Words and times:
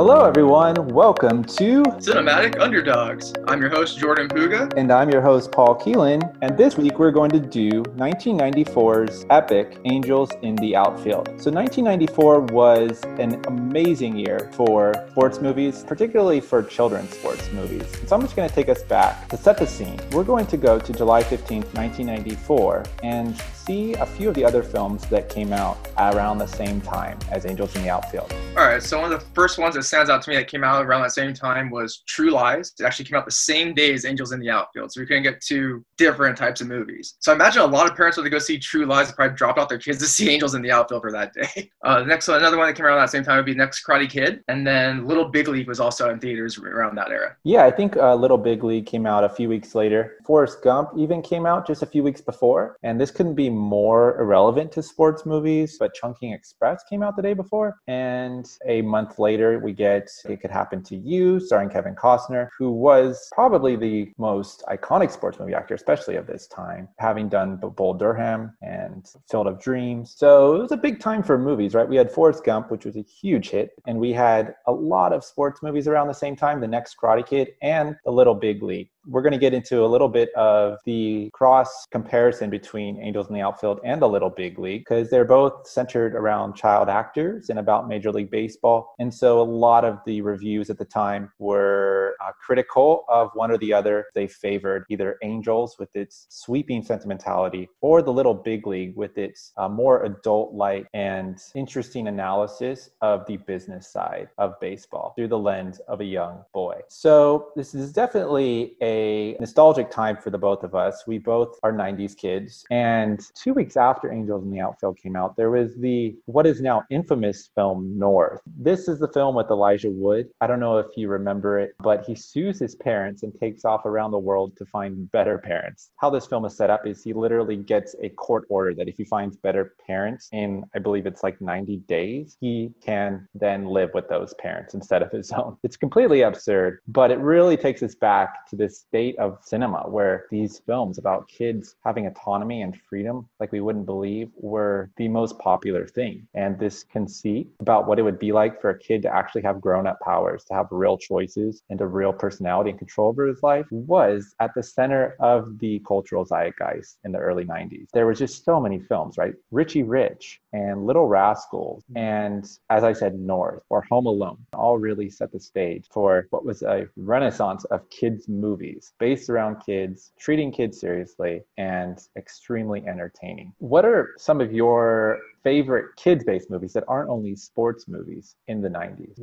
Hello, 0.00 0.24
everyone. 0.24 0.88
Welcome 0.88 1.44
to 1.44 1.82
Cinematic 1.82 2.58
Underdogs. 2.58 3.34
I'm 3.46 3.60
your 3.60 3.68
host, 3.68 3.98
Jordan 3.98 4.28
Puga. 4.28 4.72
And 4.74 4.90
I'm 4.90 5.10
your 5.10 5.20
host, 5.20 5.52
Paul 5.52 5.78
Keelan. 5.78 6.34
And 6.40 6.56
this 6.56 6.78
week 6.78 6.98
we're 6.98 7.10
going 7.10 7.30
to 7.32 7.38
do 7.38 7.82
1994's 7.82 9.26
epic 9.28 9.76
Angels 9.84 10.30
in 10.40 10.54
the 10.56 10.74
Outfield. 10.74 11.26
So, 11.38 11.50
1994 11.50 12.40
was 12.46 13.02
an 13.18 13.44
amazing 13.46 14.16
year 14.16 14.50
for 14.54 14.94
sports 15.10 15.42
movies, 15.42 15.84
particularly 15.86 16.40
for 16.40 16.62
children's 16.62 17.10
sports 17.10 17.52
movies. 17.52 17.84
So, 18.06 18.16
I'm 18.16 18.22
just 18.22 18.34
going 18.34 18.48
to 18.48 18.54
take 18.54 18.70
us 18.70 18.82
back 18.82 19.28
to 19.28 19.36
set 19.36 19.58
the 19.58 19.66
scene. 19.66 20.00
We're 20.12 20.24
going 20.24 20.46
to 20.46 20.56
go 20.56 20.78
to 20.78 20.92
July 20.94 21.22
15th, 21.22 21.74
1994, 21.74 22.84
and 23.02 23.36
see 23.70 23.94
a 23.94 24.06
few 24.06 24.28
of 24.28 24.34
the 24.34 24.44
other 24.44 24.64
films 24.64 25.06
that 25.06 25.28
came 25.28 25.52
out 25.52 25.78
around 25.96 26.38
the 26.38 26.46
same 26.46 26.80
time 26.80 27.16
as 27.30 27.46
Angels 27.46 27.76
in 27.76 27.82
the 27.82 27.88
Outfield. 27.88 28.32
All 28.56 28.66
right, 28.66 28.82
so 28.82 28.98
one 29.00 29.12
of 29.12 29.20
the 29.20 29.24
first 29.32 29.58
ones 29.58 29.76
that 29.76 29.84
stands 29.84 30.10
out 30.10 30.22
to 30.22 30.30
me 30.30 30.34
that 30.36 30.48
came 30.48 30.64
out 30.64 30.84
around 30.84 31.02
that 31.02 31.12
same 31.12 31.32
time 31.32 31.70
was 31.70 32.02
True 32.08 32.32
Lies. 32.32 32.72
It 32.80 32.84
actually 32.84 33.04
came 33.04 33.16
out 33.16 33.26
the 33.26 33.30
same 33.30 33.72
day 33.72 33.94
as 33.94 34.04
Angels 34.04 34.32
in 34.32 34.40
the 34.40 34.50
Outfield, 34.50 34.90
so 34.90 35.00
we 35.00 35.06
couldn't 35.06 35.22
get 35.22 35.40
two 35.40 35.84
different 35.98 36.36
types 36.36 36.60
of 36.60 36.66
movies. 36.66 37.14
So 37.20 37.30
I 37.30 37.36
imagine 37.36 37.62
a 37.62 37.66
lot 37.66 37.88
of 37.88 37.96
parents 37.96 38.18
they 38.20 38.28
go 38.28 38.40
see 38.40 38.58
True 38.58 38.86
Lies 38.86 39.06
and 39.06 39.14
probably 39.14 39.36
dropped 39.36 39.60
off 39.60 39.68
their 39.68 39.78
kids 39.78 39.98
to 39.98 40.06
see 40.06 40.28
Angels 40.30 40.56
in 40.56 40.62
the 40.62 40.72
Outfield 40.72 41.02
for 41.02 41.12
that 41.12 41.32
day. 41.32 41.70
Uh, 41.82 42.00
the 42.00 42.04
next 42.04 42.28
one, 42.28 42.36
another 42.36 42.58
one 42.58 42.66
that 42.66 42.74
came 42.74 42.84
around 42.84 42.98
that 42.98 43.08
same 43.08 43.24
time 43.24 43.36
would 43.36 43.46
be 43.46 43.54
Next 43.54 43.86
Karate 43.86 44.08
Kid, 44.08 44.44
and 44.48 44.66
then 44.66 45.06
Little 45.06 45.24
Big 45.24 45.48
League 45.48 45.66
was 45.66 45.80
also 45.80 46.10
in 46.10 46.18
theaters 46.18 46.58
around 46.58 46.94
that 46.96 47.10
era. 47.10 47.36
Yeah, 47.42 47.64
I 47.64 47.70
think 47.70 47.96
uh, 47.96 48.14
Little 48.14 48.36
Big 48.36 48.62
League 48.62 48.84
came 48.84 49.06
out 49.06 49.24
a 49.24 49.30
few 49.30 49.48
weeks 49.48 49.74
later. 49.74 50.18
Forrest 50.26 50.62
Gump 50.62 50.90
even 50.94 51.22
came 51.22 51.46
out 51.46 51.66
just 51.66 51.82
a 51.82 51.86
few 51.86 52.02
weeks 52.02 52.20
before, 52.20 52.76
and 52.82 53.00
this 53.00 53.10
couldn't 53.10 53.34
be 53.34 53.48
more 53.60 54.18
irrelevant 54.20 54.72
to 54.72 54.82
sports 54.82 55.24
movies, 55.26 55.76
but 55.78 55.94
Chungking 55.94 56.32
Express 56.32 56.82
came 56.88 57.02
out 57.02 57.16
the 57.16 57.22
day 57.22 57.34
before. 57.34 57.78
And 57.86 58.50
a 58.66 58.82
month 58.82 59.18
later, 59.18 59.58
we 59.58 59.72
get 59.72 60.08
It 60.24 60.40
Could 60.40 60.50
Happen 60.50 60.82
to 60.84 60.96
You, 60.96 61.40
starring 61.40 61.68
Kevin 61.70 61.94
Costner, 61.94 62.48
who 62.58 62.72
was 62.72 63.28
probably 63.32 63.76
the 63.76 64.12
most 64.18 64.64
iconic 64.68 65.10
sports 65.10 65.38
movie 65.38 65.54
actor, 65.54 65.74
especially 65.74 66.16
of 66.16 66.26
this 66.26 66.46
time, 66.46 66.88
having 66.98 67.28
done 67.28 67.56
Bull 67.56 67.94
Durham 67.94 68.52
and 68.62 69.06
Field 69.30 69.46
of 69.46 69.60
Dreams. 69.60 70.14
So 70.16 70.56
it 70.56 70.62
was 70.62 70.72
a 70.72 70.76
big 70.76 71.00
time 71.00 71.22
for 71.22 71.38
movies, 71.38 71.74
right? 71.74 71.88
We 71.88 71.96
had 71.96 72.10
Forrest 72.10 72.44
Gump, 72.44 72.70
which 72.70 72.84
was 72.84 72.96
a 72.96 73.02
huge 73.02 73.50
hit, 73.50 73.70
and 73.86 73.98
we 73.98 74.12
had 74.12 74.54
a 74.66 74.72
lot 74.72 75.12
of 75.12 75.24
sports 75.24 75.62
movies 75.62 75.86
around 75.86 76.08
the 76.08 76.14
same 76.14 76.36
time, 76.36 76.60
The 76.60 76.68
Next 76.68 76.96
Karate 77.00 77.26
Kid 77.26 77.52
and 77.62 77.96
The 78.04 78.10
Little 78.10 78.34
Big 78.34 78.62
League 78.62 78.90
we're 79.06 79.22
going 79.22 79.32
to 79.32 79.38
get 79.38 79.54
into 79.54 79.84
a 79.84 79.86
little 79.86 80.08
bit 80.08 80.30
of 80.34 80.78
the 80.84 81.30
cross 81.32 81.86
comparison 81.90 82.50
between 82.50 82.98
Angels 82.98 83.28
in 83.28 83.34
the 83.34 83.40
Outfield 83.50 83.80
and 83.84 84.00
the 84.00 84.08
Little 84.08 84.30
Big 84.30 84.58
League 84.58 84.82
because 84.82 85.10
they're 85.10 85.24
both 85.24 85.66
centered 85.66 86.14
around 86.14 86.54
child 86.54 86.88
actors 86.88 87.50
and 87.50 87.58
about 87.58 87.88
Major 87.88 88.12
League 88.12 88.30
Baseball. 88.30 88.94
And 89.00 89.12
so 89.12 89.40
a 89.40 89.42
lot 89.42 89.84
of 89.84 89.98
the 90.06 90.22
reviews 90.22 90.70
at 90.70 90.78
the 90.78 90.84
time 90.84 91.32
were 91.38 92.14
uh, 92.24 92.30
critical 92.40 93.04
of 93.08 93.30
one 93.34 93.50
or 93.50 93.58
the 93.58 93.72
other. 93.72 94.06
They 94.14 94.28
favored 94.28 94.84
either 94.88 95.16
Angels 95.24 95.76
with 95.80 95.94
its 95.96 96.26
sweeping 96.28 96.84
sentimentality 96.84 97.68
or 97.80 98.02
the 98.02 98.12
Little 98.12 98.34
Big 98.34 98.68
League 98.68 98.94
with 98.94 99.18
its 99.18 99.52
uh, 99.56 99.68
more 99.68 100.04
adult 100.04 100.54
like 100.54 100.86
and 100.94 101.38
interesting 101.56 102.06
analysis 102.06 102.90
of 103.00 103.26
the 103.26 103.36
business 103.38 103.90
side 103.92 104.28
of 104.38 104.54
baseball 104.60 105.12
through 105.16 105.28
the 105.28 105.38
lens 105.38 105.80
of 105.88 106.00
a 106.00 106.04
young 106.04 106.44
boy. 106.54 106.76
So 106.88 107.48
this 107.56 107.74
is 107.74 107.92
definitely 107.92 108.76
a 108.80 109.36
nostalgic 109.40 109.90
time 109.90 110.16
for 110.16 110.30
the 110.30 110.38
both 110.38 110.62
of 110.62 110.74
us. 110.76 111.04
We 111.06 111.18
both 111.18 111.58
are 111.62 111.72
90s 111.72 112.16
kids. 112.16 112.64
And 112.70 113.20
two 113.34 113.54
weeks 113.54 113.76
after 113.76 114.12
Angels 114.12 114.44
in 114.44 114.50
the 114.50 114.60
Outfield 114.60 114.98
came 114.98 115.16
out, 115.16 115.36
there 115.36 115.50
was 115.50 115.76
the 115.76 116.16
what 116.26 116.46
is 116.46 116.60
now 116.60 116.84
infamous 116.90 117.50
film 117.54 117.98
North. 117.98 118.40
This 118.46 118.88
is 118.88 118.98
the 118.98 119.08
film 119.08 119.34
with 119.34 119.50
Elijah 119.50 119.90
Wood. 119.90 120.28
I 120.40 120.46
don't 120.46 120.60
know 120.60 120.78
if 120.78 120.96
you 120.96 121.08
remember 121.08 121.58
it, 121.58 121.72
but 121.78 122.04
he 122.04 122.14
sues 122.14 122.58
his 122.58 122.74
parents 122.74 123.22
and 123.22 123.32
takes 123.34 123.64
off 123.64 123.86
around 123.86 124.10
the 124.10 124.18
world 124.18 124.56
to 124.56 124.66
find 124.66 125.10
better 125.12 125.38
parents. 125.38 125.90
How 125.96 126.10
this 126.10 126.26
film 126.26 126.44
is 126.44 126.56
set 126.56 126.70
up 126.70 126.86
is 126.86 127.02
he 127.02 127.12
literally 127.12 127.56
gets 127.56 127.94
a 128.02 128.08
court 128.10 128.44
order 128.48 128.74
that 128.74 128.88
if 128.88 128.96
he 128.96 129.04
finds 129.04 129.36
better 129.36 129.74
parents 129.86 130.28
in, 130.32 130.64
I 130.74 130.78
believe 130.78 131.06
it's 131.06 131.22
like 131.22 131.40
90 131.40 131.78
days, 131.88 132.36
he 132.40 132.72
can 132.80 133.28
then 133.34 133.66
live 133.66 133.90
with 133.94 134.08
those 134.08 134.34
parents 134.34 134.74
instead 134.74 135.02
of 135.02 135.10
his 135.10 135.30
own. 135.40 135.56
It's 135.62 135.76
completely 135.76 136.22
absurd, 136.22 136.80
but 136.88 137.10
it 137.10 137.18
really 137.18 137.56
takes 137.56 137.82
us 137.82 137.94
back 137.94 138.46
to 138.48 138.56
this 138.56 138.78
state 138.78 139.18
of 139.18 139.38
cinema 139.42 139.88
where 139.88 140.26
these 140.30 140.60
films 140.60 140.98
about 140.98 141.28
kids 141.28 141.76
having 141.84 142.06
autonomy 142.06 142.62
and 142.62 142.76
freedom, 142.88 143.19
like 143.38 143.52
we 143.52 143.60
wouldn't 143.60 143.86
believe, 143.86 144.30
were 144.36 144.90
the 144.96 145.08
most 145.08 145.38
popular 145.38 145.86
thing. 145.86 146.26
And 146.34 146.58
this 146.58 146.84
conceit 146.84 147.48
about 147.60 147.86
what 147.86 147.98
it 147.98 148.02
would 148.02 148.18
be 148.18 148.32
like 148.32 148.60
for 148.60 148.70
a 148.70 148.78
kid 148.78 149.02
to 149.02 149.14
actually 149.14 149.42
have 149.42 149.60
grown 149.60 149.86
up 149.86 149.98
powers, 150.00 150.44
to 150.44 150.54
have 150.54 150.66
real 150.70 150.98
choices 150.98 151.62
and 151.70 151.80
a 151.80 151.86
real 151.86 152.12
personality 152.12 152.70
and 152.70 152.78
control 152.78 153.08
over 153.08 153.26
his 153.26 153.42
life 153.42 153.66
was 153.70 154.34
at 154.40 154.54
the 154.54 154.62
center 154.62 155.16
of 155.20 155.58
the 155.58 155.80
cultural 155.86 156.24
zeitgeist 156.24 156.98
in 157.04 157.12
the 157.12 157.18
early 157.18 157.44
90s. 157.44 157.86
There 157.92 158.06
was 158.06 158.18
just 158.18 158.44
so 158.44 158.60
many 158.60 158.78
films, 158.78 159.16
right? 159.18 159.34
Richie 159.50 159.82
Rich 159.82 160.40
and 160.52 160.86
Little 160.86 161.06
Rascals, 161.06 161.82
mm-hmm. 161.84 161.98
and 161.98 162.50
as 162.68 162.84
I 162.84 162.92
said, 162.92 163.18
North 163.18 163.62
or 163.68 163.82
Home 163.90 164.06
Alone 164.06 164.38
all 164.52 164.78
really 164.78 165.10
set 165.10 165.32
the 165.32 165.40
stage 165.40 165.86
for 165.90 166.26
what 166.30 166.44
was 166.44 166.62
a 166.62 166.86
renaissance 166.96 167.64
of 167.66 167.88
kids' 167.90 168.28
movies 168.28 168.60
movies 168.60 168.92
based 168.98 169.30
around 169.30 169.56
kids, 169.64 170.12
treating 170.18 170.52
kids 170.52 170.80
seriously, 170.80 171.42
and 171.56 171.98
extremely 172.16 172.80
entertaining. 172.86 173.09
What 173.58 173.84
are 173.84 174.14
some 174.18 174.40
of 174.40 174.52
your 174.52 175.20
favorite 175.42 175.96
kids-based 175.96 176.50
movies 176.50 176.72
that 176.72 176.84
aren't 176.88 177.08
only 177.08 177.34
sports 177.34 177.88
movies 177.88 178.36
in 178.48 178.60
the 178.60 178.68
90s? 178.68 179.14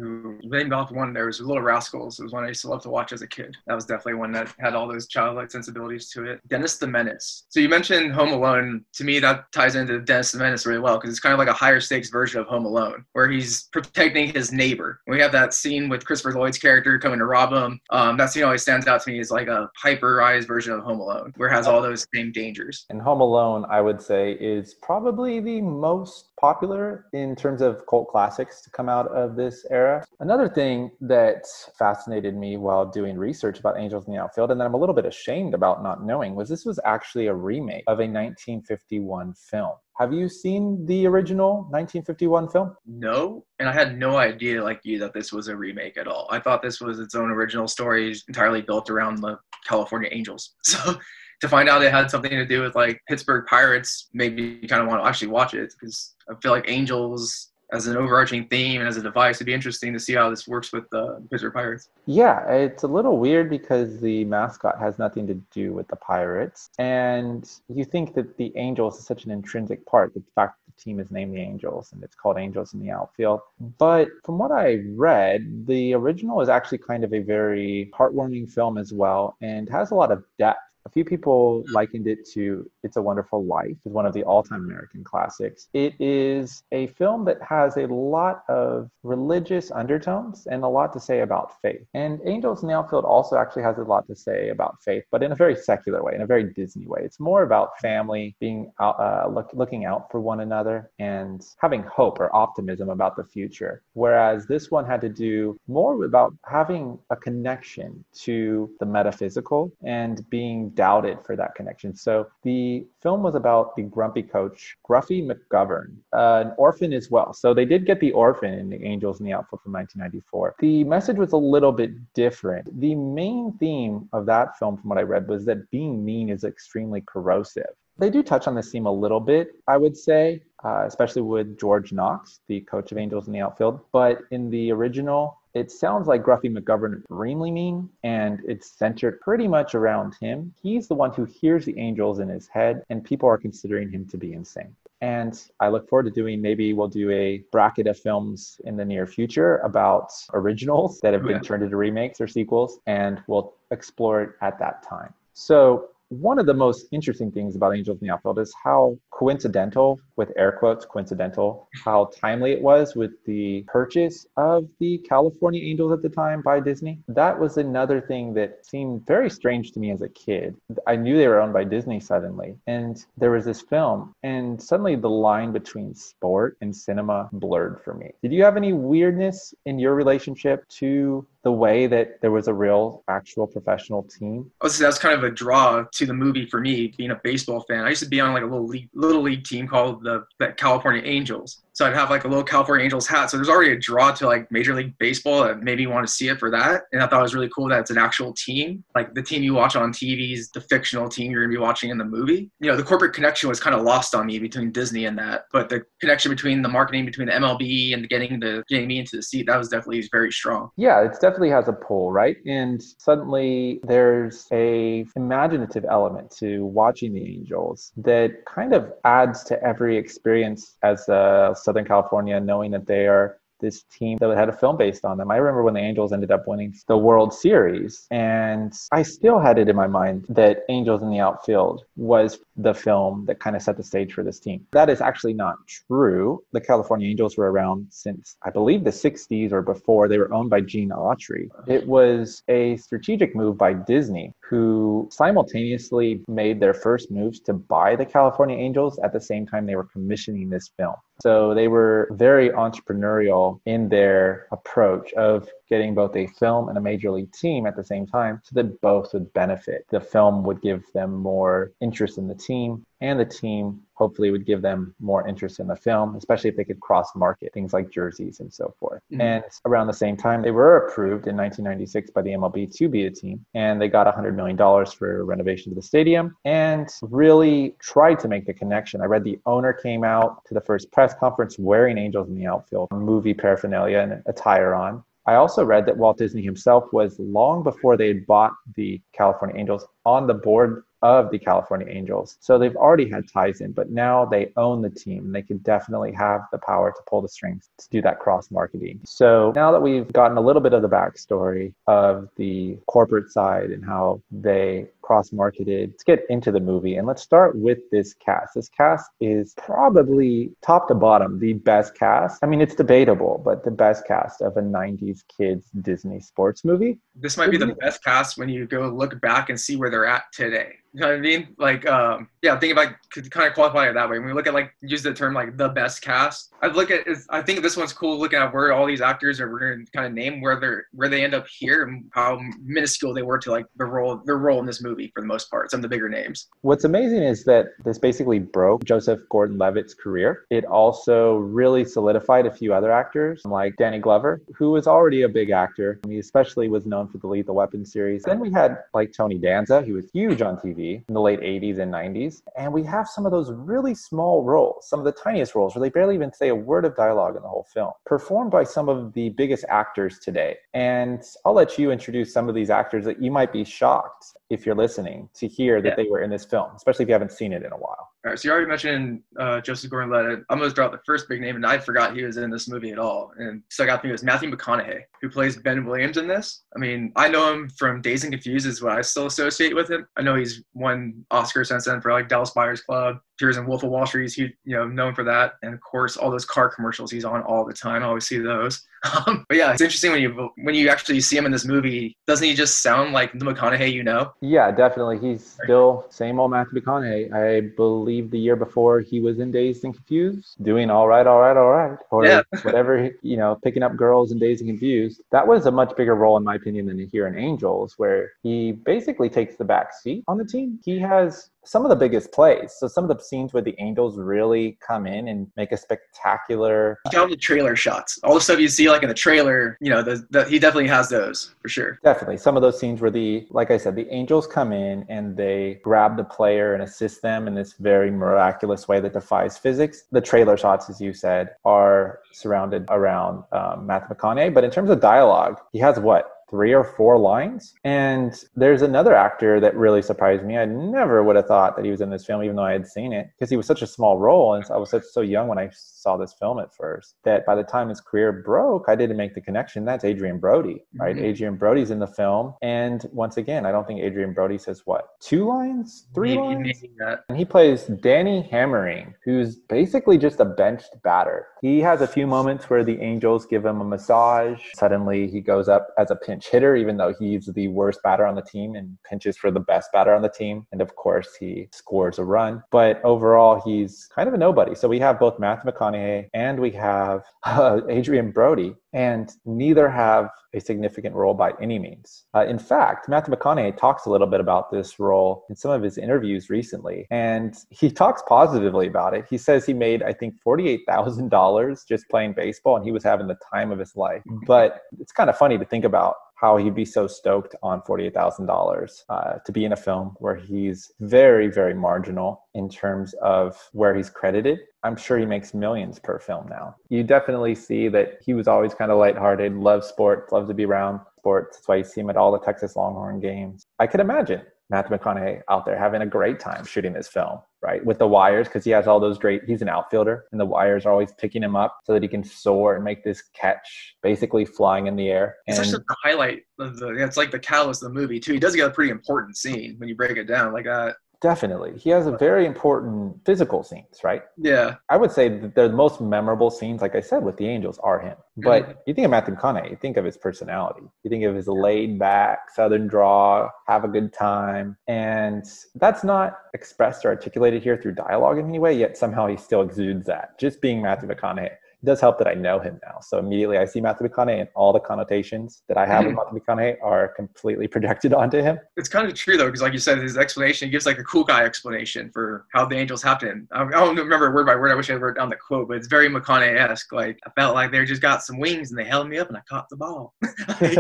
named 0.44 0.74
off 0.74 0.92
one, 0.92 1.14
there 1.14 1.26
was 1.26 1.40
Little 1.40 1.64
Rascals. 1.64 2.20
It 2.20 2.24
was 2.24 2.34
one 2.34 2.44
I 2.44 2.50
used 2.50 2.62
to 2.62 2.70
love 2.70 2.82
to 2.84 2.90
watch 2.90 3.14
as 3.14 3.22
a 3.22 3.28
kid. 3.28 3.56
That 3.68 3.76
was 3.76 3.86
definitely 3.86 4.16
one 4.16 4.32
that 4.32 4.54
had 4.60 4.74
all 4.74 4.88
those 4.88 5.08
childlike 5.08 5.52
sensibilities 5.52 6.10
to 6.12 6.26
it. 6.26 6.42
Dennis 6.48 6.78
the 6.78 6.88
Menace. 6.88 7.46
So 7.50 7.60
you 7.60 7.70
mentioned 7.70 8.14
Home 8.14 8.34
Alone. 8.34 8.84
To 8.94 9.04
me, 9.04 9.20
that 9.20 9.52
ties 9.52 9.76
into 9.76 10.00
Dennis 10.00 10.32
the 10.32 10.40
Menace 10.40 10.66
really 10.66 10.80
well 10.80 10.98
because 10.98 11.12
it's 11.12 11.20
kind 11.20 11.34
of 11.34 11.40
like 11.40 11.48
a 11.48 11.54
higher 11.54 11.80
stakes 11.80 12.10
version 12.10 12.42
of 12.42 12.48
Home 12.48 12.66
Alone, 12.66 13.06
where 13.14 13.30
he's 13.30 13.64
protecting 13.72 14.34
his 14.34 14.52
neighbor. 14.52 15.02
We 15.08 15.20
have 15.20 15.32
that 15.34 15.54
scene 15.54 15.90
with 15.90 16.06
Christopher 16.06 16.38
Lloyd's 16.38 16.58
character 16.58 16.98
coming 17.00 17.20
to 17.20 17.26
rob 17.26 17.54
him. 17.54 17.80
Um, 17.92 18.18
that 18.18 18.32
scene 18.32 18.44
always 18.44 18.62
stands 18.62 18.88
out 18.88 19.04
to 19.04 19.12
me 19.12 19.20
as 19.20 19.32
like 19.32 19.48
a 19.48 19.70
hyperized 19.84 20.48
version 20.48 20.74
of 20.74 20.84
Home 20.84 21.00
Alone, 21.00 21.34
where 21.38 21.50
it 21.50 21.54
has 21.54 21.68
all 21.68 21.82
those 21.82 22.06
same 22.14 22.32
dangers. 22.32 22.86
And 22.90 23.02
Home 23.02 23.22
Alone, 23.22 23.66
I 23.70 23.77
would 23.82 24.02
say, 24.02 24.34
is 24.34 24.76
probably 24.76 25.40
the 25.40 25.62
most 25.62 26.30
popular 26.40 27.06
in 27.14 27.36
terms 27.36 27.62
of 27.62 27.86
cult 27.88 28.08
classics 28.10 28.62
to 28.62 28.70
come 28.70 28.90
out 28.90 29.08
of 29.08 29.36
this 29.36 29.66
era. 29.70 30.06
Another 30.20 30.48
thing 30.48 30.92
that 31.02 31.46
fascinated 31.78 32.36
me 32.36 32.58
while 32.58 32.86
doing 32.86 33.18
research 33.18 33.60
about 33.60 33.80
Angels 33.80 34.06
in 34.08 34.14
the 34.14 34.20
Outfield, 34.20 34.52
and 34.52 34.60
that 34.60 34.66
I'm 34.66 34.74
a 34.74 34.78
little 34.78 34.96
bit 34.96 35.06
ashamed 35.06 35.54
about 35.54 35.84
not 35.84 36.06
knowing, 36.06 36.36
was 36.36 36.50
this 36.50 36.66
was 36.66 36.80
actually 36.86 37.28
a 37.28 37.34
remake 37.34 37.84
of 37.88 38.00
a 38.00 38.08
1951 38.08 39.34
film. 39.34 39.74
Have 40.00 40.14
you 40.14 40.30
seen 40.30 40.86
the 40.86 41.08
original 41.08 41.64
1951 41.72 42.50
film? 42.50 42.76
No, 42.86 43.44
and 43.58 43.68
I 43.68 43.74
had 43.74 43.98
no 43.98 44.18
idea, 44.18 44.64
like 44.64 44.82
you, 44.84 45.00
that 45.00 45.14
this 45.14 45.34
was 45.34 45.48
a 45.48 45.58
remake 45.58 45.98
at 45.98 46.08
all. 46.08 46.28
I 46.30 46.40
thought 46.40 46.62
this 46.62 46.80
was 46.80 47.00
its 47.00 47.16
own 47.16 47.32
original 47.32 47.68
story, 47.68 48.16
entirely 48.28 48.62
built 48.62 48.92
around 48.92 49.18
the 49.18 49.40
California 49.68 50.10
Angels. 50.12 50.56
So 50.64 51.00
to 51.42 51.50
find 51.50 51.70
out 51.70 51.82
it 51.82 51.92
had 51.92 52.10
something 52.10 52.32
to 52.32 52.46
do 52.46 52.62
with 52.62 52.76
like 52.76 53.02
Pittsburgh 53.08 53.46
Pirates 53.46 54.10
made 54.14 54.36
me 54.36 54.68
kind 54.68 54.82
of 54.82 54.88
want 54.88 55.02
to 55.02 55.08
actually 55.08 55.28
watch 55.28 55.54
it 55.54 55.74
because 55.80 56.16
I 56.30 56.36
feel 56.42 56.52
like 56.52 56.66
Angels 56.68 57.52
as 57.74 57.88
an 57.88 57.98
overarching 57.98 58.48
theme 58.48 58.80
and 58.80 58.88
as 58.88 58.98
a 58.98 59.02
device, 59.02 59.38
it'd 59.38 59.46
be 59.48 59.54
interesting 59.54 59.92
to 59.92 60.00
see 60.00 60.14
how 60.14 60.30
this 60.30 60.48
works 60.48 60.72
with 60.72 60.86
uh, 60.94 61.20
the 61.20 61.28
Pittsburgh 61.30 61.54
Pirates. 61.54 61.90
Yeah, 62.06 62.50
it's 62.50 62.84
a 62.84 62.88
little 62.88 63.18
weird 63.18 63.50
because 63.50 64.00
the 64.00 64.24
mascot 64.26 64.80
has 64.80 64.98
nothing 64.98 65.28
to 65.28 65.34
do 65.52 65.74
with 65.74 65.88
the 65.90 65.98
Pirates, 65.98 66.70
and 66.80 67.50
you 67.68 67.84
think 67.84 68.14
that 68.16 68.38
the 68.38 68.54
Angels 68.56 69.00
is 69.00 69.06
such 69.06 69.26
an 69.26 69.32
intrinsic 69.32 69.86
part. 69.86 70.14
The 70.14 70.24
fact 70.34 70.58
that 70.66 70.76
the 70.76 70.82
team 70.82 71.00
is 71.00 71.12
named 71.12 71.36
the 71.36 71.42
Angels 71.42 71.92
and 71.92 72.02
it's 72.04 72.16
called 72.16 72.38
Angels 72.38 72.74
in 72.74 72.80
the 72.80 72.92
Outfield. 72.92 73.42
But 73.78 74.08
from 74.24 74.38
what 74.38 74.52
I 74.52 74.80
read, 74.96 75.68
the 75.68 75.94
original 75.94 76.40
is 76.42 76.50
actually 76.50 76.78
kind 76.78 77.04
of 77.04 77.14
a 77.14 77.20
very 77.20 77.92
heartwarming 77.94 78.50
film 78.50 78.78
as 78.78 78.94
well, 78.94 79.36
and 79.42 79.68
has 79.70 79.92
a 79.92 79.96
lot 79.96 80.12
of 80.12 80.24
depth 80.40 80.60
a 80.88 80.90
few 80.90 81.04
people 81.04 81.66
likened 81.74 82.08
it 82.08 82.26
to 82.30 82.66
It's 82.82 82.96
a 82.96 83.02
Wonderful 83.02 83.44
Life, 83.44 83.76
is 83.86 83.92
one 83.92 84.06
of 84.06 84.14
the 84.14 84.24
all-time 84.24 84.64
American 84.64 85.04
classics. 85.04 85.68
It 85.74 85.94
is 86.00 86.64
a 86.72 86.88
film 86.88 87.26
that 87.26 87.42
has 87.42 87.76
a 87.76 87.88
lot 87.88 88.44
of 88.48 88.90
religious 89.04 89.70
undertones 89.70 90.48
and 90.50 90.64
a 90.64 90.68
lot 90.68 90.94
to 90.94 91.00
say 91.02 91.20
about 91.20 91.60
faith. 91.62 91.86
And 91.94 92.22
Angels 92.24 92.62
in 92.62 92.70
the 92.70 92.76
Outfield 92.76 93.04
also 93.04 93.36
actually 93.36 93.64
has 93.64 93.78
a 93.80 93.84
lot 93.84 94.08
to 94.08 94.16
say 94.16 94.48
about 94.48 94.78
faith, 94.82 95.04
but 95.12 95.24
in 95.24 95.34
a 95.34 95.36
very 95.36 95.58
secular 95.58 96.02
way, 96.02 96.16
in 96.16 96.22
a 96.22 96.26
very 96.26 96.46
Disney 96.54 96.88
way. 96.88 97.02
It's 97.04 97.20
more 97.20 97.44
about 97.44 97.78
family 97.80 98.38
being 98.40 98.72
out, 98.80 98.98
uh, 98.98 99.28
look, 99.30 99.50
looking 99.54 99.84
out 99.84 100.10
for 100.10 100.22
one 100.22 100.40
another 100.40 100.90
and 101.00 101.46
having 101.58 101.84
hope 101.84 102.18
or 102.22 102.34
optimism 102.34 102.90
about 102.90 103.18
the 103.18 103.26
future. 103.26 103.82
Whereas 103.92 104.48
this 104.48 104.72
one 104.72 104.86
had 104.86 105.02
to 105.02 105.10
do 105.10 105.60
more 105.68 106.06
about 106.06 106.34
having 106.46 106.98
a 107.10 107.18
connection 107.18 108.06
to 108.20 108.70
the 108.80 108.86
metaphysical 108.86 109.70
and 109.84 110.28
being 110.30 110.70
doubted 110.78 111.18
for 111.26 111.36
that 111.36 111.56
connection. 111.56 111.96
So 111.96 112.28
the 112.44 112.88
film 113.02 113.24
was 113.24 113.36
about 113.36 113.76
the 113.76 113.84
grumpy 113.84 114.24
coach, 114.24 114.78
Gruffy 114.88 115.28
McGovern, 115.28 115.98
uh, 116.14 116.46
an 116.46 116.54
orphan 116.58 116.94
as 116.94 117.12
well. 117.12 117.34
So 117.34 117.54
they 117.54 117.66
did 117.66 117.86
get 117.86 118.00
the 118.00 118.14
orphan 118.14 118.54
in 118.54 118.70
the 118.70 118.82
Angels 118.82 119.20
in 119.20 119.26
the 119.26 119.34
Outfield 119.34 119.62
from 119.64 119.74
1994. 119.74 120.56
The 120.60 120.84
message 120.86 121.18
was 121.18 121.34
a 121.34 121.38
little 121.38 121.74
bit 121.74 121.92
different. 122.14 122.80
The 122.80 122.96
main 122.96 123.58
theme 123.60 124.08
of 124.14 124.26
that 124.28 124.58
film, 124.58 124.78
from 124.78 124.90
what 124.90 125.00
I 125.00 125.02
read, 125.02 125.28
was 125.28 125.44
that 125.46 125.70
being 125.72 126.06
mean 126.06 126.30
is 126.30 126.44
extremely 126.44 127.02
corrosive. 127.02 127.74
They 128.00 128.12
do 128.12 128.22
touch 128.22 128.48
on 128.48 128.54
this 128.54 128.72
theme 128.72 128.86
a 128.86 128.92
little 128.92 129.20
bit, 129.20 129.56
I 129.68 129.78
would 129.78 129.98
say, 129.98 130.44
uh, 130.64 130.84
especially 130.86 131.24
with 131.24 131.60
George 131.60 131.92
Knox, 131.92 132.42
the 132.48 132.62
coach 132.62 132.92
of 132.92 133.00
Angels 133.00 133.26
in 133.26 133.34
the 133.34 133.42
outfield. 133.42 133.80
But 133.92 134.20
in 134.30 134.52
the 134.52 134.72
original, 134.72 135.40
it 135.58 135.72
sounds 135.72 136.08
like 136.08 136.24
Gruffy 136.24 136.56
McGovern 136.56 137.00
extremely 137.00 137.50
mean, 137.50 137.90
and 138.04 138.40
it's 138.48 138.70
centered 138.70 139.20
pretty 139.22 139.48
much 139.48 139.74
around 139.74 140.16
him. 140.22 140.54
He's 140.62 140.88
the 140.88 140.94
one 140.94 141.12
who 141.12 141.26
hears 141.26 141.66
the 141.66 141.78
angels 141.80 142.20
in 142.20 142.30
his 142.30 142.48
head, 142.48 142.84
and 142.90 143.04
people 143.04 143.28
are 143.28 143.38
considering 143.38 143.90
him 143.90 144.06
to 144.10 144.18
be 144.18 144.34
insane. 144.34 144.76
And 145.02 145.40
I 145.60 145.70
look 145.70 145.90
forward 145.90 146.04
to 146.04 146.12
doing 146.12 146.42
maybe 146.42 146.74
we'll 146.74 146.88
do 146.88 147.10
a 147.12 147.44
bracket 147.52 147.88
of 147.88 148.00
films 148.00 148.62
in 148.66 148.78
the 148.78 148.86
near 148.86 149.06
future 149.08 149.58
about 149.58 150.12
originals 150.34 151.00
that 151.02 151.14
have 151.14 151.24
been 151.24 151.32
yeah. 151.34 151.40
turned 151.40 151.64
into 151.64 151.76
remakes 151.76 152.22
or 152.22 152.28
sequels, 152.28 152.80
and 152.86 153.22
we'll 153.28 153.54
explore 153.72 154.22
it 154.22 154.30
at 154.42 154.60
that 154.60 154.84
time. 154.84 155.14
So 155.34 155.90
one 156.10 156.40
of 156.40 156.46
the 156.46 156.54
most 156.54 156.88
interesting 156.92 157.32
things 157.32 157.56
about 157.56 157.76
Angels 157.76 158.00
in 158.02 158.08
the 158.08 158.14
Outfield 158.14 158.40
is 158.40 158.54
how 158.64 158.98
coincidental, 159.12 160.00
with 160.16 160.32
air 160.38 160.52
quotes, 160.52 160.86
coincidental, 160.86 161.68
how 161.84 162.10
timely 162.20 162.54
it 162.54 162.62
was 162.62 162.96
with 162.96 163.12
the 163.26 163.64
purchase 163.68 164.26
of 164.38 164.68
the 164.80 165.00
California 165.00 165.62
Angels 165.62 165.92
at 165.92 166.02
the 166.02 166.10
time 166.10 166.42
by 166.42 166.60
Disney. 166.60 167.00
That 167.08 167.38
was 167.38 167.58
another 167.58 168.00
thing 168.00 168.34
that 168.36 168.66
seemed 168.66 169.06
very 169.06 169.30
strange 169.30 169.72
to 169.74 169.80
me 169.80 169.92
as 169.92 170.02
a 170.02 170.10
kid. 170.10 170.56
I 170.86 170.96
knew 170.96 171.18
they 171.18 171.28
were 171.28 171.42
owned 171.42 171.54
by 171.54 171.64
Disney 171.64 172.00
suddenly, 172.00 172.56
and 172.68 173.04
there 173.18 173.32
was 173.32 173.46
this 173.46 173.62
film, 173.62 174.14
and 174.24 174.62
suddenly 174.62 174.96
the 174.96 175.10
line 175.10 175.52
between 175.52 175.94
sport 175.94 176.58
and 176.62 176.76
cinema 176.76 177.30
blurred 177.34 177.82
for 177.84 177.94
me. 177.94 178.12
Did 178.22 178.32
you 178.32 178.44
have 178.44 178.58
any 178.58 178.74
weirdness 178.74 179.54
in 179.66 179.80
your 179.80 179.96
relationship 179.96 180.68
to 180.70 181.26
the 181.48 181.52
way 181.54 181.88
that 181.88 182.20
there 182.20 182.30
was 182.30 182.50
a 182.50 182.54
real, 182.54 183.06
actual 183.08 183.48
professional 183.48 184.04
team? 184.04 184.52
So 184.68 184.84
that's 184.84 185.00
kind 185.00 185.16
of 185.16 185.24
a 185.24 185.32
draw 185.32 185.86
to 185.94 186.06
the 186.06 186.14
movie 186.14 186.46
for 186.46 186.60
me, 186.60 186.94
being 186.98 187.12
a 187.12 187.22
baseball 187.24 187.62
fan. 187.70 187.86
I 187.86 187.90
used 187.90 188.04
to 188.04 188.10
be 188.10 188.20
on 188.20 188.34
like 188.34 188.44
a 188.44 188.46
little 188.46 188.68
league, 188.68 188.90
little 188.94 189.22
league 189.22 189.46
team 189.46 189.66
called 189.66 190.04
the, 190.04 190.26
the 190.40 190.50
California 190.58 191.02
Angels. 191.06 191.64
So 191.78 191.86
I'd 191.86 191.94
have 191.94 192.10
like 192.10 192.24
a 192.24 192.28
little 192.28 192.44
California 192.44 192.84
Angels 192.84 193.06
hat. 193.06 193.30
So 193.30 193.38
there's 193.38 193.50
already 193.50 193.72
a 193.72 193.78
draw 193.78 194.12
to 194.14 194.26
like 194.26 194.52
Major 194.52 194.74
League 194.74 194.98
Baseball 194.98 195.44
that 195.44 195.62
made 195.62 195.78
me 195.78 195.86
want 195.86 196.08
to 196.08 196.12
see 196.12 196.28
it 196.28 196.40
for 196.40 196.50
that. 196.50 196.86
And 196.92 197.04
I 197.04 197.08
thought 197.08 197.20
it 197.20 197.22
was 197.22 197.36
really 197.36 197.52
cool 197.56 197.70
that 197.70 197.80
it's 197.82 197.92
an 197.92 198.00
actual 198.00 198.34
team. 198.34 198.84
Like 198.96 199.14
the 199.14 199.22
team 199.22 199.44
you 199.44 199.54
watch 199.54 199.76
on 199.76 199.94
TV 199.94 200.34
is 200.34 200.50
the 200.50 200.62
fictional 200.62 201.08
team 201.08 201.32
you're 201.32 201.42
going 201.42 201.52
to 201.52 201.56
be 201.56 201.62
watching 201.62 201.92
in 201.92 202.00
the 202.00 202.04
movie. 202.04 202.50
You 202.60 202.72
know, 202.72 202.76
the 202.76 202.82
corporate 202.82 203.14
connection 203.14 203.48
was 203.48 203.60
kind 203.60 203.76
of 203.76 203.84
lost 203.84 204.16
on 204.16 204.26
me 204.26 204.40
between 204.40 204.72
Disney 204.72 205.06
and 205.06 205.16
that. 205.20 205.46
But 205.54 205.70
the 205.70 205.84
connection 206.02 206.32
between 206.32 206.64
the 206.64 206.68
marketing 206.68 207.06
between 207.06 207.28
the 207.28 207.34
MLB 207.34 207.94
and 207.94 208.10
getting 208.10 208.40
the 208.40 208.64
getting 208.68 208.88
me 208.88 208.98
into 208.98 209.16
the 209.16 209.22
seat, 209.22 209.46
that 209.46 209.58
was 209.58 209.70
definitely 209.70 210.10
very 210.12 210.32
strong. 210.32 210.72
Yeah, 210.78 211.04
it 211.04 211.12
definitely 211.22 211.52
has 211.52 211.68
a 211.68 211.74
pull, 211.74 212.12
right? 212.12 212.38
And 212.48 212.82
suddenly 212.82 213.82
there's 213.84 214.48
a 214.52 215.06
imaginative 215.16 215.86
element 215.88 216.32
to 216.40 216.66
watching 216.66 217.14
the 217.14 217.22
Angels 217.22 217.92
that 217.98 218.32
kind 218.46 218.74
of 218.74 218.92
adds 219.04 219.44
to 219.44 219.64
every 219.64 219.96
experience 219.96 220.78
as 220.82 221.08
a 221.08 221.54
Southern 221.68 221.84
California, 221.84 222.40
knowing 222.40 222.72
that 222.72 222.88
they 222.88 223.08
are 223.08 223.38
this 223.60 223.84
team 223.84 224.18
that 224.22 224.38
had 224.38 224.48
a 224.48 224.54
film 224.54 224.78
based 224.78 225.04
on 225.04 225.18
them. 225.18 225.32
I 225.32 225.36
remember 225.36 225.64
when 225.64 225.74
the 225.74 225.82
Angels 225.82 226.14
ended 226.14 226.32
up 226.32 226.48
winning 226.48 226.74
the 226.88 226.98
World 226.98 227.34
Series, 227.34 228.08
and 228.10 228.72
I 228.94 229.04
still 229.04 229.40
had 229.40 229.60
it 229.60 229.68
in 229.68 229.76
my 229.76 229.88
mind 229.88 230.26
that 230.30 230.60
Angels 230.70 231.02
in 231.02 231.10
the 231.10 231.20
Outfield 231.20 231.84
was 231.98 232.40
the 232.58 232.74
film 232.74 233.26
that 233.26 233.40
kind 233.40 233.56
of 233.56 233.62
set 233.62 233.78
the 233.78 233.84
stage 233.84 234.14
for 234.14 234.24
this 234.24 234.40
team. 234.40 234.66
That 234.72 234.90
is 234.90 235.02
actually 235.02 235.34
not 235.34 235.56
true. 235.68 236.44
The 236.52 236.62
California 236.62 237.08
Angels 237.08 237.38
were 237.38 237.52
around 237.52 237.88
since, 237.90 238.36
I 238.44 238.50
believe, 238.50 238.84
the 238.84 238.90
60s 238.90 239.52
or 239.52 239.62
before. 239.62 240.08
They 240.08 240.18
were 240.18 240.34
owned 240.34 240.50
by 240.50 240.62
Gene 240.62 240.90
Autry. 240.90 241.50
It 241.68 241.88
was 241.88 242.44
a 242.48 242.78
strategic 242.78 243.36
move 243.36 243.58
by 243.58 243.74
Disney, 243.74 244.34
who 244.42 245.08
simultaneously 245.12 246.24
made 246.28 246.60
their 246.60 246.74
first 246.74 247.12
moves 247.12 247.40
to 247.42 247.54
buy 247.54 247.96
the 247.96 248.06
California 248.06 248.58
Angels 248.58 249.00
at 249.00 249.14
the 249.14 249.22
same 249.22 249.46
time 249.46 249.66
they 249.66 249.76
were 249.76 249.86
commissioning 249.86 250.50
this 250.50 250.70
film. 250.78 250.96
So 251.22 251.54
they 251.54 251.68
were 251.68 252.10
very 252.12 252.50
entrepreneurial 252.50 253.60
in 253.66 253.90
their 253.90 254.48
approach 254.52 255.14
of 255.14 255.50
getting 255.70 255.96
both 255.96 256.16
a 256.16 256.28
film 256.28 256.70
and 256.70 256.78
a 256.78 256.82
major 256.82 257.12
league 257.12 257.32
team 257.34 257.66
at 257.66 257.76
the 257.76 257.84
same 257.84 258.06
time 258.06 258.40
so 258.44 258.54
that 258.54 258.80
both 258.82 259.14
would 259.14 259.34
benefit. 259.34 259.86
The 259.90 260.00
film 260.00 260.44
would 260.44 260.62
give 260.62 260.84
them 260.94 261.16
more 261.16 261.72
interest 261.82 262.18
in 262.18 262.28
the 262.28 262.36
team, 262.36 262.47
and 262.50 263.20
the 263.20 263.26
team 263.26 263.82
hopefully 263.94 264.32
would 264.32 264.46
give 264.46 264.62
them 264.62 264.94
more 265.00 265.28
interest 265.28 265.60
in 265.60 265.68
the 265.68 265.76
film, 265.76 266.16
especially 266.16 266.50
if 266.50 266.56
they 266.56 266.64
could 266.64 266.80
cross 266.80 267.16
market 267.16 267.52
things 267.54 267.74
like 267.74 267.90
jerseys 267.92 268.40
and 268.40 268.54
so 268.54 268.74
forth. 268.80 269.02
Mm-hmm. 269.12 269.22
And 269.22 269.44
around 269.66 269.88
the 269.88 269.94
same 269.94 270.16
time, 270.16 270.42
they 270.42 270.52
were 270.52 270.88
approved 270.88 271.28
in 271.28 271.36
1996 271.36 272.12
by 272.12 272.22
the 272.22 272.32
MLB 272.32 272.74
to 272.76 272.88
be 272.88 273.06
a 273.06 273.12
team, 273.12 273.46
and 273.56 273.82
they 273.82 273.88
got 273.88 274.14
$100 274.14 274.36
million 274.36 274.58
for 274.86 275.26
renovation 275.26 275.72
of 275.72 275.76
the 275.76 275.82
stadium 275.82 276.36
and 276.46 276.90
really 277.02 277.76
tried 277.80 278.20
to 278.20 278.28
make 278.28 278.46
the 278.46 278.54
connection. 278.54 279.02
I 279.02 279.06
read 279.06 279.24
the 279.24 279.40
owner 279.46 279.74
came 279.74 280.04
out 280.04 280.46
to 280.46 280.54
the 280.54 280.62
first 280.62 280.92
press 280.92 281.14
conference 281.16 281.58
wearing 281.58 281.98
Angels 281.98 282.30
in 282.30 282.36
the 282.36 282.48
outfield, 282.48 282.90
movie 282.92 283.34
paraphernalia 283.34 284.00
and 284.00 284.22
attire 284.28 284.74
on. 284.74 285.04
I 285.28 285.36
also 285.36 285.66
read 285.66 285.86
that 285.88 285.98
Walt 285.98 286.18
Disney 286.18 286.42
himself 286.42 286.86
was 286.94 287.20
long 287.20 287.62
before 287.62 287.98
they 287.98 288.08
had 288.08 288.26
bought 288.26 288.54
the 288.76 289.02
California 289.12 289.60
Angels 289.60 289.86
on 290.08 290.26
the 290.26 290.34
board 290.34 290.84
of 291.02 291.30
the 291.30 291.38
California 291.38 291.86
Angels. 291.90 292.38
So 292.40 292.58
they've 292.58 292.76
already 292.76 293.10
had 293.10 293.32
ties 293.32 293.62
in, 293.62 293.72
but 293.72 293.92
now 293.92 294.26
they 294.26 294.52
own 294.56 294.82
the 294.82 294.90
team 294.90 295.26
and 295.26 295.36
they 295.36 295.42
can 295.44 295.58
definitely 295.60 296.12
have 296.14 296.42
the 296.52 296.58
power 296.58 296.92
to 296.92 297.02
pull 297.08 297.22
the 297.22 297.30
strings 297.30 297.70
to 297.78 297.88
do 297.92 298.02
that 298.02 298.20
cross 298.20 298.50
marketing. 298.50 299.02
So 299.06 299.52
now 299.56 299.72
that 299.72 299.82
we've 299.82 300.12
gotten 300.14 300.38
a 300.38 300.42
little 300.42 300.62
bit 300.62 300.74
of 300.74 300.82
the 300.82 300.90
backstory 300.90 301.74
of 301.86 302.30
the 302.38 302.80
corporate 302.88 303.32
side 303.32 303.70
and 303.72 303.86
how 303.86 304.22
they 304.32 304.88
cross 305.08 305.32
marketed. 305.32 305.92
Let's 305.92 306.04
get 306.04 306.26
into 306.30 306.52
the 306.52 306.60
movie 306.60 306.98
and 306.98 307.08
let's 307.08 307.22
start 307.22 307.58
with 307.58 307.78
this 307.92 308.14
cast. 308.14 308.56
This 308.56 308.68
cast 308.68 309.10
is 309.22 309.54
probably 309.56 310.52
top 310.62 310.90
to 310.90 310.96
bottom 310.96 311.40
the 311.40 311.54
best 311.54 311.98
cast. 311.98 312.44
I 312.44 312.48
mean, 312.48 312.60
it's 312.60 312.76
debatable, 312.76 313.42
but 313.44 313.64
the 313.64 313.72
best 313.72 314.06
cast 314.06 314.42
of 314.42 314.58
a 314.58 314.62
90s 314.62 315.24
kids 315.38 315.70
Disney 315.82 316.20
sports 316.20 316.66
movie. 316.66 317.00
This 317.16 317.38
might 317.38 317.52
be 317.52 317.58
the 317.58 317.74
best 317.80 318.04
cast 318.04 318.38
when 318.38 318.50
you 318.50 318.68
go 318.68 318.90
look 318.90 319.20
back 319.22 319.50
and 319.50 319.58
see 319.58 319.78
where 319.78 319.90
they're 319.98 320.06
at 320.06 320.32
today. 320.32 320.76
You 320.94 321.02
know 321.02 321.08
what 321.08 321.18
I 321.18 321.20
mean? 321.20 321.56
Like, 321.58 321.88
um, 321.88 322.30
yeah, 322.42 322.58
think 322.60 322.72
about 322.72 322.94
could 323.12 323.30
kind 323.30 323.48
of 323.48 323.54
qualify 323.54 323.90
it 323.90 323.94
that 323.94 324.10
way. 324.10 324.20
When 324.20 324.28
we 324.28 324.34
look 324.34 324.48
at 324.48 324.54
like 324.54 324.74
use 324.82 325.04
the 325.04 325.14
term 325.14 325.34
like 325.34 325.58
the 325.58 325.70
best 325.70 326.02
cast, 326.02 326.54
I 326.62 326.68
look 326.68 326.92
at 326.92 327.06
I 327.30 327.42
think 327.42 327.62
this 327.62 327.76
one's 327.76 327.94
cool 327.94 328.18
looking 328.18 328.40
at 328.40 328.54
where 328.54 328.72
all 328.74 328.86
these 328.86 329.02
actors 329.02 329.40
are. 329.42 329.52
We're 329.52 329.60
gonna 329.60 329.86
kind 329.94 330.08
of 330.08 330.14
name 330.14 330.42
where 330.42 330.60
they're 330.60 330.88
where 330.94 331.10
they 331.10 331.24
end 331.24 331.34
up 331.34 331.46
here 331.48 331.84
and 331.84 332.06
how 332.14 332.40
minuscule 332.64 333.14
they 333.14 333.22
were 333.22 333.38
to 333.40 333.52
like 333.52 333.66
the 333.76 333.86
role 333.86 334.22
their 334.26 334.38
role 334.38 334.60
in 334.60 334.66
this 334.66 334.82
movie 334.82 335.12
for 335.14 335.22
the 335.22 335.28
most 335.28 335.50
part. 335.50 335.72
Some 335.72 335.80
of 335.80 335.82
the 335.82 335.90
bigger 335.90 336.10
names. 336.10 336.48
What's 336.62 336.84
amazing 336.84 337.24
is 337.24 337.44
that 337.46 337.74
this 337.84 337.98
basically 337.98 338.40
broke 338.40 338.86
Joseph 338.86 339.22
Gordon-Levitt's 339.30 339.94
career. 339.94 340.46
It 340.50 340.66
also 340.66 341.38
really 341.38 341.86
solidified 341.86 342.46
a 342.46 342.52
few 342.52 342.74
other 342.74 342.92
actors 342.92 343.42
like 343.46 343.76
Danny 343.78 344.00
Glover, 344.00 344.42
who 344.56 344.72
was 344.72 344.88
already 344.88 345.24
a 345.24 345.30
big 345.30 345.50
actor. 345.50 346.00
He 346.08 346.20
especially 346.20 346.70
was 346.70 346.86
known 346.86 347.08
for 347.08 347.18
the 347.18 347.28
Lethal 347.28 347.56
Weapon 347.56 347.86
series. 347.86 348.24
Then 348.24 348.40
we 348.40 348.52
had 348.52 348.78
like 348.94 349.12
Tony 349.12 349.38
Danza, 349.38 349.82
who 349.82 349.94
was 349.94 350.10
huge 350.12 350.42
on 350.42 350.58
TV 350.58 350.77
in 350.78 351.14
the 351.14 351.22
late 351.22 351.40
80s 351.40 351.80
and 351.80 351.94
90s. 351.94 352.42
And 352.58 352.72
we 352.72 352.84
have 352.84 353.08
some 353.08 353.26
of 353.26 353.32
those 353.32 353.52
really 353.52 353.96
small 353.96 354.44
roles, 354.44 354.88
some 354.90 355.00
of 355.00 355.06
the 355.06 355.12
tiniest 355.12 355.56
roles 355.56 355.76
where 355.76 355.82
they 355.82 355.90
barely 355.90 356.16
even 356.16 356.34
say 356.34 356.50
a 356.50 356.56
word 356.56 356.86
of 356.86 356.96
dialogue 356.96 357.36
in 357.36 357.42
the 357.42 357.48
whole 357.48 357.68
film, 357.74 357.92
performed 358.06 358.52
by 358.52 358.64
some 358.64 358.90
of 358.90 359.14
the 359.14 359.30
biggest 359.30 359.66
actors 359.70 360.20
today. 360.20 360.58
And 360.74 361.22
I'll 361.46 361.54
let 361.54 361.78
you 361.78 361.92
introduce 361.92 362.34
some 362.34 362.50
of 362.50 362.56
these 362.56 362.70
actors 362.70 363.06
that 363.06 363.22
you 363.22 363.32
might 363.32 363.52
be 363.52 363.64
shocked 363.64 364.34
if 364.50 364.66
you're 364.66 364.76
listening 364.76 365.30
to 365.36 365.48
hear 365.48 365.82
that 365.82 365.90
yeah. 365.90 365.96
they 365.96 366.10
were 366.10 366.22
in 366.22 366.30
this 366.30 366.46
film, 366.46 366.72
especially 366.76 367.04
if 367.04 367.10
you 367.10 367.14
haven't 367.14 367.32
seen 367.32 367.52
it 367.52 367.64
in 367.64 367.72
a 367.72 367.78
while. 367.78 368.10
All 368.26 368.32
right, 368.32 368.40
so 368.40 368.48
you 368.48 368.52
already 368.52 368.68
mentioned 368.68 369.22
uh, 369.40 369.62
Joseph 369.62 369.90
Gordon-Levitt. 369.90 370.44
I'm 370.50 370.58
going 370.58 370.70
to 370.70 370.76
drop 370.76 370.92
the 370.92 371.00
first 371.06 371.28
big 371.30 371.42
name, 371.42 371.56
and 371.56 371.66
I 371.66 371.78
forgot 371.78 372.16
he 372.16 372.24
was 372.24 372.38
in 372.38 372.50
this 372.50 372.68
movie 372.68 372.92
at 372.92 373.00
all. 373.00 373.32
And 373.38 373.62
stuck 373.70 373.90
out 373.90 374.02
to 374.02 374.08
me 374.08 374.12
was 374.12 374.24
Matthew 374.24 374.50
McConaughey, 374.50 375.02
who 375.22 375.30
plays 375.30 375.58
Ben 375.58 375.86
Williams 375.86 376.18
in 376.18 376.28
this. 376.28 376.64
I 376.76 376.80
mean, 376.80 377.12
I 377.16 377.30
know 377.30 377.52
him 377.52 377.70
from 377.78 378.02
Dazed 378.02 378.24
and 378.24 378.34
Confused 378.34 378.66
is 378.66 378.82
what 378.82 378.94
I 378.94 379.02
still 379.02 379.28
associate 379.28 379.76
with 379.76 379.90
him. 379.90 380.08
I 380.18 380.22
know 380.22 380.36
he's 380.36 380.64
won 380.74 381.26
Oscar 381.32 381.64
since 381.64 381.86
then 381.86 382.02
for 382.02 382.12
like 382.12 382.30
Dallas 382.30 382.52
Buyers 382.52 382.82
Club. 382.82 383.18
Appears 383.38 383.58
in 383.58 383.66
Wolf 383.66 383.84
of 383.84 383.90
Wall 383.90 384.06
Street. 384.06 384.24
He's 384.24 384.38
you 384.38 384.52
know 384.66 384.88
known 384.88 385.14
for 385.14 385.24
that, 385.24 385.54
and 385.62 385.74
of 385.74 385.82
course 385.82 386.18
all 386.18 386.32
those 386.32 386.46
car 386.46 386.70
commercials 386.70 387.12
he's 387.12 387.26
on 387.26 387.42
all 387.44 387.66
the 387.66 387.74
time. 387.74 388.04
I 388.04 388.08
always 388.08 388.28
see 388.28 388.40
those. 388.40 388.86
Um, 389.28 389.46
but 389.48 389.58
yeah, 389.58 389.72
it's 389.72 389.80
interesting 389.80 390.12
when 390.12 390.22
you 390.22 390.50
when 390.64 390.74
you 390.74 390.90
actually 390.90 391.22
see 391.22 391.38
him 391.38 391.46
in 391.46 391.52
this 391.52 391.66
movie. 391.66 392.18
Doesn't 392.26 392.46
he 392.46 392.56
just 392.56 392.82
sound 392.82 393.14
like 393.14 393.32
the 393.32 393.46
McConaughey 393.46 393.94
you 393.94 394.04
know? 394.04 394.34
Yeah, 394.42 394.72
definitely. 394.72 395.20
He's 395.20 395.58
still 395.64 396.08
same 396.10 396.40
old 396.40 396.50
Matthew 396.52 396.82
McConaughey. 396.82 397.32
I 397.32 397.70
believe 397.78 398.32
the 398.32 398.40
year 398.40 398.56
before 398.56 399.00
he 399.00 399.22
was 399.22 399.40
in 399.40 399.52
Dazed 399.52 399.84
and 399.86 399.94
Confused, 399.94 400.56
doing 400.64 400.90
all 400.90 401.08
right, 401.08 401.28
all 401.28 401.40
right, 401.40 401.56
all 401.56 401.70
right, 401.70 401.98
or 402.10 402.26
Yeah. 402.26 402.42
whatever. 402.64 403.12
You 403.22 403.38
know, 403.38 403.60
picking 403.64 403.84
up 403.84 403.96
girls 403.96 404.32
in 404.32 404.40
Dazed 404.40 404.62
and 404.62 404.70
Confused. 404.72 405.22
That 405.32 405.48
was 405.48 405.68
a 405.68 405.72
much 405.72 405.96
bigger 405.96 406.16
role, 406.16 406.36
in 406.36 406.44
my 406.44 406.56
opinion, 406.56 406.88
than 406.88 406.98
here 407.08 407.28
in 407.28 407.38
Angels, 407.38 407.94
where 407.98 408.32
he 408.42 408.72
basically 408.72 409.30
takes 409.30 409.58
the 409.58 409.64
back 409.64 409.94
seat 409.94 410.24
on 410.28 410.40
the 410.40 410.46
team. 410.46 410.80
He 410.84 410.98
has 411.00 411.52
some 411.68 411.84
of 411.84 411.90
the 411.90 411.96
biggest 411.96 412.32
plays. 412.32 412.74
So 412.78 412.88
some 412.88 413.10
of 413.10 413.16
the 413.16 413.24
scenes 413.24 413.54
where 413.54 413.64
the 413.64 413.76
Angels 413.80 414.18
really 414.18 414.78
come 414.86 415.06
in 415.06 415.28
and 415.28 415.48
make 415.58 415.72
a 415.72 415.78
spectacular 415.78 417.00
He 417.10 417.16
got 417.16 417.30
the 417.30 417.36
trailer 417.36 417.76
shots. 417.76 418.20
All 418.24 418.36
the 418.36 418.42
stuff 418.42 418.60
you 418.60 418.68
see 418.70 418.90
like 418.90 419.04
in 419.04 419.10
the 419.10 419.16
trailer, 419.16 419.78
you 419.82 419.90
know, 419.90 420.02
the, 420.02 420.26
the, 420.30 420.46
he 420.46 420.60
definitely 420.60 420.88
has 420.88 421.10
those 421.10 421.56
for 421.62 421.70
sure. 421.70 422.00
Definitely. 422.04 422.38
Some 422.38 422.56
of 422.56 422.62
those 422.62 422.80
scenes 422.80 423.02
where 423.02 423.12
the, 423.12 423.46
like 423.50 423.72
I 423.72 423.78
said, 423.78 423.96
the 423.96 424.08
angels 424.14 424.48
come 424.48 424.72
in 424.72 425.06
and 425.10 425.36
they 425.36 425.80
grab 425.84 426.18
the 426.18 426.24
player 426.24 426.74
and 426.74 426.84
assist 426.84 427.22
them 427.22 427.48
in 427.48 427.54
this 427.54 427.74
very 427.74 428.12
miraculous 428.12 428.88
way 428.88 429.00
that 429.02 429.14
defies 429.14 429.58
physics. 429.58 430.04
The 430.12 430.22
trailer 430.22 430.58
shots, 430.58 430.90
as 430.90 431.02
you 431.02 431.14
said, 431.14 431.56
are 431.66 432.20
surrounded 432.32 432.86
around 432.90 433.44
um, 433.52 433.86
Matthew 433.86 434.16
McConaughey. 434.16 434.54
But 434.54 434.64
in 434.64 434.72
terms 434.72 434.90
of 434.90 435.02
dialogue, 435.02 435.60
he 435.74 435.80
has 435.80 436.00
what? 436.00 436.37
Three 436.50 436.74
or 436.74 436.84
four 436.84 437.18
lines. 437.18 437.74
And 437.84 438.34
there's 438.56 438.82
another 438.82 439.14
actor 439.14 439.60
that 439.60 439.76
really 439.76 440.02
surprised 440.02 440.44
me. 440.46 440.58
I 440.58 440.66
never 440.66 441.24
would 441.24 441.36
have 441.36 441.46
thought 441.48 441.76
that 441.76 441.84
he 441.84 441.92
was 441.92 442.00
in 442.02 442.10
this 442.10 442.26
film, 442.26 442.42
even 442.44 442.56
though 442.56 442.64
I 442.64 442.72
had 442.72 442.88
seen 442.88 443.12
it, 443.12 443.30
because 443.38 443.50
he 443.50 443.58
was 443.58 443.66
such 443.66 443.82
a 443.82 443.88
small 443.88 444.18
role. 444.18 444.54
And 444.54 444.64
I 444.72 444.78
was 444.78 444.90
such, 444.92 445.04
so 445.04 445.22
young 445.22 445.48
when 445.50 445.58
I 445.58 445.70
saw 445.74 446.16
this 446.16 446.34
film 446.40 446.60
at 446.60 446.74
first 446.74 447.16
that 447.26 447.46
by 447.46 447.56
the 447.56 447.64
time 447.64 447.90
his 447.90 448.00
career 448.00 448.32
broke, 448.32 448.86
I 448.88 448.96
didn't 448.96 449.18
make 449.18 449.34
the 449.36 449.42
connection. 449.42 449.84
That's 449.84 450.06
Adrien 450.06 450.40
Brody, 450.40 450.84
right? 450.98 451.16
Mhm. 451.16 451.24
Adrien 451.32 451.56
Brody's 451.58 451.92
in 451.92 452.00
the 452.00 452.08
film. 452.08 452.54
And 452.62 453.06
once 453.12 453.38
again, 453.38 453.66
I 453.66 453.72
don't 453.72 453.86
think 453.86 454.02
Adrien 454.02 454.34
Brody 454.34 454.58
says 454.58 454.84
what? 454.86 455.20
Two 455.20 455.46
lines? 455.46 456.08
Three 456.16 456.36
Maybe- 456.38 456.42
lines? 456.56 456.82
maybe. 456.98 457.16
And 457.30 457.38
he 457.38 457.44
plays 457.46 457.88
Danny 457.88 458.48
Hemmerling, 458.52 459.14
who's 459.26 459.58
basically 459.58 460.18
just 460.18 460.40
a 460.40 460.46
benched 460.46 461.02
batter. 461.04 461.48
He 461.62 461.80
has 461.82 462.02
a 462.02 462.08
few 462.08 462.28
moments 462.28 462.70
where 462.70 462.84
the 462.84 463.00
Angels 463.02 463.46
give 463.46 463.66
him 463.66 463.82
a 463.82 463.84
massage. 463.84 464.62
Suddenly, 464.76 465.28
he 465.28 465.42
goes 465.42 465.68
up 465.68 465.88
as 465.98 466.12
a 466.12 466.16
pinch 466.16 466.50
hitter, 466.50 466.76
even 466.76 466.98
though 466.98 467.14
he's 467.20 467.48
the 467.48 467.68
worst 467.70 468.02
batter 468.04 468.26
on 468.26 468.36
the 468.36 468.42
team 468.42 468.76
and 468.76 468.98
pinches 469.10 469.38
for 469.38 469.50
the 469.50 469.60
best 469.60 469.92
batter 469.92 470.14
on 470.14 470.22
the 470.22 470.30
team. 470.30 470.68
And 470.72 470.82
of 470.82 470.96
course, 470.96 471.36
he 471.40 471.70
scores 471.72 472.20
a 472.20 472.24
run. 472.24 472.64
But 472.72 473.02
overall, 473.04 473.62
he's 473.64 474.08
kind 474.14 474.28
of 474.28 474.34
a 474.34 474.38
nobody. 474.38 474.76
So 474.76 474.88
we 474.88 475.00
have 475.00 475.20
both 475.20 475.40
Matthew 475.40 475.72
McConaughey 475.72 476.30
and 476.34 476.60
we 476.60 476.72
have 476.72 477.24
uh, 477.44 477.82
Adrien 477.90 478.32
Brody, 478.32 478.76
and 478.98 479.32
neither 479.46 479.88
have 479.88 480.32
a 480.56 480.60
significant 480.60 481.14
role 481.14 481.36
by 481.36 481.54
any 481.62 481.78
means. 481.78 482.26
Uh, 482.34 482.48
in 482.48 482.58
fact, 482.58 483.08
Matthew 483.08 483.32
McConaughey 483.36 483.78
talks 483.78 484.08
a 484.08 484.10
little 484.10 484.26
bit 484.26 484.40
about 484.40 484.72
this 484.72 484.98
role 484.98 485.46
in 485.52 485.56
some 485.56 485.70
of 485.70 485.84
his 485.84 486.00
interviews 486.00 486.50
recently, 486.50 487.06
and 487.12 487.56
he 487.70 487.92
talks 487.92 488.24
positively 488.28 488.88
about 488.88 489.14
it. 489.14 489.26
He 489.30 489.38
says 489.38 489.68
he 489.68 489.74
made, 489.76 490.02
I 490.02 490.14
think, 490.14 490.34
$48,000 490.44 491.88
just 491.88 492.10
playing 492.10 492.34
baseball, 492.34 492.76
and 492.76 492.84
he 492.84 492.92
was 492.92 493.04
having 493.04 493.28
the 493.28 493.38
time 493.54 493.72
of 493.72 493.78
his 493.78 493.96
life. 493.96 494.24
But 494.48 494.82
it's 495.00 495.12
kind 495.12 495.30
of 495.30 495.38
funny 495.38 495.60
to 495.60 495.66
think 495.66 495.86
about 495.86 496.16
how 496.38 496.56
he'd 496.58 496.76
be 496.76 496.86
so 496.86 497.08
stoked 497.08 497.56
on 497.64 497.82
$48,000 497.82 499.04
uh, 499.10 499.34
to 499.44 499.52
be 499.52 499.66
in 499.66 499.74
a 499.74 499.76
film 499.76 500.16
where 500.20 500.36
he's 500.36 500.92
very, 501.00 501.48
very 501.48 501.74
marginal 501.74 502.44
in 502.54 502.70
terms 502.70 503.14
of 503.24 503.58
where 503.74 503.96
he's 503.96 504.10
credited. 504.10 504.60
I'm 504.84 504.96
sure 504.96 505.18
he 505.18 505.26
makes 505.26 505.56
millions 505.56 505.98
per 505.98 506.20
film 506.20 506.48
now. 506.48 506.76
You 506.90 507.04
definitely 507.04 507.56
see 507.56 507.90
that 507.90 508.20
he 508.24 508.36
was 508.36 508.48
always 508.48 508.76
kind 508.76 508.92
of 508.92 509.00
lighthearted, 509.00 509.54
loves 509.54 509.88
sports, 509.88 510.32
loves 510.32 510.48
to 510.48 510.54
be 510.54 510.66
around 510.66 511.00
sports. 511.18 511.58
That's 511.58 511.68
why 511.68 511.76
you 511.78 511.84
see 511.84 512.02
him 512.02 512.10
at 512.12 512.18
all 512.18 512.32
the 512.32 512.40
Texas 512.40 512.76
Longhorn 512.76 513.20
games. 513.20 513.66
I 513.80 513.88
could 513.88 514.00
imagine 514.00 514.44
Matthew 514.70 514.98
McConaughey 514.98 515.42
out 515.50 515.66
there 515.66 515.78
having 515.78 516.02
a 516.02 516.06
great 516.06 516.40
time 516.40 516.66
shooting 516.66 516.92
this 516.92 517.08
film, 517.08 517.40
right? 517.62 517.84
With 517.86 518.00
the 518.00 518.08
wires, 518.08 518.48
because 518.48 518.66
he 518.66 518.72
has 518.72 518.86
all 518.86 519.00
those 519.00 519.18
great, 519.18 519.44
he's 519.46 519.62
an 519.62 519.70
outfielder, 519.70 520.26
and 520.32 520.42
the 520.42 520.46
wires 520.46 520.86
are 520.86 520.92
always 520.92 521.14
picking 521.14 521.42
him 521.42 521.56
up 521.56 521.80
so 521.86 521.94
that 521.94 522.04
he 522.04 522.10
can 522.10 522.24
soar 522.24 522.76
and 522.76 522.84
make 522.84 523.04
this 523.04 523.24
catch 523.34 523.96
basically 524.04 524.44
flying 524.44 524.88
in 524.88 524.98
the 524.98 525.08
air. 525.10 525.38
It's 525.48 525.58
actually 525.58 525.84
the 525.88 525.96
highlight 526.04 526.44
of 526.60 526.78
the. 526.80 526.90
It's 526.90 527.16
like 527.16 527.32
the 527.32 527.40
catalyst 527.40 527.82
of 527.84 527.94
the 527.94 528.00
movie 528.00 528.20
too. 528.20 528.34
He 528.34 528.40
does 528.40 528.56
get 528.56 528.68
a 528.68 528.74
pretty 528.74 528.92
important 528.92 529.38
scene 529.38 529.76
when 529.78 529.88
you 529.88 529.96
break 529.96 530.18
it 530.18 530.26
down 530.26 530.52
like 530.52 530.66
that. 530.66 530.98
Definitely, 531.22 531.78
he 531.78 531.90
has 531.90 532.08
a 532.08 532.18
very 532.18 532.46
important 532.46 533.26
physical 533.26 533.64
scenes, 533.64 534.04
right? 534.04 534.24
Yeah, 534.38 534.76
I 534.90 534.98
would 534.98 535.12
say 535.12 535.30
that 535.30 535.56
the 535.56 535.70
most 535.70 536.02
memorable 536.02 536.52
scenes, 536.52 536.82
like 536.82 536.96
I 536.96 537.02
said, 537.02 537.24
with 537.24 537.38
the 537.38 537.48
Angels 537.48 537.80
are 537.80 538.00
him. 538.00 538.18
Mm-hmm. 538.18 538.44
But 538.44 538.84
you 538.86 538.94
think 538.94 539.06
of 539.06 539.12
Matthew 539.12 539.36
McConaughey, 539.36 539.72
you 539.72 539.78
think 539.78 539.98
of 539.98 540.06
his 540.06 540.18
personality. 540.18 540.82
You 541.04 541.10
think 541.10 541.24
of 541.24 541.36
his 541.36 541.48
laid 541.48 541.98
back, 541.98 542.50
southern 542.54 542.88
draw, 542.88 543.50
have 543.68 543.84
a 543.84 543.88
good 543.88 544.14
time. 544.14 544.78
And 544.88 545.44
that's 545.76 546.04
not 546.04 546.38
expressed 546.54 547.06
or 547.06 547.10
articulated 547.10 547.64
here 547.64 547.78
through 547.78 547.96
dialogue 547.96 548.38
in 548.38 548.48
any 548.48 548.60
way, 548.60 548.74
yet 548.74 548.98
somehow 548.98 549.28
he 549.28 549.38
still 549.38 549.62
exudes 549.62 550.06
that. 550.08 550.38
Just 550.40 550.62
being 550.62 550.82
Matthew 550.82 551.10
McConaughey. 551.10 551.52
It 551.82 551.86
does 551.86 552.02
help 552.02 552.18
that 552.20 552.28
I 552.28 552.34
know 552.34 552.60
him 552.60 552.80
now. 552.84 553.00
So 553.02 553.20
immediately 553.20 553.58
I 553.58 553.66
see 553.66 553.82
Matthew 553.82 554.08
McConaughey 554.08 554.40
and 554.40 554.50
all 554.56 554.74
the 554.74 554.80
connotations 554.80 555.62
that 555.68 555.78
I 555.78 555.86
have 555.86 556.04
mm. 556.04 556.08
with 556.08 556.16
Matthew 556.16 556.40
McConaughey 556.40 556.78
are 556.84 557.10
completely 557.10 557.68
projected 557.76 558.14
onto 558.14 558.42
him. 558.42 558.60
it's 558.76 558.90
kind 558.90 559.08
of 559.08 559.14
true 559.14 559.38
though, 559.38 559.46
because 559.46 559.62
like 559.62 559.74
you 559.74 559.80
said, 559.80 560.00
his 560.00 560.18
explanation 560.18 560.68
he 560.68 560.72
gives 560.72 560.86
like 560.86 560.98
a 560.98 561.04
cool 561.04 561.24
guy 561.24 561.44
explanation 561.44 562.10
for 562.14 562.46
how 562.54 562.66
the 562.66 562.76
angels 562.76 563.04
happened. 563.04 563.48
I 563.52 563.64
don't 563.70 563.96
remember 563.96 564.34
word 564.34 564.46
by 564.46 564.56
word. 564.56 564.72
I 564.72 564.76
wish 564.76 564.90
I 564.90 564.94
had 564.94 565.02
wrote 565.02 565.18
down 565.18 565.30
the 565.30 565.36
quote, 565.36 565.68
but 565.68 565.78
it's 565.78 565.88
very 565.88 566.10
McConaughey-esque. 566.10 566.92
Like 566.92 567.20
I 567.26 567.30
felt 567.40 567.56
like 567.56 567.72
they 567.72 567.84
just 567.86 568.02
got 568.02 568.24
some 568.24 568.40
wings 568.40 568.72
and 568.72 568.80
they 568.80 568.86
held 568.86 569.08
me 569.08 569.18
up 569.18 569.28
and 569.28 569.38
I 569.38 569.42
caught 569.50 569.68
the 569.70 569.78
ball. 569.78 570.14
Like, 570.60 570.78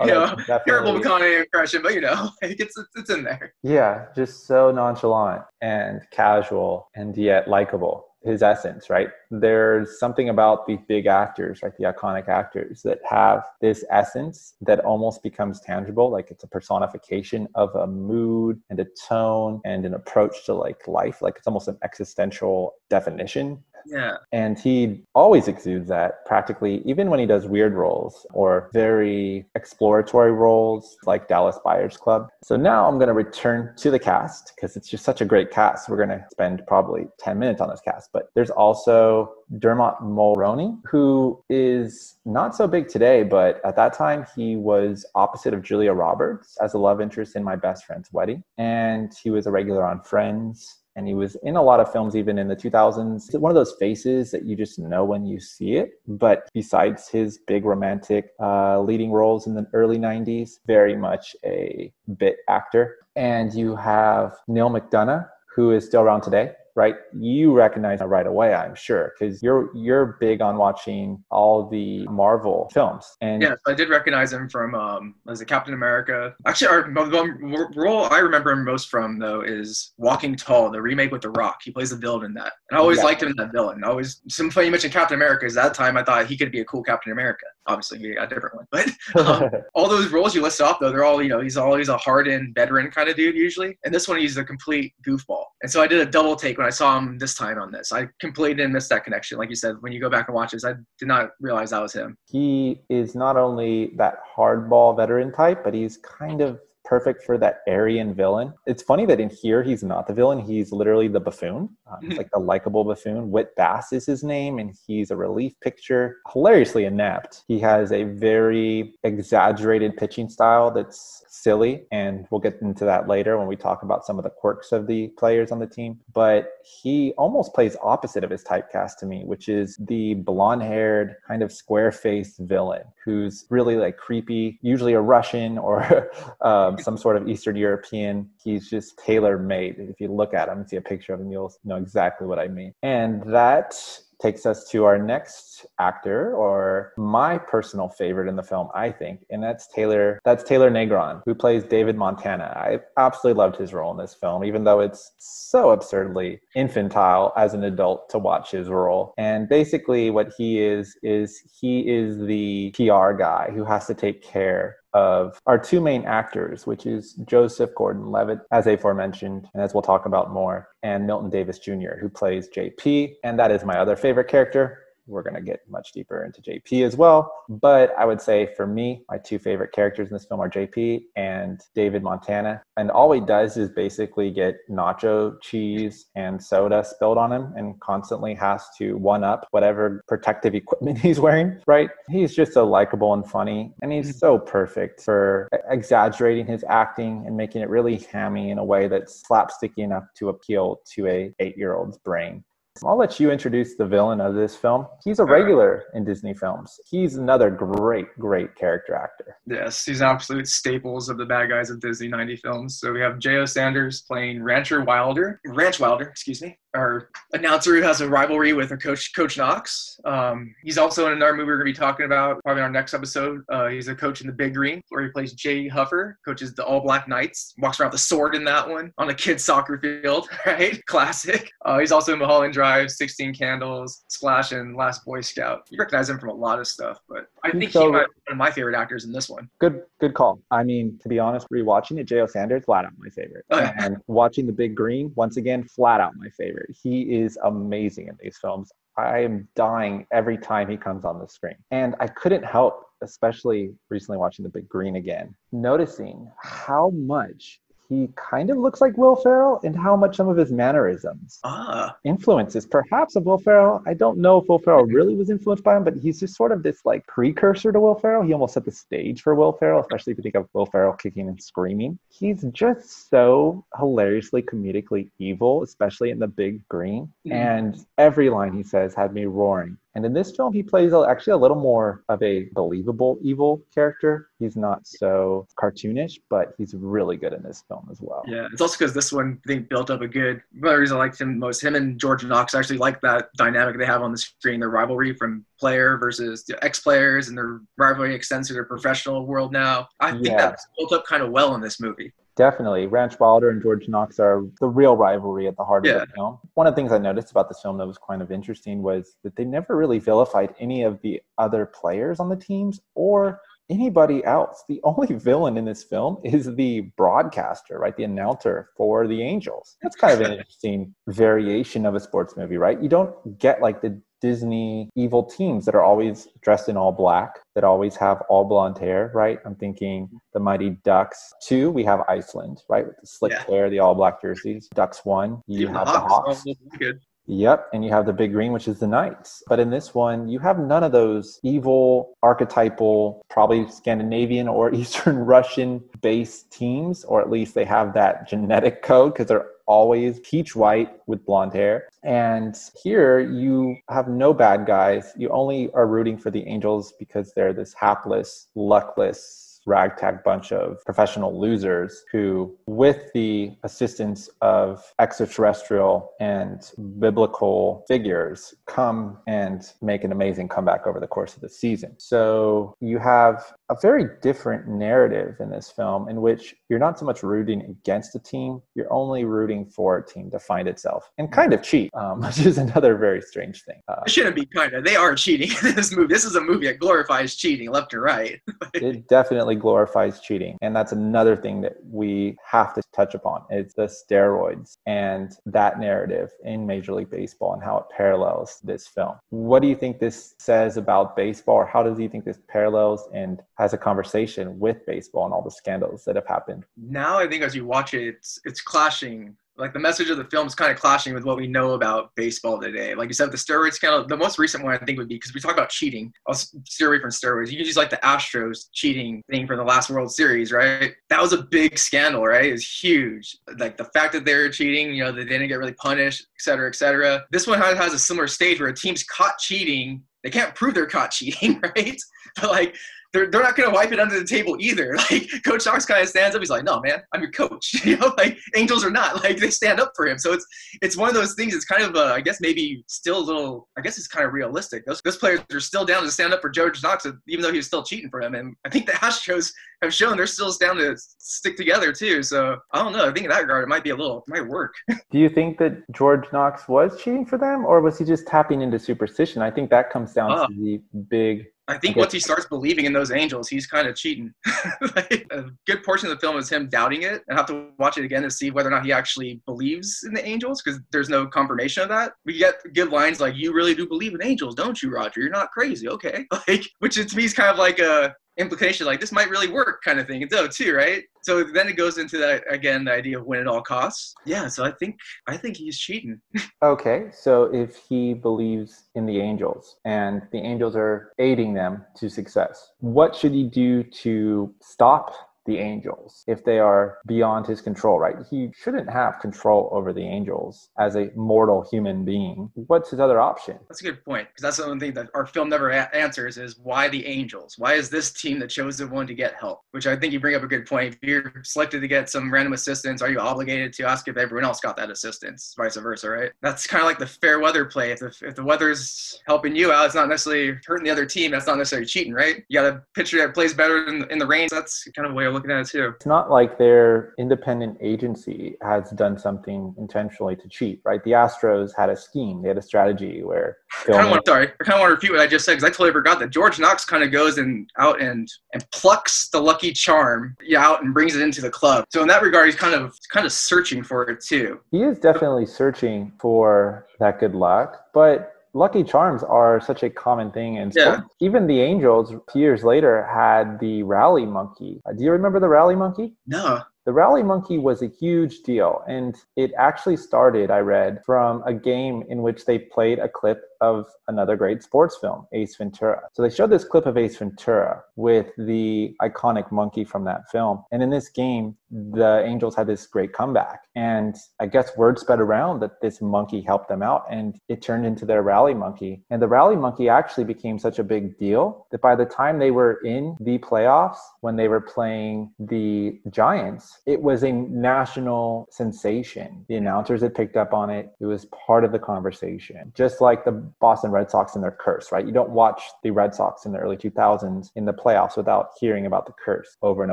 Oh, 0.00 0.06
you 0.06 0.12
know, 0.12 0.36
terrible 0.66 0.92
McConaughey 0.92 1.40
impression, 1.44 1.82
but 1.82 1.94
you 1.94 2.00
know, 2.00 2.30
it's 2.42 2.76
it's 2.94 3.10
in 3.10 3.24
there. 3.24 3.54
Yeah, 3.62 4.06
just 4.14 4.46
so 4.46 4.70
nonchalant 4.70 5.42
and 5.60 6.00
casual 6.10 6.88
and 6.94 7.16
yet 7.16 7.48
likable. 7.48 8.06
His 8.26 8.42
essence, 8.42 8.90
right? 8.90 9.10
There's 9.30 10.00
something 10.00 10.28
about 10.28 10.66
these 10.66 10.80
big 10.88 11.06
actors, 11.06 11.62
right? 11.62 11.72
The 11.78 11.84
iconic 11.84 12.28
actors 12.28 12.82
that 12.82 12.98
have 13.08 13.44
this 13.60 13.84
essence 13.88 14.54
that 14.62 14.80
almost 14.80 15.22
becomes 15.22 15.60
tangible. 15.60 16.10
Like 16.10 16.32
it's 16.32 16.42
a 16.42 16.48
personification 16.48 17.46
of 17.54 17.74
a 17.76 17.86
mood 17.86 18.60
and 18.68 18.80
a 18.80 18.86
tone 19.08 19.60
and 19.64 19.86
an 19.86 19.94
approach 19.94 20.44
to 20.46 20.54
like 20.54 20.88
life. 20.88 21.22
Like 21.22 21.36
it's 21.36 21.46
almost 21.46 21.68
an 21.68 21.78
existential 21.84 22.74
definition 22.90 23.62
Yeah, 23.86 24.16
and 24.32 24.58
he 24.58 25.04
always 25.14 25.48
exudes 25.48 25.88
that 25.88 26.24
practically, 26.24 26.82
even 26.84 27.10
when 27.10 27.20
he 27.20 27.26
does 27.26 27.46
weird 27.46 27.74
roles 27.74 28.26
or 28.32 28.70
very 28.72 29.46
exploratory 29.54 30.32
roles 30.32 30.96
like 31.04 31.28
Dallas 31.28 31.58
Buyers 31.64 31.96
Club. 31.96 32.28
So 32.42 32.56
now 32.56 32.88
I'm 32.88 32.96
going 32.96 33.08
to 33.08 33.14
return 33.14 33.74
to 33.76 33.90
the 33.90 33.98
cast 33.98 34.52
because 34.54 34.76
it's 34.76 34.88
just 34.88 35.04
such 35.04 35.20
a 35.20 35.24
great 35.24 35.50
cast. 35.50 35.88
We're 35.88 35.96
going 35.96 36.08
to 36.10 36.24
spend 36.30 36.62
probably 36.66 37.08
10 37.18 37.38
minutes 37.38 37.60
on 37.60 37.68
this 37.68 37.80
cast. 37.80 38.10
But 38.12 38.28
there's 38.34 38.50
also 38.50 39.32
Dermot 39.58 39.96
Mulroney, 40.02 40.78
who 40.84 41.42
is 41.48 42.16
not 42.24 42.56
so 42.56 42.66
big 42.66 42.88
today, 42.88 43.22
but 43.22 43.60
at 43.64 43.76
that 43.76 43.92
time 43.92 44.26
he 44.34 44.56
was 44.56 45.06
opposite 45.14 45.54
of 45.54 45.62
Julia 45.62 45.92
Roberts 45.92 46.56
as 46.60 46.74
a 46.74 46.78
love 46.78 47.00
interest 47.00 47.36
in 47.36 47.44
My 47.44 47.56
Best 47.56 47.84
Friend's 47.84 48.12
Wedding. 48.12 48.42
And 48.58 49.12
he 49.22 49.30
was 49.30 49.46
a 49.46 49.50
regular 49.50 49.86
on 49.86 50.00
Friends 50.02 50.78
and 50.96 51.06
he 51.06 51.14
was 51.14 51.36
in 51.42 51.56
a 51.56 51.62
lot 51.62 51.78
of 51.78 51.92
films 51.92 52.16
even 52.16 52.38
in 52.38 52.48
the 52.48 52.56
2000s 52.56 53.38
one 53.38 53.50
of 53.50 53.54
those 53.54 53.74
faces 53.78 54.30
that 54.30 54.44
you 54.44 54.56
just 54.56 54.78
know 54.78 55.04
when 55.04 55.24
you 55.26 55.38
see 55.38 55.76
it. 55.76 56.00
But 56.08 56.48
besides 56.54 57.08
his 57.08 57.38
big 57.46 57.64
romantic 57.64 58.32
uh, 58.40 58.80
leading 58.80 59.12
roles 59.12 59.46
in 59.46 59.54
the 59.54 59.66
early 59.72 59.98
90s 59.98 60.58
very 60.66 60.96
much 60.96 61.36
a 61.44 61.92
bit 62.16 62.38
actor. 62.48 62.96
And 63.14 63.54
you 63.54 63.76
have 63.76 64.36
neil 64.48 64.70
mcdonough 64.70 65.28
who 65.54 65.70
is 65.70 65.86
still 65.86 66.02
around 66.02 66.22
today 66.22 66.52
right 66.76 66.94
you 67.18 67.52
recognize 67.52 68.00
him 68.00 68.08
right 68.08 68.26
away 68.26 68.54
i'm 68.54 68.74
sure 68.74 69.12
because 69.18 69.42
you're 69.42 69.74
you're 69.74 70.16
big 70.20 70.40
on 70.40 70.56
watching 70.56 71.22
all 71.30 71.68
the 71.68 72.06
marvel 72.08 72.70
films 72.72 73.16
and 73.22 73.42
yeah. 73.42 73.54
So 73.66 73.72
I 73.72 73.74
did 73.74 73.88
recognize 73.88 74.32
him 74.32 74.48
from 74.48 74.74
um, 74.74 75.14
was 75.24 75.40
it 75.40 75.46
Captain 75.46 75.74
America? 75.74 76.34
Actually, 76.46 76.68
our 76.68 76.82
the 76.82 77.68
role 77.74 78.04
I 78.10 78.18
remember 78.18 78.50
him 78.52 78.64
most 78.64 78.88
from 78.90 79.18
though 79.18 79.40
is 79.40 79.92
Walking 79.96 80.36
Tall, 80.36 80.70
the 80.70 80.80
remake 80.80 81.10
with 81.12 81.22
The 81.22 81.30
Rock. 81.30 81.60
He 81.62 81.70
plays 81.70 81.90
the 81.90 81.96
villain 81.96 82.26
in 82.26 82.34
that, 82.34 82.52
and 82.70 82.78
I 82.78 82.80
always 82.80 82.98
Yeah. 82.98 83.04
liked 83.04 83.22
him 83.22 83.28
in 83.30 83.36
that 83.36 83.52
villain. 83.52 83.82
I 83.84 83.88
always 83.88 84.20
some 84.28 84.50
funny 84.50 84.66
you 84.66 84.70
mentioned 84.72 84.92
Captain 84.92 85.16
America. 85.16 85.46
Is 85.46 85.54
that 85.54 85.74
time 85.74 85.96
I 85.96 86.02
thought 86.02 86.26
he 86.26 86.36
could 86.36 86.52
be 86.52 86.60
a 86.60 86.64
cool 86.64 86.82
Captain 86.82 87.12
America. 87.12 87.46
Obviously, 87.66 87.98
he 87.98 88.14
got 88.14 88.30
a 88.30 88.34
different 88.34 88.56
one, 88.56 88.66
but 88.70 88.88
um, 89.26 89.50
all 89.74 89.88
those 89.88 90.08
roles 90.08 90.34
you 90.34 90.42
list 90.42 90.60
off 90.60 90.78
though 90.80 90.90
they're 90.90 91.04
all 91.04 91.22
you 91.22 91.28
know 91.28 91.40
he's 91.40 91.56
always 91.56 91.88
a 91.88 91.96
hardened 91.96 92.54
veteran 92.54 92.90
kind 92.90 93.08
of 93.08 93.16
dude 93.16 93.34
usually 93.34 93.78
and 93.84 93.94
this 93.94 94.08
one 94.08 94.18
he's 94.18 94.36
a 94.36 94.44
complete 94.44 94.94
goofball. 95.06 95.44
And 95.62 95.70
so 95.70 95.82
i 95.82 95.86
did 95.86 96.06
a 96.06 96.10
double 96.10 96.36
take 96.36 96.58
when 96.58 96.66
i 96.66 96.70
saw 96.70 96.98
him 96.98 97.18
this 97.18 97.34
time 97.34 97.58
on 97.58 97.70
this. 97.70 97.92
I 97.92 98.08
completely 98.20 98.54
didn't 98.54 98.72
miss 98.72 98.88
that 98.88 99.04
connection. 99.04 99.38
Like 99.38 99.50
you 99.50 99.56
said 99.56 99.76
when 99.80 99.92
you 99.92 100.00
go 100.00 100.10
back 100.10 100.28
and 100.28 100.34
watch 100.34 100.52
this 100.52 100.64
i 100.64 100.74
did 100.98 101.08
not 101.08 101.30
realize 101.40 101.70
that 101.70 101.82
was 101.82 101.92
him. 101.92 102.16
He 102.26 102.82
is 102.88 103.14
not 103.14 103.36
only 103.36 103.92
that 103.96 104.18
hardball 104.36 104.96
veteran 104.96 105.32
type, 105.32 105.64
but 105.64 105.74
he's 105.74 105.96
kind 105.98 106.40
of 106.40 106.60
perfect 106.86 107.22
for 107.24 107.36
that 107.38 107.62
Aryan 107.66 108.14
villain. 108.14 108.54
It's 108.64 108.82
funny 108.82 109.04
that 109.06 109.20
in 109.20 109.28
here 109.28 109.62
he's 109.62 109.82
not 109.82 110.06
the 110.06 110.14
villain; 110.14 110.38
he's 110.38 110.72
literally 110.72 111.08
the 111.08 111.20
buffoon, 111.20 111.68
um, 111.90 112.08
like 112.10 112.30
the 112.30 112.38
likable 112.38 112.84
buffoon. 112.84 113.30
Whit 113.30 113.54
Bass 113.56 113.92
is 113.92 114.06
his 114.06 114.22
name, 114.22 114.58
and 114.58 114.74
he's 114.86 115.10
a 115.10 115.16
relief 115.16 115.52
pitcher, 115.60 116.18
hilariously 116.32 116.84
inept. 116.84 117.42
He 117.48 117.58
has 117.60 117.92
a 117.92 118.04
very 118.04 118.94
exaggerated 119.02 119.96
pitching 119.96 120.28
style 120.28 120.70
that's 120.70 121.24
silly, 121.28 121.86
and 121.90 122.26
we'll 122.30 122.40
get 122.40 122.60
into 122.62 122.84
that 122.84 123.08
later 123.08 123.36
when 123.36 123.46
we 123.46 123.56
talk 123.56 123.82
about 123.82 124.06
some 124.06 124.18
of 124.18 124.24
the 124.24 124.30
quirks 124.30 124.72
of 124.72 124.86
the 124.86 125.08
players 125.18 125.50
on 125.50 125.58
the 125.58 125.66
team. 125.66 125.98
But 126.14 126.52
he 126.64 127.12
almost 127.18 127.52
plays 127.52 127.76
opposite 127.82 128.24
of 128.24 128.30
his 128.30 128.44
typecast 128.44 128.98
to 129.00 129.06
me, 129.06 129.24
which 129.24 129.48
is 129.48 129.76
the 129.76 130.14
blonde-haired, 130.14 131.16
kind 131.26 131.42
of 131.42 131.52
square-faced 131.52 132.38
villain 132.38 132.84
who's 133.04 133.46
really 133.50 133.76
like 133.76 133.96
creepy, 133.96 134.58
usually 134.62 134.94
a 134.94 135.00
Russian 135.00 135.58
or 135.58 136.10
um, 136.40 136.75
some 136.80 136.96
sort 136.96 137.16
of 137.16 137.28
Eastern 137.28 137.56
European. 137.56 138.28
He's 138.42 138.68
just 138.68 138.98
tailor-made. 138.98 139.76
If 139.78 140.00
you 140.00 140.08
look 140.12 140.34
at 140.34 140.48
him 140.48 140.58
and 140.58 140.68
see 140.68 140.76
a 140.76 140.80
picture 140.80 141.14
of 141.14 141.20
him, 141.20 141.30
you'll 141.30 141.52
know 141.64 141.76
exactly 141.76 142.26
what 142.26 142.38
I 142.38 142.48
mean. 142.48 142.72
And 142.82 143.22
that 143.32 143.74
takes 144.20 144.46
us 144.46 144.68
to 144.70 144.84
our 144.84 144.98
next 144.98 145.66
actor 145.78 146.34
or 146.34 146.92
my 146.96 147.36
personal 147.36 147.88
favorite 147.88 148.28
in 148.28 148.36
the 148.36 148.42
film 148.42 148.68
i 148.74 148.90
think 148.90 149.20
and 149.30 149.42
that's 149.42 149.66
taylor 149.68 150.18
that's 150.24 150.42
taylor 150.42 150.70
negron 150.70 151.20
who 151.26 151.34
plays 151.34 151.64
david 151.64 151.96
montana 151.96 152.44
i 152.56 152.78
absolutely 153.00 153.38
loved 153.38 153.56
his 153.56 153.72
role 153.72 153.90
in 153.90 153.98
this 153.98 154.14
film 154.14 154.44
even 154.44 154.64
though 154.64 154.80
it's 154.80 155.12
so 155.18 155.70
absurdly 155.70 156.40
infantile 156.54 157.32
as 157.36 157.52
an 157.54 157.64
adult 157.64 158.08
to 158.08 158.18
watch 158.18 158.50
his 158.50 158.68
role 158.68 159.12
and 159.18 159.48
basically 159.48 160.10
what 160.10 160.32
he 160.36 160.60
is 160.60 160.96
is 161.02 161.42
he 161.60 161.80
is 161.80 162.18
the 162.26 162.70
pr 162.74 163.12
guy 163.12 163.50
who 163.54 163.64
has 163.64 163.86
to 163.86 163.94
take 163.94 164.22
care 164.22 164.76
of 164.96 165.38
our 165.44 165.58
two 165.58 165.78
main 165.78 166.06
actors, 166.06 166.66
which 166.66 166.86
is 166.86 167.12
Joseph 167.26 167.74
Gordon 167.74 168.10
Levitt, 168.10 168.38
as 168.50 168.66
aforementioned, 168.66 169.46
and 169.52 169.62
as 169.62 169.74
we'll 169.74 169.82
talk 169.82 170.06
about 170.06 170.32
more, 170.32 170.70
and 170.82 171.06
Milton 171.06 171.28
Davis 171.28 171.58
Jr., 171.58 171.96
who 172.00 172.08
plays 172.08 172.48
JP. 172.48 173.16
And 173.22 173.38
that 173.38 173.50
is 173.50 173.62
my 173.62 173.78
other 173.78 173.94
favorite 173.94 174.28
character. 174.28 174.85
We're 175.06 175.22
going 175.22 175.34
to 175.34 175.40
get 175.40 175.60
much 175.68 175.92
deeper 175.92 176.24
into 176.24 176.42
JP 176.42 176.86
as 176.86 176.96
well. 176.96 177.32
But 177.48 177.94
I 177.98 178.04
would 178.04 178.20
say 178.20 178.52
for 178.56 178.66
me, 178.66 179.02
my 179.10 179.18
two 179.18 179.38
favorite 179.38 179.72
characters 179.72 180.08
in 180.08 180.14
this 180.14 180.24
film 180.24 180.40
are 180.40 180.50
JP 180.50 181.04
and 181.16 181.60
David 181.74 182.02
Montana. 182.02 182.62
And 182.76 182.90
all 182.90 183.12
he 183.12 183.20
does 183.20 183.56
is 183.56 183.70
basically 183.70 184.30
get 184.30 184.56
nacho 184.70 185.40
cheese 185.42 186.06
and 186.14 186.42
soda 186.42 186.84
spilled 186.84 187.18
on 187.18 187.32
him 187.32 187.52
and 187.56 187.78
constantly 187.80 188.34
has 188.34 188.64
to 188.78 188.96
one 188.96 189.24
up 189.24 189.46
whatever 189.50 190.02
protective 190.08 190.54
equipment 190.66 190.98
he's 190.98 191.20
wearing, 191.20 191.60
right? 191.66 191.90
He's 192.08 192.34
just 192.34 192.52
so 192.52 192.66
likable 192.66 193.12
and 193.14 193.28
funny. 193.28 193.72
And 193.82 193.92
he's 193.92 194.08
mm-hmm. 194.08 194.18
so 194.18 194.38
perfect 194.38 195.02
for 195.02 195.48
exaggerating 195.70 196.46
his 196.46 196.64
acting 196.68 197.24
and 197.26 197.36
making 197.36 197.62
it 197.62 197.68
really 197.68 197.98
hammy 198.12 198.50
in 198.50 198.58
a 198.58 198.64
way 198.64 198.88
that's 198.88 199.22
slapsticky 199.22 199.78
enough 199.78 200.04
to 200.16 200.28
appeal 200.28 200.80
to 200.94 201.06
a 201.06 201.34
eight 201.38 201.56
year 201.56 201.74
old's 201.74 201.98
brain. 201.98 202.44
I'll 202.84 202.98
let 202.98 203.18
you 203.20 203.30
introduce 203.30 203.76
the 203.76 203.86
villain 203.86 204.20
of 204.20 204.34
this 204.34 204.56
film. 204.56 204.86
He's 205.04 205.18
a 205.18 205.24
regular 205.24 205.84
in 205.94 206.04
Disney 206.04 206.34
films. 206.34 206.78
He's 206.88 207.16
another 207.16 207.50
great, 207.50 208.06
great 208.18 208.54
character 208.54 208.94
actor. 208.94 209.36
Yes, 209.46 209.84
he's 209.84 210.02
absolute 210.02 210.48
staples 210.48 211.08
of 211.08 211.18
the 211.18 211.26
bad 211.26 211.48
guys 211.50 211.70
of 211.70 211.80
Disney 211.80 212.08
90 212.08 212.36
films. 212.36 212.78
So 212.78 212.92
we 212.92 213.00
have 213.00 213.18
Jay 213.18 213.36
O. 213.36 213.44
Sanders 213.44 214.02
playing 214.02 214.42
Rancher 214.42 214.82
Wilder, 214.82 215.40
Ranch 215.46 215.80
Wilder, 215.80 216.04
excuse 216.04 216.42
me, 216.42 216.58
our 216.76 217.08
announcer 217.32 217.74
who 217.74 217.82
has 217.82 218.00
a 218.00 218.08
rivalry 218.08 218.52
with 218.52 218.70
a 218.72 218.76
coach, 218.76 219.14
Coach 219.14 219.36
Knox. 219.38 219.98
Um, 220.04 220.54
he's 220.62 220.78
also 220.78 221.06
in 221.06 221.12
another 221.14 221.32
movie 221.32 221.46
we're 221.46 221.56
going 221.62 221.72
to 221.72 221.78
be 221.80 221.84
talking 221.84 222.06
about 222.06 222.42
probably 222.44 222.60
in 222.60 222.64
our 222.64 222.70
next 222.70 222.94
episode. 222.94 223.42
Uh, 223.50 223.66
he's 223.68 223.88
a 223.88 223.94
coach 223.94 224.20
in 224.20 224.26
The 224.26 224.32
Big 224.32 224.54
Green, 224.54 224.80
where 224.90 225.02
he 225.02 225.08
plays 225.10 225.32
Jay 225.32 225.68
Huffer, 225.68 226.14
coaches 226.24 226.54
the 226.54 226.64
All 226.64 226.80
Black 226.80 227.08
Knights, 227.08 227.54
walks 227.58 227.80
around 227.80 227.90
with 227.92 228.00
a 228.00 228.04
sword 228.04 228.34
in 228.34 228.44
that 228.44 228.68
one 228.68 228.92
on 228.98 229.10
a 229.10 229.14
kid's 229.14 229.44
soccer 229.44 229.78
field, 229.78 230.28
right? 230.46 230.84
Classic. 230.86 231.50
Uh, 231.64 231.78
he's 231.78 231.92
also 231.92 232.12
in 232.12 232.18
Mulholland 232.18 232.52
Drive, 232.52 232.90
16 232.90 233.34
Candles, 233.34 234.04
Splash, 234.08 234.52
and 234.52 234.76
Last 234.76 235.04
Boy 235.04 235.20
Scout. 235.22 235.62
You 235.70 235.78
recognize 235.78 236.08
him 236.10 236.18
from 236.18 236.28
a 236.30 236.34
lot 236.34 236.58
of 236.60 236.66
stuff, 236.66 236.98
but 237.08 237.26
I 237.42 237.50
think 237.50 237.72
So- 237.72 237.86
he 237.86 237.92
might 237.92 238.06
be 238.06 238.12
one 238.26 238.32
of 238.32 238.36
my 238.36 238.50
favorite 238.50 238.76
actors 238.76 239.04
in 239.04 239.12
this 239.12 239.28
one. 239.28 239.48
Good, 239.60 239.82
good 240.00 240.14
call. 240.14 240.40
I 240.50 240.62
mean, 240.62 240.98
to 241.02 241.08
be 241.08 241.18
honest, 241.18 241.46
rewatching 241.52 241.98
it, 241.98 242.04
Jay 242.04 242.20
O. 242.20 242.26
Sanders, 242.26 242.64
flat 242.64 242.84
out 242.84 242.92
my 242.98 243.08
favorite. 243.08 243.44
Oh, 243.50 243.58
yeah. 243.58 243.72
And 243.78 243.96
watching 244.06 244.46
The 244.46 244.52
Big 244.52 244.74
Green, 244.74 245.12
once 245.14 245.36
again, 245.36 245.64
flat 245.64 246.00
out 246.00 246.12
my 246.16 246.28
favorite. 246.30 246.65
He 246.70 247.14
is 247.14 247.38
amazing 247.44 248.08
in 248.08 248.16
these 248.20 248.38
films. 248.38 248.72
I 248.96 249.20
am 249.20 249.48
dying 249.54 250.06
every 250.12 250.38
time 250.38 250.68
he 250.68 250.76
comes 250.76 251.04
on 251.04 251.18
the 251.18 251.28
screen. 251.28 251.56
And 251.70 251.94
I 252.00 252.06
couldn't 252.06 252.44
help, 252.44 252.84
especially 253.02 253.74
recently 253.90 254.18
watching 254.18 254.42
The 254.42 254.48
Big 254.48 254.68
Green 254.68 254.96
again, 254.96 255.34
noticing 255.52 256.30
how 256.42 256.90
much 256.90 257.60
he 257.88 258.08
kind 258.16 258.50
of 258.50 258.56
looks 258.58 258.80
like 258.80 258.96
Will 258.96 259.16
Ferrell 259.16 259.60
and 259.64 259.76
how 259.76 259.96
much 259.96 260.16
some 260.16 260.28
of 260.28 260.36
his 260.36 260.50
mannerisms 260.52 261.38
Ah, 261.44 261.96
influences 262.04 262.66
perhaps 262.66 263.16
of 263.16 263.24
Will 263.24 263.38
Ferrell. 263.38 263.82
I 263.86 263.94
don't 263.94 264.18
know 264.18 264.38
if 264.38 264.48
Will 264.48 264.58
Ferrell 264.58 264.84
really 264.84 265.14
was 265.14 265.30
influenced 265.30 265.64
by 265.64 265.76
him, 265.76 265.84
but 265.84 265.96
he's 265.96 266.20
just 266.20 266.36
sort 266.36 266.52
of 266.52 266.62
this 266.62 266.84
like 266.84 267.06
precursor 267.06 267.72
to 267.72 267.80
Will 267.80 267.94
Ferrell. 267.94 268.22
He 268.22 268.32
almost 268.32 268.54
set 268.54 268.64
the 268.64 268.72
stage 268.72 269.22
for 269.22 269.34
Will 269.34 269.52
Ferrell, 269.52 269.80
especially 269.80 270.12
if 270.12 270.18
you 270.18 270.22
think 270.22 270.34
of 270.34 270.48
Will 270.52 270.66
Ferrell 270.66 270.92
kicking 270.94 271.28
and 271.28 271.40
screaming. 271.42 271.98
He's 272.08 272.44
just 272.52 273.08
so 273.10 273.64
hilariously 273.78 274.42
comedically 274.42 275.10
evil, 275.18 275.62
especially 275.62 276.10
in 276.10 276.18
the 276.18 276.26
big 276.28 276.66
green. 276.68 277.12
Mhm. 277.26 277.32
And 277.32 277.86
every 277.98 278.30
line 278.30 278.52
he 278.52 278.62
says 278.62 278.94
had 278.94 279.12
me 279.12 279.26
roaring. 279.26 279.76
And 279.96 280.04
in 280.04 280.12
this 280.12 280.36
film, 280.36 280.52
he 280.52 280.62
plays 280.62 280.92
actually 280.92 281.32
a 281.32 281.38
little 281.38 281.56
more 281.58 282.04
of 282.10 282.22
a 282.22 282.50
believable 282.52 283.18
evil 283.22 283.62
character. 283.74 284.28
He's 284.38 284.54
not 284.54 284.86
so 284.86 285.48
cartoonish, 285.58 286.18
but 286.28 286.52
he's 286.58 286.74
really 286.74 287.16
good 287.16 287.32
in 287.32 287.42
this 287.42 287.64
film 287.66 287.88
as 287.90 288.02
well. 288.02 288.22
yeah. 288.28 288.46
It's 288.52 288.60
also 288.60 288.76
because 288.78 288.92
this 288.92 289.10
one 289.10 289.40
I 289.46 289.48
think 289.48 289.70
built 289.70 289.88
up 289.90 290.02
a 290.02 290.06
good. 290.06 290.42
One 290.60 290.72
of 290.72 290.76
the 290.76 290.80
reasons 290.80 290.96
I 290.96 290.98
liked 290.98 291.18
him 291.18 291.38
most, 291.38 291.62
him 291.62 291.76
and 291.76 291.98
George 291.98 292.22
Knox 292.24 292.54
actually 292.54 292.76
like 292.76 293.00
that 293.00 293.30
dynamic 293.38 293.78
they 293.78 293.86
have 293.86 294.02
on 294.02 294.12
the 294.12 294.18
screen, 294.18 294.60
their 294.60 294.68
rivalry 294.68 295.14
from 295.14 295.46
player 295.58 295.96
versus 295.96 296.44
the 296.44 296.62
ex-players, 296.62 297.28
and 297.28 297.38
their 297.38 297.60
rivalry 297.78 298.14
extends 298.14 298.48
to 298.48 298.52
their 298.54 298.66
professional 298.66 299.24
world 299.24 299.50
now. 299.50 299.88
I 300.00 300.10
think 300.12 300.26
Yeah. 300.26 300.36
that's 300.36 300.66
built 300.76 300.92
up 300.92 301.06
kind 301.06 301.22
of 301.22 301.30
well 301.30 301.54
in 301.54 301.62
this 301.62 301.80
movie. 301.80 302.12
Definitely. 302.36 302.86
Ranch 302.86 303.18
Wilder 303.18 303.48
and 303.50 303.62
George 303.62 303.88
Knox 303.88 304.20
are 304.20 304.42
the 304.60 304.68
real 304.68 304.94
rivalry 304.96 305.48
at 305.48 305.56
the 305.56 305.64
heart 305.64 305.86
Yeah. 305.86 305.94
of 306.02 306.08
the 306.08 306.14
film. 306.14 306.38
One 306.54 306.66
of 306.66 306.74
the 306.74 306.76
things 306.76 306.92
I 306.92 306.98
noticed 306.98 307.30
about 307.30 307.48
this 307.48 307.60
film 307.62 307.78
that 307.78 307.86
was 307.86 307.98
kind 307.98 308.20
of 308.20 308.30
interesting 308.30 308.82
was 308.82 309.16
that 309.24 309.34
they 309.36 309.44
never 309.44 309.74
really 309.76 309.98
vilified 309.98 310.54
any 310.60 310.82
of 310.82 311.00
the 311.00 311.22
other 311.38 311.64
players 311.66 312.20
on 312.20 312.28
the 312.28 312.36
teams 312.36 312.80
or 312.94 313.40
anybody 313.70 314.22
else. 314.24 314.64
The 314.68 314.80
only 314.84 315.06
villain 315.16 315.56
in 315.56 315.64
this 315.64 315.82
film 315.82 316.18
is 316.24 316.54
the 316.54 316.82
broadcaster, 316.96 317.78
right? 317.78 317.96
The 317.96 318.04
announcer 318.04 318.68
for 318.76 319.06
the 319.08 319.22
Angels. 319.22 319.76
That's 319.82 319.96
kind 319.96 320.12
of 320.12 320.20
an 320.20 320.32
interesting 320.38 320.94
variation 321.08 321.86
of 321.86 321.94
a 321.94 322.00
sports 322.00 322.36
movie, 322.36 322.58
right? 322.58 322.80
You 322.80 322.88
don't 322.90 323.38
get 323.38 323.62
like 323.62 323.80
the 323.80 324.00
Disney 324.20 324.88
evil 324.96 325.22
teams 325.24 325.64
that 325.66 325.74
are 325.74 325.82
always 325.82 326.28
dressed 326.42 326.68
in 326.68 326.76
all 326.76 326.92
black, 326.92 327.38
that 327.54 327.64
always 327.64 327.96
have 327.96 328.22
all 328.28 328.44
blonde 328.44 328.78
hair, 328.78 329.10
right? 329.14 329.38
I'm 329.44 329.54
thinking 329.54 330.08
the 330.32 330.40
Mighty 330.40 330.70
Ducks. 330.84 331.32
Two, 331.42 331.70
we 331.70 331.84
have 331.84 332.00
Iceland, 332.08 332.62
right? 332.68 332.86
With 332.86 332.96
the 333.00 333.06
slick 333.06 333.32
Yeah. 333.32 333.44
hair, 333.44 333.70
the 333.70 333.78
all 333.80 333.94
black 333.94 334.20
jerseys. 334.20 334.68
Ducks 334.74 335.04
one, 335.04 335.42
you 335.46 335.62
Even 335.62 335.74
have 335.74 335.86
the 335.86 336.00
Hawks. 336.00 336.44
Oh, 336.48 336.54
good. 336.78 337.00
Yep, 337.28 337.70
and 337.72 337.84
you 337.84 337.90
have 337.90 338.06
the 338.06 338.12
big 338.12 338.32
green, 338.32 338.52
which 338.52 338.68
is 338.68 338.78
the 338.78 338.86
Knights. 338.86 339.42
But 339.48 339.58
in 339.58 339.68
this 339.68 339.92
one, 339.92 340.28
you 340.28 340.38
have 340.38 340.60
none 340.60 340.84
of 340.84 340.92
those 340.92 341.40
evil, 341.42 342.14
archetypal, 342.22 343.24
probably 343.28 343.68
Scandinavian 343.68 344.46
or 344.46 344.72
Eastern 344.74 345.16
Russian 345.18 345.82
based 346.02 346.52
teams, 346.52 347.04
or 347.04 347.20
at 347.20 347.28
least 347.28 347.54
they 347.54 347.64
have 347.64 347.94
that 347.94 348.28
genetic 348.28 348.82
code 348.82 349.12
because 349.14 349.26
they're 349.26 349.48
always 349.66 350.20
peach 350.20 350.54
white 350.54 350.90
with 351.08 351.24
blonde 351.26 351.52
hair. 351.52 351.88
And 352.06 352.56
here 352.84 353.18
you 353.18 353.78
have 353.90 354.06
no 354.06 354.32
bad 354.32 354.64
guys. 354.64 355.12
You 355.16 355.28
only 355.30 355.70
are 355.74 355.88
rooting 355.88 356.16
for 356.16 356.30
the 356.30 356.46
Angels 356.46 356.94
because 357.00 357.32
they're 357.34 357.52
this 357.52 357.74
hapless, 357.74 358.46
luckless, 358.54 359.45
ragtag 359.66 360.22
bunch 360.24 360.52
of 360.52 360.82
professional 360.84 361.38
losers 361.38 362.04
who, 362.10 362.56
with 362.66 363.12
the 363.12 363.52
assistance 363.64 364.30
of 364.40 364.82
extraterrestrial 364.98 366.12
and 366.20 366.72
biblical 366.98 367.84
figures, 367.88 368.54
come 368.66 369.18
and 369.26 369.72
make 369.82 370.04
an 370.04 370.12
amazing 370.12 370.48
comeback 370.48 370.86
over 370.86 371.00
the 371.00 371.06
course 371.06 371.34
of 371.34 371.40
the 371.42 371.48
season. 371.48 371.94
So 371.98 372.74
you 372.80 372.98
have 372.98 373.52
a 373.68 373.76
very 373.82 374.06
different 374.22 374.68
narrative 374.68 375.36
in 375.40 375.50
this 375.50 375.70
film 375.70 376.08
in 376.08 376.20
which 376.20 376.54
you're 376.68 376.78
not 376.78 376.98
so 376.98 377.04
much 377.04 377.22
rooting 377.22 377.62
against 377.62 378.14
a 378.14 378.20
team, 378.20 378.62
you're 378.74 378.92
only 378.92 379.24
rooting 379.24 379.66
for 379.66 379.98
a 379.98 380.06
team 380.06 380.30
to 380.30 380.38
find 380.38 380.68
itself 380.68 381.10
and 381.18 381.32
kind 381.32 381.52
of 381.52 381.62
cheat, 381.62 381.90
um, 381.94 382.20
which 382.26 382.38
is 382.38 382.58
another 382.58 382.96
very 382.96 383.20
strange 383.20 383.64
thing. 383.64 383.80
Uh, 383.88 384.02
It 384.06 384.12
shouldn't 384.12 384.36
be 384.36 384.46
kind 384.46 384.72
of. 384.74 384.84
They 384.84 384.96
are 384.96 385.14
cheating 385.14 385.50
in 385.68 385.74
this 385.74 385.94
movie. 385.94 386.14
This 386.14 386.24
is 386.24 386.36
a 386.36 386.40
movie 386.40 386.66
that 386.66 386.78
glorifies 386.78 387.34
cheating 387.34 387.70
left 387.70 387.92
and 387.92 388.02
right. 388.02 388.40
it 388.74 389.08
definitely 389.08 389.55
glorifies 389.56 390.20
cheating. 390.20 390.56
And 390.62 390.74
that's 390.74 390.92
another 390.92 391.36
thing 391.36 391.60
that 391.62 391.76
we 391.84 392.36
have 392.44 392.74
to 392.74 392.82
touch 392.94 393.14
upon. 393.14 393.44
It's 393.50 393.74
the 393.74 393.86
steroids 393.86 394.76
and 394.86 395.32
that 395.46 395.78
narrative 395.78 396.30
in 396.44 396.66
major 396.66 396.92
league 396.92 397.10
baseball 397.10 397.54
and 397.54 397.62
how 397.62 397.78
it 397.78 397.84
parallels 397.94 398.60
this 398.62 398.86
film. 398.86 399.16
What 399.30 399.62
do 399.62 399.68
you 399.68 399.76
think 399.76 399.98
this 399.98 400.34
says 400.38 400.76
about 400.76 401.16
baseball? 401.16 401.56
Or 401.56 401.66
how 401.66 401.82
does 401.82 401.98
you 401.98 402.08
think 402.08 402.24
this 402.24 402.40
parallels 402.48 403.08
and 403.12 403.42
has 403.58 403.72
a 403.72 403.78
conversation 403.78 404.58
with 404.58 404.84
baseball 404.86 405.24
and 405.24 405.34
all 405.34 405.42
the 405.42 405.50
scandals 405.50 406.04
that 406.04 406.16
have 406.16 406.26
happened. 406.26 406.64
Now 406.76 407.18
I 407.18 407.26
think 407.26 407.42
as 407.42 407.54
you 407.54 407.64
watch 407.64 407.94
it, 407.94 408.06
it's 408.06 408.38
it's 408.44 408.60
clashing 408.60 409.36
like 409.58 409.72
the 409.72 409.78
message 409.78 410.10
of 410.10 410.18
the 410.18 410.24
film 410.24 410.46
is 410.46 410.54
kind 410.54 410.70
of 410.70 410.78
clashing 410.78 411.14
with 411.14 411.24
what 411.24 411.36
we 411.36 411.46
know 411.46 411.72
about 411.72 412.14
baseball 412.14 412.60
today. 412.60 412.94
Like 412.94 413.08
you 413.08 413.14
said, 413.14 413.30
the 413.30 413.36
steroid 413.36 413.72
scandal, 413.72 414.06
the 414.06 414.16
most 414.16 414.38
recent 414.38 414.62
one 414.62 414.74
I 414.74 414.78
think 414.78 414.98
would 414.98 415.08
be 415.08 415.16
because 415.16 415.32
we 415.34 415.40
talk 415.40 415.52
about 415.52 415.70
cheating. 415.70 416.12
I'll 416.26 416.34
steer 416.34 416.88
away 416.88 417.00
from 417.00 417.10
steroids. 417.10 417.50
You 417.50 417.56
can 417.56 417.66
use 417.66 417.76
like 417.76 417.90
the 417.90 417.96
Astros 417.98 418.66
cheating 418.72 419.22
thing 419.30 419.46
from 419.46 419.56
the 419.58 419.64
last 419.64 419.88
World 419.90 420.12
Series, 420.12 420.52
right? 420.52 420.94
That 421.08 421.20
was 421.20 421.32
a 421.32 421.42
big 421.42 421.78
scandal, 421.78 422.24
right? 422.24 422.46
It 422.46 422.52
was 422.52 422.68
huge. 422.68 423.36
Like 423.58 423.76
the 423.76 423.84
fact 423.86 424.12
that 424.12 424.24
they 424.24 424.34
were 424.34 424.50
cheating, 424.50 424.94
you 424.94 425.04
know, 425.04 425.12
they 425.12 425.24
didn't 425.24 425.48
get 425.48 425.58
really 425.58 425.74
punished, 425.74 426.22
et 426.22 426.42
cetera, 426.42 426.68
et 426.68 426.74
cetera. 426.74 427.24
This 427.30 427.46
one 427.46 427.60
has 427.60 427.92
a 427.92 427.98
similar 427.98 428.26
stage 428.26 428.60
where 428.60 428.68
a 428.68 428.74
team's 428.74 429.04
caught 429.04 429.38
cheating. 429.38 430.02
They 430.22 430.30
can't 430.30 430.54
prove 430.54 430.74
they're 430.74 430.86
caught 430.86 431.10
cheating, 431.12 431.60
right? 431.60 432.00
But 432.40 432.50
like 432.50 432.76
they're, 433.16 433.30
they're 433.30 433.42
not 433.42 433.56
going 433.56 433.68
to 433.68 433.74
wipe 433.74 433.92
it 433.92 433.98
under 433.98 434.18
the 434.18 434.26
table 434.26 434.56
either. 434.60 434.96
Like 435.08 435.30
Coach 435.44 435.64
Knox 435.66 435.86
kind 435.86 436.02
of 436.02 436.08
stands 436.08 436.34
up. 436.34 436.42
He's 436.42 436.50
like, 436.50 436.64
"No, 436.64 436.80
man, 436.80 437.00
I'm 437.12 437.20
your 437.20 437.30
coach." 437.30 437.74
You 437.86 437.96
know, 437.96 438.12
like 438.18 438.36
Angels 438.56 438.84
are 438.84 438.90
not. 438.90 439.22
Like 439.22 439.36
they 439.38 439.50
stand 439.50 439.78
up 439.78 439.92
for 439.94 440.06
him. 440.06 440.18
So 440.18 440.32
it's 440.32 440.44
it's 440.82 440.96
one 440.96 441.08
of 441.08 441.14
those 441.14 441.34
things. 441.34 441.54
It's 441.54 441.64
kind 441.64 441.82
of 441.82 441.94
uh, 441.94 442.12
I 442.12 442.20
guess 442.20 442.40
maybe 442.40 442.84
still 442.88 443.18
a 443.18 443.24
little. 443.24 443.68
I 443.78 443.80
guess 443.80 443.96
it's 443.98 444.08
kind 444.08 444.26
of 444.26 444.32
realistic. 444.32 444.84
Those 444.84 445.00
those 445.02 445.16
players 445.16 445.40
are 445.52 445.60
still 445.60 445.84
down 445.84 446.02
to 446.02 446.10
stand 446.10 446.34
up 446.34 446.40
for 446.40 446.50
George 446.50 446.82
Knox, 446.82 447.06
even 447.28 447.42
though 447.42 447.52
he 447.52 447.58
was 447.58 447.66
still 447.66 447.84
cheating 447.84 448.10
for 448.10 448.20
him. 448.20 448.34
And 448.34 448.56
I 448.64 448.68
think 448.68 448.86
the 448.86 448.92
Astros 448.92 449.52
have 449.82 449.94
shown 449.94 450.16
they're 450.16 450.26
still 450.26 450.52
down 450.58 450.76
to 450.76 450.96
stick 450.96 451.56
together 451.56 451.92
too. 451.92 452.22
So 452.22 452.56
I 452.72 452.82
don't 452.82 452.92
know. 452.92 453.08
I 453.08 453.12
think 453.12 453.24
in 453.26 453.30
that 453.30 453.42
regard, 453.42 453.62
it 453.62 453.68
might 453.68 453.84
be 453.84 453.90
a 453.90 453.96
little 453.96 454.24
it 454.26 454.30
might 454.30 454.46
work. 454.46 454.74
Do 455.10 455.18
you 455.18 455.28
think 455.28 455.58
that 455.58 455.84
George 455.92 456.26
Knox 456.32 456.68
was 456.68 457.00
cheating 457.00 457.24
for 457.24 457.38
them, 457.38 457.64
or 457.64 457.80
was 457.80 457.98
he 457.98 458.04
just 458.04 458.26
tapping 458.26 458.62
into 458.62 458.78
superstition? 458.78 459.42
I 459.42 459.50
think 459.50 459.70
that 459.70 459.90
comes 459.90 460.12
down 460.12 460.32
uh, 460.32 460.46
to 460.48 460.54
the 460.54 460.80
big 461.08 461.46
I 461.68 461.78
think 461.78 461.96
once 461.96 462.12
he 462.12 462.20
starts 462.20 462.46
believing 462.46 462.84
in 462.84 462.92
those 462.92 463.10
angels, 463.10 463.48
he's 463.48 463.66
kind 463.66 463.88
of 463.88 463.96
cheating. 463.96 464.32
like, 464.94 465.26
a 465.32 465.46
good 465.66 465.82
portion 465.82 466.08
of 466.08 466.16
the 466.16 466.20
film 466.20 466.36
is 466.36 466.48
him 466.48 466.68
doubting 466.68 467.02
it. 467.02 467.22
And 467.26 467.36
I 467.36 467.40
have 467.40 467.46
to 467.46 467.70
watch 467.78 467.98
it 467.98 468.04
again 468.04 468.22
to 468.22 468.30
see 468.30 468.50
whether 468.50 468.68
or 468.68 468.72
not 468.72 468.84
he 468.84 468.92
actually 468.92 469.40
believes 469.46 470.04
in 470.04 470.14
the 470.14 470.24
angels 470.24 470.62
because 470.62 470.80
there's 470.92 471.08
no 471.08 471.26
confirmation 471.26 471.82
of 471.82 471.88
that. 471.88 472.12
We 472.24 472.38
get 472.38 472.54
good 472.74 472.90
lines 472.90 473.20
like, 473.20 473.34
"You 473.34 473.52
really 473.52 473.74
do 473.74 473.86
believe 473.86 474.14
in 474.14 474.22
angels, 474.22 474.54
don't 474.54 474.80
you, 474.80 474.90
Roger? 474.90 475.20
You're 475.20 475.30
not 475.30 475.50
crazy, 475.50 475.88
okay?" 475.88 476.26
Like, 476.48 476.64
which 476.78 476.94
to 476.94 477.16
me 477.16 477.24
is 477.24 477.34
kind 477.34 477.50
of 477.50 477.58
like 477.58 477.80
a 477.80 478.14
implication 478.38 478.86
like 478.86 479.00
this 479.00 479.12
might 479.12 479.30
really 479.30 479.48
work 479.48 479.82
kind 479.82 479.98
of 479.98 480.06
thing. 480.06 480.26
Though 480.30 480.46
too 480.46 480.74
right? 480.74 481.02
So 481.22 481.42
then 481.42 481.68
it 481.68 481.76
goes 481.76 481.98
into 481.98 482.18
that 482.18 482.44
again 482.52 482.84
the 482.84 482.92
idea 482.92 483.18
of 483.18 483.26
win 483.26 483.40
at 483.40 483.46
all 483.46 483.62
costs. 483.62 484.14
Yeah 484.24 484.48
so 484.48 484.64
i 484.64 484.72
think 484.72 484.96
i 485.26 485.36
think 485.36 485.56
he's 485.56 485.78
cheating. 485.78 486.20
Okay 486.62 487.10
so 487.12 487.44
if 487.52 487.76
he 487.88 488.14
believes 488.14 488.84
in 488.94 489.06
the 489.06 489.20
angels 489.20 489.76
and 489.84 490.22
the 490.32 490.38
angels 490.38 490.74
are 490.74 491.12
aiding 491.18 491.52
them 491.54 491.84
to 491.96 492.08
success 492.08 492.72
what 492.80 493.14
should 493.14 493.32
he 493.32 493.44
do 493.44 493.82
to 493.82 494.54
stop 494.62 495.14
the 495.46 495.58
angels 495.58 496.24
if 496.26 496.44
they 496.44 496.58
are 496.58 496.98
beyond 497.06 497.46
his 497.46 497.60
control, 497.60 497.98
right? 497.98 498.16
He 498.30 498.50
shouldn't 498.56 498.90
have 498.90 499.20
control 499.20 499.68
over 499.72 499.92
the 499.92 500.02
angels 500.02 500.70
as 500.78 500.96
a 500.96 501.10
mortal 501.14 501.66
human 501.70 502.04
being. 502.04 502.50
What's 502.54 502.90
his 502.90 503.00
other 503.00 503.20
option? 503.20 503.58
That's 503.68 503.80
a 503.80 503.84
good 503.84 504.04
point 504.04 504.28
because 504.28 504.42
that's 504.42 504.56
the 504.58 504.68
one 504.68 504.80
thing 504.80 504.94
that 504.94 505.08
our 505.14 505.26
film 505.26 505.48
never 505.48 505.70
a- 505.70 505.94
answers 505.94 506.38
is 506.38 506.58
why 506.58 506.88
the 506.88 507.06
angels? 507.06 507.54
Why 507.58 507.74
is 507.74 507.88
this 507.88 508.12
team 508.12 508.38
the 508.38 508.46
chosen 508.46 508.90
one 508.90 509.06
to 509.06 509.14
get 509.14 509.34
help? 509.34 509.62
Which 509.70 509.86
I 509.86 509.96
think 509.96 510.12
you 510.12 510.20
bring 510.20 510.34
up 510.34 510.42
a 510.42 510.46
good 510.46 510.66
point. 510.66 510.96
If 511.00 511.08
you're 511.08 511.32
selected 511.44 511.80
to 511.80 511.88
get 511.88 512.10
some 512.10 512.32
random 512.32 512.52
assistance, 512.52 513.02
are 513.02 513.10
you 513.10 513.20
obligated 513.20 513.72
to 513.74 513.86
ask 513.86 514.08
if 514.08 514.16
everyone 514.16 514.44
else 514.44 514.60
got 514.60 514.76
that 514.76 514.90
assistance? 514.90 515.54
Vice 515.56 515.76
versa, 515.76 516.10
right? 516.10 516.32
That's 516.42 516.66
kind 516.66 516.82
of 516.82 516.86
like 516.86 516.98
the 516.98 517.06
fair 517.06 517.40
weather 517.40 517.64
play. 517.64 517.92
If 517.92 518.00
the, 518.00 518.14
if 518.22 518.34
the 518.34 518.44
weather's 518.44 519.20
helping 519.26 519.54
you 519.54 519.72
out, 519.72 519.86
it's 519.86 519.94
not 519.94 520.08
necessarily 520.08 520.58
hurting 520.66 520.84
the 520.84 520.90
other 520.90 521.06
team. 521.06 521.30
That's 521.30 521.46
not 521.46 521.58
necessarily 521.58 521.86
cheating, 521.86 522.12
right? 522.12 522.44
You 522.48 522.60
got 522.60 522.72
a 522.72 522.82
pitcher 522.94 523.18
that 523.18 523.34
plays 523.34 523.54
better 523.54 523.86
in, 523.88 524.10
in 524.10 524.18
the 524.18 524.26
rain. 524.26 524.48
That's 524.50 524.86
kind 524.94 525.08
of 525.08 525.14
way 525.14 525.26
looking 525.36 525.50
at 525.50 525.60
it 525.60 525.68
too. 525.68 525.92
It's 525.96 526.06
not 526.06 526.30
like 526.30 526.58
their 526.58 527.14
independent 527.18 527.78
agency 527.80 528.56
has 528.62 528.90
done 528.90 529.18
something 529.18 529.74
intentionally 529.78 530.36
to 530.36 530.48
cheat, 530.48 530.80
right? 530.84 531.02
The 531.04 531.12
Astros 531.12 531.70
had 531.76 531.90
a 531.90 531.96
scheme, 531.96 532.42
they 532.42 532.48
had 532.48 532.58
a 532.58 532.62
strategy 532.62 533.22
where. 533.22 533.58
I 533.88 533.92
kind 533.92 534.04
of 534.04 534.10
want, 534.10 534.26
sorry, 534.26 534.48
I 534.48 534.64
kind 534.64 534.74
of 534.74 534.80
want 534.80 534.90
to 534.90 534.94
repeat 534.94 535.12
what 535.12 535.20
I 535.20 535.26
just 535.26 535.44
said 535.44 535.52
because 535.52 535.64
I 535.64 535.70
totally 535.70 535.92
forgot 535.92 536.18
that 536.20 536.30
George 536.30 536.58
Knox 536.58 536.84
kind 536.84 537.02
of 537.02 537.12
goes 537.12 537.38
and 537.38 537.70
out 537.78 538.00
and 538.00 538.28
and 538.52 538.68
plucks 538.70 539.28
the 539.28 539.40
lucky 539.40 539.72
charm 539.72 540.36
out 540.56 540.82
and 540.82 540.94
brings 540.94 541.14
it 541.14 541.22
into 541.22 541.40
the 541.40 541.50
club. 541.50 541.84
So 541.90 542.02
in 542.02 542.08
that 542.08 542.22
regard, 542.22 542.46
he's 542.46 542.56
kind 542.56 542.74
of 542.74 542.96
kind 543.10 543.26
of 543.26 543.32
searching 543.32 543.82
for 543.82 544.08
it 544.08 544.20
too. 544.20 544.60
He 544.70 544.82
is 544.82 544.98
definitely 544.98 545.46
searching 545.46 546.12
for 546.18 546.86
that 546.98 547.20
good 547.20 547.34
luck, 547.34 547.86
but 547.92 548.35
Lucky 548.56 548.82
Charms 548.82 549.22
are 549.22 549.60
such 549.60 549.82
a 549.82 549.90
common 549.90 550.30
thing 550.32 550.58
and. 550.58 550.72
Yeah. 550.74 551.00
Even 551.20 551.46
the 551.46 551.60
Angels, 551.60 552.14
years 552.34 552.64
later, 552.64 553.04
had 553.04 553.60
the 553.60 553.82
Rally 553.82 554.24
Monkey. 554.24 554.80
Uh, 554.86 554.92
do 554.92 555.04
you 555.04 555.10
remember 555.10 555.38
the 555.40 555.48
Rally 555.48 555.76
Monkey? 555.76 556.14
No. 556.26 556.62
The 556.86 556.92
Rally 556.92 557.24
Monkey 557.24 557.58
was 557.58 557.82
a 557.82 557.88
huge 557.88 558.44
deal, 558.44 558.84
and 558.86 559.16
it 559.34 559.50
actually 559.58 559.96
started, 559.96 560.52
I 560.52 560.60
read, 560.60 561.02
from 561.04 561.42
a 561.44 561.52
game 561.52 562.04
in 562.08 562.22
which 562.22 562.44
they 562.44 562.60
played 562.60 563.00
a 563.00 563.08
clip 563.08 563.42
of 563.60 563.86
another 564.06 564.36
great 564.36 564.62
sports 564.62 564.96
film, 564.96 565.26
Ace 565.32 565.56
Ventura. 565.56 566.02
So 566.12 566.22
they 566.22 566.30
showed 566.30 566.50
this 566.50 566.62
clip 566.62 566.86
of 566.86 566.96
Ace 566.96 567.16
Ventura 567.16 567.82
with 567.96 568.30
the 568.38 568.94
iconic 569.02 569.50
monkey 569.50 569.82
from 569.82 570.04
that 570.04 570.30
film. 570.30 570.62
And 570.70 570.80
in 570.80 570.90
this 570.90 571.08
game, 571.08 571.56
the 571.70 572.22
Angels 572.24 572.54
had 572.54 572.68
this 572.68 572.86
great 572.86 573.12
comeback. 573.12 573.62
And 573.74 574.14
I 574.38 574.46
guess 574.46 574.76
word 574.76 575.00
spread 575.00 575.18
around 575.18 575.60
that 575.60 575.80
this 575.80 576.00
monkey 576.00 576.40
helped 576.40 576.68
them 576.68 576.82
out, 576.82 577.04
and 577.10 577.36
it 577.48 577.62
turned 577.62 577.84
into 577.84 578.04
their 578.04 578.22
rally 578.22 578.54
monkey. 578.54 579.02
And 579.10 579.20
the 579.20 579.26
rally 579.26 579.56
monkey 579.56 579.88
actually 579.88 580.24
became 580.24 580.58
such 580.60 580.78
a 580.78 580.84
big 580.84 581.18
deal 581.18 581.66
that 581.72 581.80
by 581.80 581.96
the 581.96 582.04
time 582.04 582.38
they 582.38 582.52
were 582.52 582.74
in 582.84 583.16
the 583.18 583.38
playoffs, 583.38 583.98
when 584.20 584.36
they 584.36 584.46
were 584.46 584.60
playing 584.60 585.32
the 585.40 586.00
Giants, 586.10 586.75
it 586.86 587.00
was 587.00 587.22
a 587.22 587.32
national 587.32 588.48
sensation. 588.50 589.44
The 589.48 589.56
announcers 589.56 590.02
had 590.02 590.14
picked 590.14 590.36
up 590.36 590.52
on 590.52 590.70
it. 590.70 590.90
It 591.00 591.06
was 591.06 591.26
part 591.26 591.64
of 591.64 591.72
the 591.72 591.78
conversation. 591.78 592.72
Just 592.74 593.00
like 593.00 593.24
the 593.24 593.32
Boston 593.32 593.90
Red 593.90 594.10
Sox 594.10 594.34
and 594.34 594.42
their 594.42 594.56
curse, 594.58 594.92
right? 594.92 595.06
You 595.06 595.12
don't 595.12 595.30
watch 595.30 595.62
the 595.82 595.90
Red 595.90 596.14
Sox 596.14 596.44
in 596.44 596.52
the 596.52 596.58
early 596.58 596.76
2000s 596.76 597.50
in 597.54 597.64
the 597.64 597.72
playoffs 597.72 598.16
without 598.16 598.50
hearing 598.60 598.86
about 598.86 599.06
the 599.06 599.12
curse 599.12 599.56
over 599.62 599.82
and 599.82 599.92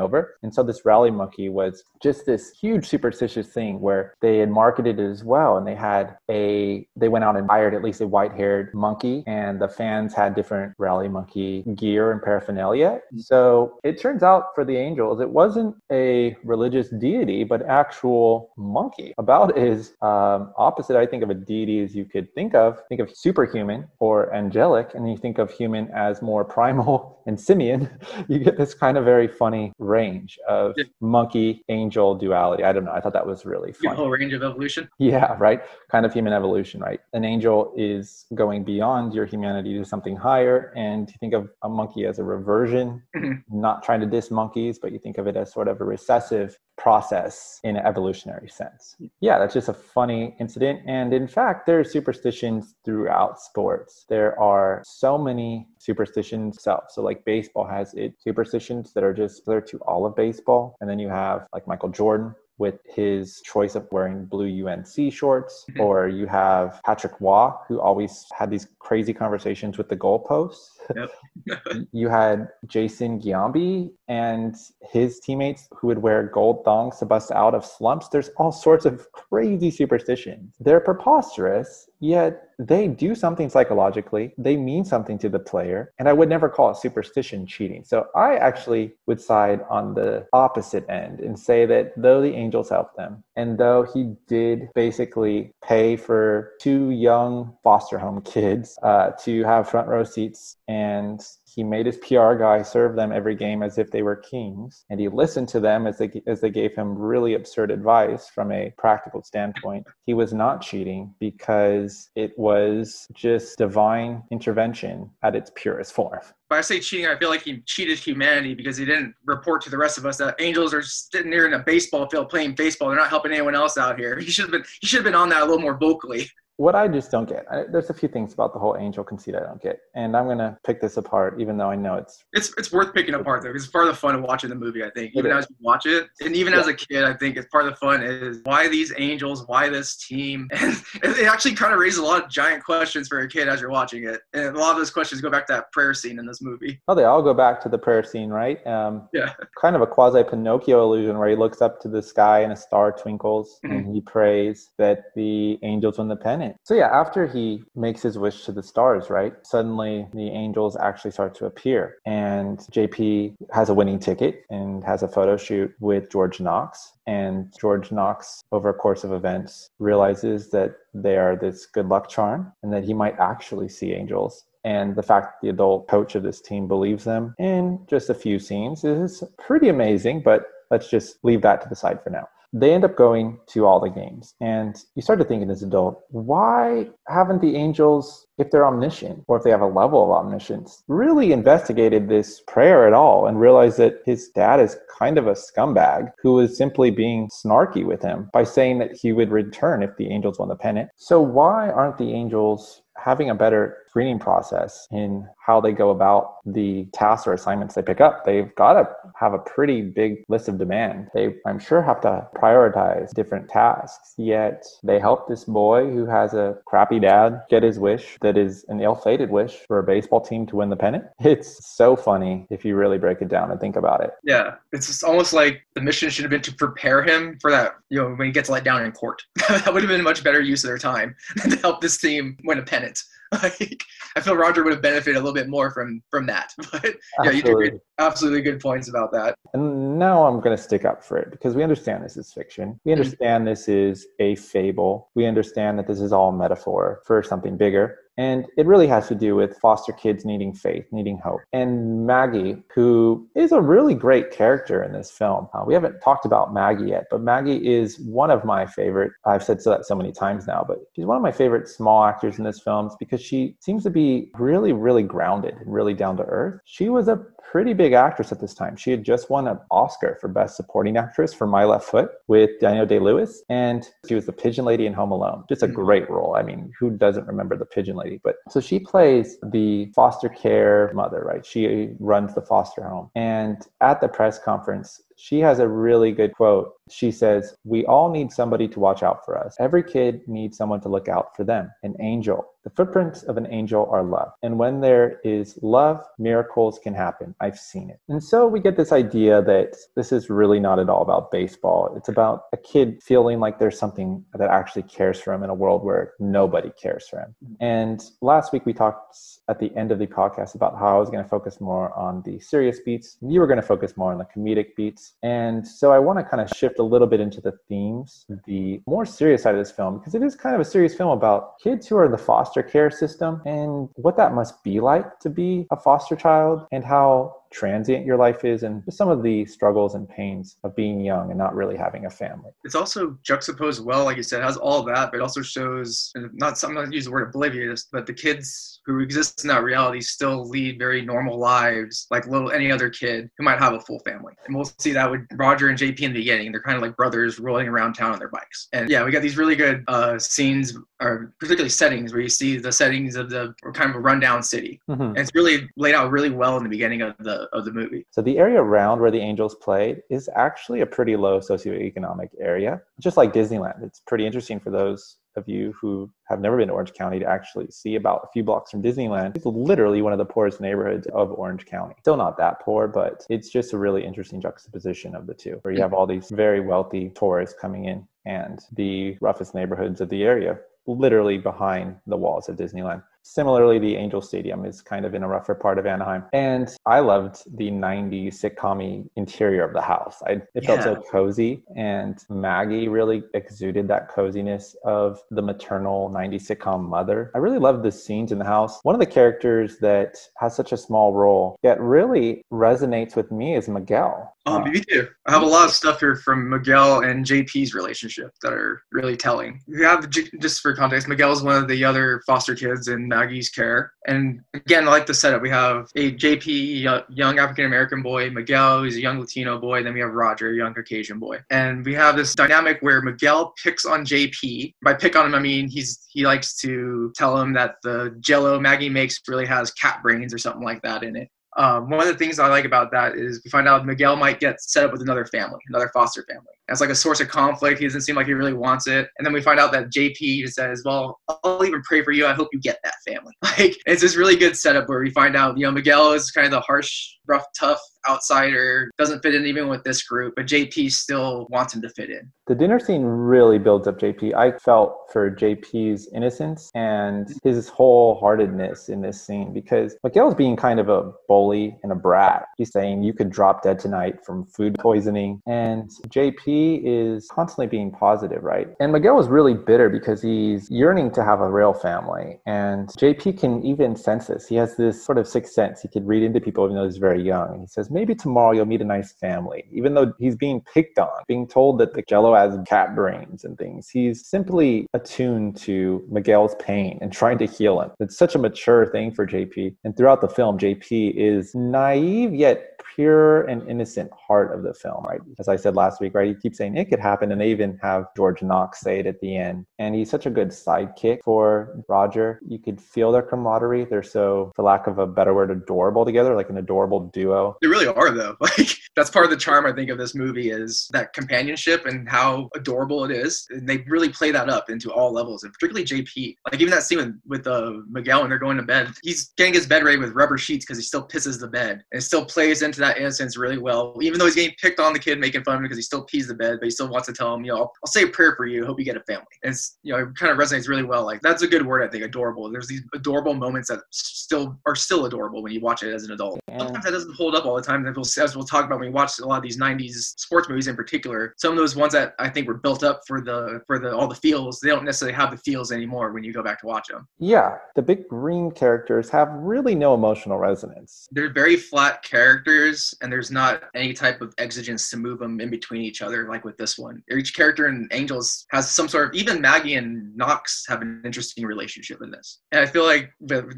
over. 0.00 0.36
And 0.42 0.54
so 0.54 0.62
this 0.62 0.84
rally 0.84 1.10
monkey 1.10 1.48
was 1.48 1.84
just 2.02 2.26
this 2.26 2.50
huge 2.50 2.86
superstitious 2.86 3.48
thing 3.48 3.80
where 3.80 4.14
they 4.20 4.38
had 4.38 4.50
marketed 4.50 4.98
it 4.98 5.10
as 5.10 5.24
well. 5.24 5.56
And 5.56 5.66
they 5.66 5.74
had 5.74 6.16
a, 6.30 6.86
they 6.96 7.08
went 7.08 7.24
out 7.24 7.36
and 7.36 7.48
hired 7.48 7.74
at 7.74 7.82
least 7.82 8.00
a 8.00 8.06
white 8.06 8.32
haired 8.32 8.72
monkey 8.74 9.24
and 9.26 9.60
the 9.60 9.68
fans 9.68 10.14
had 10.14 10.34
different 10.34 10.74
rally 10.78 11.08
monkey 11.08 11.62
gear 11.74 12.12
and 12.12 12.22
paraphernalia. 12.22 13.00
Mm-hmm. 13.12 13.20
So 13.20 13.78
it 13.84 14.00
turns 14.00 14.22
out 14.22 14.54
for 14.54 14.64
the 14.64 14.76
Angels, 14.76 15.20
it 15.20 15.30
wasn't 15.30 15.74
a 15.90 16.36
religious 16.44 16.73
religious 16.74 16.92
deity, 17.00 17.44
but 17.44 17.62
actual 17.66 18.50
monkey. 18.56 19.14
About 19.18 19.56
as 19.70 19.92
um, 20.02 20.52
opposite, 20.56 20.96
I 20.96 21.06
think, 21.06 21.22
of 21.22 21.30
a 21.30 21.34
deity 21.34 21.80
as 21.82 21.94
you 21.94 22.04
could 22.04 22.32
think 22.34 22.54
of. 22.54 22.80
Think 22.88 23.00
of 23.00 23.14
superhuman 23.14 23.86
or 24.00 24.34
angelic, 24.34 24.94
and 24.94 25.08
you 25.10 25.16
think 25.16 25.38
of 25.38 25.50
human 25.50 25.88
as 25.94 26.22
more 26.22 26.44
primal 26.56 27.22
and 27.26 27.40
simian. 27.40 27.88
You 28.28 28.38
get 28.38 28.56
this 28.56 28.74
kind 28.74 28.96
of 28.96 29.04
very 29.04 29.28
funny 29.28 29.72
range 29.78 30.38
of 30.48 30.72
yeah. 30.76 30.84
monkey 31.00 31.62
angel 31.68 32.14
duality. 32.14 32.64
I 32.64 32.72
don't 32.72 32.84
know. 32.84 32.92
I 32.92 33.00
thought 33.00 33.12
that 33.12 33.26
was 33.26 33.44
really 33.44 33.72
fun. 33.72 33.96
whole 33.96 34.08
range 34.08 34.32
of 34.32 34.42
evolution. 34.42 34.88
Yeah, 34.98 35.36
right. 35.38 35.60
Kind 35.90 36.06
of 36.06 36.12
human 36.12 36.32
evolution, 36.32 36.80
right? 36.80 37.00
An 37.12 37.24
angel 37.24 37.72
is 37.76 38.24
going 38.34 38.64
beyond 38.64 39.14
your 39.14 39.26
humanity 39.26 39.76
to 39.76 39.84
something 39.84 40.16
higher, 40.16 40.72
and 40.76 41.08
you 41.08 41.14
think 41.20 41.34
of 41.34 41.50
a 41.62 41.68
monkey 41.68 42.06
as 42.06 42.18
a 42.18 42.24
reversion, 42.24 43.02
mm-hmm. 43.14 43.34
not 43.60 43.82
trying 43.82 44.00
to 44.00 44.06
diss 44.06 44.30
monkeys, 44.30 44.78
but 44.78 44.92
you 44.92 44.98
think 44.98 45.18
of 45.18 45.26
it 45.26 45.36
as 45.36 45.52
sort 45.52 45.68
of 45.68 45.80
a 45.80 45.84
recessive 45.84 46.56
process 46.76 47.60
in 47.64 47.76
an 47.76 47.86
evolutionary 47.86 48.48
sense. 48.48 48.96
Yeah, 49.20 49.38
that's 49.38 49.54
just 49.54 49.68
a 49.68 49.74
funny 49.74 50.36
incident. 50.40 50.80
And 50.86 51.12
in 51.12 51.28
fact, 51.28 51.66
there 51.66 51.78
are 51.78 51.84
superstitions 51.84 52.74
throughout 52.84 53.40
sports. 53.40 54.04
There 54.08 54.38
are 54.40 54.82
so 54.84 55.16
many 55.16 55.68
superstitions 55.78 56.56
itself. 56.56 56.84
So 56.90 57.02
like 57.02 57.24
baseball 57.24 57.66
has 57.66 57.94
it 57.94 58.14
superstitions 58.18 58.92
that 58.94 59.04
are 59.04 59.14
just 59.14 59.46
there 59.46 59.60
to 59.60 59.78
all 59.78 60.04
of 60.04 60.16
baseball. 60.16 60.76
And 60.80 60.90
then 60.90 60.98
you 60.98 61.08
have 61.08 61.46
like 61.52 61.66
Michael 61.68 61.90
Jordan 61.90 62.34
with 62.58 62.78
his 62.84 63.40
choice 63.40 63.74
of 63.74 63.88
wearing 63.90 64.24
blue 64.24 64.66
UNC 64.66 65.12
shorts, 65.12 65.64
mm-hmm. 65.70 65.80
or 65.80 66.08
you 66.08 66.26
have 66.26 66.80
Patrick 66.84 67.14
Roy, 67.20 67.50
who 67.66 67.80
always 67.80 68.26
had 68.36 68.50
these 68.50 68.68
crazy 68.78 69.12
conversations 69.12 69.76
with 69.76 69.88
the 69.88 69.96
goalposts. 69.96 70.68
Yep. 70.94 71.88
you 71.92 72.08
had 72.08 72.48
Jason 72.66 73.20
Giambi 73.20 73.90
and 74.08 74.54
his 74.92 75.20
teammates 75.20 75.68
who 75.72 75.88
would 75.88 75.98
wear 75.98 76.22
gold 76.22 76.64
thongs 76.64 76.98
to 76.98 77.06
bust 77.06 77.30
out 77.32 77.54
of 77.54 77.64
slumps. 77.64 78.08
There's 78.08 78.30
all 78.36 78.52
sorts 78.52 78.84
of 78.84 79.10
crazy 79.12 79.70
superstitions. 79.70 80.54
They're 80.60 80.80
preposterous, 80.80 81.88
yet 82.04 82.50
they 82.58 82.86
do 82.86 83.14
something 83.14 83.48
psychologically. 83.48 84.34
They 84.36 84.56
mean 84.56 84.84
something 84.84 85.18
to 85.18 85.28
the 85.28 85.38
player. 85.38 85.92
And 85.98 86.08
I 86.08 86.12
would 86.12 86.28
never 86.28 86.48
call 86.48 86.70
it 86.70 86.76
superstition 86.76 87.46
cheating. 87.46 87.82
So 87.84 88.06
I 88.14 88.36
actually 88.36 88.92
would 89.06 89.20
side 89.20 89.60
on 89.70 89.94
the 89.94 90.26
opposite 90.32 90.88
end 90.88 91.20
and 91.20 91.38
say 91.38 91.66
that 91.66 91.92
though 91.96 92.20
the 92.20 92.34
angels 92.34 92.68
help 92.68 92.94
them, 92.94 93.23
and 93.36 93.58
though 93.58 93.86
he 93.94 94.14
did 94.28 94.68
basically 94.74 95.52
pay 95.62 95.96
for 95.96 96.52
two 96.60 96.90
young 96.90 97.56
foster 97.62 97.98
home 97.98 98.20
kids 98.22 98.78
uh, 98.82 99.10
to 99.22 99.44
have 99.44 99.68
front 99.68 99.88
row 99.88 100.04
seats 100.04 100.56
and 100.68 101.20
he 101.54 101.62
made 101.62 101.86
his 101.86 101.98
PR 101.98 102.34
guy 102.34 102.62
serve 102.62 102.96
them 102.96 103.12
every 103.12 103.36
game 103.36 103.62
as 103.62 103.78
if 103.78 103.90
they 103.90 104.02
were 104.02 104.16
kings, 104.16 104.84
and 104.90 104.98
he 104.98 105.08
listened 105.08 105.48
to 105.48 105.60
them 105.60 105.86
as 105.86 105.98
they 105.98 106.10
as 106.26 106.40
they 106.40 106.50
gave 106.50 106.74
him 106.74 106.98
really 106.98 107.34
absurd 107.34 107.70
advice 107.70 108.28
from 108.28 108.50
a 108.50 108.72
practical 108.76 109.22
standpoint. 109.22 109.86
He 110.04 110.14
was 110.14 110.32
not 110.32 110.62
cheating 110.62 111.14
because 111.20 112.10
it 112.16 112.36
was 112.36 113.06
just 113.14 113.56
divine 113.58 114.24
intervention 114.32 115.10
at 115.22 115.36
its 115.36 115.52
purest 115.54 115.92
form. 115.92 116.20
By 116.54 116.58
I 116.58 116.60
say 116.60 116.78
cheating, 116.78 117.08
I 117.08 117.18
feel 117.18 117.30
like 117.30 117.42
he 117.42 117.62
cheated 117.66 117.98
humanity 117.98 118.54
because 118.54 118.76
he 118.76 118.84
didn't 118.84 119.12
report 119.24 119.60
to 119.62 119.70
the 119.70 119.76
rest 119.76 119.98
of 119.98 120.06
us 120.06 120.18
that 120.18 120.36
angels 120.38 120.72
are 120.72 120.82
sitting 120.82 121.28
there 121.28 121.46
in 121.46 121.54
a 121.54 121.58
baseball 121.58 122.08
field 122.08 122.28
playing 122.28 122.54
baseball. 122.54 122.90
They're 122.90 122.96
not 122.96 123.08
helping 123.08 123.32
anyone 123.32 123.56
else 123.56 123.76
out 123.76 123.98
here. 123.98 124.20
He 124.20 124.30
should 124.30 124.44
have 124.44 124.52
been. 124.52 124.64
He 124.80 124.86
should 124.86 124.98
have 124.98 125.04
been 125.04 125.16
on 125.16 125.28
that 125.30 125.42
a 125.42 125.44
little 125.44 125.58
more 125.58 125.76
vocally 125.76 126.30
what 126.56 126.74
I 126.76 126.86
just 126.86 127.10
don't 127.10 127.28
get, 127.28 127.46
I, 127.50 127.64
there's 127.70 127.90
a 127.90 127.94
few 127.94 128.08
things 128.08 128.32
about 128.32 128.52
the 128.52 128.58
whole 128.60 128.76
angel 128.76 129.02
conceit 129.02 129.34
I 129.34 129.40
don't 129.40 129.60
get, 129.60 129.80
and 129.94 130.16
I'm 130.16 130.28
gonna 130.28 130.56
pick 130.64 130.80
this 130.80 130.96
apart, 130.96 131.40
even 131.40 131.56
though 131.56 131.68
I 131.68 131.74
know 131.74 131.94
it's 131.94 132.24
it's 132.32 132.54
it's 132.56 132.70
worth 132.70 132.94
picking 132.94 133.14
apart 133.14 133.42
though, 133.42 133.48
because 133.48 133.64
it's 133.64 133.72
part 133.72 133.88
of 133.88 133.94
the 133.94 133.98
fun 133.98 134.14
of 134.14 134.22
watching 134.22 134.50
the 134.50 134.56
movie. 134.56 134.84
I 134.84 134.90
think 134.90 135.12
even 135.16 135.32
as 135.32 135.46
you 135.50 135.56
watch 135.60 135.86
it, 135.86 136.08
and 136.20 136.36
even 136.36 136.52
yeah. 136.52 136.60
as 136.60 136.68
a 136.68 136.74
kid, 136.74 137.02
I 137.02 137.14
think 137.14 137.36
it's 137.36 137.48
part 137.48 137.66
of 137.66 137.72
the 137.72 137.76
fun 137.76 138.02
is 138.02 138.40
why 138.44 138.68
these 138.68 138.92
angels, 138.98 139.44
why 139.48 139.68
this 139.68 139.96
team, 139.96 140.48
and 140.60 140.76
it 141.02 141.26
actually 141.26 141.54
kind 141.54 141.72
of 141.72 141.80
raises 141.80 141.98
a 141.98 142.04
lot 142.04 142.22
of 142.22 142.30
giant 142.30 142.62
questions 142.64 143.08
for 143.08 143.20
a 143.20 143.28
kid 143.28 143.48
as 143.48 143.60
you're 143.60 143.70
watching 143.70 144.04
it, 144.04 144.20
and 144.32 144.56
a 144.56 144.58
lot 144.58 144.72
of 144.72 144.76
those 144.76 144.90
questions 144.90 145.20
go 145.20 145.30
back 145.30 145.46
to 145.48 145.52
that 145.52 145.72
prayer 145.72 145.92
scene 145.92 146.18
in 146.18 146.26
this 146.26 146.40
movie. 146.40 146.80
Oh, 146.86 146.94
they 146.94 147.04
all 147.04 147.22
go 147.22 147.34
back 147.34 147.60
to 147.62 147.68
the 147.68 147.78
prayer 147.78 148.04
scene, 148.04 148.30
right? 148.30 148.64
Um, 148.66 149.08
yeah. 149.12 149.32
Kind 149.60 149.74
of 149.74 149.82
a 149.82 149.86
quasi 149.86 150.22
Pinocchio 150.22 150.82
illusion 150.82 151.18
where 151.18 151.28
he 151.28 151.36
looks 151.36 151.60
up 151.60 151.80
to 151.80 151.88
the 151.88 152.02
sky 152.02 152.40
and 152.40 152.52
a 152.52 152.56
star 152.56 152.92
twinkles, 152.92 153.58
mm-hmm. 153.64 153.76
and 153.76 153.94
he 153.94 154.00
prays 154.00 154.70
that 154.78 155.06
the 155.16 155.58
angels 155.62 155.98
win 155.98 156.08
the 156.08 156.16
pennant. 156.44 156.60
So 156.64 156.74
yeah, 156.74 156.88
after 156.92 157.26
he 157.26 157.62
makes 157.74 158.02
his 158.02 158.18
wish 158.18 158.44
to 158.44 158.52
the 158.52 158.62
stars, 158.62 159.10
right? 159.10 159.34
Suddenly 159.42 160.06
the 160.12 160.28
angels 160.28 160.76
actually 160.76 161.10
start 161.10 161.34
to 161.36 161.46
appear. 161.46 161.96
And 162.06 162.58
JP 162.58 163.36
has 163.52 163.68
a 163.68 163.74
winning 163.74 163.98
ticket 163.98 164.42
and 164.50 164.84
has 164.84 165.02
a 165.02 165.08
photo 165.08 165.36
shoot 165.36 165.72
with 165.80 166.10
George 166.10 166.40
Knox. 166.40 166.92
And 167.06 167.52
George 167.58 167.92
Knox, 167.92 168.42
over 168.52 168.70
a 168.70 168.74
course 168.74 169.04
of 169.04 169.12
events, 169.12 169.68
realizes 169.78 170.50
that 170.50 170.76
they 170.94 171.16
are 171.16 171.36
this 171.36 171.66
good 171.66 171.88
luck 171.88 172.08
charm 172.08 172.52
and 172.62 172.72
that 172.72 172.84
he 172.84 172.94
might 172.94 173.18
actually 173.18 173.68
see 173.68 173.92
angels. 173.92 174.44
And 174.64 174.96
the 174.96 175.02
fact 175.02 175.26
that 175.26 175.46
the 175.46 175.50
adult 175.50 175.88
coach 175.88 176.14
of 176.14 176.22
this 176.22 176.40
team 176.40 176.66
believes 176.66 177.04
them 177.04 177.34
in 177.38 177.80
just 177.86 178.08
a 178.08 178.14
few 178.14 178.38
scenes 178.38 178.82
is 178.82 179.22
pretty 179.38 179.68
amazing, 179.68 180.22
but 180.22 180.46
let's 180.70 180.88
just 180.88 181.18
leave 181.22 181.42
that 181.42 181.60
to 181.60 181.68
the 181.68 181.76
side 181.76 182.02
for 182.02 182.08
now 182.08 182.26
they 182.54 182.72
end 182.72 182.84
up 182.84 182.96
going 182.96 183.36
to 183.48 183.66
all 183.66 183.80
the 183.80 183.90
games. 183.90 184.34
And 184.40 184.76
you 184.94 185.02
start 185.02 185.18
to 185.18 185.24
think 185.24 185.48
as 185.50 185.62
an 185.62 185.68
adult, 185.68 186.02
why 186.10 186.88
haven't 187.08 187.42
the 187.42 187.56
angels, 187.56 188.26
if 188.38 188.50
they're 188.50 188.66
omniscient 188.66 189.24
or 189.26 189.36
if 189.36 189.42
they 189.42 189.50
have 189.50 189.60
a 189.60 189.66
level 189.66 190.04
of 190.04 190.10
omniscience, 190.10 190.84
really 190.86 191.32
investigated 191.32 192.08
this 192.08 192.40
prayer 192.46 192.86
at 192.86 192.92
all 192.92 193.26
and 193.26 193.40
realized 193.40 193.78
that 193.78 194.02
his 194.06 194.28
dad 194.28 194.60
is 194.60 194.78
kind 194.98 195.18
of 195.18 195.26
a 195.26 195.32
scumbag 195.32 196.12
who 196.22 196.38
is 196.38 196.56
simply 196.56 196.92
being 196.92 197.28
snarky 197.28 197.84
with 197.84 198.02
him 198.02 198.30
by 198.32 198.44
saying 198.44 198.78
that 198.78 198.92
he 198.92 199.12
would 199.12 199.32
return 199.32 199.82
if 199.82 199.90
the 199.96 200.08
angels 200.08 200.38
won 200.38 200.48
the 200.48 200.54
pennant? 200.54 200.90
So 200.96 201.20
why 201.20 201.70
aren't 201.70 201.98
the 201.98 202.12
angels 202.12 202.82
having 202.96 203.30
a 203.30 203.34
better 203.34 203.78
screening 203.88 204.18
process 204.18 204.88
in 204.90 205.24
how 205.44 205.60
they 205.60 205.70
go 205.70 205.90
about 205.90 206.38
the 206.44 206.84
tasks 206.92 207.26
or 207.26 207.32
assignments 207.32 207.74
they 207.74 207.82
pick 207.82 208.00
up. 208.00 208.24
They've 208.24 208.52
got 208.56 208.72
to 208.72 208.88
have 209.14 209.34
a 209.34 209.38
pretty 209.38 209.82
big 209.82 210.24
list 210.28 210.48
of 210.48 210.58
demand. 210.58 211.10
They, 211.14 211.36
I'm 211.46 211.58
sure, 211.58 211.80
have 211.82 212.00
to 212.00 212.26
prioritize 212.34 213.12
different 213.14 213.48
tasks. 213.48 214.14
Yet 214.16 214.64
they 214.82 214.98
help 214.98 215.28
this 215.28 215.44
boy 215.44 215.90
who 215.90 216.06
has 216.06 216.34
a 216.34 216.58
crappy 216.66 216.98
dad 216.98 217.42
get 217.48 217.62
his 217.62 217.78
wish 217.78 218.18
that 218.20 218.36
is 218.36 218.64
an 218.68 218.80
ill 218.80 218.96
fated 218.96 219.30
wish 219.30 219.60
for 219.68 219.78
a 219.78 219.84
baseball 219.84 220.20
team 220.20 220.46
to 220.46 220.56
win 220.56 220.70
the 220.70 220.76
pennant. 220.76 221.04
It's 221.34 221.74
so 221.76 221.96
funny 221.96 222.46
if 222.48 222.64
you 222.64 222.76
really 222.76 222.96
break 222.96 223.20
it 223.20 223.28
down 223.28 223.50
and 223.50 223.58
think 223.60 223.74
about 223.74 224.04
it. 224.04 224.10
Yeah, 224.22 224.54
it's 224.72 225.02
almost 225.02 225.32
like 225.32 225.66
the 225.74 225.80
mission 225.80 226.08
should 226.10 226.22
have 226.22 226.30
been 226.30 226.42
to 226.42 226.54
prepare 226.54 227.02
him 227.02 227.38
for 227.40 227.50
that, 227.50 227.74
you 227.90 227.98
know, 227.98 228.14
when 228.14 228.26
he 228.26 228.32
gets 228.32 228.48
let 228.48 228.62
down 228.62 228.84
in 228.84 228.92
court. 228.92 229.20
that 229.48 229.72
would 229.72 229.82
have 229.82 229.88
been 229.88 230.00
a 230.00 230.04
much 230.04 230.22
better 230.22 230.40
use 230.40 230.62
of 230.62 230.68
their 230.68 230.78
time 230.78 231.16
than 231.36 231.50
to 231.56 231.56
help 231.56 231.80
this 231.80 231.98
team 231.98 232.36
win 232.44 232.58
a 232.58 232.62
pennant. 232.62 232.93
like 233.42 233.82
I 234.16 234.20
feel 234.20 234.36
Roger 234.36 234.62
would 234.62 234.72
have 234.72 234.82
benefited 234.82 235.16
a 235.16 235.18
little 235.18 235.34
bit 235.34 235.48
more 235.48 235.70
from 235.70 236.02
from 236.10 236.26
that. 236.26 236.52
But 236.72 236.96
yeah, 237.24 237.30
you 237.30 237.42
do 237.42 237.54
great, 237.54 237.74
absolutely 237.98 238.42
good 238.42 238.60
points 238.60 238.88
about 238.88 239.12
that. 239.12 239.36
And 239.54 239.98
now 239.98 240.24
I'm 240.24 240.40
going 240.40 240.56
to 240.56 240.62
stick 240.62 240.84
up 240.84 241.04
for 241.04 241.16
it 241.16 241.30
because 241.30 241.54
we 241.54 241.62
understand 241.62 242.04
this 242.04 242.16
is 242.16 242.32
fiction. 242.32 242.80
We 242.84 242.92
mm-hmm. 242.92 243.00
understand 243.00 243.42
mm-hmm. 243.42 243.50
this 243.50 243.68
is 243.68 244.06
a 244.20 244.36
fable. 244.36 245.10
We 245.14 245.26
understand 245.26 245.78
that 245.78 245.86
this 245.86 246.00
is 246.00 246.12
all 246.12 246.32
metaphor 246.32 247.02
for 247.06 247.22
something 247.22 247.56
bigger. 247.56 247.98
And 248.16 248.46
it 248.56 248.66
really 248.66 248.86
has 248.86 249.08
to 249.08 249.14
do 249.14 249.34
with 249.34 249.58
foster 249.58 249.92
kids 249.92 250.24
needing 250.24 250.52
faith, 250.52 250.86
needing 250.92 251.18
hope. 251.18 251.40
And 251.52 252.06
Maggie, 252.06 252.62
who 252.74 253.28
is 253.34 253.52
a 253.52 253.60
really 253.60 253.94
great 253.94 254.30
character 254.30 254.82
in 254.82 254.92
this 254.92 255.10
film. 255.10 255.48
Uh, 255.52 255.64
we 255.66 255.74
haven't 255.74 256.00
talked 256.00 256.24
about 256.24 256.54
Maggie 256.54 256.90
yet, 256.90 257.06
but 257.10 257.20
Maggie 257.20 257.66
is 257.66 257.98
one 258.00 258.30
of 258.30 258.44
my 258.44 258.66
favorite. 258.66 259.12
I've 259.24 259.42
said 259.42 259.60
so 259.60 259.70
that 259.70 259.86
so 259.86 259.94
many 259.94 260.12
times 260.12 260.46
now, 260.46 260.64
but 260.66 260.78
she's 260.94 261.06
one 261.06 261.16
of 261.16 261.22
my 261.22 261.32
favorite 261.32 261.68
small 261.68 262.04
actors 262.04 262.38
in 262.38 262.44
this 262.44 262.60
film 262.60 262.90
because 262.98 263.20
she 263.20 263.56
seems 263.60 263.82
to 263.84 263.90
be 263.90 264.30
really, 264.38 264.72
really 264.72 265.02
grounded 265.02 265.54
and 265.54 265.72
really 265.72 265.94
down 265.94 266.16
to 266.18 266.24
earth. 266.24 266.60
She 266.64 266.88
was 266.88 267.08
a 267.08 267.24
pretty 267.50 267.72
big 267.72 267.92
actress 267.92 268.32
at 268.32 268.40
this 268.40 268.54
time. 268.54 268.76
She 268.76 268.90
had 268.90 269.04
just 269.04 269.30
won 269.30 269.46
an 269.46 269.58
Oscar 269.70 270.18
for 270.20 270.28
Best 270.28 270.56
Supporting 270.56 270.96
Actress 270.96 271.32
for 271.32 271.46
My 271.46 271.64
Left 271.64 271.84
Foot 271.84 272.10
with 272.26 272.50
Daniel 272.60 272.86
Day 272.86 272.98
Lewis, 272.98 273.42
and 273.48 273.88
she 274.08 274.14
was 274.14 274.26
the 274.26 274.32
Pigeon 274.32 274.64
Lady 274.64 274.86
in 274.86 274.92
Home 274.92 275.12
Alone. 275.12 275.44
Just 275.48 275.62
a 275.62 275.66
mm-hmm. 275.66 275.74
great 275.74 276.10
role. 276.10 276.34
I 276.36 276.42
mean, 276.42 276.72
who 276.78 276.90
doesn't 276.90 277.26
remember 277.26 277.56
the 277.56 277.66
Pigeon 277.66 277.96
Lady? 277.96 278.20
But 278.22 278.36
so 278.48 278.60
she 278.60 278.80
plays 278.80 279.38
the 279.42 279.92
foster 279.94 280.28
care 280.28 280.90
mother, 280.94 281.22
right? 281.24 281.44
She 281.44 281.90
runs 281.98 282.34
the 282.34 282.42
foster 282.42 282.82
home. 282.82 283.10
And 283.14 283.66
at 283.80 284.00
the 284.00 284.08
press 284.08 284.38
conference, 284.38 285.00
she 285.16 285.40
has 285.40 285.58
a 285.58 285.68
really 285.68 286.12
good 286.12 286.32
quote. 286.32 286.74
She 286.90 287.10
says, 287.10 287.56
We 287.64 287.84
all 287.86 288.10
need 288.10 288.32
somebody 288.32 288.68
to 288.68 288.80
watch 288.80 289.02
out 289.02 289.24
for 289.24 289.38
us. 289.38 289.56
Every 289.58 289.82
kid 289.82 290.26
needs 290.26 290.56
someone 290.56 290.80
to 290.82 290.88
look 290.88 291.08
out 291.08 291.34
for 291.36 291.44
them, 291.44 291.70
an 291.82 291.94
angel. 292.00 292.46
The 292.64 292.70
footprints 292.70 293.22
of 293.24 293.36
an 293.36 293.46
angel 293.50 293.86
are 293.90 294.02
love. 294.02 294.32
And 294.42 294.58
when 294.58 294.80
there 294.80 295.20
is 295.22 295.58
love, 295.60 296.02
miracles 296.18 296.78
can 296.82 296.94
happen. 296.94 297.34
I've 297.38 297.58
seen 297.58 297.90
it. 297.90 298.00
And 298.08 298.24
so 298.24 298.46
we 298.46 298.58
get 298.58 298.78
this 298.78 298.90
idea 298.90 299.42
that 299.42 299.76
this 299.96 300.12
is 300.12 300.30
really 300.30 300.60
not 300.60 300.78
at 300.78 300.88
all 300.88 301.02
about 301.02 301.30
baseball. 301.30 301.92
It's 301.94 302.08
about 302.08 302.44
a 302.54 302.56
kid 302.56 303.02
feeling 303.02 303.38
like 303.38 303.58
there's 303.58 303.78
something 303.78 304.24
that 304.34 304.48
actually 304.48 304.84
cares 304.84 305.20
for 305.20 305.34
him 305.34 305.42
in 305.42 305.50
a 305.50 305.54
world 305.54 305.84
where 305.84 306.14
nobody 306.18 306.70
cares 306.80 307.06
for 307.06 307.18
him. 307.18 307.34
And 307.60 308.02
last 308.22 308.50
week 308.54 308.64
we 308.64 308.72
talked 308.72 309.14
at 309.48 309.58
the 309.58 309.70
end 309.76 309.92
of 309.92 309.98
the 309.98 310.06
podcast 310.06 310.54
about 310.54 310.78
how 310.78 310.96
I 310.96 310.98
was 310.98 311.10
going 311.10 311.22
to 311.22 311.28
focus 311.28 311.60
more 311.60 311.94
on 311.94 312.22
the 312.22 312.40
serious 312.40 312.80
beats. 312.80 313.18
You 313.20 313.40
were 313.40 313.46
going 313.46 313.60
to 313.60 313.66
focus 313.66 313.94
more 313.94 314.10
on 314.10 314.16
the 314.16 314.26
comedic 314.34 314.74
beats. 314.74 315.03
And 315.22 315.66
so 315.66 315.92
I 315.92 315.98
want 315.98 316.18
to 316.18 316.24
kind 316.24 316.40
of 316.40 316.48
shift 316.48 316.78
a 316.78 316.82
little 316.82 317.06
bit 317.06 317.20
into 317.20 317.40
the 317.40 317.52
themes, 317.68 318.24
hmm. 318.28 318.36
the 318.46 318.80
more 318.86 319.04
serious 319.04 319.42
side 319.42 319.54
of 319.54 319.60
this 319.60 319.72
film, 319.72 319.98
because 319.98 320.14
it 320.14 320.22
is 320.22 320.34
kind 320.34 320.54
of 320.54 320.60
a 320.60 320.64
serious 320.64 320.94
film 320.94 321.10
about 321.10 321.58
kids 321.62 321.86
who 321.86 321.96
are 321.96 322.06
in 322.06 322.12
the 322.12 322.18
foster 322.18 322.62
care 322.62 322.90
system 322.90 323.42
and 323.46 323.88
what 323.96 324.16
that 324.16 324.34
must 324.34 324.62
be 324.62 324.80
like 324.80 325.18
to 325.20 325.30
be 325.30 325.66
a 325.70 325.76
foster 325.76 326.16
child 326.16 326.66
and 326.72 326.84
how 326.84 327.36
transient 327.54 328.04
your 328.04 328.16
life 328.16 328.44
is 328.44 328.64
and 328.64 328.82
some 328.92 329.08
of 329.08 329.22
the 329.22 329.44
struggles 329.46 329.94
and 329.94 330.08
pains 330.08 330.56
of 330.64 330.74
being 330.74 331.00
young 331.00 331.30
and 331.30 331.38
not 331.38 331.54
really 331.54 331.76
having 331.76 332.06
a 332.06 332.10
family. 332.10 332.50
It's 332.64 332.74
also 332.74 333.16
juxtaposed 333.22 333.84
well, 333.84 334.04
like 334.04 334.16
you 334.16 334.22
said, 334.22 334.42
has 334.42 334.56
all 334.56 334.82
that, 334.84 335.10
but 335.10 335.18
it 335.18 335.22
also 335.22 335.40
shows 335.40 336.12
not 336.32 336.62
I'm 336.64 336.74
not 336.74 336.92
use 336.92 337.04
the 337.04 337.12
word 337.12 337.28
oblivious, 337.28 337.86
but 337.92 338.06
the 338.06 338.12
kids 338.12 338.80
who 338.86 339.00
exist 339.00 339.44
in 339.44 339.48
that 339.48 339.62
reality 339.62 340.00
still 340.00 340.48
lead 340.48 340.78
very 340.78 341.02
normal 341.02 341.38
lives, 341.38 342.06
like 342.10 342.26
little 342.26 342.50
any 342.50 342.70
other 342.70 342.90
kid 342.90 343.30
who 343.38 343.44
might 343.44 343.58
have 343.58 343.72
a 343.72 343.80
full 343.80 344.00
family. 344.00 344.34
And 344.46 344.54
we'll 344.54 344.70
see 344.78 344.92
that 344.92 345.10
with 345.10 345.20
Roger 345.34 345.68
and 345.68 345.78
JP 345.78 346.00
in 346.00 346.12
the 346.12 346.20
beginning. 346.20 346.52
They're 346.52 346.60
kind 346.60 346.76
of 346.76 346.82
like 346.82 346.96
brothers 346.96 347.38
rolling 347.38 347.68
around 347.68 347.94
town 347.94 348.12
on 348.12 348.18
their 348.18 348.28
bikes. 348.28 348.68
And 348.72 348.90
yeah, 348.90 349.04
we 349.04 349.10
got 349.10 349.22
these 349.22 349.36
really 349.36 349.56
good 349.56 349.84
uh, 349.88 350.18
scenes 350.18 350.76
or 351.00 351.34
particularly 351.38 351.70
settings 351.70 352.12
where 352.12 352.22
you 352.22 352.28
see 352.28 352.56
the 352.56 352.72
settings 352.72 353.16
of 353.16 353.30
the 353.30 353.54
kind 353.72 353.90
of 353.90 353.96
a 353.96 354.00
rundown 354.00 354.42
city. 354.42 354.80
Mm-hmm. 354.88 355.02
And 355.02 355.18
it's 355.18 355.34
really 355.34 355.68
laid 355.76 355.94
out 355.94 356.10
really 356.10 356.30
well 356.30 356.56
in 356.56 356.62
the 356.62 356.68
beginning 356.68 357.02
of 357.02 357.14
the 357.18 357.43
of 357.52 357.64
the 357.64 357.72
movie. 357.72 358.06
So 358.10 358.22
the 358.22 358.38
area 358.38 358.60
around 358.60 359.00
where 359.00 359.10
the 359.10 359.20
Angels 359.20 359.54
played 359.54 360.02
is 360.10 360.28
actually 360.34 360.80
a 360.80 360.86
pretty 360.86 361.16
low 361.16 361.40
socioeconomic 361.40 362.30
area, 362.40 362.82
just 363.00 363.16
like 363.16 363.32
Disneyland. 363.32 363.82
It's 363.82 364.00
pretty 364.00 364.26
interesting 364.26 364.60
for 364.60 364.70
those 364.70 365.16
of 365.36 365.48
you 365.48 365.72
who 365.72 366.10
have 366.28 366.40
never 366.40 366.56
been 366.56 366.68
to 366.68 366.74
Orange 366.74 366.92
County 366.92 367.18
to 367.18 367.26
actually 367.26 367.68
see 367.70 367.96
about 367.96 368.22
a 368.24 368.28
few 368.32 368.44
blocks 368.44 368.70
from 368.70 368.82
Disneyland. 368.82 369.36
It's 369.36 369.46
literally 369.46 370.00
one 370.00 370.12
of 370.12 370.18
the 370.18 370.24
poorest 370.24 370.60
neighborhoods 370.60 371.06
of 371.08 371.32
Orange 371.32 371.66
County. 371.66 371.94
Still 372.00 372.16
not 372.16 372.36
that 372.38 372.60
poor, 372.60 372.86
but 372.86 373.26
it's 373.28 373.48
just 373.48 373.72
a 373.72 373.78
really 373.78 374.04
interesting 374.04 374.40
juxtaposition 374.40 375.14
of 375.14 375.26
the 375.26 375.34
two, 375.34 375.58
where 375.62 375.74
you 375.74 375.80
have 375.80 375.92
all 375.92 376.06
these 376.06 376.30
very 376.30 376.60
wealthy 376.60 377.10
tourists 377.10 377.56
coming 377.60 377.86
in 377.86 378.06
and 378.26 378.60
the 378.72 379.18
roughest 379.20 379.54
neighborhoods 379.54 380.00
of 380.00 380.08
the 380.08 380.22
area 380.22 380.58
literally 380.86 381.38
behind 381.38 381.96
the 382.06 382.16
walls 382.16 382.48
of 382.48 382.56
Disneyland. 382.56 383.02
Similarly, 383.26 383.78
the 383.78 383.96
Angel 383.96 384.20
Stadium 384.20 384.66
is 384.66 384.82
kind 384.82 385.06
of 385.06 385.14
in 385.14 385.22
a 385.22 385.28
rougher 385.28 385.54
part 385.54 385.78
of 385.78 385.86
Anaheim. 385.86 386.24
And 386.34 386.68
I 386.84 387.00
loved 387.00 387.42
the 387.56 387.70
90s 387.70 388.34
sitcom 388.34 389.08
interior 389.16 389.64
of 389.64 389.72
the 389.72 389.80
house. 389.80 390.22
I, 390.26 390.42
it 390.54 390.66
felt 390.66 390.82
so 390.82 391.02
cozy. 391.10 391.62
And 391.74 392.22
Maggie 392.28 392.86
really 392.88 393.22
exuded 393.32 393.88
that 393.88 394.08
coziness 394.08 394.76
of 394.84 395.22
the 395.30 395.40
maternal 395.40 396.10
90s 396.10 396.50
sitcom 396.50 396.86
mother. 396.86 397.30
I 397.34 397.38
really 397.38 397.58
loved 397.58 397.82
the 397.82 397.90
scenes 397.90 398.30
in 398.30 398.38
the 398.38 398.44
house. 398.44 398.78
One 398.82 398.94
of 398.94 399.00
the 399.00 399.06
characters 399.06 399.78
that 399.78 400.16
has 400.36 400.54
such 400.54 400.72
a 400.72 400.76
small 400.76 401.14
role 401.14 401.56
yet 401.62 401.80
really 401.80 402.44
resonates 402.52 403.16
with 403.16 403.32
me 403.32 403.54
is 403.54 403.70
Miguel. 403.70 404.33
Oh, 404.46 404.60
me 404.60 404.80
too. 404.80 405.08
I 405.26 405.32
have 405.32 405.42
a 405.42 405.46
lot 405.46 405.64
of 405.64 405.70
stuff 405.70 406.00
here 406.00 406.16
from 406.16 406.50
Miguel 406.50 407.00
and 407.00 407.24
JP's 407.24 407.74
relationship 407.74 408.30
that 408.42 408.52
are 408.52 408.82
really 408.92 409.16
telling. 409.16 409.62
We 409.66 409.82
have, 409.82 410.10
just 410.10 410.60
for 410.60 410.76
context, 410.76 411.08
Miguel 411.08 411.32
is 411.32 411.42
one 411.42 411.56
of 411.56 411.66
the 411.66 411.82
other 411.82 412.20
foster 412.26 412.54
kids 412.54 412.88
in 412.88 413.08
Maggie's 413.08 413.48
care. 413.48 413.92
And 414.06 414.40
again, 414.52 414.86
I 414.86 414.90
like 414.90 415.06
the 415.06 415.14
setup. 415.14 415.40
We 415.40 415.48
have 415.48 415.88
a 415.96 416.12
JP, 416.12 417.04
young 417.08 417.38
African 417.38 417.64
American 417.64 418.02
boy, 418.02 418.28
Miguel, 418.30 418.80
who's 418.80 418.96
a 418.96 419.00
young 419.00 419.18
Latino 419.18 419.58
boy, 419.58 419.82
then 419.82 419.94
we 419.94 420.00
have 420.00 420.12
Roger, 420.12 420.50
a 420.50 420.56
young 420.56 420.74
Caucasian 420.74 421.18
boy. 421.18 421.40
And 421.50 421.84
we 421.84 421.94
have 421.94 422.14
this 422.14 422.34
dynamic 422.34 422.78
where 422.82 423.00
Miguel 423.00 423.54
picks 423.62 423.86
on 423.86 424.04
JP. 424.04 424.74
By 424.82 424.92
pick 424.92 425.16
on 425.16 425.24
him, 425.24 425.34
I 425.34 425.38
mean 425.38 425.68
he's 425.68 426.06
he 426.10 426.26
likes 426.26 426.54
to 426.58 427.12
tell 427.16 427.38
him 427.40 427.54
that 427.54 427.76
the 427.82 428.14
jello 428.20 428.60
Maggie 428.60 428.90
makes 428.90 429.20
really 429.26 429.46
has 429.46 429.70
cat 429.72 430.02
brains 430.02 430.34
or 430.34 430.38
something 430.38 430.62
like 430.62 430.82
that 430.82 431.02
in 431.02 431.16
it. 431.16 431.28
Um, 431.56 431.88
one 431.88 432.00
of 432.00 432.06
the 432.06 432.16
things 432.16 432.38
I 432.38 432.48
like 432.48 432.64
about 432.64 432.90
that 432.92 433.16
is 433.16 433.40
we 433.44 433.50
find 433.50 433.68
out 433.68 433.86
Miguel 433.86 434.16
might 434.16 434.40
get 434.40 434.60
set 434.60 434.84
up 434.84 434.92
with 434.92 435.02
another 435.02 435.24
family, 435.26 435.60
another 435.68 435.90
foster 435.94 436.24
family. 436.28 436.53
It's 436.68 436.80
like 436.80 436.90
a 436.90 436.94
source 436.94 437.20
of 437.20 437.28
conflict. 437.28 437.78
He 437.78 437.86
doesn't 437.86 438.02
seem 438.02 438.16
like 438.16 438.26
he 438.26 438.32
really 438.32 438.54
wants 438.54 438.86
it. 438.86 439.08
And 439.18 439.26
then 439.26 439.32
we 439.32 439.42
find 439.42 439.60
out 439.60 439.72
that 439.72 439.90
JP 439.90 440.48
says, 440.48 440.82
Well, 440.84 441.20
I'll 441.28 441.64
even 441.64 441.82
pray 441.82 442.02
for 442.02 442.12
you. 442.12 442.26
I 442.26 442.32
hope 442.32 442.48
you 442.52 442.60
get 442.60 442.78
that 442.84 442.94
family. 443.06 443.32
Like, 443.56 443.76
it's 443.86 444.02
this 444.02 444.16
really 444.16 444.34
good 444.34 444.56
setup 444.56 444.88
where 444.88 444.98
we 444.98 445.10
find 445.10 445.36
out, 445.36 445.56
you 445.56 445.64
know, 445.64 445.70
Miguel 445.70 446.12
is 446.12 446.32
kind 446.32 446.44
of 446.44 446.50
the 446.50 446.58
harsh, 446.58 447.14
rough, 447.28 447.44
tough 447.56 447.78
outsider, 448.08 448.90
doesn't 448.98 449.22
fit 449.22 449.32
in 449.32 449.46
even 449.46 449.68
with 449.68 449.84
this 449.84 450.02
group, 450.02 450.34
but 450.34 450.46
JP 450.46 450.90
still 450.90 451.46
wants 451.50 451.72
him 451.72 451.80
to 451.82 451.88
fit 451.90 452.10
in. 452.10 452.32
The 452.48 452.54
dinner 452.56 452.80
scene 452.80 453.02
really 453.04 453.58
builds 453.58 453.86
up 453.86 454.00
JP. 454.00 454.34
I 454.34 454.58
felt 454.58 455.08
for 455.12 455.30
JP's 455.30 456.08
innocence 456.12 456.68
and 456.74 457.32
his 457.44 457.70
wholeheartedness 457.70 458.88
in 458.88 459.00
this 459.00 459.24
scene 459.24 459.52
because 459.52 459.96
Miguel's 460.02 460.34
being 460.34 460.56
kind 460.56 460.80
of 460.80 460.88
a 460.88 461.12
bully 461.28 461.78
and 461.84 461.92
a 461.92 461.94
brat. 461.94 462.46
He's 462.58 462.72
saying 462.72 463.04
you 463.04 463.14
could 463.14 463.30
drop 463.30 463.62
dead 463.62 463.78
tonight 463.78 464.24
from 464.26 464.46
food 464.46 464.76
poisoning. 464.80 465.40
And 465.46 465.88
JP 466.08 466.53
is 466.84 467.28
constantly 467.28 467.66
being 467.66 467.90
positive, 467.90 468.42
right? 468.42 468.68
And 468.80 468.92
Miguel 468.92 469.18
is 469.20 469.28
really 469.28 469.54
bitter 469.54 469.88
because 469.88 470.22
he's 470.22 470.70
yearning 470.70 471.10
to 471.12 471.24
have 471.24 471.40
a 471.40 471.50
real 471.50 471.72
family. 471.72 472.38
And 472.46 472.88
JP 472.88 473.38
can 473.38 473.64
even 473.64 473.96
sense 473.96 474.26
this. 474.26 474.46
He 474.48 474.56
has 474.56 474.76
this 474.76 475.04
sort 475.04 475.18
of 475.18 475.26
sixth 475.28 475.52
sense. 475.52 475.82
He 475.82 475.88
could 475.88 476.06
read 476.06 476.22
into 476.22 476.40
people 476.40 476.64
even 476.64 476.76
though 476.76 476.84
he's 476.84 476.96
very 476.96 477.22
young. 477.22 477.60
He 477.60 477.66
says, 477.66 477.90
maybe 477.90 478.14
tomorrow 478.14 478.52
you'll 478.52 478.66
meet 478.66 478.80
a 478.80 478.84
nice 478.84 479.12
family. 479.12 479.64
Even 479.72 479.94
though 479.94 480.12
he's 480.18 480.36
being 480.36 480.60
picked 480.72 480.98
on, 480.98 481.08
being 481.26 481.46
told 481.46 481.78
that 481.78 481.94
the 481.94 482.02
jello 482.02 482.34
has 482.34 482.56
cat 482.66 482.94
brains 482.94 483.44
and 483.44 483.58
things, 483.58 483.88
he's 483.88 484.26
simply 484.26 484.86
attuned 484.94 485.56
to 485.58 486.04
Miguel's 486.10 486.54
pain 486.56 486.98
and 487.00 487.12
trying 487.12 487.38
to 487.38 487.46
heal 487.46 487.80
him. 487.80 487.90
It's 488.00 488.16
such 488.16 488.34
a 488.34 488.38
mature 488.38 488.86
thing 488.90 489.12
for 489.12 489.26
JP. 489.26 489.74
And 489.84 489.96
throughout 489.96 490.20
the 490.20 490.28
film, 490.28 490.58
JP 490.58 491.14
is 491.16 491.54
naive 491.54 492.34
yet 492.34 492.73
pure 492.94 493.42
and 493.42 493.68
innocent 493.68 494.10
heart 494.12 494.54
of 494.54 494.62
the 494.62 494.74
film, 494.74 495.04
right? 495.04 495.20
As 495.38 495.48
I 495.48 495.56
said 495.56 495.76
last 495.76 496.00
week, 496.00 496.14
right? 496.14 496.28
He 496.28 496.34
keeps 496.34 496.58
saying 496.58 496.76
it 496.76 496.86
could 496.86 497.00
happen, 497.00 497.32
and 497.32 497.40
they 497.40 497.50
even 497.50 497.78
have 497.82 498.06
George 498.16 498.42
Knox 498.42 498.80
say 498.80 499.00
it 499.00 499.06
at 499.06 499.20
the 499.20 499.36
end. 499.36 499.66
And 499.78 499.94
he's 499.94 500.10
such 500.10 500.26
a 500.26 500.30
good 500.30 500.48
sidekick 500.48 501.22
for 501.22 501.82
Roger. 501.88 502.40
You 502.46 502.58
could 502.58 502.80
feel 502.80 503.12
their 503.12 503.22
camaraderie. 503.22 503.84
They're 503.84 504.02
so, 504.02 504.52
for 504.54 504.62
lack 504.62 504.86
of 504.86 504.98
a 504.98 505.06
better 505.06 505.34
word, 505.34 505.50
adorable 505.50 506.04
together, 506.04 506.34
like 506.34 506.50
an 506.50 506.58
adorable 506.58 507.10
duo. 507.12 507.56
They 507.60 507.68
really 507.68 507.86
are, 507.86 508.10
though. 508.10 508.36
Like 508.44 508.76
that's 508.94 509.10
part 509.10 509.24
of 509.24 509.30
the 509.30 509.36
charm 509.36 509.66
I 509.66 509.72
think 509.72 509.90
of 509.90 509.98
this 509.98 510.14
movie 510.14 510.50
is 510.50 510.88
that 510.92 511.12
companionship 511.12 511.86
and 511.86 512.08
how 512.08 512.50
adorable 512.54 513.04
it 513.04 513.10
is. 513.10 513.46
And 513.50 513.68
they 513.68 513.78
really 513.88 514.10
play 514.10 514.30
that 514.30 514.48
up 514.48 514.70
into 514.70 514.92
all 514.92 515.12
levels, 515.12 515.42
and 515.42 515.52
particularly 515.52 515.84
JP. 515.84 516.36
Like 516.50 516.60
even 516.60 516.70
that 516.70 516.82
scene 516.82 516.98
with, 516.98 517.20
with 517.26 517.46
uh, 517.46 517.72
Miguel 517.90 518.20
when 518.20 518.30
they're 518.30 518.38
going 518.38 518.58
to 518.58 518.62
bed, 518.62 518.92
he's 519.02 519.32
getting 519.36 519.54
his 519.54 519.66
bed 519.66 519.82
ready 519.82 519.96
with 519.96 520.12
rubber 520.12 520.38
sheets 520.38 520.64
because 520.64 520.78
he 520.78 520.84
still 520.84 521.08
pisses 521.08 521.40
the 521.40 521.48
bed, 521.48 521.82
and 521.90 522.00
it 522.00 522.04
still 522.04 522.24
plays 522.24 522.62
into 522.62 522.80
that 522.84 522.98
innocence 522.98 523.36
really 523.36 523.58
well. 523.58 523.96
Even 524.00 524.18
though 524.18 524.26
he's 524.26 524.34
getting 524.34 524.54
picked 524.60 524.80
on 524.80 524.92
the 524.92 524.98
kid, 524.98 525.18
making 525.18 525.42
fun 525.42 525.54
of 525.54 525.58
him 525.58 525.64
because 525.64 525.78
he 525.78 525.82
still 525.82 526.04
pees 526.04 526.28
the 526.28 526.34
bed, 526.34 526.58
but 526.60 526.64
he 526.64 526.70
still 526.70 526.88
wants 526.88 527.06
to 527.06 527.12
tell 527.12 527.34
him, 527.34 527.44
you 527.44 527.52
know, 527.52 527.58
I'll, 527.58 527.72
I'll 527.82 527.90
say 527.90 528.04
a 528.04 528.08
prayer 528.08 528.34
for 528.36 528.46
you. 528.46 528.64
Hope 528.64 528.78
you 528.78 528.84
get 528.84 528.96
a 528.96 529.00
family. 529.00 529.26
And 529.42 529.52
it's, 529.52 529.78
you 529.82 529.92
know, 529.92 530.00
it 530.00 530.16
kind 530.16 530.30
of 530.30 530.38
resonates 530.38 530.68
really 530.68 530.82
well. 530.82 531.04
Like 531.04 531.20
that's 531.22 531.42
a 531.42 531.48
good 531.48 531.64
word, 531.64 531.82
I 531.82 531.88
think, 531.88 532.04
adorable. 532.04 532.50
There's 532.50 532.68
these 532.68 532.82
adorable 532.94 533.34
moments 533.34 533.68
that 533.68 533.80
still 533.90 534.58
are 534.66 534.76
still 534.76 535.06
adorable 535.06 535.42
when 535.42 535.52
you 535.52 535.60
watch 535.60 535.82
it 535.82 535.92
as 535.92 536.04
an 536.04 536.12
adult. 536.12 536.40
Sometimes 536.58 536.84
that 536.84 536.90
doesn't 536.90 537.14
hold 537.14 537.34
up 537.34 537.46
all 537.46 537.56
the 537.56 537.62
time. 537.62 537.86
As 537.86 537.96
we'll, 537.96 538.24
as 538.24 538.36
we'll 538.36 538.44
talk 538.44 538.64
about 538.64 538.78
when 538.80 538.88
we 538.88 538.94
watch 538.94 539.18
a 539.18 539.26
lot 539.26 539.38
of 539.38 539.42
these 539.42 539.58
90s 539.58 539.92
sports 540.18 540.48
movies 540.48 540.68
in 540.68 540.76
particular, 540.76 541.34
some 541.36 541.52
of 541.52 541.58
those 541.58 541.76
ones 541.76 541.92
that 541.92 542.14
I 542.18 542.28
think 542.28 542.46
were 542.46 542.54
built 542.54 542.84
up 542.84 543.00
for 543.06 543.20
the 543.20 543.62
for 543.66 543.78
the 543.78 543.94
all 543.94 544.06
the 544.06 544.14
feels, 544.14 544.60
they 544.60 544.68
don't 544.68 544.84
necessarily 544.84 545.14
have 545.16 545.30
the 545.30 545.38
feels 545.38 545.72
anymore 545.72 546.12
when 546.12 546.24
you 546.24 546.32
go 546.32 546.42
back 546.42 546.60
to 546.60 546.66
watch 546.66 546.88
them. 546.88 547.08
Yeah, 547.18 547.56
the 547.74 547.82
big 547.82 548.08
green 548.08 548.50
characters 548.50 549.08
have 549.10 549.28
really 549.32 549.74
no 549.74 549.94
emotional 549.94 550.38
resonance. 550.38 551.06
They're 551.10 551.32
very 551.32 551.56
flat 551.56 552.02
characters, 552.02 552.73
and 553.00 553.12
there's 553.12 553.30
not 553.30 553.64
any 553.74 553.92
type 553.92 554.20
of 554.20 554.34
exigence 554.38 554.90
to 554.90 554.96
move 554.96 555.18
them 555.18 555.40
in 555.40 555.50
between 555.50 555.82
each 555.82 556.02
other 556.02 556.28
like 556.28 556.44
with 556.44 556.56
this 556.56 556.78
one. 556.78 557.02
Each 557.10 557.34
character 557.34 557.68
in 557.68 557.88
Angels 557.92 558.46
has 558.50 558.70
some 558.70 558.88
sort 558.88 559.08
of 559.08 559.14
even 559.14 559.40
Maggie 559.40 559.74
and 559.74 560.14
Knox 560.16 560.64
have 560.68 560.82
an 560.82 561.02
interesting 561.04 561.44
relationship 561.44 562.00
in 562.02 562.10
this. 562.10 562.40
And 562.52 562.60
I 562.60 562.66
feel 562.66 562.84
like 562.84 563.10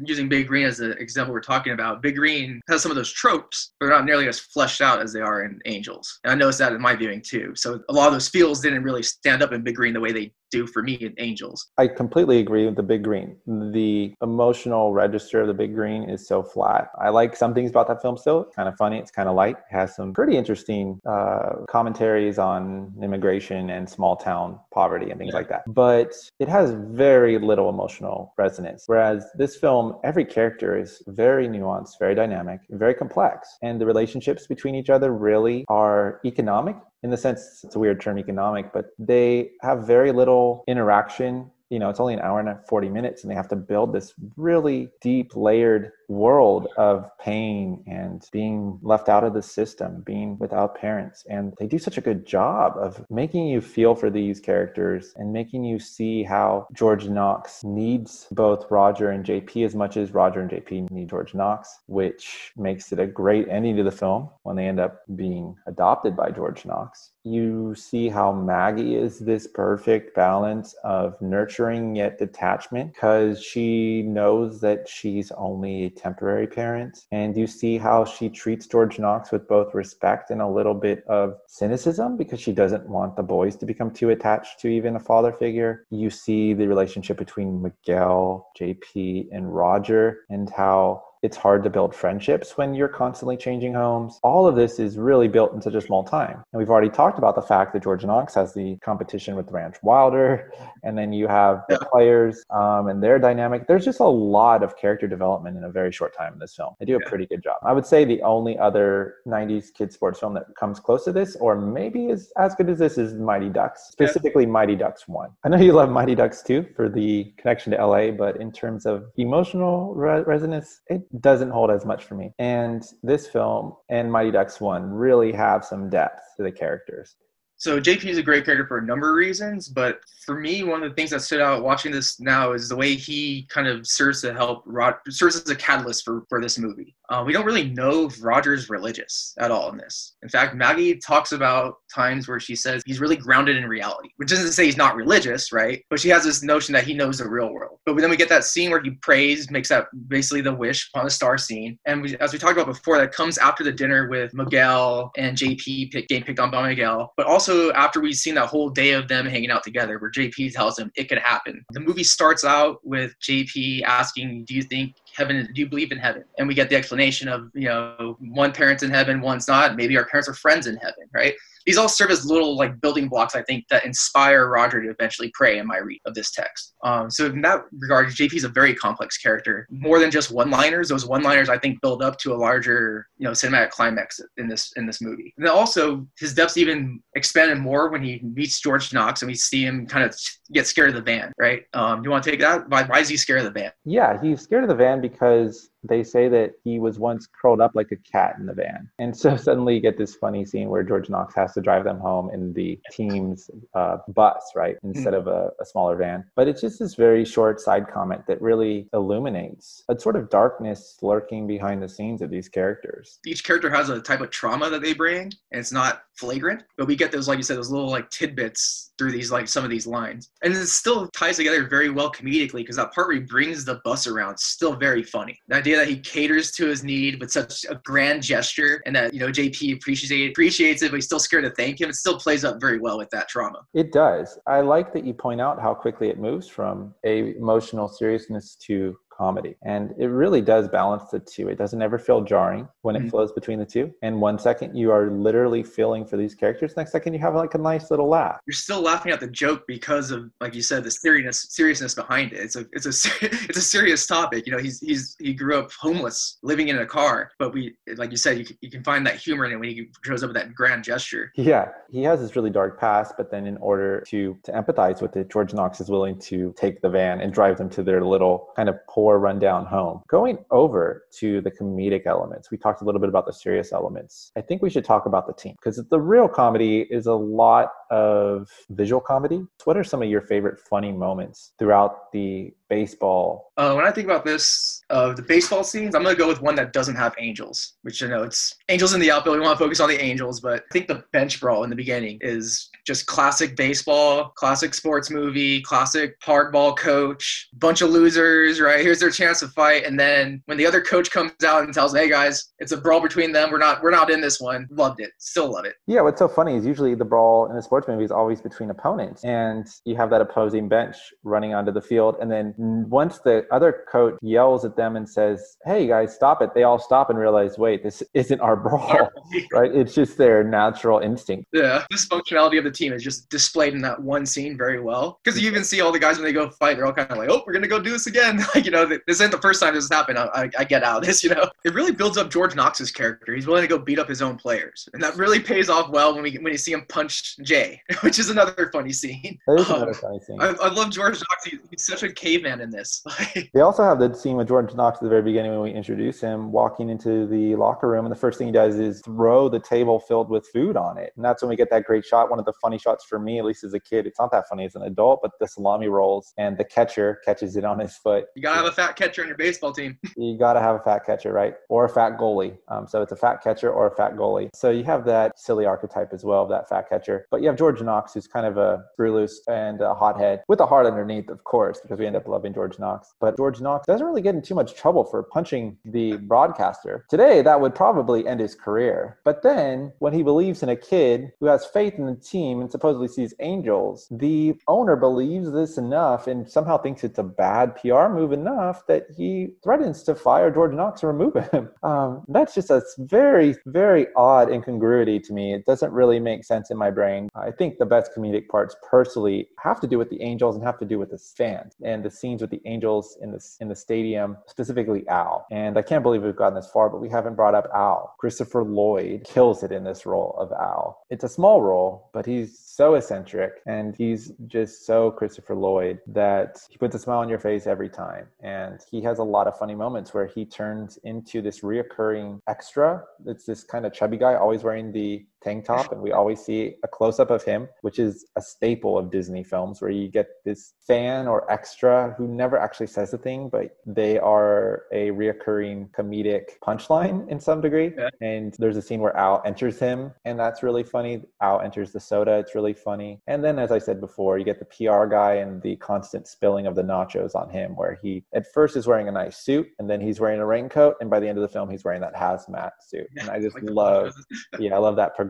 using 0.03 0.29
Big 0.29 0.47
Green 0.47 0.65
as 0.65 0.77
the 0.77 0.91
example 0.91 1.33
we're 1.33 1.41
talking 1.41 1.73
about, 1.73 2.01
Big 2.01 2.15
Green 2.15 2.61
has 2.69 2.81
some 2.81 2.91
of 2.91 2.97
those 2.97 3.11
tropes, 3.11 3.73
but 3.79 3.87
they're 3.87 3.95
not 3.95 4.05
nearly 4.05 4.27
as 4.27 4.39
fleshed 4.39 4.81
out 4.81 5.01
as 5.01 5.13
they 5.13 5.21
are 5.21 5.43
in 5.43 5.59
Angels. 5.65 6.19
And 6.23 6.31
I 6.31 6.35
noticed 6.35 6.59
that 6.59 6.73
in 6.73 6.81
my 6.81 6.95
viewing 6.95 7.21
too. 7.21 7.53
So 7.55 7.81
a 7.89 7.93
lot 7.93 8.07
of 8.07 8.13
those 8.13 8.29
feels 8.29 8.61
didn't 8.61 8.83
really 8.83 9.03
stand 9.03 9.41
up 9.41 9.51
in 9.51 9.63
Big 9.63 9.75
Green 9.75 9.93
the 9.93 9.99
way 9.99 10.11
they 10.11 10.33
do 10.51 10.67
for 10.67 10.83
me 10.83 10.93
in 10.93 11.13
Angels. 11.17 11.67
I 11.77 11.87
completely 11.87 12.39
agree 12.39 12.65
with 12.65 12.75
the 12.75 12.83
Big 12.83 13.03
Green. 13.03 13.37
The 13.45 14.13
emotional 14.21 14.93
register 14.93 15.41
of 15.41 15.47
the 15.47 15.53
Big 15.53 15.73
Green 15.75 16.09
is 16.09 16.27
so 16.27 16.43
flat. 16.43 16.89
I 16.99 17.09
like 17.09 17.35
some 17.35 17.53
things 17.53 17.69
about 17.69 17.87
that 17.87 18.01
film 18.01 18.17
still. 18.17 18.41
It's 18.41 18.55
kind 18.55 18.69
of 18.69 18.75
funny. 18.77 18.97
It's 18.97 19.11
kind 19.11 19.29
of 19.29 19.35
light. 19.35 19.57
It 19.57 19.75
has 19.75 19.95
some 19.95 20.13
pretty 20.13 20.37
interesting 20.37 20.99
uh, 21.05 21.65
commentaries 21.69 22.39
on 22.39 22.93
immigration 23.01 23.69
and 23.69 23.89
small 23.89 24.15
town 24.15 24.59
poverty 24.73 25.09
and 25.09 25.19
things 25.19 25.33
yeah. 25.33 25.37
like 25.37 25.49
that. 25.49 25.63
But 25.67 26.13
it 26.39 26.47
has 26.47 26.71
very 26.71 27.37
little 27.39 27.69
emotional 27.69 28.33
resonance. 28.37 28.83
Whereas 28.87 29.25
this 29.35 29.55
film, 29.55 29.97
every 30.03 30.25
character 30.25 30.77
is 30.77 31.01
very 31.07 31.47
nuanced, 31.47 31.99
very 31.99 32.15
dynamic, 32.15 32.61
very 32.69 32.93
complex. 32.93 33.57
And 33.61 33.79
the 33.81 33.85
relationships 33.85 34.47
between 34.47 34.75
each 34.75 34.89
other 34.89 35.13
really 35.13 35.65
are 35.67 36.19
economic 36.25 36.77
in 37.07 37.11
the 37.11 37.17
sense 37.17 37.61
it's 37.63 37.75
a 37.75 37.79
weird 37.79 38.01
term 38.01 38.19
economic 38.19 38.73
but 38.73 38.87
they 38.99 39.51
have 39.61 39.87
very 39.87 40.11
little 40.11 40.65
interaction. 40.67 41.49
You 41.69 41.79
know 41.79 41.89
it's 41.89 42.01
only 42.01 42.13
an 42.13 42.19
hour 42.19 42.39
and 42.41 42.49
40 42.67 42.89
minutes 42.89 43.23
and 43.23 43.31
they 43.31 43.35
have 43.35 43.47
to 43.47 43.55
build 43.55 43.93
this 43.93 44.13
really 44.35 44.89
deep 45.01 45.33
layered 45.35 45.91
world 46.07 46.67
of 46.77 47.09
pain 47.19 47.83
and 47.87 48.23
being 48.31 48.79
left 48.81 49.09
out 49.09 49.23
of 49.23 49.33
the 49.33 49.41
system, 49.41 50.03
being 50.05 50.37
without 50.39 50.75
parents. 50.75 51.25
And 51.29 51.53
they 51.59 51.67
do 51.67 51.77
such 51.77 51.97
a 51.97 52.01
good 52.01 52.25
job 52.25 52.73
of 52.77 53.05
making 53.09 53.47
you 53.47 53.61
feel 53.61 53.95
for 53.95 54.09
these 54.09 54.39
characters 54.39 55.13
and 55.17 55.33
making 55.33 55.63
you 55.63 55.79
see 55.79 56.23
how 56.23 56.67
George 56.73 57.07
Knox 57.07 57.63
needs 57.63 58.27
both 58.31 58.69
Roger 58.69 59.11
and 59.11 59.25
JP 59.25 59.65
as 59.65 59.75
much 59.75 59.97
as 59.97 60.11
Roger 60.11 60.41
and 60.41 60.49
JP 60.49 60.89
need 60.91 61.09
George 61.09 61.33
Knox, 61.33 61.79
which 61.87 62.51
makes 62.55 62.91
it 62.91 62.99
a 62.99 63.07
great 63.07 63.47
ending 63.49 63.75
to 63.77 63.83
the 63.83 63.91
film 63.91 64.29
when 64.43 64.55
they 64.55 64.67
end 64.67 64.79
up 64.79 65.01
being 65.15 65.55
adopted 65.67 66.15
by 66.15 66.31
George 66.31 66.65
Knox. 66.65 67.11
You 67.23 67.75
see 67.75 68.07
how 68.07 68.31
Maggie 68.31 68.95
is 68.95 69.19
this 69.19 69.47
perfect 69.47 70.15
balance 70.15 70.73
of 70.83 71.21
nurturing 71.21 71.95
yet 71.95 72.17
detachment 72.17 72.93
because 72.93 73.43
she 73.43 74.03
knows 74.03 74.61
that 74.61 74.87
she's 74.87 75.31
only 75.31 75.89
temporary 75.97 76.47
parent. 76.47 77.05
And 77.11 77.35
you 77.35 77.47
see 77.47 77.77
how 77.77 78.05
she 78.05 78.29
treats 78.29 78.67
George 78.67 78.99
Knox 78.99 79.31
with 79.31 79.47
both 79.47 79.73
respect 79.73 80.29
and 80.29 80.41
a 80.41 80.47
little 80.47 80.73
bit 80.73 81.03
of 81.07 81.35
cynicism 81.47 82.17
because 82.17 82.39
she 82.39 82.51
doesn't 82.51 82.87
want 82.87 83.15
the 83.15 83.23
boys 83.23 83.55
to 83.57 83.65
become 83.65 83.91
too 83.91 84.09
attached 84.09 84.59
to 84.61 84.67
even 84.67 84.95
a 84.95 84.99
father 84.99 85.33
figure. 85.33 85.85
You 85.89 86.09
see 86.09 86.53
the 86.53 86.67
relationship 86.67 87.17
between 87.17 87.61
Miguel, 87.61 88.47
JP, 88.59 89.27
and 89.31 89.53
Roger 89.53 90.19
and 90.29 90.49
how 90.49 91.03
It's 91.27 91.35
hard 91.35 91.61
to 91.65 91.69
build 91.69 91.93
friendships 91.93 92.57
when 92.57 92.73
you're 92.73 92.87
constantly 92.87 93.35
changing 93.35 93.73
homes. 93.73 94.17
All 94.23 94.47
of 94.47 94.55
this 94.55 94.79
is 94.79 94.97
really 94.97 95.27
built 95.27 95.53
in 95.53 95.61
such 95.61 95.73
a 95.73 95.81
small 95.81 96.01
time. 96.01 96.41
And 96.53 96.57
we've 96.57 96.69
already 96.69 96.89
talked 96.89 97.17
about 97.17 97.35
the 97.35 97.41
fact 97.41 97.73
that 97.73 97.83
George 97.83 98.05
Knox 98.05 98.33
has 98.35 98.53
the 98.53 98.77
competition 98.77 99.35
with 99.35 99.51
Ranch 99.51 99.75
Wilder, 99.83 100.53
and 100.85 100.97
then 100.97 101.11
you 101.11 101.27
have 101.27 101.63
the 101.67 101.79
players 101.91 102.45
um, 102.49 102.87
and 102.87 103.03
their 103.03 103.19
dynamic. 103.19 103.67
There's 103.67 103.83
just 103.83 103.99
a 103.99 104.07
lot 104.07 104.63
of 104.63 104.77
character 104.77 105.05
development 105.05 105.57
in 105.57 105.65
a 105.65 105.69
very 105.69 105.91
short 105.91 106.15
time 106.17 106.31
in 106.31 106.39
this 106.39 106.55
film. 106.55 106.75
They 106.79 106.85
do 106.85 106.95
a 106.95 107.09
pretty 107.09 107.25
good 107.25 107.43
job. 107.43 107.57
I 107.61 107.73
would 107.73 107.85
say 107.85 108.05
the 108.05 108.21
only 108.21 108.57
other 108.57 109.15
90s 109.27 109.73
kids 109.73 109.95
sports 109.95 110.21
film 110.21 110.33
that 110.35 110.45
comes 110.57 110.79
close 110.79 111.03
to 111.03 111.11
this, 111.11 111.35
or 111.41 111.59
maybe 111.59 112.05
is 112.05 112.31
as 112.37 112.55
good 112.55 112.69
as 112.69 112.79
this, 112.79 112.97
is 112.97 113.15
Mighty 113.15 113.49
Ducks, 113.49 113.89
specifically. 113.91 114.45
Mighty 114.45 114.77
Ducks 114.77 115.09
1. 115.09 115.29
I 115.43 115.49
know 115.49 115.57
you 115.57 115.73
love 115.73 115.89
Mighty 115.89 116.15
Ducks 116.15 116.41
2 116.43 116.67
for 116.73 116.87
the 116.87 117.33
connection 117.35 117.73
to 117.73 117.85
LA, 117.85 118.11
but 118.11 118.37
in 118.37 118.49
terms 118.49 118.85
of 118.85 119.07
emotional 119.17 119.93
re- 119.93 120.21
resonance, 120.21 120.79
it 120.87 121.16
doesn't 121.21 121.49
hold 121.49 121.71
as 121.71 121.85
much 121.85 122.05
for 122.05 122.15
me. 122.15 122.33
And 122.39 122.83
this 123.03 123.27
film 123.27 123.73
and 123.89 124.11
Mighty 124.11 124.31
Ducks 124.31 124.59
1 124.59 124.89
really 124.89 125.31
have 125.31 125.63
some 125.63 125.89
depth 125.89 126.21
to 126.37 126.43
the 126.43 126.51
characters. 126.51 127.15
So 127.59 127.79
JP 127.79 128.05
is 128.05 128.17
a 128.19 128.23
great 128.23 128.45
character 128.45 128.67
for 128.67 128.77
a 128.77 128.85
number 128.85 129.09
of 129.09 129.15
reasons, 129.15 129.67
but 129.67 129.99
for 130.25 130.39
me, 130.39 130.63
one 130.63 130.83
of 130.83 130.89
the 130.89 130.95
things 130.95 131.09
that 131.09 131.21
stood 131.21 131.41
out 131.41 131.63
watching 131.63 131.91
this 131.91 132.19
now 132.19 132.51
is 132.51 132.69
the 132.69 132.75
way 132.75 132.93
he 132.93 133.47
kind 133.49 133.67
of 133.67 133.87
serves 133.87 134.21
to 134.21 134.33
help 134.33 134.63
serves 135.09 135.35
as 135.35 135.49
a 135.49 135.55
catalyst 135.55 136.05
for 136.05 136.23
for 136.29 136.39
this 136.39 136.59
movie. 136.59 136.95
Uh, 137.09 137.23
we 137.25 137.31
don't 137.31 137.45
really 137.45 137.69
know 137.69 138.05
if 138.05 138.23
Roger's 138.23 138.69
religious 138.69 139.33
at 139.39 139.51
all 139.51 139.69
in 139.69 139.77
this. 139.77 140.15
In 140.23 140.29
fact, 140.29 140.55
Maggie 140.55 140.97
talks 140.97 141.31
about 141.31 141.75
times 141.93 142.27
where 142.27 142.39
she 142.39 142.55
says 142.55 142.83
he's 142.85 142.99
really 142.99 143.15
grounded 143.15 143.55
in 143.55 143.65
reality, 143.65 144.09
which 144.17 144.29
doesn't 144.29 144.51
say 144.51 144.65
he's 144.65 144.77
not 144.77 144.95
religious, 144.95 145.53
right? 145.53 145.81
But 145.89 145.99
she 145.99 146.09
has 146.09 146.23
this 146.23 146.43
notion 146.43 146.73
that 146.73 146.83
he 146.83 146.93
knows 146.93 147.19
the 147.19 147.29
real 147.29 147.53
world. 147.53 147.79
But 147.85 147.95
then 147.95 148.09
we 148.09 148.17
get 148.17 148.29
that 148.29 148.43
scene 148.43 148.71
where 148.71 148.81
he 148.81 148.91
prays, 149.01 149.49
makes 149.49 149.69
that 149.69 149.87
basically 150.09 150.41
the 150.41 150.53
wish 150.53 150.89
upon 150.93 151.05
a 151.05 151.09
star 151.09 151.37
scene. 151.37 151.79
And 151.85 152.01
we, 152.01 152.17
as 152.17 152.33
we 152.33 152.39
talked 152.39 152.53
about 152.53 152.67
before, 152.67 152.97
that 152.97 153.13
comes 153.13 153.37
after 153.37 153.63
the 153.63 153.71
dinner 153.71 154.09
with 154.09 154.33
Miguel 154.33 155.11
and 155.17 155.37
JP 155.37 155.91
pick, 155.91 156.07
getting 156.09 156.25
picked 156.25 156.39
on 156.39 156.51
by 156.51 156.67
Miguel, 156.67 157.13
but 157.15 157.25
also 157.25 157.71
after 157.71 158.01
we've 158.01 158.15
seen 158.15 158.35
that 158.35 158.47
whole 158.47 158.69
day 158.69 158.91
of 158.91 159.07
them 159.07 159.25
hanging 159.25 159.51
out 159.51 159.63
together 159.63 159.97
where 159.99 160.11
JP 160.11 160.53
tells 160.53 160.77
him 160.77 160.91
it 160.95 161.07
could 161.07 161.19
happen. 161.19 161.63
The 161.71 161.79
movie 161.79 162.03
starts 162.03 162.43
out 162.43 162.79
with 162.83 163.13
JP 163.21 163.83
asking, 163.83 164.43
Do 164.45 164.53
you 164.53 164.63
think 164.63 164.95
heaven 165.17 165.49
do 165.53 165.59
you 165.61 165.67
believe 165.67 165.91
in 165.91 165.97
heaven? 165.97 166.23
And 166.37 166.47
we 166.47 166.53
get 166.53 166.69
the 166.69 166.75
explanation 166.75 167.27
of 167.27 167.49
you 167.53 167.67
know 167.67 168.15
one 168.19 168.53
parent's 168.53 168.83
in 168.83 168.91
heaven 168.91 169.19
one's 169.19 169.47
not. 169.47 169.75
Maybe 169.75 169.97
our 169.97 170.05
parents 170.05 170.29
are 170.29 170.33
friends 170.33 170.67
in 170.67 170.77
heaven 170.77 171.07
right? 171.13 171.33
These 171.65 171.77
all 171.77 171.89
serve 171.89 172.11
as 172.11 172.25
little 172.25 172.55
like 172.55 172.79
building 172.79 173.09
blocks 173.09 173.35
i 173.35 173.41
think 173.41 173.67
that 173.69 173.83
inspire 173.83 174.47
roger 174.47 174.81
to 174.81 174.89
eventually 174.89 175.29
pray 175.33 175.57
in 175.59 175.67
my 175.67 175.79
read 175.79 175.99
of 176.05 176.13
this 176.13 176.31
text. 176.31 176.73
Um, 176.83 177.11
so 177.11 177.25
in 177.25 177.41
that 177.41 177.65
regard 177.77 178.07
jp 178.07 178.33
is 178.35 178.45
a 178.45 178.49
very 178.49 178.73
complex 178.73 179.17
character. 179.17 179.67
More 179.69 179.99
than 179.99 180.09
just 180.09 180.31
one 180.31 180.49
liners 180.49 180.87
those 180.87 181.05
one 181.05 181.23
liners 181.23 181.49
i 181.49 181.57
think 181.57 181.81
build 181.81 182.01
up 182.01 182.17
to 182.19 182.33
a 182.33 182.37
larger 182.37 183.07
you 183.17 183.25
know 183.25 183.31
cinematic 183.31 183.71
climax 183.71 184.21
in 184.37 184.47
this 184.47 184.71
in 184.77 184.85
this 184.85 185.01
movie. 185.01 185.33
And 185.37 185.45
then 185.45 185.53
also 185.53 186.07
his 186.17 186.33
depths 186.33 186.55
even 186.55 187.01
expanded 187.15 187.57
more 187.57 187.89
when 187.89 188.03
he 188.03 188.21
meets 188.23 188.61
george 188.61 188.93
knox 188.93 189.21
and 189.21 189.27
we 189.27 189.35
see 189.35 189.65
him 189.65 189.85
kind 189.87 190.05
of 190.05 190.15
get 190.53 190.67
scared 190.67 190.89
of 190.89 190.95
the 190.95 191.01
van 191.01 191.31
right 191.37 191.63
um, 191.73 192.01
do 192.01 192.07
you 192.07 192.11
want 192.11 192.23
to 192.23 192.31
take 192.31 192.39
that 192.39 192.67
why, 192.69 192.83
why 192.83 192.99
is 192.99 193.09
he 193.09 193.17
scared 193.17 193.39
of 193.39 193.45
the 193.45 193.59
van 193.59 193.71
yeah 193.85 194.19
he's 194.21 194.41
scared 194.41 194.63
of 194.63 194.69
the 194.69 194.75
van 194.75 195.01
because 195.01 195.69
they 195.87 196.03
say 196.03 196.27
that 196.27 196.53
he 196.63 196.79
was 196.79 196.99
once 196.99 197.27
curled 197.27 197.61
up 197.61 197.71
like 197.73 197.91
a 197.91 197.95
cat 197.97 198.35
in 198.39 198.45
the 198.45 198.53
van. 198.53 198.89
And 198.99 199.15
so 199.15 199.35
suddenly 199.37 199.75
you 199.75 199.81
get 199.81 199.97
this 199.97 200.15
funny 200.15 200.45
scene 200.45 200.69
where 200.69 200.83
George 200.83 201.09
Knox 201.09 201.35
has 201.35 201.53
to 201.53 201.61
drive 201.61 201.83
them 201.83 201.99
home 201.99 202.29
in 202.31 202.53
the 202.53 202.79
team's 202.91 203.49
uh, 203.73 203.97
bus, 204.09 204.51
right, 204.55 204.77
instead 204.83 205.13
of 205.13 205.27
a, 205.27 205.51
a, 205.59 205.65
smaller 205.65 205.95
van. 205.95 206.23
But 206.35 206.47
it's 206.47 206.61
just 206.61 206.79
this 206.79 206.95
very 206.95 207.25
short 207.25 207.59
side 207.59 207.87
comment 207.91 208.21
that 208.27 208.41
really 208.41 208.87
illuminates 208.93 209.83
a 209.89 209.99
sort 209.99 210.15
of 210.15 210.29
darkness 210.29 210.97
lurking 211.01 211.47
behind 211.47 211.81
the 211.81 211.89
scenes 211.89 212.21
of 212.21 212.29
these 212.29 212.49
characters. 212.49 213.19
Each 213.25 213.43
character 213.43 213.69
has 213.69 213.89
a 213.89 214.01
type 214.01 214.21
of 214.21 214.29
trauma 214.29 214.69
that 214.69 214.81
they 214.81 214.93
bring, 214.93 215.31
and 215.51 215.59
it's 215.59 215.71
not 215.71 216.03
flagrant, 216.15 216.63
but 216.77 216.87
we 216.87 216.95
get 216.95 217.11
those, 217.11 217.27
like 217.27 217.37
you 217.37 217.43
said, 217.43 217.57
those 217.57 217.69
little 217.69 217.89
like 217.89 218.09
tidbits 218.09 218.91
through 218.97 219.11
these, 219.11 219.31
like 219.31 219.47
some 219.47 219.63
of 219.63 219.69
these 219.69 219.85
lines. 219.85 220.29
And 220.43 220.53
it 220.53 220.67
still 220.67 221.07
ties 221.09 221.37
together 221.37 221.67
very 221.67 221.89
well 221.89 222.11
comedically 222.11 222.57
because 222.57 222.75
that 222.75 222.93
part 222.93 223.07
where 223.07 223.15
he 223.15 223.21
brings 223.21 223.65
the 223.65 223.81
bus 223.83 224.07
around 224.07 224.37
still 224.39 224.75
very 224.75 225.03
funny. 225.03 225.39
The 225.47 225.55
idea 225.55 225.77
that 225.77 225.87
he 225.87 225.99
caters 225.99 226.51
to 226.53 226.67
his 226.67 226.83
need 226.83 227.19
with 227.19 227.31
such 227.31 227.65
a 227.65 227.75
grand 227.83 228.23
gesture 228.23 228.81
and 228.85 228.95
that, 228.95 229.13
you 229.13 229.19
know, 229.19 229.27
JP 229.27 229.75
appreciates, 229.75 230.31
appreciates 230.31 230.81
it, 230.83 230.91
but 230.91 230.97
he's 230.97 231.05
still 231.05 231.19
scared 231.19 231.45
to 231.45 231.51
thank 231.51 231.81
him. 231.81 231.89
It 231.89 231.95
still 231.95 232.19
plays 232.19 232.45
up 232.45 232.61
very 232.61 232.79
well 232.79 232.97
with 232.97 233.09
that 233.11 233.27
trauma. 233.29 233.61
It 233.73 233.91
does. 233.91 234.37
I 234.47 234.61
like 234.61 234.93
that 234.93 235.05
you 235.05 235.13
point 235.13 235.41
out 235.41 235.61
how 235.61 235.73
quickly 235.73 236.09
it 236.09 236.19
moves 236.19 236.47
from 236.47 236.93
a 237.05 237.35
emotional 237.35 237.87
seriousness 237.87 238.55
to 238.67 238.95
comedy. 239.17 239.55
And 239.63 239.93
it 239.97 240.07
really 240.07 240.41
does 240.41 240.67
balance 240.67 241.09
the 241.09 241.19
two. 241.19 241.49
It 241.49 241.57
doesn't 241.57 241.81
ever 241.81 241.97
feel 241.97 242.21
jarring 242.21 242.67
when 242.81 242.95
it 242.95 242.99
mm-hmm. 242.99 243.09
flows 243.09 243.31
between 243.31 243.59
the 243.59 243.65
two. 243.65 243.91
And 244.03 244.21
one 244.21 244.37
second 244.37 244.75
you 244.75 244.91
are 244.91 245.09
literally 245.09 245.63
feeling 245.63 246.05
for 246.05 246.17
these 246.17 246.35
characters. 246.35 246.77
Next 246.77 246.91
second 246.91 247.13
you 247.13 247.19
have 247.19 247.35
like 247.35 247.55
a 247.55 247.57
nice 247.57 247.89
little 247.89 248.07
laugh. 248.07 248.39
You're 248.45 248.53
still 248.53 248.81
laughing 248.81 249.11
at 249.11 249.19
the 249.19 249.27
joke 249.27 249.63
because 249.67 250.11
of, 250.11 250.29
like 250.39 250.53
you 250.53 250.61
said, 250.61 250.83
the 250.83 250.91
seriousness 250.91 251.47
seriousness 251.49 251.95
behind 251.95 252.33
it. 252.33 252.39
It's 252.39 252.55
a 252.55 252.65
it's 252.71 252.85
a 252.85 252.89
it's 253.21 253.57
a 253.57 253.61
serious 253.61 254.05
topic. 254.05 254.45
You 254.45 254.53
know, 254.53 254.59
he's 254.59 254.79
he's 254.79 255.15
he 255.19 255.33
grew 255.33 255.57
up 255.57 255.71
homeless, 255.71 256.37
living 256.43 256.67
in 256.67 256.79
a 256.79 256.85
car. 256.85 257.31
But 257.39 257.53
we, 257.53 257.75
like 257.95 258.11
you 258.11 258.17
said, 258.17 258.37
you 258.37 258.45
can, 258.45 258.57
you 258.61 258.69
can 258.69 258.83
find 258.83 259.05
that 259.07 259.15
humor 259.15 259.45
in 259.45 259.51
it 259.51 259.55
when 259.55 259.69
he 259.69 259.89
shows 260.03 260.23
up 260.23 260.29
with 260.29 260.37
that 260.37 260.53
grand 260.53 260.83
gesture. 260.83 261.31
Yeah, 261.35 261.69
he 261.89 262.03
has 262.03 262.19
this 262.19 262.35
really 262.35 262.49
dark 262.49 262.79
past, 262.79 263.15
but 263.17 263.31
then 263.31 263.47
in 263.47 263.57
order 263.57 264.03
to 264.07 264.37
to 264.43 264.51
empathize 264.51 265.01
with 265.01 265.15
it, 265.17 265.29
George 265.31 265.53
Knox 265.53 265.81
is 265.81 265.89
willing 265.89 266.19
to 266.19 266.53
take 266.57 266.81
the 266.81 266.89
van 266.89 267.21
and 267.21 267.33
drive 267.33 267.57
them 267.57 267.69
to 267.71 267.83
their 267.83 268.03
little 268.03 268.49
kind 268.55 268.69
of 268.69 268.77
poor 268.87 269.06
poor 269.07 269.19
rundown 269.19 269.65
home. 269.65 270.01
Going 270.09 270.37
over 270.51 271.05
to 271.19 271.39
the 271.39 271.49
comedic 271.49 272.05
elements, 272.05 272.51
we 272.51 272.57
talked 272.57 272.81
a 272.81 272.83
little 272.83 272.99
bit 272.99 273.07
about 273.07 273.25
the 273.25 273.31
serious 273.31 273.71
elements. 273.71 274.33
I 274.35 274.41
think 274.41 274.61
we 274.61 274.69
should 274.69 274.83
talk 274.83 275.05
about 275.05 275.27
the 275.27 275.33
team 275.33 275.55
because 275.57 275.81
the 275.89 276.01
real 276.01 276.27
comedy 276.27 276.85
is 276.89 277.05
a 277.05 277.13
lot 277.13 277.69
of 277.89 278.49
visual 278.69 278.99
comedy. 278.99 279.45
What 279.63 279.77
are 279.77 279.83
some 279.85 280.01
of 280.01 280.09
your 280.09 280.19
favorite 280.19 280.59
funny 280.59 280.91
moments 280.91 281.53
throughout 281.57 282.11
the 282.11 282.53
baseball? 282.69 283.51
Uh, 283.57 283.73
when 283.73 283.85
I 283.85 283.91
think 283.91 284.05
about 284.05 284.25
this, 284.25 284.81
uh, 284.89 285.13
the 285.13 285.21
baseball 285.21 285.63
scenes, 285.63 285.95
I'm 285.95 286.03
going 286.03 286.15
to 286.15 286.19
go 286.19 286.27
with 286.27 286.41
one 286.41 286.55
that 286.55 286.73
doesn't 286.73 286.95
have 286.95 287.15
angels, 287.19 287.73
which 287.81 288.03
I 288.03 288.07
know 288.07 288.23
it's 288.23 288.55
angels 288.69 288.93
in 288.93 288.99
the 288.99 289.11
outfield. 289.11 289.37
We 289.37 289.41
want 289.41 289.57
to 289.57 289.63
focus 289.63 289.79
on 289.79 289.89
the 289.89 290.01
angels, 290.01 290.39
but 290.39 290.59
I 290.59 290.63
think 290.71 290.87
the 290.87 291.03
bench 291.11 291.39
brawl 291.41 291.63
in 291.63 291.69
the 291.69 291.75
beginning 291.75 292.19
is 292.21 292.69
just 292.85 293.05
classic 293.05 293.55
baseball, 293.55 294.31
classic 294.35 294.73
sports 294.73 295.09
movie, 295.09 295.61
classic 295.61 296.19
hardball 296.21 296.77
coach, 296.77 297.49
bunch 297.53 297.81
of 297.81 297.89
losers, 297.89 298.61
right? 298.61 298.79
Here's 298.79 298.99
their 298.99 299.11
chance 299.11 299.39
to 299.41 299.47
fight. 299.49 299.85
And 299.85 299.99
then 299.99 300.41
when 300.45 300.57
the 300.57 300.65
other 300.65 300.81
coach 300.81 301.11
comes 301.11 301.31
out 301.45 301.63
and 301.63 301.73
tells, 301.73 301.93
hey 301.95 302.09
guys, 302.09 302.53
it's 302.59 302.71
a 302.71 302.77
brawl 302.77 303.01
between 303.01 303.31
them. 303.31 303.51
We're 303.51 303.57
not, 303.57 303.81
we're 303.81 303.91
not 303.91 304.09
in 304.09 304.21
this 304.21 304.39
one. 304.39 304.67
Loved 304.71 305.01
it. 305.01 305.11
Still 305.17 305.51
love 305.51 305.65
it. 305.65 305.75
Yeah. 305.87 306.01
What's 306.01 306.19
so 306.19 306.27
funny 306.27 306.55
is 306.55 306.65
usually 306.65 306.95
the 306.95 307.05
brawl 307.05 307.49
in 307.51 307.57
a 307.57 307.61
sports 307.61 307.87
movie 307.87 308.03
is 308.03 308.11
always 308.11 308.41
between 308.41 308.69
opponents 308.69 309.23
and 309.23 309.67
you 309.85 309.95
have 309.95 310.09
that 310.11 310.21
opposing 310.21 310.69
bench 310.69 310.95
running 311.23 311.53
onto 311.53 311.71
the 311.71 311.81
field. 311.81 312.15
And 312.21 312.31
then 312.31 312.53
once 312.57 313.19
the 313.19 313.45
other 313.51 313.83
coach 313.91 314.15
yells 314.21 314.65
at 314.65 314.75
them 314.75 314.95
and 314.95 315.07
says, 315.07 315.57
hey 315.65 315.87
guys, 315.87 316.13
stop 316.13 316.41
it. 316.41 316.53
They 316.53 316.63
all 316.63 316.79
stop 316.79 317.09
and 317.09 317.19
realize, 317.19 317.57
wait, 317.57 317.83
this 317.83 318.01
isn't 318.13 318.39
our 318.41 318.55
brawl, 318.55 319.09
right? 319.51 319.73
It's 319.73 319.93
just 319.93 320.17
their 320.17 320.43
natural 320.43 320.99
instinct. 320.99 321.47
Yeah. 321.53 321.85
This 321.91 322.07
functionality 322.07 322.57
of 322.57 322.63
the 322.63 322.71
team 322.71 322.93
is 322.93 323.03
just 323.03 323.29
displayed 323.29 323.73
in 323.73 323.81
that 323.81 324.01
one 324.01 324.25
scene 324.25 324.57
very 324.57 324.79
well. 324.79 325.19
Because 325.23 325.39
you 325.39 325.47
even 325.47 325.63
see 325.63 325.81
all 325.81 325.91
the 325.91 325.99
guys 325.99 326.17
when 326.17 326.25
they 326.25 326.33
go 326.33 326.49
fight, 326.49 326.77
they're 326.77 326.85
all 326.85 326.93
kind 326.93 327.11
of 327.11 327.17
like, 327.17 327.29
oh, 327.29 327.43
we're 327.45 327.53
going 327.53 327.63
to 327.63 327.69
go 327.69 327.79
do 327.79 327.91
this 327.91 328.07
again. 328.07 328.39
like, 328.55 328.65
you 328.65 328.71
know, 328.71 328.85
this 328.85 329.01
isn't 329.07 329.31
the 329.31 329.41
first 329.41 329.61
time 329.61 329.75
this 329.75 329.87
has 329.87 329.95
happened. 329.95 330.17
I, 330.17 330.49
I 330.57 330.63
get 330.63 330.83
out 330.83 330.97
of 330.97 331.05
this, 331.05 331.23
you 331.23 331.29
know. 331.29 331.49
It 331.63 331.73
really 331.73 331.91
builds 331.91 332.17
up 332.17 332.31
George 332.31 332.55
Knox's 332.55 332.91
character. 332.91 333.35
He's 333.35 333.45
willing 333.45 333.61
to 333.61 333.67
go 333.67 333.77
beat 333.77 333.99
up 333.99 334.09
his 334.09 334.21
own 334.21 334.37
players. 334.37 334.89
And 334.93 335.03
that 335.03 335.15
really 335.15 335.39
pays 335.39 335.69
off 335.69 335.89
well 335.89 336.13
when 336.13 336.23
we 336.23 336.37
when 336.37 336.51
you 336.51 336.57
see 336.57 336.71
him 336.71 336.85
punch 336.89 337.37
Jay, 337.43 337.81
which 338.01 338.19
is 338.19 338.29
another 338.29 338.69
funny 338.71 338.93
scene. 338.93 339.37
That 339.47 339.59
is 339.59 339.69
um, 339.69 339.75
another 339.77 339.93
funny 339.93 340.19
scene. 340.19 340.41
I, 340.41 340.55
I 340.61 340.69
love 340.69 340.89
George 340.89 341.15
Knox. 341.15 341.45
He, 341.45 341.57
he's 341.69 341.85
such 341.85 342.03
a 342.03 342.11
caveman 342.11 342.46
in 342.47 342.69
this. 342.69 343.03
they 343.53 343.61
also 343.61 343.83
have 343.83 343.99
the 343.99 344.13
scene 344.13 344.35
with 344.35 344.47
George 344.47 344.73
Knox 344.73 344.97
at 344.97 345.03
the 345.03 345.09
very 345.09 345.21
beginning 345.21 345.51
when 345.51 345.61
we 345.61 345.71
introduce 345.71 346.19
him 346.19 346.51
walking 346.51 346.89
into 346.89 347.27
the 347.27 347.55
locker 347.55 347.89
room. 347.89 348.05
And 348.05 348.11
the 348.11 348.19
first 348.19 348.37
thing 348.37 348.47
he 348.47 348.53
does 348.53 348.75
is 348.75 349.01
throw 349.01 349.49
the 349.49 349.59
table 349.59 349.99
filled 349.99 350.29
with 350.29 350.47
food 350.47 350.77
on 350.77 350.97
it. 350.97 351.13
And 351.15 351.23
that's 351.23 351.41
when 351.41 351.49
we 351.49 351.55
get 351.55 351.69
that 351.69 351.85
great 351.85 352.05
shot. 352.05 352.29
One 352.29 352.39
of 352.39 352.45
the 352.45 352.53
funny 352.61 352.77
shots 352.77 353.05
for 353.05 353.19
me, 353.19 353.39
at 353.39 353.45
least 353.45 353.63
as 353.63 353.73
a 353.73 353.79
kid. 353.79 354.07
It's 354.07 354.19
not 354.19 354.31
that 354.31 354.47
funny 354.47 354.65
as 354.65 354.75
an 354.75 354.83
adult, 354.83 355.19
but 355.21 355.31
the 355.39 355.47
salami 355.47 355.87
rolls 355.87 356.33
and 356.37 356.57
the 356.57 356.63
catcher 356.63 357.19
catches 357.25 357.55
it 357.55 357.63
on 357.63 357.79
his 357.79 357.95
foot. 357.97 358.25
You 358.35 358.41
gotta 358.41 358.57
have 358.57 358.65
a 358.65 358.71
fat 358.71 358.95
catcher 358.95 359.21
on 359.21 359.27
your 359.27 359.37
baseball 359.37 359.73
team. 359.73 359.97
you 360.17 360.37
gotta 360.37 360.59
have 360.59 360.75
a 360.75 360.79
fat 360.79 361.05
catcher, 361.05 361.33
right? 361.33 361.55
Or 361.69 361.85
a 361.85 361.89
fat 361.89 362.17
goalie. 362.17 362.57
Um, 362.67 362.87
so 362.87 363.01
it's 363.01 363.11
a 363.11 363.15
fat 363.15 363.43
catcher 363.43 363.71
or 363.71 363.87
a 363.87 363.95
fat 363.95 364.15
goalie. 364.15 364.49
So 364.53 364.69
you 364.69 364.83
have 364.83 365.05
that 365.05 365.39
silly 365.39 365.65
archetype 365.65 366.13
as 366.13 366.23
well 366.23 366.43
of 366.43 366.49
that 366.49 366.69
fat 366.69 366.89
catcher. 366.89 367.27
But 367.31 367.41
you 367.41 367.47
have 367.47 367.57
George 367.57 367.81
Knox, 367.81 368.13
who's 368.13 368.27
kind 368.27 368.45
of 368.45 368.57
a 368.57 368.83
screw 368.93 369.13
loose 369.13 369.41
and 369.47 369.81
a 369.81 369.93
hothead 369.93 370.43
with 370.47 370.59
a 370.59 370.65
heart 370.65 370.85
underneath, 370.85 371.29
of 371.29 371.43
course, 371.43 371.79
because 371.81 371.99
we 371.99 372.05
end 372.05 372.15
up 372.15 372.27
loving 372.37 372.53
George 372.53 372.77
Knox. 372.77 373.15
But 373.19 373.35
George 373.35 373.59
Knox 373.61 373.87
doesn't 373.87 374.05
really 374.05 374.21
get 374.21 374.35
in 374.35 374.43
too 374.43 374.53
much 374.53 374.75
trouble 374.75 375.03
for 375.03 375.23
punching 375.23 375.75
the 375.85 376.17
broadcaster. 376.17 377.03
Today, 377.09 377.41
that 377.41 377.59
would 377.59 377.73
probably 377.73 378.27
end 378.27 378.39
his 378.39 378.53
career. 378.53 379.17
But 379.25 379.41
then, 379.41 379.91
when 379.97 380.13
he 380.13 380.21
believes 380.21 380.61
in 380.61 380.69
a 380.69 380.75
kid 380.75 381.31
who 381.39 381.47
has 381.47 381.65
faith 381.65 381.95
in 381.95 382.05
the 382.05 382.13
team 382.13 382.61
and 382.61 382.71
supposedly 382.71 383.07
sees 383.07 383.33
angels, 383.39 384.07
the 384.11 384.53
owner 384.67 384.95
believes 384.95 385.51
this 385.51 385.79
enough 385.79 386.27
and 386.27 386.47
somehow 386.47 386.77
thinks 386.77 387.03
it's 387.03 387.17
a 387.17 387.23
bad 387.23 387.75
PR 387.75 388.07
move 388.07 388.31
enough 388.33 388.85
that 388.85 389.07
he 389.17 389.55
threatens 389.63 390.03
to 390.03 390.13
fire 390.13 390.51
George 390.51 390.73
Knox 390.73 391.03
or 391.03 391.07
remove 391.07 391.33
him. 391.51 391.69
Um, 391.87 392.25
that's 392.27 392.53
just 392.53 392.69
a 392.69 392.81
very, 392.97 393.55
very 393.65 394.07
odd 394.17 394.51
incongruity 394.51 395.19
to 395.21 395.31
me. 395.31 395.53
It 395.53 395.65
doesn't 395.65 395.93
really 395.93 396.19
make 396.19 396.43
sense 396.43 396.69
in 396.69 396.75
my 396.75 396.91
brain. 396.91 397.29
I 397.33 397.51
think 397.51 397.77
the 397.77 397.85
best 397.85 398.11
comedic 398.15 398.49
parts 398.49 398.75
personally 398.89 399.47
have 399.59 399.79
to 399.81 399.87
do 399.87 399.97
with 399.97 400.09
the 400.09 400.21
Angels 400.21 400.55
and 400.55 400.65
have 400.65 400.79
to 400.79 400.85
do 400.85 400.99
with 400.99 401.11
the 401.11 401.17
fans 401.17 401.73
and 401.81 402.03
the 402.03 402.11
scenes 402.27 402.41
with 402.41 402.51
the 402.51 402.61
Angels 402.65 403.17
in 403.21 403.31
the, 403.31 403.39
in 403.61 403.69
the 403.69 403.75
stadium, 403.75 404.37
specifically 404.47 405.07
Al. 405.07 405.45
And 405.51 405.77
I 405.77 405.81
can't 405.81 406.03
believe 406.03 406.23
we've 406.23 406.35
gotten 406.35 406.55
this 406.55 406.69
far, 406.71 406.89
but 406.89 406.99
we 406.99 407.09
haven't 407.09 407.35
brought 407.35 407.55
up 407.55 407.69
Al. 407.73 408.15
Christopher 408.19 408.63
Lloyd 408.63 409.23
kills 409.25 409.63
it 409.63 409.71
in 409.71 409.83
this 409.83 410.05
role 410.05 410.35
of 410.37 410.51
Al. 410.51 411.05
It's 411.09 411.23
a 411.23 411.29
small 411.29 411.61
role, 411.61 412.09
but 412.13 412.25
he's 412.25 412.59
so 412.59 412.95
eccentric 412.95 413.61
and 413.65 413.95
he's 413.95 414.33
just 414.47 414.85
so 414.85 415.11
Christopher 415.11 415.55
Lloyd 415.55 415.99
that 416.07 416.57
he 416.69 416.77
puts 416.77 416.95
a 416.95 416.99
smile 416.99 417.19
on 417.19 417.29
your 417.29 417.39
face 417.39 417.65
every 417.65 417.89
time. 417.89 418.27
And 418.43 418.79
he 418.91 419.01
has 419.01 419.19
a 419.19 419.23
lot 419.23 419.47
of 419.47 419.57
funny 419.57 419.75
moments 419.75 420.13
where 420.13 420.27
he 420.27 420.45
turns 420.45 420.99
into 421.03 421.41
this 421.41 421.61
reoccurring 421.61 422.39
extra. 422.47 423.03
It's 423.25 423.45
this 423.45 423.63
kind 423.63 423.85
of 423.85 423.93
chubby 423.93 424.17
guy 424.17 424.35
always 424.35 424.63
wearing 424.63 424.91
the 424.91 425.25
tank 425.43 425.65
top 425.65 425.91
and 425.91 426.01
we 426.01 426.11
always 426.11 426.39
see 426.39 426.73
a 426.83 426.87
close 426.87 427.19
up 427.19 427.29
of 427.29 427.43
him 427.43 427.67
which 427.81 427.99
is 427.99 428.25
a 428.37 428.41
staple 428.41 428.97
of 428.97 429.11
disney 429.11 429.43
films 429.43 429.81
where 429.81 429.91
you 429.91 430.07
get 430.07 430.27
this 430.45 430.73
fan 430.85 431.27
or 431.27 431.49
extra 431.51 432.13
who 432.17 432.27
never 432.27 432.57
actually 432.57 432.87
says 432.87 433.13
a 433.13 433.17
thing 433.17 433.49
but 433.49 433.77
they 433.85 434.17
are 434.19 434.83
a 434.91 435.09
reoccurring 435.11 435.89
comedic 435.91 436.49
punchline 436.65 437.27
in 437.29 437.39
some 437.39 437.61
degree. 437.61 437.91
Yeah. 437.97 438.09
and 438.21 438.55
there's 438.59 438.77
a 438.77 438.81
scene 438.81 438.99
where 438.99 439.15
al 439.15 439.41
enters 439.45 439.79
him 439.79 440.11
and 440.25 440.39
that's 440.39 440.63
really 440.63 440.83
funny. 440.83 441.23
Al 441.41 441.61
enters 441.61 441.91
the 441.91 441.99
soda 441.99 442.37
it's 442.37 442.55
really 442.55 442.73
funny. 442.73 443.21
And 443.27 443.43
then 443.43 443.59
as 443.59 443.71
i 443.71 443.79
said 443.79 443.99
before 443.99 444.37
you 444.37 444.45
get 444.45 444.59
the 444.59 444.65
pr 444.65 445.05
guy 445.05 445.35
and 445.35 445.61
the 445.61 445.75
constant 445.77 446.27
spilling 446.27 446.67
of 446.67 446.75
the 446.75 446.83
nachos 446.83 447.35
on 447.35 447.49
him 447.49 447.75
where 447.75 447.97
he 448.01 448.23
at 448.33 448.51
first 448.53 448.75
is 448.75 448.87
wearing 448.87 449.07
a 449.07 449.11
nice 449.11 449.37
suit 449.37 449.67
and 449.79 449.89
then 449.89 450.01
he's 450.01 450.19
wearing 450.19 450.39
a 450.39 450.45
raincoat 450.45 450.95
and 451.01 451.09
by 451.09 451.19
the 451.19 451.27
end 451.27 451.37
of 451.37 451.41
the 451.41 451.47
film 451.47 451.69
he's 451.69 451.83
wearing 451.83 452.01
that 452.01 452.15
hazmat 452.15 452.71
suit. 452.81 453.07
And 453.17 453.29
i 453.29 453.39
just 453.39 453.55
like 453.61 453.69
love 453.69 454.13
yeah 454.59 454.75
i 454.75 454.77
love 454.77 454.95
that 454.95 455.15
progression 455.15 455.26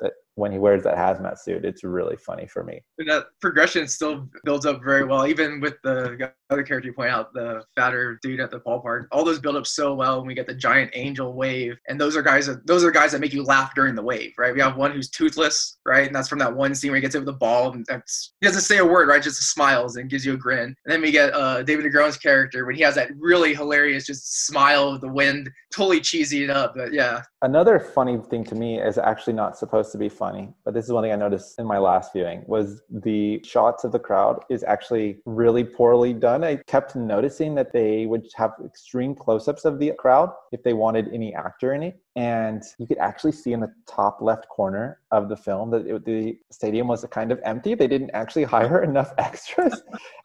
that 0.00 0.12
when 0.34 0.52
he 0.52 0.58
wears 0.58 0.82
that 0.84 0.96
hazmat 0.96 1.38
suit. 1.38 1.64
It's 1.64 1.84
really 1.84 2.16
funny 2.16 2.46
for 2.46 2.64
me. 2.64 2.82
That 2.98 3.26
progression 3.40 3.88
still 3.88 4.28
builds 4.44 4.66
up 4.66 4.82
very 4.82 5.04
well, 5.04 5.26
even 5.26 5.60
with 5.60 5.74
the 5.82 6.32
other 6.50 6.62
character 6.62 6.88
you 6.88 6.94
point 6.94 7.10
out, 7.10 7.32
the 7.32 7.62
fatter 7.76 8.18
dude 8.22 8.40
at 8.40 8.50
the 8.50 8.60
ballpark. 8.60 9.06
All 9.12 9.24
those 9.24 9.38
build 9.38 9.56
up 9.56 9.66
so 9.66 9.94
well, 9.94 10.18
and 10.18 10.26
we 10.26 10.34
get 10.34 10.46
the 10.46 10.54
giant 10.54 10.90
angel 10.94 11.34
wave, 11.34 11.78
and 11.88 12.00
those 12.00 12.16
are 12.16 12.22
guys 12.22 12.46
that 12.46 12.66
those 12.66 12.84
are 12.84 12.90
guys 12.90 13.12
that 13.12 13.20
make 13.20 13.32
you 13.32 13.42
laugh 13.42 13.74
during 13.74 13.94
the 13.94 14.02
wave, 14.02 14.32
right? 14.38 14.54
We 14.54 14.60
have 14.60 14.76
one 14.76 14.92
who's 14.92 15.10
toothless, 15.10 15.78
right, 15.86 16.06
and 16.06 16.14
that's 16.14 16.28
from 16.28 16.38
that 16.40 16.54
one 16.54 16.74
scene 16.74 16.90
where 16.90 16.96
he 16.96 17.02
gets 17.02 17.14
hit 17.14 17.20
with 17.20 17.26
the 17.26 17.32
ball, 17.32 17.72
and 17.72 17.84
that's 17.88 18.34
he 18.40 18.46
doesn't 18.46 18.62
say 18.62 18.78
a 18.78 18.84
word, 18.84 19.08
right, 19.08 19.22
just 19.22 19.42
smiles 19.42 19.96
and 19.96 20.10
gives 20.10 20.24
you 20.24 20.34
a 20.34 20.36
grin. 20.36 20.74
And 20.84 20.92
then 20.92 21.02
we 21.02 21.10
get 21.10 21.34
uh, 21.34 21.62
David 21.62 21.84
Negron's 21.84 22.16
character 22.16 22.66
when 22.66 22.74
he 22.74 22.82
has 22.82 22.94
that 22.96 23.10
really 23.16 23.54
hilarious 23.54 24.06
just 24.06 24.46
smile 24.46 24.88
of 24.88 25.00
the 25.00 25.08
wind, 25.08 25.50
totally 25.72 26.00
cheesy 26.00 26.44
it 26.44 26.50
up, 26.50 26.74
but 26.74 26.92
yeah. 26.92 27.22
Another 27.42 27.78
funny 27.78 28.18
thing 28.18 28.44
to 28.44 28.54
me 28.54 28.80
is 28.80 28.98
actually 28.98 29.32
not 29.32 29.56
supposed 29.56 29.92
to 29.92 29.98
be 29.98 30.08
funny, 30.08 30.29
but 30.64 30.74
this 30.74 30.84
is 30.84 30.92
one 30.92 31.04
thing 31.04 31.12
I 31.12 31.16
noticed 31.16 31.58
in 31.58 31.66
my 31.66 31.78
last 31.78 32.12
viewing 32.12 32.44
was 32.46 32.82
the 32.90 33.40
shots 33.44 33.84
of 33.84 33.92
the 33.92 33.98
crowd 33.98 34.42
is 34.48 34.62
actually 34.64 35.18
really 35.24 35.64
poorly 35.64 36.12
done. 36.12 36.44
I 36.44 36.56
kept 36.66 36.96
noticing 36.96 37.54
that 37.56 37.72
they 37.72 38.06
would 38.06 38.26
have 38.36 38.52
extreme 38.64 39.14
close-ups 39.14 39.64
of 39.64 39.78
the 39.78 39.92
crowd 39.98 40.30
if 40.52 40.62
they 40.62 40.72
wanted 40.72 41.08
any 41.12 41.34
actor 41.34 41.72
in 41.74 41.82
it 41.82 42.00
and 42.16 42.62
you 42.78 42.86
could 42.86 42.98
actually 42.98 43.32
see 43.32 43.52
in 43.52 43.60
the 43.60 43.72
top 43.86 44.18
left 44.20 44.48
corner 44.48 44.98
of 45.12 45.28
the 45.28 45.36
film 45.36 45.70
that 45.70 45.86
it, 45.86 46.04
the 46.04 46.38
stadium 46.50 46.88
was 46.88 47.04
kind 47.10 47.30
of 47.30 47.40
empty. 47.44 47.74
They 47.74 47.86
didn't 47.86 48.10
actually 48.14 48.44
hire 48.56 48.82
enough 48.82 49.12
extras. 49.18 49.82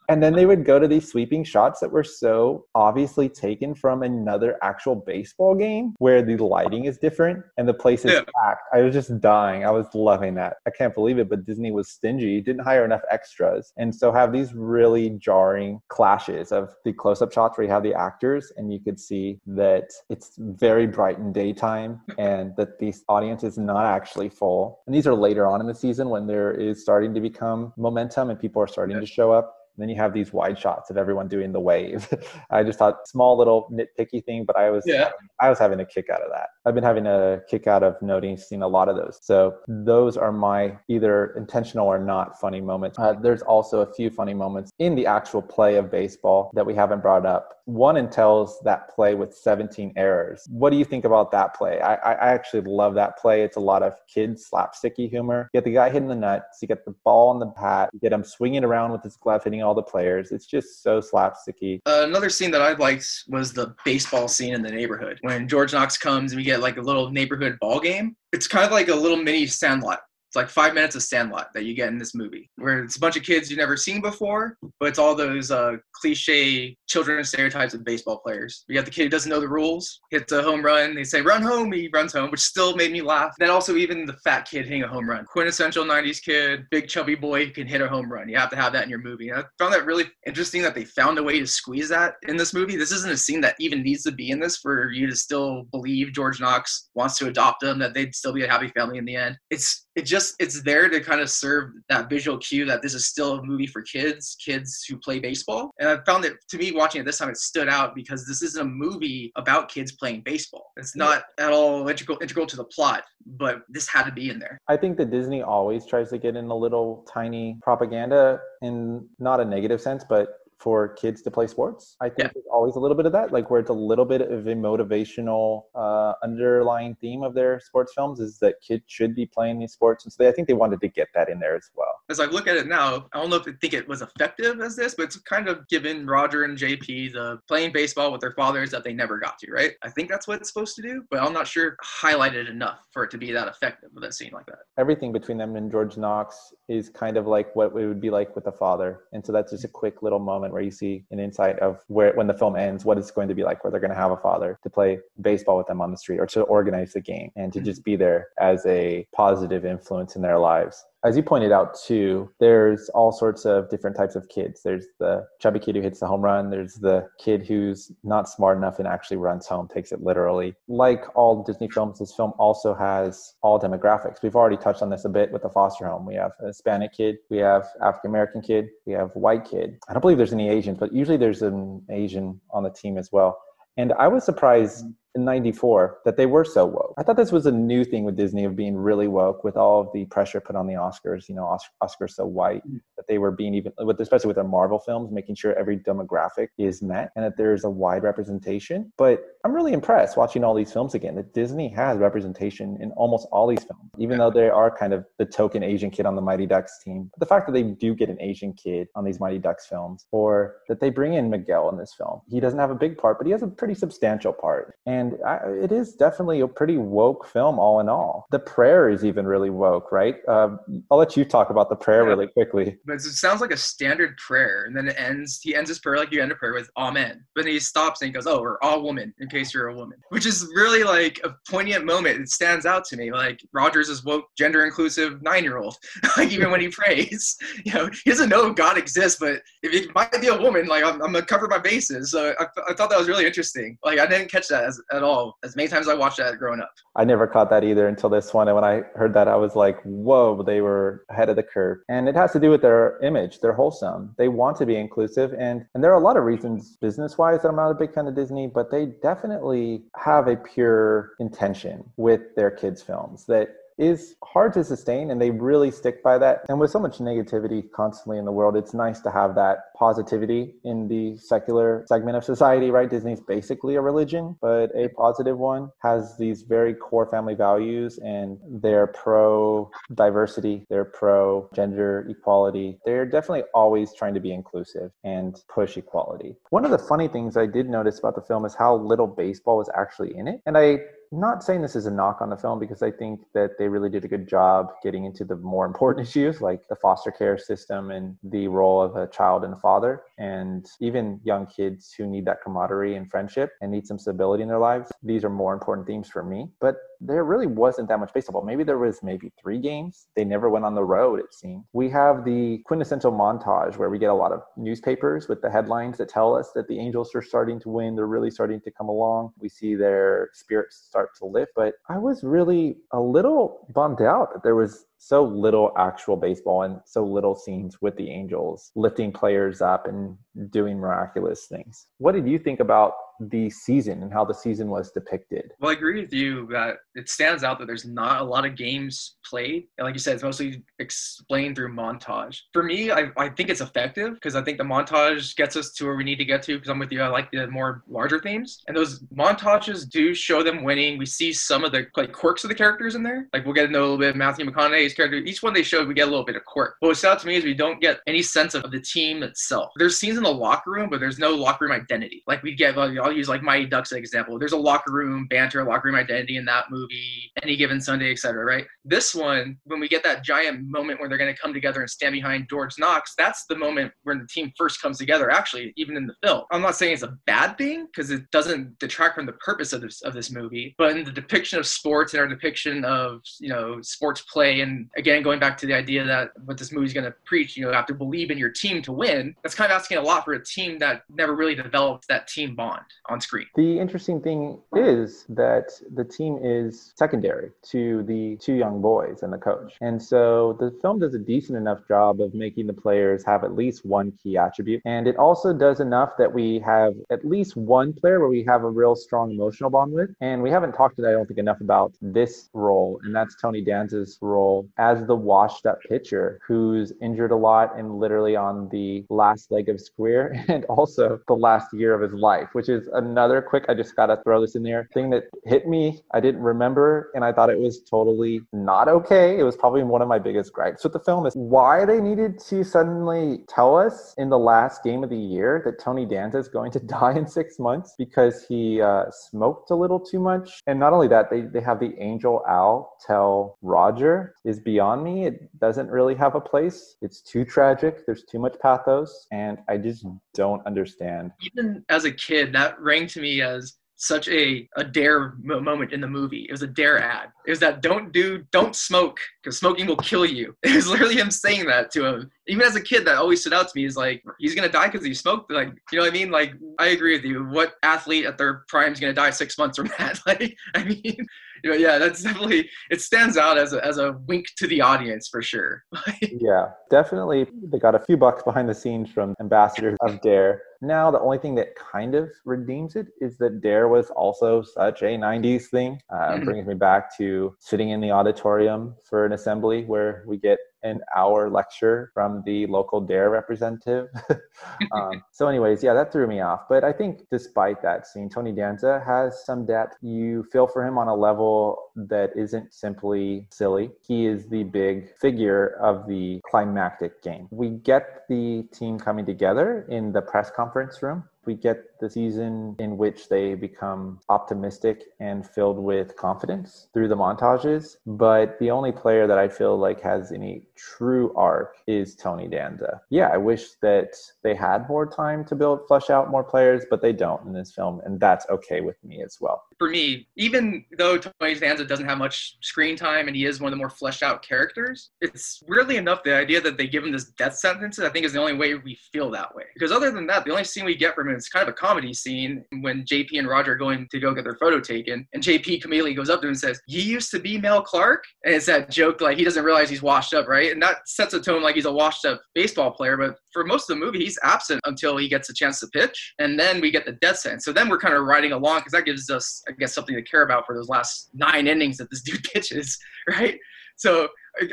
And 0.08 0.22
then 0.22 0.34
they 0.34 0.46
would 0.46 0.66
go 0.66 0.78
to 0.78 0.88
these 0.88 1.10
sweeping 1.10 1.44
shots 1.44 1.80
that 1.80 1.92
were 1.92 2.04
so 2.04 2.66
obviously 2.76 3.28
taken 3.28 3.74
from 3.74 4.04
another 4.04 4.58
actual 4.62 4.96
baseball 4.96 5.56
game 5.56 5.96
where 5.98 6.22
the 6.22 6.38
lighting 6.38 6.86
is 6.86 7.00
different 7.00 7.44
and 7.58 7.68
the 7.68 7.74
place 7.74 8.06
is 8.06 8.12
yeah. 8.12 8.22
packed. 8.44 8.62
I 8.72 8.82
was 8.82 8.94
just 8.94 9.20
dying. 9.20 9.66
I 9.66 9.72
was 9.72 9.88
loving 9.96 10.36
that. 10.36 10.58
I 10.68 10.70
can't 10.70 10.94
believe 10.94 11.18
it 11.18 11.30
but 11.30 11.46
disney 11.46 11.72
was 11.72 11.90
stingy. 11.90 12.40
Didn't 12.40 12.64
hire 12.64 12.86
enough 12.86 13.02
extras. 13.12 13.74
And 13.78 13.94
so 13.94 14.12
have 14.12 14.32
these 14.32 14.54
really 14.54 15.12
jarring 15.12 15.82
clashes 15.88 16.52
of 16.52 16.76
the 16.84 16.94
close-up 16.94 17.34
shots 17.34 17.58
where 17.58 17.66
you 17.66 17.74
have 17.74 17.84
the 17.84 17.96
actors 17.96 18.52
and 18.58 18.72
you 18.72 18.80
could 18.80 19.00
see 19.00 19.40
that 19.48 19.90
it's 20.10 20.34
very 20.38 20.86
bright 20.86 21.18
in 21.18 21.34
daytime 21.34 21.75
time 21.76 22.02
and 22.18 22.56
that 22.58 22.80
the 22.80 22.94
audience 23.10 23.44
is 23.44 23.58
not 23.58 23.86
actually 23.86 24.30
full. 24.30 24.80
And 24.88 24.96
these 24.96 25.08
are 25.08 25.16
later 25.16 25.46
on 25.48 25.62
in 25.62 25.68
the 25.68 25.76
season 25.76 26.10
when 26.10 26.28
there 26.28 26.52
is 26.52 26.82
starting 26.82 27.14
to 27.14 27.22
become 27.22 27.74
momentum 27.78 28.30
and 28.30 28.40
people 28.40 28.62
are 28.62 28.68
starting 28.68 29.00
to 29.00 29.06
show 29.06 29.32
up 29.32 29.56
then 29.78 29.90
you 29.90 29.96
have 29.96 30.14
these 30.14 30.32
wide 30.32 30.58
shots 30.58 30.90
of 30.90 30.98
everyone 30.98 31.28
doing 31.28 31.52
the 31.52 31.60
wave. 31.60 32.08
I 32.50 32.64
just 32.64 32.80
thought 32.80 33.08
small 33.08 33.38
little 33.38 33.70
nitpicky 33.72 34.24
thing, 34.24 34.46
but 34.46 34.58
I 34.58 34.70
was 34.70 34.84
yeah. 34.86 35.10
I 35.42 35.50
was 35.50 35.60
having 35.60 35.80
a 35.80 35.86
kick 35.86 36.10
out 36.10 36.22
of 36.22 36.32
that. 36.32 36.50
I've 36.66 36.76
been 36.76 36.84
having 36.84 37.06
a 37.06 37.42
kick 37.50 37.68
out 37.68 37.84
of 37.84 38.02
noticing 38.02 38.62
a 38.62 38.68
lot 38.68 38.90
of 38.90 38.96
those. 38.96 39.20
So 39.22 39.56
those 39.68 40.18
are 40.18 40.32
my 40.32 40.78
either 40.88 41.34
intentional 41.38 41.88
or 41.88 42.00
not 42.00 42.40
funny 42.40 42.62
moments. 42.62 42.98
Uh, 42.98 43.14
there's 43.14 43.42
also 43.42 43.82
a 43.82 43.94
few 43.94 44.10
funny 44.10 44.34
moments 44.34 44.72
in 44.80 44.96
the 44.96 45.06
actual 45.06 45.42
play 45.42 45.76
of 45.76 45.92
baseball 45.92 46.52
that 46.54 46.66
we 46.66 46.74
haven't 46.74 47.02
brought 47.02 47.26
up. 47.26 47.55
One 47.66 47.98
entails 47.98 48.60
that 48.64 48.94
play 48.94 49.16
with 49.16 49.36
17 49.36 49.94
errors. 49.96 50.48
What 50.50 50.70
do 50.70 50.78
you 50.78 50.86
think 50.86 51.04
about 51.04 51.32
that 51.32 51.56
play? 51.56 51.80
I, 51.82 51.96
I 51.96 52.34
actually 52.34 52.62
love 52.62 52.94
that 52.96 53.18
play. 53.18 53.42
It's 53.42 53.58
a 53.58 53.62
lot 53.62 53.82
of 53.82 53.94
kids 54.08 54.48
slapsticky 54.52 55.10
humor. 55.10 55.50
You 55.54 55.60
get 55.60 55.66
the 55.66 55.74
guy 55.74 55.90
hitting 55.90 56.08
the 56.08 56.16
nuts, 56.16 56.60
you 56.62 56.68
get 56.68 56.86
the 56.86 56.94
ball 57.04 57.32
in 57.34 57.40
the 57.40 57.48
bat, 57.48 57.90
you 57.94 58.00
get 58.00 58.14
him 58.14 58.24
swinging 58.24 58.64
around 58.64 58.92
with 58.92 59.02
his 59.04 59.18
glove 59.18 59.44
hitting 59.44 59.64
all 59.64 59.74
the 59.74 59.82
players. 59.82 60.32
It's 60.32 60.46
just 60.46 60.84
so 60.84 61.00
slapsticky. 61.00 61.80
Uh, 61.86 62.04
another 62.08 62.30
scene 62.30 62.52
that 62.52 62.62
I 62.62 62.74
liked 62.74 63.24
was 63.28 63.52
the 63.52 63.76
baseball 63.84 64.28
scene 64.28 64.54
in 64.54 64.62
the 64.62 64.72
neighborhood 64.72 65.18
when 65.22 65.48
George 65.48 65.74
Knox 65.74 65.98
comes 65.98 66.32
and 66.32 66.38
we 66.38 66.44
get 66.44 66.60
like 66.60 66.78
a 66.78 66.82
little 66.82 67.10
neighborhood 67.10 67.58
ball 67.60 67.80
game. 67.80 68.16
It's 68.32 68.48
kind 68.48 68.66
of 68.66 68.72
like 68.72 68.90
a 68.90 68.96
little 68.96 69.18
mini 69.18 69.48
Sandlot 69.48 70.02
it's 70.36 70.42
like 70.42 70.50
five 70.50 70.74
minutes 70.74 70.96
of 70.96 71.04
Sandlot 71.04 71.48
that 71.54 71.64
you 71.64 71.74
get 71.74 71.88
in 71.88 71.98
this 71.98 72.14
movie, 72.14 72.50
where 72.58 72.84
it's 72.84 72.98
a 72.98 73.00
bunch 73.00 73.16
of 73.16 73.24
kids 73.24 73.50
you've 73.50 73.58
never 73.58 73.78
seen 73.78 74.02
before, 74.02 74.58
but 74.82 74.90
it's 74.90 75.00
all 75.00 75.16
those 75.16 75.50
uh, 75.50 75.78
cliche 75.94 76.76
children's 76.88 77.30
stereotypes 77.30 77.74
of 77.74 77.86
baseball 77.86 78.20
players. 78.20 78.66
You 78.68 78.76
got 78.76 78.84
the 78.84 78.92
kid 78.92 79.04
who 79.04 79.10
doesn't 79.10 79.30
know 79.30 79.40
the 79.40 79.48
rules, 79.48 80.02
hits 80.12 80.34
a 80.34 80.44
home 80.44 80.62
run, 80.62 80.94
they 80.94 81.06
say 81.06 81.22
run 81.22 81.42
home, 81.42 81.72
he 81.72 81.90
runs 81.94 82.12
home, 82.12 82.32
which 82.32 82.42
still 82.42 82.76
made 82.76 82.92
me 82.92 83.02
laugh. 83.02 83.34
Then 83.40 83.50
also 83.50 83.78
even 83.78 84.06
the 84.06 84.18
fat 84.26 84.42
kid 84.42 84.66
hitting 84.66 84.84
a 84.84 84.90
home 84.90 85.10
run, 85.10 85.24
quintessential 85.24 85.86
'90s 85.86 86.22
kid, 86.22 86.66
big 86.70 86.90
chubby 86.90 87.16
boy 87.16 87.46
who 87.46 87.52
can 87.52 87.66
hit 87.66 87.82
a 87.82 87.88
home 87.88 88.12
run. 88.12 88.28
You 88.28 88.38
have 88.38 88.50
to 88.50 88.58
have 88.58 88.74
that 88.74 88.84
in 88.84 88.90
your 88.90 89.00
movie. 89.00 89.30
And 89.30 89.40
I 89.40 89.44
found 89.58 89.74
that 89.74 89.86
really 89.86 90.04
interesting 90.28 90.62
that 90.64 90.76
they 90.76 90.84
found 90.84 91.18
a 91.18 91.24
way 91.24 91.40
to 91.40 91.48
squeeze 91.48 91.88
that 91.90 92.16
in 92.28 92.36
this 92.36 92.54
movie. 92.54 92.76
This 92.76 92.92
isn't 92.92 93.12
a 93.12 93.18
scene 93.18 93.40
that 93.42 93.56
even 93.60 93.84
needs 93.84 94.04
to 94.04 94.12
be 94.12 94.32
in 94.32 94.42
this 94.42 94.58
for 94.58 94.92
you 94.92 95.08
to 95.08 95.16
still 95.16 95.64
believe 95.72 96.12
George 96.12 96.42
Knox 96.42 96.90
wants 96.94 97.18
to 97.20 97.28
adopt 97.28 97.62
them, 97.62 97.80
that 97.80 97.94
they'd 97.94 98.14
still 98.14 98.34
be 98.34 98.44
a 98.44 98.50
happy 98.50 98.68
family 98.70 98.98
in 98.98 99.06
the 99.06 99.16
end. 99.16 99.38
It's 99.50 99.85
it 99.96 100.04
just 100.04 100.36
it's 100.40 100.62
there 100.62 100.90
to 100.90 101.00
kind 101.00 101.22
of 101.22 101.30
serve 101.30 101.72
that 101.90 102.10
visual 102.10 102.38
cue 102.38 102.66
that 102.66 102.82
this 102.82 102.94
is 102.94 103.08
still 103.08 103.40
a 103.40 103.44
movie 103.44 103.68
for 103.68 103.82
kids 103.82 104.36
kids 104.44 104.86
who 104.88 104.98
play 104.98 105.20
baseball. 105.20 105.72
And 105.80 105.90
i 105.90 105.98
found 106.06 106.24
that 106.26 106.34
to 106.50 106.58
me 106.58 106.72
watching 106.72 107.02
it 107.02 107.06
this 107.06 107.18
time 107.18 107.30
it 107.30 107.38
stood 107.38 107.70
out 107.70 107.96
because 107.96 108.28
this 108.28 108.42
isn't 108.42 108.62
a 108.62 108.66
movie 108.66 109.32
about 109.36 109.70
kids 109.70 109.94
playing 109.94 110.22
baseball. 110.22 110.72
It's 110.78 110.96
not 110.96 111.24
at 111.40 111.52
all 111.52 111.88
integral, 111.88 112.18
integral 112.22 112.46
to 112.48 112.56
the 112.56 112.66
plot 112.66 113.04
but 113.26 113.62
this 113.70 113.88
had 113.88 114.04
to 114.04 114.12
be 114.12 114.30
in 114.30 114.38
there. 114.38 114.60
I 114.68 114.78
think 114.78 114.98
that 114.98 115.12
disney 115.12 115.42
always 115.42 115.86
tries 115.86 116.10
to 116.10 116.18
get 116.18 116.36
in 116.36 116.46
a 116.46 116.56
little 116.56 117.06
tiny 117.12 117.58
propaganda 117.62 118.40
in 118.62 119.08
not 119.20 119.40
a 119.40 119.46
negative 119.46 119.82
sense 119.82 120.04
but 120.08 120.30
for 120.58 120.90
kids 120.96 121.22
to 121.22 121.32
play 121.32 121.48
sports. 121.48 121.96
I 122.02 122.10
think 122.10 122.20
yeah. 122.20 122.30
there's 122.34 122.46
always 122.52 122.76
a 122.76 122.80
little 122.80 122.96
bit 122.96 123.06
of 123.06 123.12
that, 123.12 123.32
like 123.32 123.50
where 123.50 123.60
it's 123.60 123.70
a 123.70 123.74
little 123.74 124.06
bit 124.06 124.22
of 124.22 124.48
a 124.48 124.54
motivational 124.54 125.64
uh, 125.76 126.14
underlying 126.24 126.96
theme 126.96 127.24
of 127.24 127.34
their 127.34 127.60
sports 127.60 127.94
films 127.94 128.20
is 128.20 128.40
that 128.40 128.56
kids 128.66 128.84
should 128.88 129.16
be 129.16 129.26
playing 129.26 129.60
these 129.60 129.74
sports. 129.74 130.06
And 130.06 130.14
so 130.14 130.24
they, 130.24 130.30
I 130.30 130.32
think 130.32 130.48
they 130.48 130.54
wanted 130.54 130.82
to 130.82 130.88
get 130.88 131.10
that 131.14 131.30
in 131.30 131.40
there 131.40 131.56
as 131.56 131.70
well. 131.76 131.95
As 132.10 132.20
I 132.20 132.26
look 132.26 132.48
at 132.48 132.56
it 132.56 132.68
now, 132.68 133.08
I 133.14 133.20
don't 133.20 133.32
know 133.32 133.38
if 133.38 133.48
I 133.48 133.54
think 133.60 133.74
it 133.74 133.88
was 133.88 134.04
effective 134.04 134.62
as 134.62 134.76
this, 134.76 134.94
but 134.94 135.04
it's 135.04 135.18
kind 135.18 135.48
of 135.48 135.68
given 135.70 136.06
Roger 136.06 136.44
and 136.44 136.58
JP 136.58 137.14
the 137.14 137.40
playing 137.48 137.72
baseball 137.72 138.12
with 138.12 138.22
their 138.22 138.34
fathers 138.34 138.70
that 138.72 138.84
they 138.84 138.94
never 138.94 139.18
got 139.18 139.40
to, 139.40 139.52
right? 139.52 139.72
I 139.82 139.90
think 139.90 140.10
that's 140.10 140.28
what 140.28 140.40
it's 140.40 140.50
supposed 140.50 140.76
to 140.76 140.84
do, 140.84 141.04
but 141.10 141.22
I'm 141.22 141.34
not 141.34 141.48
sure 141.48 141.78
highlighted 141.84 142.48
enough 142.50 142.86
for 142.92 143.04
it 143.04 143.12
to 143.12 143.18
be 143.18 143.32
that 143.32 143.48
effective 143.48 143.90
with 143.94 144.04
a 144.04 144.12
scene 144.12 144.32
like 144.34 144.46
that. 144.48 144.60
Everything 144.78 145.12
between 145.12 145.38
them 145.38 145.56
and 145.56 145.72
George 145.72 145.98
Knox 145.98 146.54
is 146.68 146.90
kind 146.90 147.18
of 147.18 147.26
like 147.26 147.56
what 147.56 147.68
it 147.68 147.88
would 147.88 148.02
be 148.02 148.12
like 148.12 148.36
with 148.36 148.46
a 148.48 148.52
father. 148.52 149.02
And 149.14 149.26
so 149.26 149.32
that's 149.32 149.52
just 149.52 149.64
a 149.64 149.68
quick 149.68 150.04
little 150.04 150.20
moment 150.20 150.54
where 150.54 150.62
you 150.62 150.72
see 150.72 151.06
an 151.10 151.20
insight 151.20 151.58
of 151.60 151.80
where 151.88 152.14
when 152.14 152.28
the 152.28 152.34
film 152.34 152.56
ends 152.56 152.86
what 152.86 152.98
it's 152.98 153.12
going 153.12 153.28
to 153.30 153.36
be 153.36 153.44
like 153.44 153.64
where 153.64 153.72
they're 153.72 153.80
going 153.80 153.90
to 153.90 153.96
have 153.96 154.12
a 154.12 154.18
father 154.18 154.60
to 154.62 154.70
play 154.70 155.00
baseball 155.22 155.58
with 155.58 155.68
them 155.68 155.82
on 155.82 155.92
the 155.92 155.98
street 155.98 156.20
or 156.20 156.28
to 156.28 156.42
organize 156.42 156.94
the 156.94 157.02
game 157.02 157.32
and 157.36 157.52
to 157.54 157.60
mm-hmm. 157.60 157.66
just 157.66 157.84
be 157.84 157.96
there 157.96 158.28
as 158.40 158.66
a 158.66 159.08
positive 159.16 159.66
influence 159.66 160.16
in 160.16 160.22
their 160.22 160.38
lives 160.38 160.84
as 161.06 161.16
you 161.16 161.22
pointed 161.22 161.52
out 161.52 161.78
too, 161.86 162.32
there's 162.40 162.90
all 162.90 163.12
sorts 163.12 163.46
of 163.46 163.70
different 163.70 163.96
types 163.96 164.16
of 164.16 164.28
kids. 164.28 164.62
There's 164.64 164.88
the 165.00 165.28
chubby 165.40 165.60
kid 165.60 165.76
who 165.76 165.82
hits 165.82 166.00
the 166.00 166.08
home 166.08 166.22
run. 166.22 166.50
There's 166.50 166.76
the 166.76 167.08
kid 167.20 167.46
who's 167.46 167.92
not 168.04 168.28
smart 168.28 168.58
enough 168.58 168.80
and 168.80 168.88
actually 168.88 169.18
runs 169.18 169.46
home, 169.46 169.68
takes 169.68 169.92
it 169.92 170.02
literally. 170.02 170.56
Like 170.68 171.04
all 171.16 171.44
Disney 171.44 171.70
films, 171.70 172.00
this 172.00 172.16
film 172.16 172.34
also 172.40 172.74
has 172.74 173.36
all 173.44 173.60
demographics. 173.60 174.24
We've 174.24 174.36
already 174.36 174.58
touched 174.58 174.82
on 174.82 174.90
this 174.90 175.06
a 175.06 175.10
bit 175.10 175.32
with 175.32 175.44
the 175.44 175.50
foster 175.50 175.88
home. 175.88 176.08
We 176.08 176.16
have 176.16 176.32
a 176.42 176.48
Hispanic 176.48 176.94
kid, 176.94 177.18
we 177.30 177.38
have 177.38 177.68
African 177.84 178.10
American 178.10 178.42
kid, 178.42 178.70
we 178.88 178.94
have 178.94 179.12
white 179.14 179.46
kid. 179.46 179.78
I 179.88 179.94
don't 179.94 180.02
believe 180.02 180.18
there's 180.18 180.34
any 180.34 180.50
Asians, 180.50 180.80
but 180.80 180.92
usually 180.92 181.18
there's 181.18 181.44
an 181.44 181.84
Asian 181.92 182.42
on 182.50 182.64
the 182.64 182.72
team 182.72 182.98
as 182.98 183.12
well. 183.12 183.38
And 183.78 183.94
I 183.94 184.08
was 184.08 184.24
surprised 184.24 184.86
in 185.16 185.26
94 185.26 186.00
that 186.06 186.18
they 186.18 186.26
were 186.26 186.46
so 186.46 186.66
woke. 186.66 186.94
I 186.98 187.04
thought 187.04 187.18
this 187.18 187.32
was 187.32 187.46
a 187.46 187.52
new 187.52 187.84
thing 187.84 188.04
with 188.04 188.16
Disney 188.16 188.44
of 188.44 188.56
being 188.56 188.76
really 188.76 189.08
woke 189.08 189.44
with 189.44 189.56
all 189.58 189.82
of 189.82 189.88
the 189.94 190.06
pressure 190.06 190.42
put 190.42 190.56
on 190.56 190.68
the 190.68 190.74
Oscars, 190.74 191.28
you 191.30 191.36
know, 191.36 191.58
Oscars 191.82 192.12
so 192.12 192.26
white 192.26 192.68
mm. 192.68 192.80
that 192.98 193.08
they 193.08 193.18
were 193.18 193.32
being 193.32 193.54
even 193.54 193.72
with 193.80 194.00
especially 194.00 194.28
with 194.28 194.36
their 194.36 194.44
Marvel 194.44 194.80
films 194.80 195.12
making 195.12 195.36
sure 195.36 195.54
every 195.56 195.78
demographic 195.78 196.48
is 196.58 196.82
met 196.82 197.12
and 197.16 197.24
that 197.24 197.38
there's 197.38 197.64
a 197.64 197.70
wide 197.70 198.04
representation. 198.04 198.92
But 198.98 199.24
I'm 199.44 199.54
really 199.54 199.74
impressed 199.74 200.18
watching 200.18 200.44
all 200.44 200.54
these 200.54 200.72
films 200.72 200.96
again 200.96 201.16
that 201.16 201.34
Disney 201.34 201.70
has 201.70 201.98
representation 201.98 202.78
in 202.82 202.92
almost 202.94 203.28
all 203.32 203.48
these 203.48 203.64
films, 203.64 203.90
even 203.98 204.18
though 204.18 204.32
they 204.32 204.50
are 204.50 204.76
kind 204.76 204.94
of 204.94 205.06
the 205.18 205.26
token 205.26 205.64
Asian 205.64 205.90
kid 205.90 206.06
on 206.06 206.16
the 206.16 206.22
Mighty 206.22 206.46
Ducks 206.46 206.80
team. 206.84 207.10
But 207.14 207.20
the 207.20 207.26
fact 207.26 207.46
that 207.48 207.54
they 207.54 207.64
do 207.64 207.94
get 207.96 208.10
an 208.10 208.20
Asian 208.20 208.54
kid 208.54 208.88
on 208.96 209.06
these 209.06 209.20
Mighty 209.20 209.38
Ducks 209.38 209.68
films 209.68 210.08
or 210.12 210.58
that 210.68 210.80
they 210.80 210.90
bring 210.90 211.14
in 211.14 211.30
Miguel 211.30 211.70
in 211.70 211.78
this 211.78 211.94
film. 211.98 212.22
He 212.28 212.40
doesn't 212.40 212.60
have 212.60 212.72
a 212.72 212.76
big 212.76 212.98
part, 212.98 213.18
but 213.18 213.28
he 213.28 213.32
has 213.32 213.44
a 213.44 213.48
pretty 213.48 213.76
substantial 213.76 214.34
part. 214.34 214.76
And 214.86 215.05
and 215.06 215.24
I, 215.24 215.38
it 215.64 215.72
is 215.72 215.94
definitely 215.94 216.42
a 216.42 216.48
pretty 216.48 216.78
woke 216.78 217.28
film 217.28 217.60
all 217.60 217.80
in 217.80 217.90
all. 217.90 218.28
The 218.32 218.40
prayer 218.40 218.90
is 218.90 219.06
even 219.06 219.26
really 219.26 219.50
woke 219.50 219.92
right? 219.92 220.18
Um, 220.28 220.60
i'll 220.92 220.98
let 220.98 221.16
you 221.18 221.26
talk 221.26 221.50
about 221.50 221.70
the 221.70 221.76
prayer 221.76 222.04
yeah. 222.04 222.10
really 222.10 222.28
quickly. 222.28 222.78
But 222.86 222.96
it 222.96 223.02
sounds 223.02 223.42
like 223.42 223.52
a 223.52 223.58
standard 223.58 224.18
prayer 224.18 224.66
and 224.66 224.76
then 224.76 224.88
it 224.88 224.96
ends 224.98 225.40
he 225.42 225.56
ends 225.56 225.70
his 225.70 225.80
prayer 225.80 225.98
like 225.98 226.12
you 226.12 226.22
end 226.22 226.32
a 226.32 226.36
prayer 226.36 226.54
with 226.54 226.70
amen. 226.78 227.24
But 227.36 227.46
then 227.46 227.54
he 227.54 227.60
stops 227.60 228.02
and 228.02 228.08
he 228.08 228.14
goes 228.14 228.28
oh 228.28 228.42
we're 228.42 228.62
all 228.62 228.82
woman 228.82 229.14
in 229.20 229.30
case 229.30 229.54
you're 229.54 229.70
a 229.70 229.76
woman. 229.76 230.00
Which 230.10 230.26
is 230.26 230.48
really 230.56 230.84
like 230.84 231.20
a 231.24 231.36
poignant 231.50 231.86
moment. 231.86 232.20
It 232.20 232.30
stands 232.30 232.66
out 232.66 232.86
to 232.86 232.98
me. 232.98 233.12
Like 233.12 233.40
rogers 233.54 233.90
is 233.90 234.04
woke 234.04 234.26
gender 234.38 234.66
inclusive 234.66 235.22
nine 235.22 235.44
year 235.44 235.58
old 235.58 235.78
like 236.18 236.32
even 236.32 236.52
when 236.52 236.62
he 236.62 236.70
prays 236.70 237.38
you 237.66 237.74
know 237.74 237.90
he 238.04 238.10
doesn't 238.10 238.30
know 238.30 238.54
god 238.54 238.78
exists 238.78 239.20
but 239.20 239.42
if 239.64 239.72
he 239.72 239.90
might 239.94 240.22
be 240.22 240.28
a 240.28 240.38
woman 240.38 240.68
like 240.68 240.84
i'm, 240.84 241.02
I'm 241.02 241.14
gonna 241.14 241.26
cover 241.26 241.48
my 241.48 241.60
bases. 241.60 242.12
So 242.12 242.34
I, 242.40 242.46
I 242.70 242.74
thought 242.74 242.90
that 242.90 243.00
was 243.00 243.08
really 243.08 243.26
interesting. 243.26 243.78
Like 243.84 244.00
i 244.00 244.06
didn't 244.06 244.32
catch 244.32 244.48
that 244.50 244.64
as, 244.64 244.82
at 244.96 245.04
all 245.04 245.38
as 245.44 245.56
many 245.56 245.68
times 245.68 245.88
I 245.88 245.94
watched 245.94 246.18
that 246.18 246.38
growing 246.38 246.60
up. 246.60 246.72
I 246.96 247.04
never 247.04 247.28
caught 247.28 247.50
that 247.50 247.64
either 247.64 247.88
until 247.88 248.10
this 248.10 248.34
one. 248.34 248.48
And 248.48 248.56
when 248.56 248.64
I 248.64 248.82
heard 248.96 249.14
that, 249.14 249.28
I 249.28 249.36
was 249.36 249.56
like, 249.56 249.82
whoa, 249.84 250.42
they 250.44 250.62
were 250.62 251.06
ahead 251.10 251.30
of 251.30 251.36
the 251.36 251.44
curve. 251.44 251.80
And 251.90 252.08
it 252.08 252.16
has 252.16 252.32
to 252.34 252.40
do 252.40 252.50
with 252.50 252.62
their 252.62 253.00
image. 253.02 253.40
They're 253.40 253.54
wholesome. 253.54 254.16
They 254.18 254.28
want 254.28 254.58
to 254.58 254.66
be 254.66 254.76
inclusive. 254.76 255.34
And, 255.38 255.66
and 255.74 255.84
there 255.84 255.92
are 255.92 256.00
a 256.00 256.04
lot 256.04 256.18
of 256.18 256.24
reasons 256.24 256.78
business 256.82 257.18
wise 257.18 257.42
that 257.42 257.50
I'm 257.50 257.56
not 257.56 257.72
a 257.72 257.76
big 257.76 257.94
fan 257.94 258.08
of 258.08 258.16
Disney, 258.16 258.48
but 258.48 258.72
they 258.72 258.88
definitely 259.04 259.84
have 259.96 260.28
a 260.28 260.36
pure 260.36 261.12
intention 261.20 261.84
with 261.98 262.36
their 262.36 262.52
kids' 262.52 262.82
films 262.82 263.26
that 263.26 263.50
is 263.78 264.16
hard 264.24 264.54
to 264.54 264.64
sustain 264.64 265.12
and 265.12 265.22
they 265.22 265.32
really 265.32 265.72
stick 265.72 266.04
by 266.04 266.18
that. 266.18 266.46
And 266.50 266.60
with 266.60 266.72
so 266.72 266.80
much 266.80 267.00
negativity 267.00 267.64
constantly 267.72 268.18
in 268.18 268.26
the 268.26 268.32
world, 268.32 268.56
it's 268.56 268.74
nice 268.74 269.02
to 269.02 269.12
have 269.12 269.36
that 269.36 269.74
positivity 269.78 270.56
in 270.64 270.88
the 270.88 271.18
secular 271.18 271.86
segment 271.88 272.18
of 272.18 272.24
society, 272.24 272.72
right? 272.72 272.90
Disney's 272.90 273.20
basically 273.20 273.76
a 273.76 273.82
religion, 273.82 274.36
but 274.42 274.68
a 274.76 274.90
positive 274.90 275.38
one 275.38 275.70
has 275.82 276.18
these 276.18 276.44
very 276.44 276.74
core 276.74 277.08
family 277.10 277.36
values 277.36 278.00
and 278.00 278.38
they're 278.62 278.88
pro 278.88 279.70
diversity, 279.94 280.66
they're 280.70 280.86
pro 280.86 281.50
gender 281.54 282.08
equality. 282.10 282.80
They're 282.86 283.06
definitely 283.06 283.44
always 283.54 283.94
trying 283.94 284.14
to 284.14 284.20
be 284.20 284.34
inclusive 284.34 284.92
and 285.04 285.36
push 285.54 285.78
equality. 285.78 286.36
One 286.50 286.66
of 286.66 286.72
the 286.72 286.78
funny 286.78 287.08
things 287.08 287.38
I 287.38 287.46
did 287.46 287.70
notice 287.70 288.00
about 288.00 288.16
the 288.16 288.22
film 288.22 288.46
is 288.46 288.56
how 288.56 288.76
little 288.76 289.08
baseball 289.08 289.58
was 289.58 289.70
actually 289.76 290.16
in 290.16 290.28
it. 290.28 290.42
And 290.46 290.58
I 290.58 290.80
not 291.12 291.44
saying 291.44 291.62
this 291.62 291.76
is 291.76 291.86
a 291.86 291.92
knock 291.92 292.22
on 292.22 292.30
the 292.30 292.38
film 292.38 292.60
because 292.60 292.82
I 292.82 292.92
think 292.92 293.22
that 293.34 293.52
they 293.58 293.68
really 293.68 293.90
did 293.90 294.04
a 294.06 294.08
good 294.08 294.28
job 294.28 294.74
getting 294.84 295.06
into 295.06 295.26
the 295.26 295.36
more 295.36 295.66
important 295.72 296.08
issues 296.08 296.42
like 296.42 296.68
the 296.68 296.76
foster 296.76 297.12
care 297.12 297.38
system 297.38 297.92
and 297.92 298.18
the 298.24 298.48
role 298.48 298.82
of 298.82 298.96
a 298.96 299.08
child 299.08 299.44
and 299.44 299.54
a 299.54 299.58
father, 299.58 300.04
and 300.18 300.66
even 300.80 301.20
young 301.24 301.46
kids 301.46 301.94
who 301.98 302.06
need 302.06 302.26
that 302.26 302.42
camaraderie 302.44 302.96
and 302.96 303.10
friendship 303.10 303.52
and 303.62 303.72
need 303.72 303.88
some 303.88 304.00
stability 304.00 304.44
in 304.44 304.50
their 304.50 304.60
lives. 304.60 304.92
These 305.04 305.24
are 305.24 305.30
more 305.30 305.54
important 305.54 305.88
themes 305.88 306.10
for 306.10 306.24
me. 306.24 306.50
But 306.60 306.76
there 307.00 307.24
really 307.24 307.48
wasn't 307.48 307.88
that 307.90 308.00
much 308.00 308.14
baseball. 308.14 308.44
Maybe 308.44 308.64
there 308.64 308.78
was 308.78 309.02
maybe 309.04 309.32
three 309.40 309.60
games. 309.60 310.08
They 310.16 310.24
never 310.26 310.50
went 310.50 310.66
on 310.66 310.76
the 310.76 310.84
road, 310.84 311.20
it 311.20 311.34
seemed. 311.34 311.64
We 311.74 311.90
have 311.90 312.26
the 312.26 312.60
quintessential 312.66 313.12
montage 313.12 313.78
where 313.78 313.90
we 313.90 314.00
get 314.00 314.10
a 314.10 314.14
lot 314.14 314.32
of 314.32 314.42
newspapers 314.58 315.28
with 315.28 315.42
the 315.42 315.50
headlines 315.50 315.98
that 315.98 316.10
tell 316.10 316.36
us 316.36 316.52
that 316.56 316.68
the 316.68 316.80
Angels 316.80 317.14
are 317.16 317.22
starting 317.22 317.60
to 317.62 317.70
win. 317.70 317.96
They're 317.96 318.08
really 318.08 318.32
starting 318.32 318.62
to 318.62 318.72
come 318.72 318.90
along. 318.90 319.32
We 319.40 319.50
see 319.50 319.76
their 319.76 320.30
spirits 320.34 320.78
start 320.78 321.16
to 321.20 321.26
lift. 321.26 321.52
But 321.56 321.76
I 321.90 321.98
was 321.98 322.24
really 322.24 322.78
a 322.92 323.00
little 323.00 323.68
bummed 323.74 324.02
out 324.02 324.34
that 324.34 324.44
there 324.44 324.56
was 324.56 324.86
so 324.98 325.24
little 325.24 325.72
actual 325.78 326.16
baseball 326.16 326.64
and 326.64 326.80
so 326.86 327.06
little 327.06 327.36
scenes 327.36 327.82
with 327.82 327.96
the 327.98 328.10
Angels 328.10 328.72
lifting 328.76 329.12
players 329.12 329.62
up 329.62 329.88
and 329.88 330.18
doing 330.50 330.78
miraculous 330.78 331.46
things. 331.48 331.88
What 331.98 332.14
did 332.14 332.28
you 332.28 332.40
think 332.40 332.60
about 332.60 332.94
the 333.20 333.50
season 333.50 334.04
and 334.04 334.12
how 334.12 334.26
the 334.26 334.34
season 334.34 334.70
was 334.70 334.92
depicted? 334.92 335.52
Well, 335.60 335.72
I 335.72 335.74
agree 335.74 336.02
with 336.02 336.14
you 336.14 336.48
that 336.52 336.78
it 336.96 337.10
stands 337.10 337.44
out 337.44 337.60
that 337.60 337.66
there's 337.66 337.86
not 337.86 338.22
a 338.22 338.24
lot 338.24 338.46
of 338.46 338.56
games 338.56 339.16
played. 339.26 339.68
And 339.78 339.86
like 339.86 339.94
you 339.94 340.00
said, 340.00 340.16
it's 340.16 340.24
mostly 340.24 340.64
explained 340.80 341.56
through 341.56 341.74
montage. 341.74 342.42
For 342.54 342.64
me, 342.64 342.92
I, 342.92 343.12
I 343.18 343.30
think 343.30 343.50
it's 343.50 343.62
effective 343.62 344.16
because 344.16 344.36
I 344.36 344.44
think 344.44 344.58
the 344.58 344.64
montage 344.64 345.36
gets 345.36 345.56
us 345.56 345.72
to 345.74 345.86
where 345.86 345.96
we 345.96 346.04
need 346.04 346.18
to 346.18 346.26
get 346.26 346.44
to 346.44 346.56
because 346.56 346.70
I'm 346.70 346.80
with 346.80 346.92
you. 346.92 347.02
I 347.02 347.08
like 347.08 347.32
the 347.32 347.48
more 347.48 347.84
larger 347.88 348.20
themes. 348.20 348.64
And 348.68 348.76
those 348.76 349.00
montages 349.16 349.90
do 349.90 350.14
show 350.14 350.44
them 350.44 350.64
winning. 350.64 350.98
We 350.98 351.06
see 351.06 351.32
some 351.32 351.64
of 351.64 351.72
the 351.72 351.88
like 351.96 352.12
quirks 352.12 352.44
of 352.44 352.50
the 352.50 352.56
characters 352.56 352.96
in 352.96 353.04
there. 353.04 353.28
Like 353.34 353.46
we'll 353.46 353.54
get 353.54 353.68
to 353.68 353.72
know 353.72 353.80
a 353.80 353.84
little 353.84 353.98
bit 353.98 354.10
of 354.10 354.16
Matthew 354.16 354.46
McConaughey's 354.86 354.94
character. 354.94 355.18
Each 355.18 355.44
one 355.44 355.54
they 355.54 355.64
showed, 355.64 355.88
we 355.88 355.94
get 355.94 356.08
a 356.08 356.12
little 356.12 356.26
bit 356.26 356.36
of 356.36 356.46
quirk. 356.46 356.76
But 356.82 356.88
what's 356.88 357.04
out 357.04 357.20
to 357.20 357.28
me 357.28 357.36
is 357.36 357.44
we 357.44 357.54
don't 357.54 357.82
get 357.82 358.00
any 358.08 358.22
sense 358.22 358.54
of 358.54 358.70
the 358.72 358.80
team 358.80 359.24
itself. 359.24 359.72
There's 359.78 360.00
scenes 360.00 360.18
in 360.18 360.24
the 360.24 360.32
locker 360.32 360.72
room, 360.72 360.90
but 360.90 361.00
there's 361.00 361.20
no 361.20 361.32
locker 361.32 361.66
room 361.66 361.74
identity. 361.74 362.24
Like 362.28 362.44
we 362.44 362.56
get, 362.56 362.78
I'll 362.78 363.12
use 363.12 363.30
like 363.30 363.42
Mighty 363.42 363.66
Ducks 363.66 363.92
as 363.92 363.94
an 363.94 364.00
example. 364.00 364.40
There's 364.40 364.54
a 364.54 364.58
locker 364.58 364.92
room 364.92 365.28
banter, 365.30 365.64
locker 365.64 365.88
room 365.88 365.96
identity 365.96 366.38
in 366.38 366.46
that 366.46 366.66
movie, 366.70 367.32
any 367.44 367.56
given 367.56 367.82
Sunday, 367.82 368.12
etc. 368.12 368.44
Right? 368.44 368.66
This 368.84 369.16
one, 369.16 369.58
when 369.66 369.80
we 369.80 369.88
get 369.88 370.04
that 370.04 370.24
giant 370.24 370.62
moment 370.68 371.00
where 371.00 371.10
they're 371.10 371.18
going 371.18 371.34
to 371.34 371.40
come 371.40 371.54
together 371.54 371.82
and 371.82 371.90
stand 371.90 372.14
behind 372.14 372.48
George 372.50 372.76
Knox, 372.78 373.14
that's 373.18 373.46
the 373.48 373.56
moment 373.56 373.92
when 374.04 374.20
the 374.20 374.28
team 374.28 374.52
first 374.58 374.82
comes 374.82 374.98
together. 374.98 375.32
Actually, 375.32 375.74
even 375.78 375.98
in 375.98 376.08
the 376.08 376.16
film, 376.24 376.44
I'm 376.52 376.62
not 376.62 376.76
saying 376.76 376.94
it's 376.94 377.04
a 377.04 377.18
bad 377.26 377.58
thing 377.58 377.88
because 377.88 378.12
it 378.12 378.30
doesn't 378.32 378.78
detract 378.80 379.16
from 379.16 379.26
the 379.26 379.34
purpose 379.34 379.74
of 379.74 379.82
this 379.82 380.02
of 380.04 380.14
this 380.14 380.32
movie, 380.32 380.76
but 380.78 380.92
in 380.92 381.04
the 381.04 381.12
depiction 381.12 381.60
of 381.60 381.68
sports 381.68 382.14
and 382.14 382.22
our 382.22 382.28
depiction 382.28 382.86
of 382.86 383.22
you 383.40 383.50
know 383.50 383.82
sports 383.82 384.22
play, 384.22 384.62
and 384.62 384.75
again 384.98 385.24
going 385.24 385.40
back 385.40 385.58
to 385.60 385.66
the 385.66 385.74
idea 385.74 386.04
that 386.04 386.32
what 386.46 386.58
this 386.58 386.72
movie's 386.72 386.94
going 386.94 387.06
to 387.06 387.16
preach, 387.26 387.56
you 387.56 387.64
know, 387.64 387.70
you 387.70 387.76
have 387.76 387.86
to 387.88 387.94
believe 387.94 388.32
in 388.32 388.38
your 388.38 388.50
team 388.50 388.82
to 388.84 388.92
win. 388.92 389.36
That's 389.44 389.56
kind 389.56 389.72
of 389.72 389.76
asking 389.80 389.98
a 389.98 390.02
lot 390.02 390.26
for 390.26 390.34
a 390.34 390.44
team 390.44 390.80
that 390.80 391.04
never 391.10 391.36
really 391.36 391.56
developed 391.56 392.08
that 392.08 392.28
team 392.28 392.56
bond 392.56 392.86
on 393.10 393.22
screen. 393.22 393.48
The 393.56 393.80
interesting 393.80 394.22
thing 394.22 394.60
is 394.76 395.26
that 395.30 395.72
the 395.94 396.04
team 396.04 396.40
is 396.42 396.94
secondary 396.96 397.52
to 397.72 398.04
the 398.04 398.38
two 398.38 398.54
young 398.54 398.82
boys 398.82 399.24
and 399.24 399.32
the 399.32 399.38
coach. 399.38 399.74
And 399.82 400.02
so 400.02 400.56
the 400.60 400.72
film 400.82 401.00
does 401.00 401.14
a 401.14 401.20
decent 401.20 401.58
enough 401.58 401.88
job 401.88 402.22
of 402.22 402.34
making 402.34 402.68
the 402.68 402.74
players 402.74 403.24
have 403.26 403.44
at 403.44 403.56
least 403.56 403.86
one 403.86 404.12
key 404.22 404.38
attribute. 404.38 404.82
And 404.86 405.08
it 405.08 405.18
also 405.18 405.54
does 405.54 405.80
enough 405.80 406.12
that 406.18 406.34
we 406.34 406.60
have 406.60 406.94
at 407.12 407.26
least 407.26 407.56
one 407.56 407.94
player 407.94 408.20
where 408.20 408.30
we 408.30 408.44
have 408.44 408.64
a 408.64 408.70
real 408.70 408.96
strong 408.96 409.32
emotional 409.32 409.70
bond 409.70 409.94
with. 409.94 410.10
And 410.22 410.42
we 410.42 410.50
haven't 410.50 410.74
talked, 410.74 411.00
I 411.00 411.12
don't 411.12 411.26
think, 411.26 411.40
enough 411.40 411.62
about 411.62 411.94
this 412.02 412.50
role, 412.54 413.00
and 413.04 413.14
that's 413.14 413.36
Tony 413.42 413.64
Danza's 413.64 414.18
role 414.22 414.65
as 414.78 415.06
the 415.08 415.16
washed 415.16 415.66
up 415.66 415.80
pitcher 415.88 416.40
who's 416.48 416.94
injured 417.02 417.32
a 417.32 417.36
lot 417.36 417.78
and 417.78 418.00
literally 418.00 418.36
on 418.36 418.70
the 418.70 419.06
last 419.10 419.52
leg 419.52 419.70
of 419.70 419.80
square 419.80 420.34
and 420.48 420.66
also 420.66 421.20
the 421.28 421.34
last 421.34 421.68
year 421.74 421.94
of 421.94 422.02
his 422.02 422.14
life, 422.14 422.50
which 422.54 422.70
is 422.70 422.88
another 422.94 423.36
another 423.36 423.42
quick, 423.42 423.66
I 423.68 423.74
just 423.74 423.96
got 423.96 424.08
to 424.08 424.18
throw 424.24 424.42
this 424.42 424.56
in 424.56 424.64
there 424.64 424.88
thing 424.94 425.10
that 425.10 425.24
hit 425.46 425.68
me. 425.68 426.02
I 426.14 426.20
didn't 426.20 426.42
remember 426.42 427.12
and 427.16 427.24
I 427.24 427.32
thought 427.32 427.50
it 427.50 427.60
was 427.60 427.82
totally 427.82 428.42
not 428.54 428.88
okay. 428.88 429.40
It 429.40 429.44
was 429.44 429.56
probably 429.56 429.84
one 429.84 430.02
of 430.02 430.08
my 430.08 430.20
biggest 430.20 430.54
gripes 430.54 430.84
with 430.84 430.94
the 430.94 431.00
film 431.00 431.26
is 431.26 431.34
why 431.36 431.86
they 431.86 432.00
needed 432.00 432.40
to 432.50 432.64
suddenly 432.64 433.40
tell 433.48 433.78
us 433.78 434.14
in 434.18 434.30
the 434.30 434.38
last 434.38 434.84
game 434.84 435.04
of 435.04 435.10
the 435.10 435.18
year 435.18 435.62
that 435.66 435.80
Tony 435.80 436.06
Danza 436.06 436.38
is 436.38 436.48
going 436.48 436.72
to 436.72 436.80
die 436.98 437.14
in 437.14 437.28
six 437.28 437.60
months 437.60 437.96
because 437.98 438.46
he 438.48 438.82
uh, 438.82 439.06
smoked 439.12 439.72
a 439.72 439.76
little 439.76 440.00
too 440.00 440.20
much. 440.20 440.62
And 440.68 440.80
not 440.80 440.94
only 440.94 441.08
that, 441.10 441.30
they, 441.30 441.42
they 441.42 441.62
have 441.62 441.80
the 441.80 441.94
angel 442.00 442.44
Al 442.48 442.96
tell 443.06 443.58
Roger 443.62 444.36
is 444.44 444.55
beyond 444.60 445.04
me. 445.04 445.26
It 445.26 445.50
doesn't 445.60 445.90
really 445.90 446.16
have 446.16 446.36
a 446.36 446.42
place. 446.42 446.96
It's 447.02 447.22
too 447.22 447.46
tragic. 447.46 448.06
There's 448.06 448.24
too 448.24 448.40
much 448.40 448.58
pathos. 448.60 449.28
And 449.32 449.58
I 449.68 449.78
just 449.78 450.06
mm-hmm. 450.06 450.18
don't 450.34 450.66
understand. 450.66 451.32
Even 451.42 451.84
as 451.90 452.06
a 452.06 452.12
kid, 452.12 452.54
that 452.54 452.80
rang 452.80 453.08
to 453.08 453.22
me 453.22 453.42
as 453.42 453.78
such 453.98 454.28
a 454.28 454.68
a 454.76 454.84
dare 454.84 455.36
moment 455.42 455.94
in 455.94 456.02
the 456.02 456.08
movie. 456.08 456.46
It 456.50 456.52
was 456.52 456.64
a 456.64 456.68
dare 456.68 457.00
ad. 457.00 457.30
It 457.48 457.52
was 457.52 457.60
that 457.60 457.82
don't 457.82 458.12
do 458.12 458.44
don't 458.52 458.76
smoke 458.76 459.18
because 459.42 459.58
smoking 459.58 459.88
will 459.88 459.96
kill 459.98 460.26
you. 460.26 460.56
It 460.64 460.76
was 460.76 460.88
literally 460.88 461.16
him 461.16 461.32
saying 461.32 461.66
that 461.68 461.92
to 461.92 462.06
him. 462.06 462.32
Even 462.48 462.66
as 462.66 462.76
a 462.76 462.82
kid, 462.82 463.06
that 463.06 463.16
always 463.16 463.42
stood 463.42 463.54
out 463.54 463.68
to 463.68 463.72
me. 463.76 463.86
Is 463.86 463.98
like 463.98 464.24
he's 464.40 464.56
gonna 464.56 464.70
die 464.70 464.88
because 464.88 465.06
he 465.06 465.14
smoked. 465.14 465.52
Like 465.52 465.70
you 465.92 465.98
know 465.98 466.06
what 466.06 466.12
I 466.12 466.14
mean? 466.14 466.32
Like 466.32 466.54
I 466.80 466.88
agree 466.88 467.14
with 467.16 467.26
you. 467.26 467.46
What 467.46 467.76
athlete 467.84 468.26
at 468.26 468.38
their 468.38 468.66
prime 468.68 468.94
is 468.94 469.00
gonna 469.00 469.14
die 469.14 469.32
six 469.32 469.58
months 469.58 469.78
from 469.78 469.88
that? 469.98 470.20
Like 470.26 470.58
I 470.74 470.84
mean, 470.84 471.28
you 471.64 471.70
know, 471.70 471.76
yeah, 471.76 471.98
that's 471.98 472.24
definitely 472.24 472.70
it 472.90 473.02
stands 473.02 473.38
out 473.38 473.58
as 473.58 473.74
a 473.74 473.86
as 473.86 473.98
a 473.98 474.14
wink 474.28 474.48
to 474.58 474.68
the 474.68 474.82
audience 474.82 475.28
for 475.28 475.42
sure. 475.42 475.84
yeah, 476.22 476.70
definitely. 476.90 477.48
They 477.72 477.80
got 477.80 477.96
a 477.96 478.00
few 478.00 478.18
bucks 478.18 478.44
behind 478.44 478.70
the 478.70 478.74
scenes 478.74 479.10
from 479.10 479.36
ambassadors 479.40 479.98
of 480.02 480.22
Dare. 480.22 480.62
Now, 480.82 481.10
the 481.10 481.20
only 481.20 481.38
thing 481.38 481.56
that 481.56 481.76
kind 481.76 482.16
of 482.16 482.30
redeems 482.46 482.96
it 482.96 483.08
is 483.20 483.38
that 483.38 483.62
Dare 483.62 483.88
was 483.88 484.10
also 484.12 484.62
such 484.62 485.02
a 485.02 485.18
90s 485.18 485.66
thing. 485.68 486.00
Uh, 486.12 486.16
mm-hmm. 486.16 486.46
Brings 486.46 486.68
me 486.68 486.76
back 486.76 487.16
to 487.18 487.56
sitting 487.60 487.90
in 487.90 488.02
the 488.02 488.12
auditorium 488.12 488.96
for 489.04 489.26
an 489.26 489.34
assembly 489.34 489.86
where 489.86 490.24
we 490.28 490.38
get 490.38 490.60
an 490.86 491.02
hour 491.16 491.50
lecture 491.50 492.12
from 492.14 492.44
the 492.46 492.68
local 492.68 493.02
DARE 493.02 493.30
representative. 493.30 494.08
um, 494.92 495.24
so, 495.32 495.48
anyways, 495.48 495.84
yeah, 495.84 495.94
that 495.94 496.12
threw 496.12 496.28
me 496.28 496.40
off. 496.40 496.62
But 496.70 496.84
I 496.84 496.94
think 496.94 497.22
despite 497.32 497.82
that 497.82 498.08
scene, 498.08 498.30
Tony 498.30 498.52
Danza 498.52 499.04
has 499.06 499.44
some 499.44 499.66
depth. 499.66 499.98
You 500.02 500.46
feel 500.52 500.68
for 500.68 500.86
him 500.86 500.98
on 500.98 501.08
a 501.08 501.16
level 501.16 501.92
that 501.96 502.30
isn't 502.36 502.74
simply 502.74 503.48
silly. 503.52 503.90
He 504.08 504.28
is 504.28 504.48
the 504.48 504.64
big 504.64 505.10
figure 505.20 505.78
of 505.82 506.08
the 506.08 506.40
climactic 506.50 507.22
game. 507.24 507.48
We 507.52 507.70
get 507.72 508.26
the 508.30 508.64
team 508.72 509.00
coming 509.00 509.26
together 509.26 509.86
in 509.90 510.12
the 510.12 510.22
press 510.22 510.52
conference 510.56 511.02
room 511.02 511.24
we 511.46 511.54
get 511.54 511.95
the 512.00 512.10
season 512.10 512.76
in 512.80 512.98
which 512.98 513.30
they 513.30 513.56
become 513.56 514.20
optimistic 514.30 515.04
and 515.20 515.48
filled 515.48 515.78
with 515.78 516.16
confidence 516.16 516.88
through 516.94 517.08
the 517.08 517.16
montages. 517.16 517.98
But 518.06 518.60
the 518.60 518.72
only 518.72 518.92
player 518.92 519.28
that 519.28 519.38
I 519.38 519.48
feel 519.48 519.78
like 519.78 520.02
has 520.02 520.32
any 520.32 520.64
true 520.76 521.34
arc 521.36 521.78
is 521.88 522.16
Tony 522.16 522.48
Danza. 522.48 523.02
Yeah, 523.10 523.30
I 523.32 523.38
wish 523.38 523.72
that 523.82 524.16
they 524.44 524.56
had 524.56 524.88
more 524.88 525.06
time 525.06 525.46
to 525.46 525.56
build, 525.56 525.88
flesh 525.88 526.10
out 526.10 526.30
more 526.30 526.44
players, 526.44 526.86
but 526.90 527.02
they 527.02 527.14
don't 527.14 527.46
in 527.46 527.54
this 527.54 527.72
film, 527.72 528.02
and 528.06 528.20
that's 528.20 528.46
okay 528.50 528.82
with 528.82 529.02
me 529.04 529.22
as 529.24 529.38
well. 529.40 529.64
For 529.78 529.90
me, 529.90 530.28
even 530.36 530.86
though 530.98 531.18
Tony 531.18 531.56
Danza 531.56 531.86
doesn't 531.86 532.06
have 532.06 532.18
much 532.18 532.58
screen 532.62 532.96
time 532.96 533.28
and 533.28 533.36
he 533.36 533.46
is 533.46 533.60
one 533.60 533.72
of 533.72 533.72
the 533.72 533.78
more 533.78 533.90
fleshed 533.90 534.24
out 534.24 534.42
characters, 534.42 535.12
it's 535.22 535.62
weirdly 535.68 535.98
enough 535.98 536.24
the 536.24 536.36
idea 536.36 536.62
that 536.62 536.78
they 536.78 536.88
give 536.88 537.04
him 537.04 537.12
this 537.12 537.26
death 537.26 537.56
sentence, 537.56 538.00
I 538.00 538.10
think, 538.10 538.26
is 538.26 538.34
the 538.34 538.40
only 538.40 538.54
way 538.54 538.76
we 538.76 538.98
feel 539.12 539.30
that 539.32 539.54
way. 539.56 539.66
Because 539.74 539.92
other 539.92 540.12
than 540.12 540.28
that, 540.28 540.46
the 540.46 540.52
only 540.52 540.64
scene 540.64 540.86
we 540.86 540.96
get 540.96 541.16
from 541.16 541.30
him 541.30 541.36
is 541.36 541.50
kind 541.50 541.68
of 541.68 541.74
a 541.74 541.78
comedy 541.86 542.14
scene 542.14 542.64
when 542.82 543.04
JP 543.04 543.40
and 543.40 543.48
Roger 543.48 543.74
are 543.74 543.78
going 543.78 544.08
to 544.12 544.20
go 544.20 544.34
get 544.34 544.44
their 544.44 544.56
photo 544.56 544.80
taken, 544.80 545.28
and 545.34 545.44
JP 545.44 545.86
immediately 545.86 546.14
goes 546.14 546.30
up 546.30 546.42
to 546.42 546.48
him 546.48 546.52
and 546.52 546.60
says, 546.60 546.80
"You 546.88 547.02
used 547.02 547.32
to 547.32 547.40
be 547.40 547.58
Mel 547.58 547.82
Clark," 547.82 548.24
and 548.44 548.56
it's 548.56 548.66
that 548.66 548.90
joke 548.90 549.22
like 549.22 549.38
he 549.38 549.44
doesn't 549.44 549.64
realize 549.64 549.90
he's 549.90 550.02
washed 550.02 550.34
up, 550.34 550.48
right? 550.48 550.72
And 550.72 550.82
that 550.82 551.08
sets 551.08 551.34
a 551.34 551.42
tone 551.42 551.62
like 551.62 551.76
he's 551.76 551.86
a 551.86 551.92
washed 551.92 552.26
up 552.26 552.42
baseball 552.54 552.92
player, 552.92 553.18
but 553.18 553.36
for 553.54 553.64
most 553.64 553.90
of 553.90 553.98
the 553.98 554.06
movie, 554.06 554.20
he's 554.20 554.40
absent 554.44 554.82
until 554.86 555.18
he 555.18 555.28
gets 555.28 555.50
a 555.50 555.54
chance 555.54 555.80
to 555.80 555.88
pitch, 555.88 556.34
and 556.40 556.60
then 556.60 556.82
we 556.82 556.92
get 556.92 557.06
the 557.06 557.14
death 557.14 557.40
sentence. 557.40 557.66
So 557.66 557.74
then 557.74 557.90
we're 557.90 558.00
kind 558.00 558.16
of 558.16 558.24
riding 558.24 558.52
along 558.52 558.80
because 558.80 558.94
that 558.94 559.06
gives 559.06 559.30
us, 559.30 559.62
I 559.68 559.74
guess, 559.74 559.94
something 559.94 560.16
to 560.16 560.22
care 560.24 560.44
about 560.44 560.66
for 560.66 560.76
those 560.76 560.90
last 560.90 561.30
nine 561.34 561.68
innings 561.68 561.98
that 561.98 562.10
this 562.10 562.22
dude 562.22 562.44
pitches, 562.54 562.98
right? 563.30 563.58
So 563.98 564.28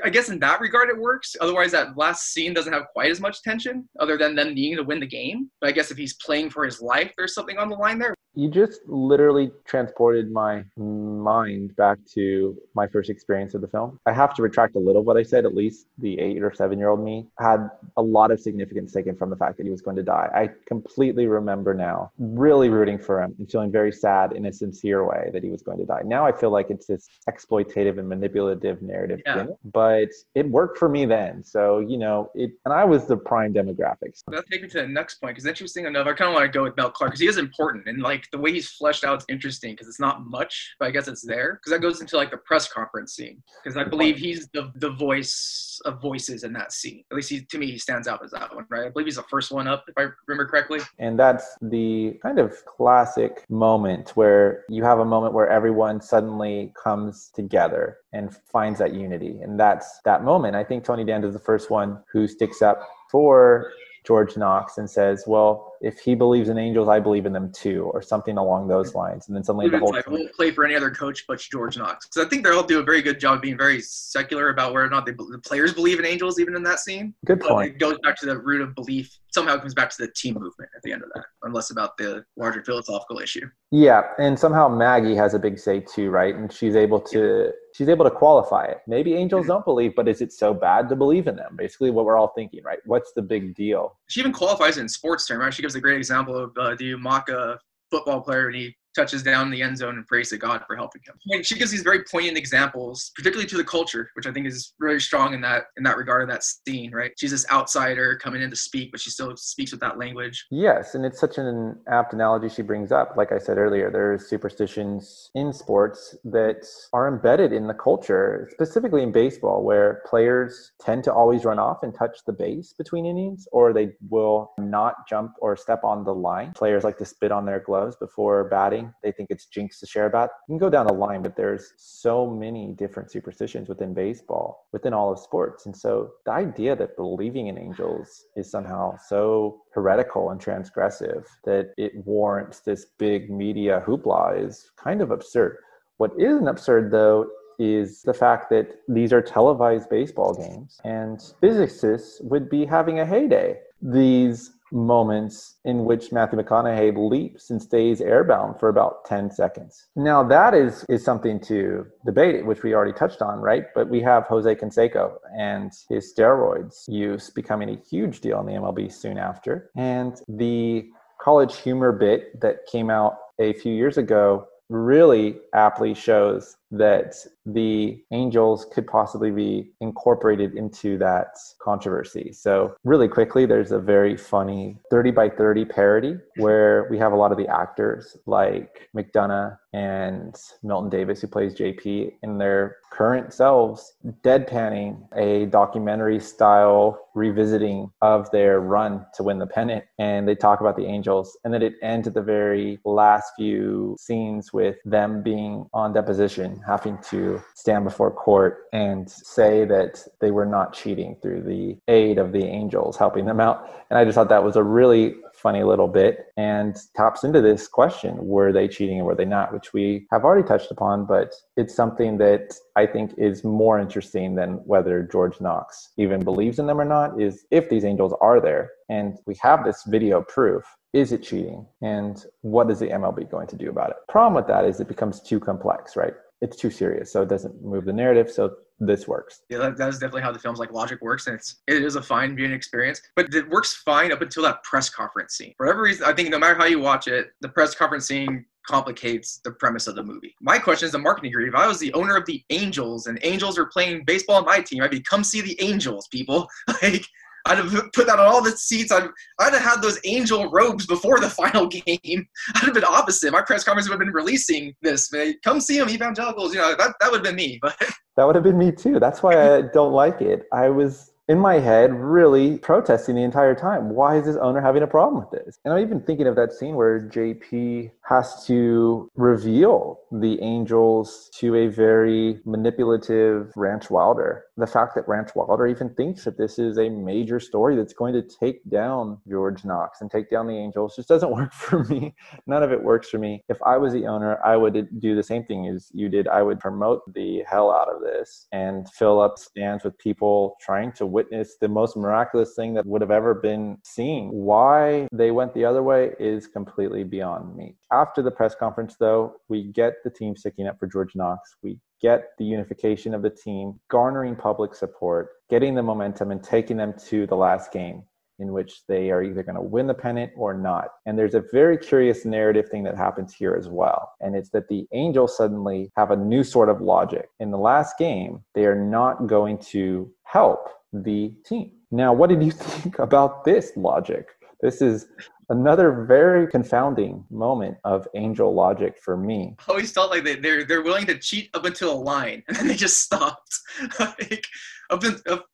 I 0.04 0.10
guess 0.10 0.28
in 0.28 0.38
that 0.40 0.60
regard 0.60 0.88
it 0.88 0.98
works. 0.98 1.36
Otherwise, 1.40 1.72
that 1.72 1.96
last 1.96 2.32
scene 2.32 2.54
doesn't 2.54 2.72
have 2.72 2.86
quite 2.92 3.10
as 3.10 3.20
much 3.20 3.42
tension, 3.42 3.88
other 3.98 4.16
than 4.16 4.34
them 4.34 4.54
needing 4.54 4.76
to 4.76 4.82
win 4.82 5.00
the 5.00 5.06
game. 5.06 5.50
But 5.60 5.68
I 5.68 5.72
guess 5.72 5.90
if 5.90 5.96
he's 5.96 6.14
playing 6.14 6.50
for 6.50 6.64
his 6.64 6.80
life, 6.80 7.12
there's 7.16 7.34
something 7.34 7.58
on 7.58 7.68
the 7.68 7.76
line 7.76 7.98
there. 7.98 8.14
You 8.34 8.48
just 8.48 8.80
literally 8.86 9.50
transported 9.64 10.32
my 10.32 10.64
mind 10.76 11.76
back 11.76 11.98
to 12.14 12.56
my 12.74 12.86
first 12.86 13.10
experience 13.10 13.54
of 13.54 13.60
the 13.60 13.68
film. 13.68 13.98
I 14.06 14.12
have 14.12 14.34
to 14.34 14.42
retract 14.42 14.76
a 14.76 14.78
little 14.78 15.02
what 15.02 15.16
I 15.16 15.22
said. 15.22 15.44
At 15.44 15.54
least 15.54 15.86
the 15.98 16.18
eight 16.18 16.42
or 16.42 16.52
seven 16.54 16.78
year 16.78 16.88
old 16.88 17.04
me 17.04 17.26
had 17.38 17.68
a 17.96 18.02
lot 18.02 18.30
of 18.30 18.40
significance 18.40 18.92
taken 18.92 19.16
from 19.16 19.30
the 19.30 19.36
fact 19.36 19.56
that 19.58 19.64
he 19.64 19.70
was 19.70 19.82
going 19.82 19.96
to 19.96 20.02
die. 20.02 20.28
I 20.34 20.50
completely 20.66 21.26
remember 21.26 21.74
now 21.74 22.10
really 22.18 22.68
rooting 22.68 22.98
for 22.98 23.22
him 23.22 23.34
and 23.38 23.50
feeling 23.50 23.70
very 23.70 23.92
sad 23.92 24.32
in 24.32 24.46
a 24.46 24.52
sincere 24.52 25.04
way 25.04 25.30
that 25.32 25.42
he 25.42 25.50
was 25.50 25.62
going 25.62 25.78
to 25.78 25.84
die. 25.84 26.02
Now 26.04 26.26
I 26.26 26.32
feel 26.32 26.50
like 26.50 26.70
it's 26.70 26.86
this 26.86 27.08
exploitative 27.28 27.98
and 27.98 28.08
manipulative 28.08 28.82
narrative, 28.82 29.20
yeah. 29.26 29.46
but 29.72 30.08
it 30.34 30.48
worked 30.48 30.78
for 30.78 30.88
me 30.88 31.04
then. 31.04 31.44
So, 31.44 31.80
you 31.80 31.98
know, 31.98 32.30
it, 32.34 32.52
and 32.64 32.72
I 32.72 32.84
was 32.84 33.06
the 33.06 33.16
prime 33.16 33.52
demographics. 33.52 34.22
That 34.28 34.46
takes 34.50 34.62
me 34.62 34.68
to 34.70 34.82
the 34.82 34.88
next 34.88 35.16
point 35.16 35.34
because 35.34 35.46
interesting 35.46 35.86
enough, 35.86 36.06
I 36.06 36.12
kind 36.14 36.28
of 36.28 36.34
want 36.34 36.46
to 36.46 36.58
go 36.58 36.62
with 36.62 36.76
Mel 36.76 36.90
Clark 36.90 37.12
because 37.12 37.20
he 37.20 37.26
is 37.26 37.38
important 37.38 37.86
and 37.86 38.02
like 38.02 38.21
like 38.22 38.30
the 38.30 38.38
way 38.38 38.52
he's 38.52 38.70
fleshed 38.70 39.04
out 39.04 39.18
is 39.18 39.24
interesting 39.28 39.72
because 39.72 39.88
it's 39.88 40.00
not 40.00 40.24
much, 40.26 40.74
but 40.78 40.86
I 40.88 40.90
guess 40.90 41.08
it's 41.08 41.22
there 41.22 41.54
because 41.54 41.72
that 41.72 41.80
goes 41.80 42.00
into 42.00 42.16
like 42.16 42.30
the 42.30 42.36
press 42.38 42.68
conference 42.72 43.14
scene 43.14 43.42
because 43.62 43.76
I 43.76 43.84
believe 43.84 44.16
he's 44.16 44.48
the 44.48 44.70
the 44.76 44.90
voice 44.90 45.80
of 45.84 46.00
voices 46.00 46.44
in 46.44 46.52
that 46.52 46.72
scene. 46.72 47.04
At 47.10 47.16
least 47.16 47.30
he, 47.30 47.44
to 47.44 47.58
me, 47.58 47.70
he 47.70 47.78
stands 47.78 48.06
out 48.06 48.24
as 48.24 48.30
that 48.32 48.54
one, 48.54 48.66
right? 48.68 48.86
I 48.86 48.90
believe 48.90 49.06
he's 49.06 49.16
the 49.16 49.24
first 49.24 49.50
one 49.50 49.66
up 49.66 49.84
if 49.88 49.94
I 49.96 50.08
remember 50.26 50.48
correctly. 50.48 50.80
And 50.98 51.18
that's 51.18 51.56
the 51.60 52.18
kind 52.22 52.38
of 52.38 52.64
classic 52.64 53.44
moment 53.48 54.10
where 54.10 54.64
you 54.68 54.84
have 54.84 54.98
a 54.98 55.04
moment 55.04 55.34
where 55.34 55.48
everyone 55.48 56.00
suddenly 56.00 56.72
comes 56.80 57.30
together 57.34 57.98
and 58.12 58.34
finds 58.52 58.78
that 58.78 58.94
unity, 58.94 59.40
and 59.42 59.58
that's 59.58 60.00
that 60.04 60.22
moment. 60.22 60.54
I 60.54 60.64
think 60.64 60.84
Tony 60.84 61.04
Danza 61.04 61.28
is 61.28 61.34
the 61.34 61.40
first 61.40 61.70
one 61.70 61.98
who 62.12 62.28
sticks 62.28 62.62
up 62.62 62.88
for 63.10 63.72
George 64.04 64.36
Knox 64.36 64.78
and 64.78 64.88
says, 64.88 65.24
"Well." 65.26 65.71
If 65.82 65.98
he 65.98 66.14
believes 66.14 66.48
in 66.48 66.58
angels, 66.58 66.88
I 66.88 67.00
believe 67.00 67.26
in 67.26 67.32
them 67.32 67.52
too, 67.52 67.90
or 67.92 68.02
something 68.02 68.38
along 68.38 68.68
those 68.68 68.94
lines. 68.94 69.26
And 69.26 69.36
then 69.36 69.42
suddenly 69.42 69.68
the 69.68 69.78
whole 69.78 69.94
I 69.94 70.02
won't 70.06 70.32
play 70.32 70.52
for 70.52 70.64
any 70.64 70.76
other 70.76 70.90
coach 70.90 71.24
but 71.26 71.40
George 71.40 71.76
Knox. 71.76 72.06
Because 72.06 72.24
I 72.24 72.28
think 72.28 72.44
they 72.44 72.50
all 72.50 72.62
do 72.62 72.78
a 72.78 72.84
very 72.84 73.02
good 73.02 73.18
job 73.18 73.42
being 73.42 73.58
very 73.58 73.80
secular 73.80 74.50
about 74.50 74.72
whether 74.72 74.86
or 74.86 74.90
not 74.90 75.04
they, 75.04 75.12
the 75.12 75.40
players 75.44 75.74
believe 75.74 75.98
in 75.98 76.06
angels, 76.06 76.38
even 76.38 76.54
in 76.54 76.62
that 76.62 76.78
scene. 76.78 77.14
Good 77.26 77.40
point. 77.40 77.50
But 77.50 77.66
it 77.66 77.78
goes 77.78 77.98
back 78.04 78.16
to 78.20 78.26
the 78.26 78.38
root 78.38 78.60
of 78.60 78.74
belief. 78.76 79.18
Somehow 79.32 79.54
it 79.54 79.60
comes 79.60 79.74
back 79.74 79.90
to 79.90 79.96
the 79.98 80.12
team 80.14 80.34
movement 80.34 80.70
at 80.76 80.82
the 80.82 80.92
end 80.92 81.02
of 81.02 81.08
that, 81.14 81.24
unless 81.42 81.70
about 81.70 81.96
the 81.96 82.24
larger 82.36 82.62
philosophical 82.62 83.18
issue. 83.18 83.48
Yeah, 83.72 84.02
and 84.18 84.38
somehow 84.38 84.68
Maggie 84.68 85.16
has 85.16 85.34
a 85.34 85.38
big 85.38 85.58
say 85.58 85.80
too, 85.80 86.10
right? 86.10 86.34
And 86.34 86.52
she's 86.52 86.76
able 86.76 87.00
to. 87.00 87.44
Yeah 87.46 87.50
she's 87.74 87.88
able 87.88 88.04
to 88.04 88.10
qualify 88.10 88.64
it. 88.64 88.78
Maybe 88.86 89.14
angels 89.14 89.42
mm-hmm. 89.42 89.52
don't 89.52 89.64
believe, 89.64 89.94
but 89.96 90.08
is 90.08 90.20
it 90.20 90.32
so 90.32 90.54
bad 90.54 90.88
to 90.90 90.96
believe 90.96 91.26
in 91.26 91.36
them? 91.36 91.56
Basically, 91.56 91.90
what 91.90 92.04
we're 92.04 92.16
all 92.16 92.32
thinking, 92.34 92.62
right? 92.62 92.78
What's 92.84 93.12
the 93.12 93.22
big 93.22 93.54
deal? 93.54 93.98
She 94.08 94.20
even 94.20 94.32
qualifies 94.32 94.78
it 94.78 94.82
in 94.82 94.88
sports 94.88 95.26
term, 95.26 95.40
right? 95.40 95.52
She 95.52 95.62
gives 95.62 95.71
a 95.74 95.80
great 95.80 95.98
example 95.98 96.36
of 96.36 96.56
uh, 96.58 96.76
Maka 96.98 97.58
football 97.90 98.20
player, 98.20 98.46
and 98.46 98.56
he 98.56 98.76
touches 98.94 99.22
down 99.22 99.50
the 99.50 99.62
end 99.62 99.78
zone 99.78 99.96
and 99.96 100.06
prays 100.06 100.30
to 100.30 100.36
God 100.36 100.62
for 100.66 100.76
helping 100.76 101.02
him. 101.02 101.42
She 101.42 101.56
gives 101.56 101.70
these 101.70 101.82
very 101.82 102.04
poignant 102.04 102.36
examples, 102.36 103.10
particularly 103.14 103.48
to 103.48 103.56
the 103.56 103.64
culture, 103.64 104.10
which 104.14 104.26
I 104.26 104.32
think 104.32 104.46
is 104.46 104.74
really 104.78 105.00
strong 105.00 105.34
in 105.34 105.40
that 105.42 105.64
in 105.76 105.82
that 105.84 105.96
regard 105.96 106.22
of 106.22 106.28
that 106.28 106.44
scene, 106.44 106.92
right? 106.92 107.12
She's 107.16 107.30
this 107.30 107.46
outsider 107.50 108.16
coming 108.16 108.42
in 108.42 108.50
to 108.50 108.56
speak, 108.56 108.90
but 108.92 109.00
she 109.00 109.10
still 109.10 109.36
speaks 109.36 109.70
with 109.70 109.80
that 109.80 109.98
language. 109.98 110.46
Yes, 110.50 110.94
and 110.94 111.04
it's 111.04 111.20
such 111.20 111.38
an 111.38 111.76
apt 111.88 112.12
analogy 112.12 112.48
she 112.48 112.62
brings 112.62 112.92
up. 112.92 113.14
Like 113.16 113.32
I 113.32 113.38
said 113.38 113.58
earlier, 113.58 113.90
there's 113.90 114.28
superstitions 114.28 115.30
in 115.34 115.52
sports 115.52 116.16
that 116.24 116.66
are 116.92 117.08
embedded 117.08 117.52
in 117.52 117.66
the 117.66 117.74
culture, 117.74 118.48
specifically 118.52 119.02
in 119.02 119.12
baseball, 119.12 119.62
where 119.62 120.02
players 120.06 120.72
tend 120.80 121.04
to 121.04 121.12
always 121.12 121.44
run 121.44 121.58
off 121.58 121.82
and 121.82 121.94
touch 121.94 122.18
the 122.26 122.32
base 122.32 122.74
between 122.76 123.06
innings, 123.06 123.46
or 123.52 123.72
they 123.72 123.92
will 124.10 124.52
not 124.58 125.08
jump 125.08 125.32
or 125.40 125.56
step 125.56 125.84
on 125.84 126.04
the 126.04 126.14
line. 126.14 126.52
Players 126.52 126.84
like 126.84 126.98
to 126.98 127.04
spit 127.04 127.32
on 127.32 127.46
their 127.46 127.60
gloves 127.60 127.96
before 127.96 128.44
batting 128.44 128.81
they 129.02 129.12
think 129.12 129.30
it's 129.30 129.46
jinx 129.46 129.80
to 129.80 129.86
share 129.86 130.06
about. 130.06 130.30
You 130.48 130.52
can 130.52 130.58
go 130.58 130.70
down 130.70 130.86
the 130.86 130.92
line, 130.92 131.22
but 131.22 131.36
there's 131.36 131.72
so 131.76 132.26
many 132.26 132.72
different 132.72 133.10
superstitions 133.10 133.68
within 133.68 133.94
baseball, 133.94 134.66
within 134.72 134.94
all 134.94 135.12
of 135.12 135.18
sports. 135.18 135.66
And 135.66 135.76
so 135.76 136.12
the 136.24 136.32
idea 136.32 136.76
that 136.76 136.96
believing 136.96 137.48
in 137.48 137.58
angels 137.58 138.24
is 138.36 138.50
somehow 138.50 138.96
so 139.08 139.60
heretical 139.74 140.30
and 140.30 140.40
transgressive 140.40 141.24
that 141.44 141.72
it 141.76 141.92
warrants 142.04 142.60
this 142.60 142.86
big 142.98 143.30
media 143.30 143.82
hoopla 143.86 144.44
is 144.44 144.70
kind 144.76 145.00
of 145.00 145.10
absurd. 145.10 145.58
What 145.98 146.12
isn't 146.18 146.48
absurd, 146.48 146.90
though, 146.90 147.26
is 147.58 148.02
the 148.02 148.14
fact 148.14 148.50
that 148.50 148.80
these 148.88 149.12
are 149.12 149.22
televised 149.22 149.88
baseball 149.88 150.34
games 150.34 150.80
and 150.84 151.22
physicists 151.40 152.20
would 152.22 152.48
be 152.48 152.64
having 152.64 153.00
a 153.00 153.06
heyday. 153.06 153.58
These 153.80 154.50
moments 154.72 155.56
in 155.64 155.84
which 155.84 156.12
Matthew 156.12 156.38
McConaughey 156.38 156.96
leaps 157.10 157.50
and 157.50 157.60
stays 157.60 158.00
airbound 158.00 158.58
for 158.58 158.68
about 158.68 159.04
10 159.04 159.30
seconds. 159.30 159.86
Now 159.94 160.22
that 160.24 160.54
is 160.54 160.84
is 160.88 161.04
something 161.04 161.38
to 161.40 161.86
debate, 162.04 162.44
which 162.46 162.62
we 162.62 162.74
already 162.74 162.92
touched 162.92 163.22
on, 163.22 163.40
right? 163.40 163.64
But 163.74 163.88
we 163.88 164.00
have 164.00 164.24
Jose 164.24 164.54
Canseco 164.54 165.12
and 165.38 165.70
his 165.88 166.12
steroids 166.12 166.84
use 166.88 167.30
becoming 167.30 167.68
a 167.68 167.78
huge 167.90 168.20
deal 168.20 168.40
in 168.40 168.46
the 168.46 168.52
MLB 168.52 168.92
soon 168.92 169.18
after. 169.18 169.70
And 169.76 170.20
the 170.28 170.88
college 171.20 171.56
humor 171.56 171.92
bit 171.92 172.40
that 172.40 172.66
came 172.70 172.90
out 172.90 173.16
a 173.38 173.52
few 173.52 173.72
years 173.72 173.98
ago 173.98 174.46
really 174.68 175.36
aptly 175.54 175.94
shows 175.94 176.56
that 176.72 177.14
the 177.44 178.02
angels 178.12 178.66
could 178.72 178.86
possibly 178.86 179.30
be 179.30 179.72
incorporated 179.80 180.54
into 180.54 180.96
that 180.98 181.36
controversy. 181.60 182.32
So, 182.32 182.74
really 182.82 183.08
quickly, 183.08 183.46
there's 183.46 183.72
a 183.72 183.78
very 183.78 184.16
funny 184.16 184.78
30 184.90 185.10
by 185.10 185.28
30 185.28 185.66
parody 185.66 186.16
where 186.36 186.88
we 186.90 186.98
have 186.98 187.12
a 187.12 187.16
lot 187.16 187.30
of 187.30 187.38
the 187.38 187.48
actors 187.48 188.16
like 188.26 188.88
McDonough 188.96 189.58
and 189.74 190.36
Milton 190.62 190.90
Davis, 190.90 191.20
who 191.20 191.26
plays 191.26 191.54
JP, 191.54 192.12
in 192.22 192.38
their 192.38 192.76
current 192.90 193.32
selves, 193.32 193.94
deadpanning 194.22 195.08
a 195.16 195.46
documentary 195.46 196.20
style 196.20 197.08
revisiting 197.14 197.90
of 198.02 198.30
their 198.32 198.60
run 198.60 199.06
to 199.14 199.22
win 199.22 199.38
the 199.38 199.46
pennant. 199.46 199.84
And 199.98 200.28
they 200.28 200.34
talk 200.34 200.60
about 200.60 200.76
the 200.76 200.84
Angels. 200.84 201.36
And 201.44 201.54
then 201.54 201.62
it 201.62 201.74
ends 201.82 202.06
at 202.06 202.14
the 202.14 202.22
very 202.22 202.80
last 202.84 203.32
few 203.36 203.96
scenes 203.98 204.52
with 204.52 204.76
them 204.84 205.22
being 205.22 205.66
on 205.72 205.92
deposition, 205.92 206.61
having 206.66 206.98
to 207.10 207.42
stand 207.54 207.84
before 207.84 208.10
court 208.10 208.64
and 208.72 209.10
say 209.10 209.64
that 209.64 210.06
they 210.20 210.30
were 210.30 210.46
not 210.46 210.72
cheating 210.72 211.16
through 211.20 211.42
the 211.42 211.76
aid 211.88 212.18
of 212.18 212.32
the 212.32 212.44
Angels 212.44 212.96
helping 212.96 213.24
them 213.26 213.40
out. 213.40 213.68
And 213.90 213.98
I 213.98 214.04
just 214.04 214.14
thought 214.14 214.28
that 214.28 214.44
was 214.44 214.56
a 214.56 214.62
really 214.62 215.14
funny 215.34 215.62
little 215.64 215.88
bit 215.88 216.26
and 216.36 216.76
taps 216.94 217.24
into 217.24 217.40
this 217.40 217.66
question 217.66 218.16
were 218.18 218.52
they 218.52 218.68
cheating 218.68 219.00
or 219.00 219.04
were 219.04 219.14
they 219.14 219.24
not 219.24 219.52
which 219.52 219.72
we 219.72 220.06
have 220.10 220.24
already 220.24 220.46
touched 220.46 220.70
upon 220.70 221.04
but 221.04 221.34
it's 221.56 221.74
something 221.74 222.18
that 222.18 222.54
i 222.76 222.86
think 222.86 223.12
is 223.16 223.42
more 223.42 223.78
interesting 223.78 224.34
than 224.34 224.52
whether 224.66 225.02
george 225.02 225.40
knox 225.40 225.90
even 225.96 226.22
believes 226.22 226.58
in 226.58 226.66
them 226.66 226.80
or 226.80 226.84
not 226.84 227.20
is 227.20 227.44
if 227.50 227.68
these 227.68 227.84
angels 227.84 228.14
are 228.20 228.40
there 228.40 228.70
and 228.88 229.18
we 229.26 229.34
have 229.40 229.64
this 229.64 229.82
video 229.86 230.22
proof 230.22 230.64
is 230.92 231.12
it 231.12 231.22
cheating 231.22 231.66
and 231.80 232.26
what 232.42 232.70
is 232.70 232.78
the 232.78 232.88
mlb 232.88 233.30
going 233.30 233.46
to 233.46 233.56
do 233.56 233.70
about 233.70 233.90
it 233.90 233.96
problem 234.08 234.34
with 234.34 234.46
that 234.46 234.64
is 234.64 234.80
it 234.80 234.88
becomes 234.88 235.20
too 235.20 235.40
complex 235.40 235.96
right 235.96 236.14
it's 236.42 236.56
too 236.56 236.70
serious 236.70 237.12
so 237.12 237.22
it 237.22 237.28
doesn't 237.28 237.62
move 237.64 237.84
the 237.84 237.92
narrative 237.92 238.30
so 238.30 238.56
this 238.80 239.06
works. 239.06 239.42
Yeah, 239.48 239.58
that, 239.58 239.76
that 239.76 239.88
is 239.88 239.98
definitely 239.98 240.22
how 240.22 240.32
the 240.32 240.40
film's 240.40 240.58
like 240.58 240.72
logic 240.72 241.00
works, 241.00 241.28
and 241.28 241.36
it's 241.36 241.62
it 241.68 241.82
is 241.82 241.94
a 241.94 242.02
fine 242.02 242.34
viewing 242.34 242.52
experience. 242.52 243.00
But 243.14 243.32
it 243.32 243.48
works 243.48 243.74
fine 243.74 244.12
up 244.12 244.22
until 244.22 244.42
that 244.42 244.62
press 244.64 244.90
conference 244.90 245.36
scene. 245.36 245.54
For 245.56 245.66
whatever 245.66 245.82
reason, 245.82 246.04
I 246.04 246.12
think 246.12 246.30
no 246.30 246.38
matter 246.38 246.56
how 246.56 246.64
you 246.64 246.80
watch 246.80 247.06
it, 247.06 247.28
the 247.40 247.48
press 247.48 247.76
conference 247.76 248.06
scene 248.06 248.44
complicates 248.66 249.40
the 249.44 249.52
premise 249.52 249.86
of 249.86 249.94
the 249.94 250.02
movie. 250.02 250.34
My 250.40 250.58
question 250.58 250.86
is 250.86 250.92
the 250.92 250.98
marketing 250.98 251.30
degree. 251.30 251.48
If 251.48 251.54
I 251.54 251.66
was 251.66 251.78
the 251.78 251.92
owner 251.94 252.16
of 252.16 252.26
the 252.26 252.42
Angels 252.50 253.06
and 253.06 253.18
Angels 253.22 253.56
are 253.58 253.66
playing 253.66 254.04
baseball 254.04 254.36
on 254.36 254.44
my 254.44 254.60
team, 254.60 254.82
I'd 254.82 254.90
be 254.90 255.00
come 255.00 255.22
see 255.22 255.40
the 255.40 255.60
Angels, 255.60 256.08
people. 256.08 256.48
like 256.82 257.06
I'd 257.46 257.58
have 257.58 257.92
put 257.92 258.06
that 258.06 258.18
on 258.18 258.26
all 258.26 258.42
the 258.42 258.52
seats. 258.52 258.92
I'd, 258.92 259.08
I'd 259.38 259.52
have 259.52 259.62
had 259.62 259.82
those 259.82 259.98
angel 260.04 260.50
robes 260.50 260.86
before 260.86 261.20
the 261.20 261.30
final 261.42 261.66
game. 261.66 262.26
I'd 262.54 262.64
have 262.64 262.74
been 262.74 262.84
opposite. 262.84 263.32
My 263.32 263.42
press 263.42 263.64
conference 263.64 263.88
would 263.88 263.94
have 263.94 264.00
been 264.00 264.14
releasing 264.14 264.74
this. 264.82 265.12
Man. 265.12 265.34
Come 265.42 265.60
see 265.60 265.78
them, 265.78 265.88
evangelicals. 265.88 266.54
You 266.54 266.60
know, 266.60 266.74
that, 266.76 266.94
that 267.00 267.10
would 267.10 267.18
have 267.18 267.24
been 267.24 267.36
me. 267.36 267.58
But 267.60 267.76
that 268.16 268.24
would 268.24 268.34
have 268.34 268.44
been 268.44 268.58
me 268.58 268.72
too. 268.72 269.00
That's 269.00 269.22
why 269.22 269.56
I 269.56 269.62
don't 269.62 269.92
like 269.92 270.20
it. 270.20 270.44
I 270.52 270.68
was 270.68 271.12
in 271.28 271.38
my 271.38 271.58
head 271.58 271.94
really 271.94 272.58
protesting 272.58 273.14
the 273.14 273.22
entire 273.22 273.54
time. 273.54 273.90
Why 273.90 274.16
is 274.16 274.26
this 274.26 274.36
owner 274.36 274.60
having 274.60 274.82
a 274.82 274.86
problem 274.86 275.22
with 275.22 275.30
this? 275.30 275.58
And 275.64 275.72
I'm 275.72 275.80
even 275.80 276.00
thinking 276.00 276.26
of 276.26 276.36
that 276.36 276.52
scene 276.52 276.74
where 276.74 277.08
JP 277.08 277.90
has 278.04 278.44
to 278.46 279.08
reveal 279.16 280.00
the 280.10 280.40
angels 280.42 281.30
to 281.38 281.54
a 281.54 281.68
very 281.68 282.40
manipulative 282.44 283.52
Ranch 283.56 283.88
Wilder. 283.88 284.44
The 284.62 284.68
fact 284.68 284.94
that 284.94 285.08
Ranch 285.08 285.30
Wilder 285.34 285.66
even 285.66 285.92
thinks 285.92 286.22
that 286.22 286.38
this 286.38 286.56
is 286.56 286.78
a 286.78 286.88
major 286.88 287.40
story 287.40 287.74
that's 287.74 287.92
going 287.92 288.14
to 288.14 288.22
take 288.22 288.60
down 288.70 289.18
George 289.28 289.64
Knox 289.64 290.00
and 290.00 290.08
take 290.08 290.30
down 290.30 290.46
the 290.46 290.56
angels 290.56 290.94
just 290.94 291.08
doesn't 291.08 291.32
work 291.34 291.52
for 291.52 291.82
me. 291.82 292.14
None 292.46 292.62
of 292.62 292.70
it 292.70 292.80
works 292.80 293.08
for 293.08 293.18
me. 293.18 293.42
If 293.48 293.60
I 293.66 293.76
was 293.76 293.92
the 293.92 294.06
owner, 294.06 294.38
I 294.44 294.56
would 294.56 295.00
do 295.00 295.16
the 295.16 295.22
same 295.24 295.44
thing 295.46 295.66
as 295.66 295.90
you 295.92 296.08
did. 296.08 296.28
I 296.28 296.42
would 296.42 296.60
promote 296.60 297.00
the 297.12 297.42
hell 297.44 297.72
out 297.72 297.88
of 297.88 298.02
this 298.02 298.46
and 298.52 298.88
fill 298.88 299.20
up 299.20 299.36
stands 299.36 299.82
with 299.82 299.98
people 299.98 300.56
trying 300.60 300.92
to 300.92 301.06
witness 301.06 301.56
the 301.60 301.66
most 301.66 301.96
miraculous 301.96 302.54
thing 302.54 302.74
that 302.74 302.86
would 302.86 303.00
have 303.00 303.10
ever 303.10 303.34
been 303.34 303.78
seen. 303.82 304.28
Why 304.30 305.08
they 305.10 305.32
went 305.32 305.54
the 305.54 305.64
other 305.64 305.82
way 305.82 306.12
is 306.20 306.46
completely 306.46 307.02
beyond 307.02 307.56
me. 307.56 307.74
After 307.92 308.22
the 308.22 308.30
press 308.30 308.54
conference, 308.54 308.96
though, 308.98 309.34
we 309.48 309.64
get 309.64 310.02
the 310.02 310.10
team 310.10 310.34
sticking 310.34 310.66
up 310.66 310.78
for 310.78 310.86
George 310.86 311.14
Knox. 311.14 311.56
We 311.62 311.78
get 312.00 312.30
the 312.38 312.44
unification 312.44 313.12
of 313.12 313.20
the 313.20 313.30
team, 313.30 313.78
garnering 313.90 314.34
public 314.34 314.74
support, 314.74 315.28
getting 315.50 315.74
the 315.74 315.82
momentum, 315.82 316.30
and 316.30 316.42
taking 316.42 316.78
them 316.78 316.94
to 317.08 317.26
the 317.26 317.36
last 317.36 317.70
game 317.70 318.02
in 318.38 318.52
which 318.52 318.82
they 318.88 319.10
are 319.10 319.22
either 319.22 319.42
going 319.42 319.56
to 319.56 319.62
win 319.62 319.86
the 319.86 319.94
pennant 319.94 320.32
or 320.36 320.54
not. 320.54 320.88
And 321.04 321.18
there's 321.18 321.34
a 321.34 321.44
very 321.52 321.76
curious 321.76 322.24
narrative 322.24 322.68
thing 322.70 322.82
that 322.84 322.96
happens 322.96 323.34
here 323.34 323.54
as 323.54 323.68
well. 323.68 324.10
And 324.20 324.34
it's 324.34 324.50
that 324.50 324.68
the 324.68 324.86
Angels 324.92 325.36
suddenly 325.36 325.90
have 325.96 326.10
a 326.10 326.16
new 326.16 326.42
sort 326.42 326.70
of 326.70 326.80
logic. 326.80 327.28
In 327.40 327.50
the 327.50 327.58
last 327.58 327.98
game, 327.98 328.42
they 328.54 328.64
are 328.64 328.74
not 328.74 329.26
going 329.26 329.58
to 329.58 330.10
help 330.24 330.68
the 330.94 331.34
team. 331.44 331.72
Now, 331.90 332.12
what 332.14 332.30
did 332.30 332.42
you 332.42 332.50
think 332.52 332.98
about 332.98 333.44
this 333.44 333.72
logic? 333.76 334.28
This 334.62 334.80
is 334.80 335.06
another 335.52 336.04
very 336.04 336.46
confounding 336.46 337.24
moment 337.30 337.76
of 337.84 338.08
angel 338.14 338.54
logic 338.54 338.98
for 338.98 339.16
me. 339.18 339.54
I 339.60 339.70
always 339.70 339.92
felt 339.92 340.10
like 340.10 340.24
they, 340.24 340.36
they're 340.36 340.64
they're 340.64 340.82
willing 340.82 341.06
to 341.06 341.18
cheat 341.18 341.50
up 341.54 341.66
until 341.66 341.92
a 341.92 342.00
line, 342.00 342.42
and 342.48 342.56
then 342.56 342.66
they 342.68 342.74
just 342.74 343.00
stopped. 343.00 343.60
like, 344.00 344.46
up, 344.92 345.02
up 345.28 345.46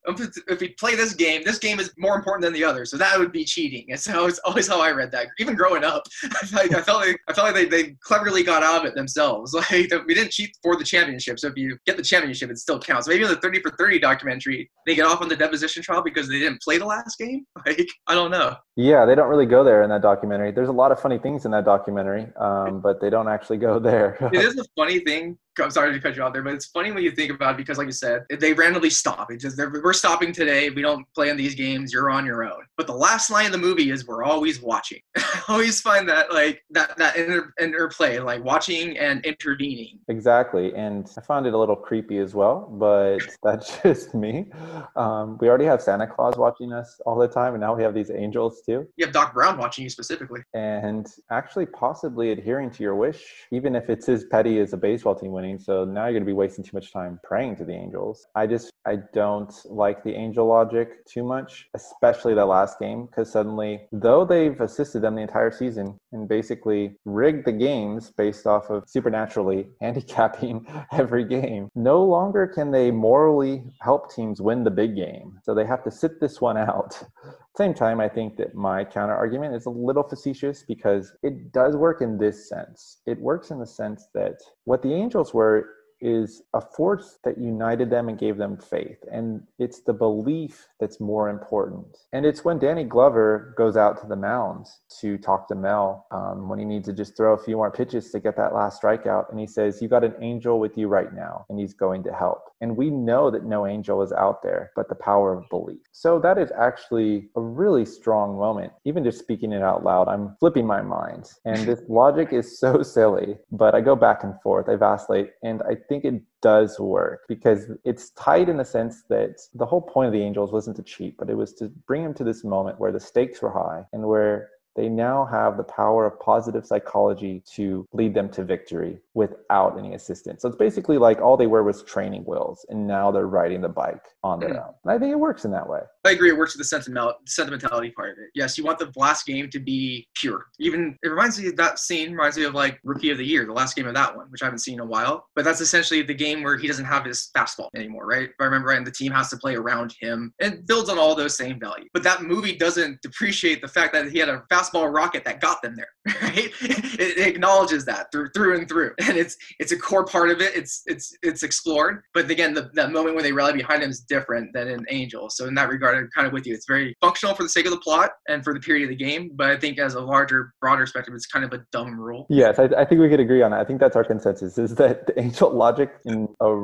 if 0.49 0.61
we 0.61 0.69
play 0.71 0.95
this 0.95 1.15
game, 1.15 1.43
this 1.45 1.59
game 1.59 1.81
is 1.81 1.93
more 1.97 2.17
important 2.17 2.43
than 2.43 2.53
the 2.53 2.65
other, 2.65 2.85
so 2.85 2.97
that 2.97 3.19
would 3.19 3.33
be 3.33 3.45
cheating. 3.45 3.87
And 3.91 4.01
so 4.01 4.27
it's 4.27 4.39
always 4.41 4.69
how 4.69 4.81
I 4.81 4.91
read 4.91 5.11
that. 5.13 5.29
Even 5.39 5.55
growing 5.55 5.85
up, 5.85 6.03
I, 6.55 6.69
I 6.75 6.83
felt 6.83 7.01
like 7.07 7.21
I 7.29 7.33
felt 7.33 7.47
like 7.47 7.55
they, 7.55 7.65
they 7.67 7.97
cleverly 8.01 8.43
got 8.43 8.63
out 8.63 8.81
of 8.81 8.85
it 8.87 8.95
themselves. 8.95 9.55
Like 9.69 9.93
we 10.07 10.15
didn't 10.15 10.31
cheat 10.31 10.57
for 10.63 10.77
the 10.77 10.85
championship, 10.85 11.39
so 11.39 11.49
if 11.49 11.57
you 11.57 11.77
get 11.85 11.97
the 11.97 12.03
championship, 12.03 12.51
it 12.51 12.59
still 12.59 12.79
counts. 12.79 13.07
Maybe 13.07 13.25
in 13.25 13.29
the 13.29 13.37
thirty 13.37 13.61
for 13.61 13.71
thirty 13.73 13.99
documentary, 13.99 14.71
they 14.87 14.95
get 14.95 15.05
off 15.05 15.21
on 15.21 15.29
the 15.29 15.37
deposition 15.37 15.83
trial 15.83 16.03
because 16.03 16.29
they 16.29 16.39
didn't 16.39 16.63
play 16.63 16.79
the 16.79 16.87
last 16.87 17.19
game. 17.19 17.45
Like 17.67 17.89
I 18.07 18.15
don't 18.15 18.31
know. 18.31 18.57
Yeah, 18.77 19.05
they 19.05 19.15
don't 19.15 19.29
really 19.29 19.45
go 19.45 19.63
there 19.63 19.83
in 19.83 19.91
that 19.91 20.01
documentary. 20.01 20.53
There's 20.53 20.69
a 20.69 20.73
lot 20.73 20.93
of 20.93 21.01
funny 21.01 21.19
things 21.19 21.45
in 21.45 21.51
that 21.51 21.65
documentary, 21.65 22.29
um, 22.37 22.81
but 22.81 23.01
they 23.01 23.11
don't 23.11 23.29
actually 23.29 23.59
go 23.59 23.79
there. 23.79 24.17
it 24.33 24.41
is 24.41 24.57
a 24.57 24.65
funny 24.77 25.01
thing 25.01 25.37
I'm 25.65 25.71
sorry 25.71 25.93
to 25.93 26.01
cut 26.01 26.17
you 26.17 26.23
off 26.23 26.33
there, 26.33 26.43
but 26.43 26.55
it's 26.55 26.67
funny 26.67 26.93
when 26.93 27.03
you 27.03 27.11
think 27.11 27.31
about 27.31 27.55
it 27.55 27.57
because, 27.57 27.79
like 27.79 27.87
you 27.87 27.93
said, 27.93 28.25
they 28.41 28.53
randomly 28.53 28.91
stop. 28.91 29.31
It's 29.31 29.43
just 29.43 29.59
we're 29.59 29.93
stopping 29.93 30.33
today. 30.33 30.71
We 30.71 30.83
don't 30.83 31.07
play 31.15 31.31
in 31.31 31.37
these 31.37 31.55
games. 31.55 31.93
You're 31.93 32.11
on 32.11 32.27
your 32.27 32.45
own. 32.45 32.63
But 32.77 32.87
the 32.87 32.95
last 32.95 33.31
line 33.31 33.47
of 33.47 33.53
the 33.53 33.59
movie 33.59 33.91
is 33.91 34.07
we're 34.07 34.25
always 34.25 34.61
watching. 34.61 35.01
I 35.17 35.43
always 35.49 35.81
find 35.81 36.09
that 36.09 36.33
like 36.33 36.63
that 36.71 36.97
that 36.99 37.17
inter- 37.17 37.53
interplay, 37.61 38.19
like 38.19 38.45
watching 38.45 38.99
and 38.99 39.25
intervening. 39.25 39.99
Exactly, 40.09 40.75
and 40.75 41.11
I 41.17 41.21
found 41.21 41.47
it 41.47 41.55
a 41.55 41.59
little 41.59 41.77
creepy 41.77 42.19
as 42.19 42.35
well. 42.35 42.69
But 42.71 43.21
that's 43.43 43.81
just 43.83 44.15
me. 44.15 44.51
Um, 44.97 45.39
we 45.41 45.49
already 45.49 45.65
have 45.65 45.83
Santa 45.83 46.07
Claus 46.07 46.37
watching 46.37 46.73
us 46.73 47.01
all 47.07 47.17
the 47.17 47.29
time, 47.29 47.55
and 47.55 47.61
now 47.61 47.75
we 47.75 47.83
have 47.83 47.95
these 47.95 48.11
angels 48.11 48.63
too. 48.65 48.87
You 48.97 49.07
have 49.07 49.15
Doc 49.15 49.35
Brown 49.35 49.59
watching 49.59 49.85
you 49.85 49.91
specifically, 49.91 50.41
and 50.55 51.07
actually 51.31 51.67
possibly 51.67 52.33
adhering 52.33 52.71
to 52.71 52.83
your 52.83 52.95
wish, 52.95 53.47
even 53.51 53.75
if 53.75 53.89
it's 53.89 54.09
as 54.09 54.25
petty 54.25 54.59
as 54.59 54.73
a 54.73 54.77
baseball 54.77 55.15
team 55.15 55.33
winning 55.33 55.48
so 55.57 55.85
now 55.85 56.05
you're 56.05 56.15
going 56.15 56.23
to 56.23 56.27
be 56.27 56.33
wasting 56.33 56.65
too 56.65 56.77
much 56.77 56.93
time 56.93 57.21
praying 57.23 57.57
to 57.57 57.65
the 57.65 57.73
angels. 57.73 58.27
I 58.35 58.47
just, 58.47 58.73
I 58.87 58.97
don't 59.15 59.55
like 59.65 60.03
the 60.03 60.15
angel 60.15 60.47
logic 60.47 61.07
too 61.07 61.23
much, 61.23 61.69
especially 61.75 62.35
that 62.35 62.47
last 62.47 62.79
game, 62.81 63.07
because 63.07 63.31
suddenly, 63.31 63.83
though 63.93 64.25
they've 64.25 64.61
assisted 64.61 65.01
them 65.01 65.15
the 65.15 65.23
entire 65.23 65.53
season 65.53 65.97
and 66.13 66.29
basically 66.29 66.97
rigged 67.05 67.47
the 67.47 67.53
games 67.53 68.13
based 68.17 68.47
off 68.47 68.69
of 68.71 68.85
supernaturally 68.89 69.69
handicapping 69.81 70.67
every 70.93 71.25
game, 71.25 71.69
no 71.77 72.05
longer 72.05 72.47
can 72.47 72.73
they 72.73 72.91
morally 72.91 73.63
help 73.81 74.13
teams 74.13 74.41
win 74.41 74.65
the 74.65 74.71
big 74.71 74.97
game. 74.97 75.39
So 75.45 75.55
they 75.55 75.67
have 75.67 75.85
to 75.85 75.91
sit 75.91 76.21
this 76.21 76.41
one 76.41 76.57
out 76.57 77.01
same 77.57 77.75
time, 77.75 78.01
I 78.01 78.09
think 78.09 78.37
that 78.37 78.55
my 78.55 78.85
counter 78.85 79.15
argument 79.15 79.55
is 79.55 79.67
a 79.67 79.71
little 79.71 80.03
facetious 80.03 80.63
because 80.63 81.13
it 81.23 81.53
does 81.53 81.77
work 81.77 82.03
in 82.03 82.19
this 82.19 82.49
sense. 82.49 82.99
It 83.07 83.19
works 83.21 83.51
in 83.51 83.59
the 83.59 83.67
sense 83.67 84.07
that 84.15 84.37
what 84.65 84.83
the 84.83 84.93
Angels 84.93 85.35
were 85.35 85.67
is 86.01 86.43
a 86.55 86.61
force 86.61 87.19
that 87.25 87.39
united 87.39 87.91
them 87.91 88.09
and 88.09 88.19
gave 88.19 88.37
them 88.37 88.57
faith. 88.57 88.99
And 89.11 89.43
it's 89.59 89.81
the 89.81 89.93
belief 89.93 90.69
that's 90.81 91.01
more 91.01 91.29
important. 91.29 91.87
And 92.13 92.25
it's 92.25 92.45
when 92.45 92.59
Danny 92.59 92.85
Glover 92.85 93.55
goes 93.57 93.77
out 93.77 94.01
to 94.01 94.07
the 94.07 94.17
mounds 94.17 94.81
to 95.01 95.19
talk 95.19 95.49
to 95.49 95.55
Mel 95.55 96.07
um, 96.11 96.49
when 96.49 96.59
he 96.59 96.65
needs 96.65 96.87
to 96.87 96.93
just 96.93 97.17
throw 97.17 97.35
a 97.35 97.43
few 97.43 97.57
more 97.57 97.71
pitches 97.71 98.11
to 98.11 98.21
get 98.21 98.37
that 98.37 98.55
last 98.55 98.81
strikeout. 98.81 99.31
And 99.31 99.39
he 99.39 99.47
says, 99.47 99.83
You 99.83 99.89
got 99.89 100.05
an 100.05 100.15
angel 100.21 100.61
with 100.61 100.77
you 100.77 100.89
right 100.89 101.13
now, 101.13 101.47
and 101.49 101.59
he's 101.59 101.75
going 101.75 102.03
to 102.05 102.13
help. 102.13 102.45
And 102.61 102.77
we 102.77 102.91
know 102.91 103.31
that 103.31 103.45
no 103.45 103.67
angel 103.67 104.03
is 104.03 104.13
out 104.13 104.43
there, 104.43 104.73
but 104.75 104.89
the 104.89 104.95
power 104.95 105.33
of 105.33 105.49
belief. 105.49 105.79
So 105.93 106.19
that 106.21 106.39
is 106.39 106.51
actually 106.59 107.29
a 107.37 107.41
really 107.41 107.85
strong 107.85 108.37
moment. 108.37 108.73
Even 108.85 109.05
just 109.05 109.19
speaking 109.19 109.53
it 109.53 109.63
out 109.63 109.85
loud, 109.85 110.09
I'm 110.09 110.37
flipping 110.41 110.67
my 110.67 110.83
mind. 110.83 111.31
And 111.45 111.67
this 111.67 111.83
logic 111.89 112.33
is 112.33 112.59
so 112.59 112.83
silly, 112.83 113.37
but 113.53 113.75
I 113.75 113.81
go 113.81 113.95
back 113.95 114.25
and 114.25 114.41
forth, 114.43 114.69
I 114.69 114.77
vacillate, 114.77 115.31
and 115.43 115.63
I 115.63 115.77
think 115.89 116.05
it 116.05 116.23
does 116.43 116.79
work 116.79 117.23
because 117.29 117.71
it's 117.85 118.11
tied 118.11 118.49
in 118.49 118.57
the 118.57 118.65
sense 118.65 119.03
that 119.09 119.41
the 119.55 119.67
whole 119.67 119.81
point 119.81 120.07
of 120.07 120.13
the 120.13 120.23
Angels 120.23 120.53
wasn't 120.53 120.77
to 120.77 120.83
cheat, 120.83 121.17
but 121.19 121.31
it 121.31 121.35
was 121.35 121.55
to 121.55 121.69
bring 121.87 122.03
them 122.03 122.15
to 122.15 122.25
this 122.25 122.45
moment 122.45 122.79
where 122.79 122.93
the 122.93 123.01
stakes 123.01 123.41
were 123.43 123.51
high 123.51 123.85
and 123.93 124.07
where 124.07 124.51
they 124.79 124.89
now 124.89 125.25
have 125.25 125.57
the 125.57 125.65
power 125.65 126.07
of 126.07 126.21
positive 126.21 126.65
psychology 126.65 127.43
to 127.55 127.85
lead 127.93 128.15
them 128.15 128.29
to 128.29 128.45
victory 128.45 128.97
without 129.15 129.77
any 129.77 129.95
assistance. 129.95 130.43
So 130.43 130.49
it's 130.49 130.57
basically 130.57 130.99
like 130.99 131.21
all 131.21 131.37
they 131.37 131.49
were 131.49 131.65
was 131.65 131.83
training 131.83 132.23
wheels, 132.23 132.65
and 132.69 132.87
now 132.87 133.11
they're 133.11 133.27
riding 133.27 133.61
the 133.61 133.69
bike 133.69 134.05
on 134.23 134.39
their 134.39 134.51
mm. 134.51 134.65
own. 134.65 134.75
And 134.85 134.93
I 134.93 134.99
think 135.01 135.11
it 135.11 135.19
works 135.19 135.45
in 135.45 135.51
that 135.51 135.69
way. 135.69 135.81
I 136.07 136.13
agree. 136.13 136.31
It 136.31 136.39
works 136.39 136.57
with 136.57 136.71
the 136.71 137.13
sentimentality 137.27 137.91
part 137.91 138.11
of 138.13 138.19
it. 138.19 138.31
Yes, 138.37 138.57
you 138.57 138.63
want 138.63 138.79
the 138.79 138.93
last 138.95 139.27
game 139.27 139.51
to 139.51 139.59
be 139.59 140.07
pure. 140.15 140.47
Even 140.61 140.97
it 141.03 141.09
reminds 141.09 141.41
me 141.41 141.49
of 141.49 141.57
that 141.57 141.81
scene 141.81 142.13
reminds 142.13 142.39
me 142.39 142.45
of 142.45 142.55
like 142.55 142.79
Rookie 142.85 143.11
of 143.11 143.19
the 143.19 143.27
Year, 143.27 143.45
the 143.47 143.53
last 143.53 143.75
game 143.75 143.89
of 143.89 143.95
that 143.95 144.17
one, 144.17 144.29
which 144.31 144.43
I 144.43 144.47
haven't 144.47 144.61
seen 144.61 144.75
in 144.75 144.81
a 144.81 144.87
while. 144.87 145.27
But 145.35 145.45
that's 145.45 145.61
essentially 145.61 146.03
the 146.03 146.15
game 146.15 146.45
where 146.45 146.57
he 146.57 146.69
doesn't 146.69 146.85
have 146.85 147.05
his 147.05 147.31
fastball 147.37 147.69
anymore, 147.75 148.07
right? 148.07 148.29
If 148.29 148.37
I 148.39 148.45
remember 148.45 148.69
right, 148.69 148.79
and 148.79 148.87
the 148.87 148.93
team 148.93 149.11
has 149.11 149.29
to 149.31 149.37
play 149.39 149.57
around 149.57 149.93
him 150.01 150.33
and 150.41 150.65
builds 150.69 150.89
on 150.89 150.99
all 151.01 151.17
those 151.17 151.37
same 151.37 151.59
values. 151.59 151.89
But 151.93 152.05
that 152.05 152.23
movie 152.23 152.57
doesn't 152.57 153.03
depreciate 153.03 153.61
the 153.61 153.69
fact 153.69 153.93
that 153.93 154.13
he 154.13 154.19
had 154.19 154.29
a 154.29 154.45
fastball 154.53 154.68
rocket 154.75 155.25
that 155.25 155.41
got 155.41 155.63
them 155.63 155.77
there, 155.77 155.89
right? 156.23 156.51
It, 156.61 157.19
it 157.19 157.27
acknowledges 157.27 157.85
that 157.87 158.11
through 158.13 158.29
through 158.35 158.57
and 158.59 158.69
through, 158.69 158.93
and 159.01 159.17
it's 159.17 159.37
it's 159.59 159.73
a 159.73 159.79
core 159.79 160.05
part 160.05 160.31
of 160.31 160.41
it. 160.41 160.55
It's 160.57 160.83
it's 160.87 161.17
it's 161.23 161.43
explored. 161.43 162.03
But 162.15 162.31
again, 162.31 162.55
the, 162.55 162.71
that 162.75 162.93
moment 162.93 163.15
when 163.15 163.25
they 163.25 163.33
rally 163.33 163.55
behind 163.55 163.83
him 163.83 163.91
is 163.91 164.01
different 164.01 164.53
than 164.53 164.69
in 164.69 164.85
Angel. 164.91 165.31
So 165.31 165.47
in 165.47 165.55
that 165.55 165.69
regard, 165.69 165.97
I'm 165.97 166.09
kind 166.15 166.27
of 166.27 166.33
with 166.33 166.47
you. 166.47 166.55
It's 166.55 166.67
very 166.67 166.95
functional 167.01 167.35
for 167.35 167.43
the 167.43 167.49
sake 167.49 167.67
of 167.67 167.73
the 167.73 167.81
plot 167.81 168.13
and 168.29 168.45
for 168.45 168.55
the 168.55 168.61
period 168.61 168.85
of 168.85 168.91
the 168.91 169.05
game. 169.05 169.31
But 169.35 169.51
I 169.51 169.57
think 169.57 169.79
as 169.79 169.95
a 169.95 170.01
larger, 170.01 170.53
broader 170.61 170.87
spectrum, 170.87 171.17
it's 171.17 171.27
kind 171.27 171.45
of 171.45 171.53
a 171.53 171.65
dumb 171.73 171.99
rule. 171.99 172.27
Yes, 172.29 172.59
I, 172.59 172.65
I 172.77 172.85
think 172.85 173.01
we 173.01 173.09
could 173.09 173.21
agree 173.21 173.43
on 173.43 173.51
that. 173.53 173.61
I 173.61 173.65
think 173.65 173.81
that's 173.81 173.97
our 173.97 174.05
consensus: 174.05 174.59
is 174.59 174.75
that 174.77 175.07
the 175.07 175.19
Angel 175.19 175.51
logic 175.51 175.93
in 176.05 176.29
a 176.41 176.55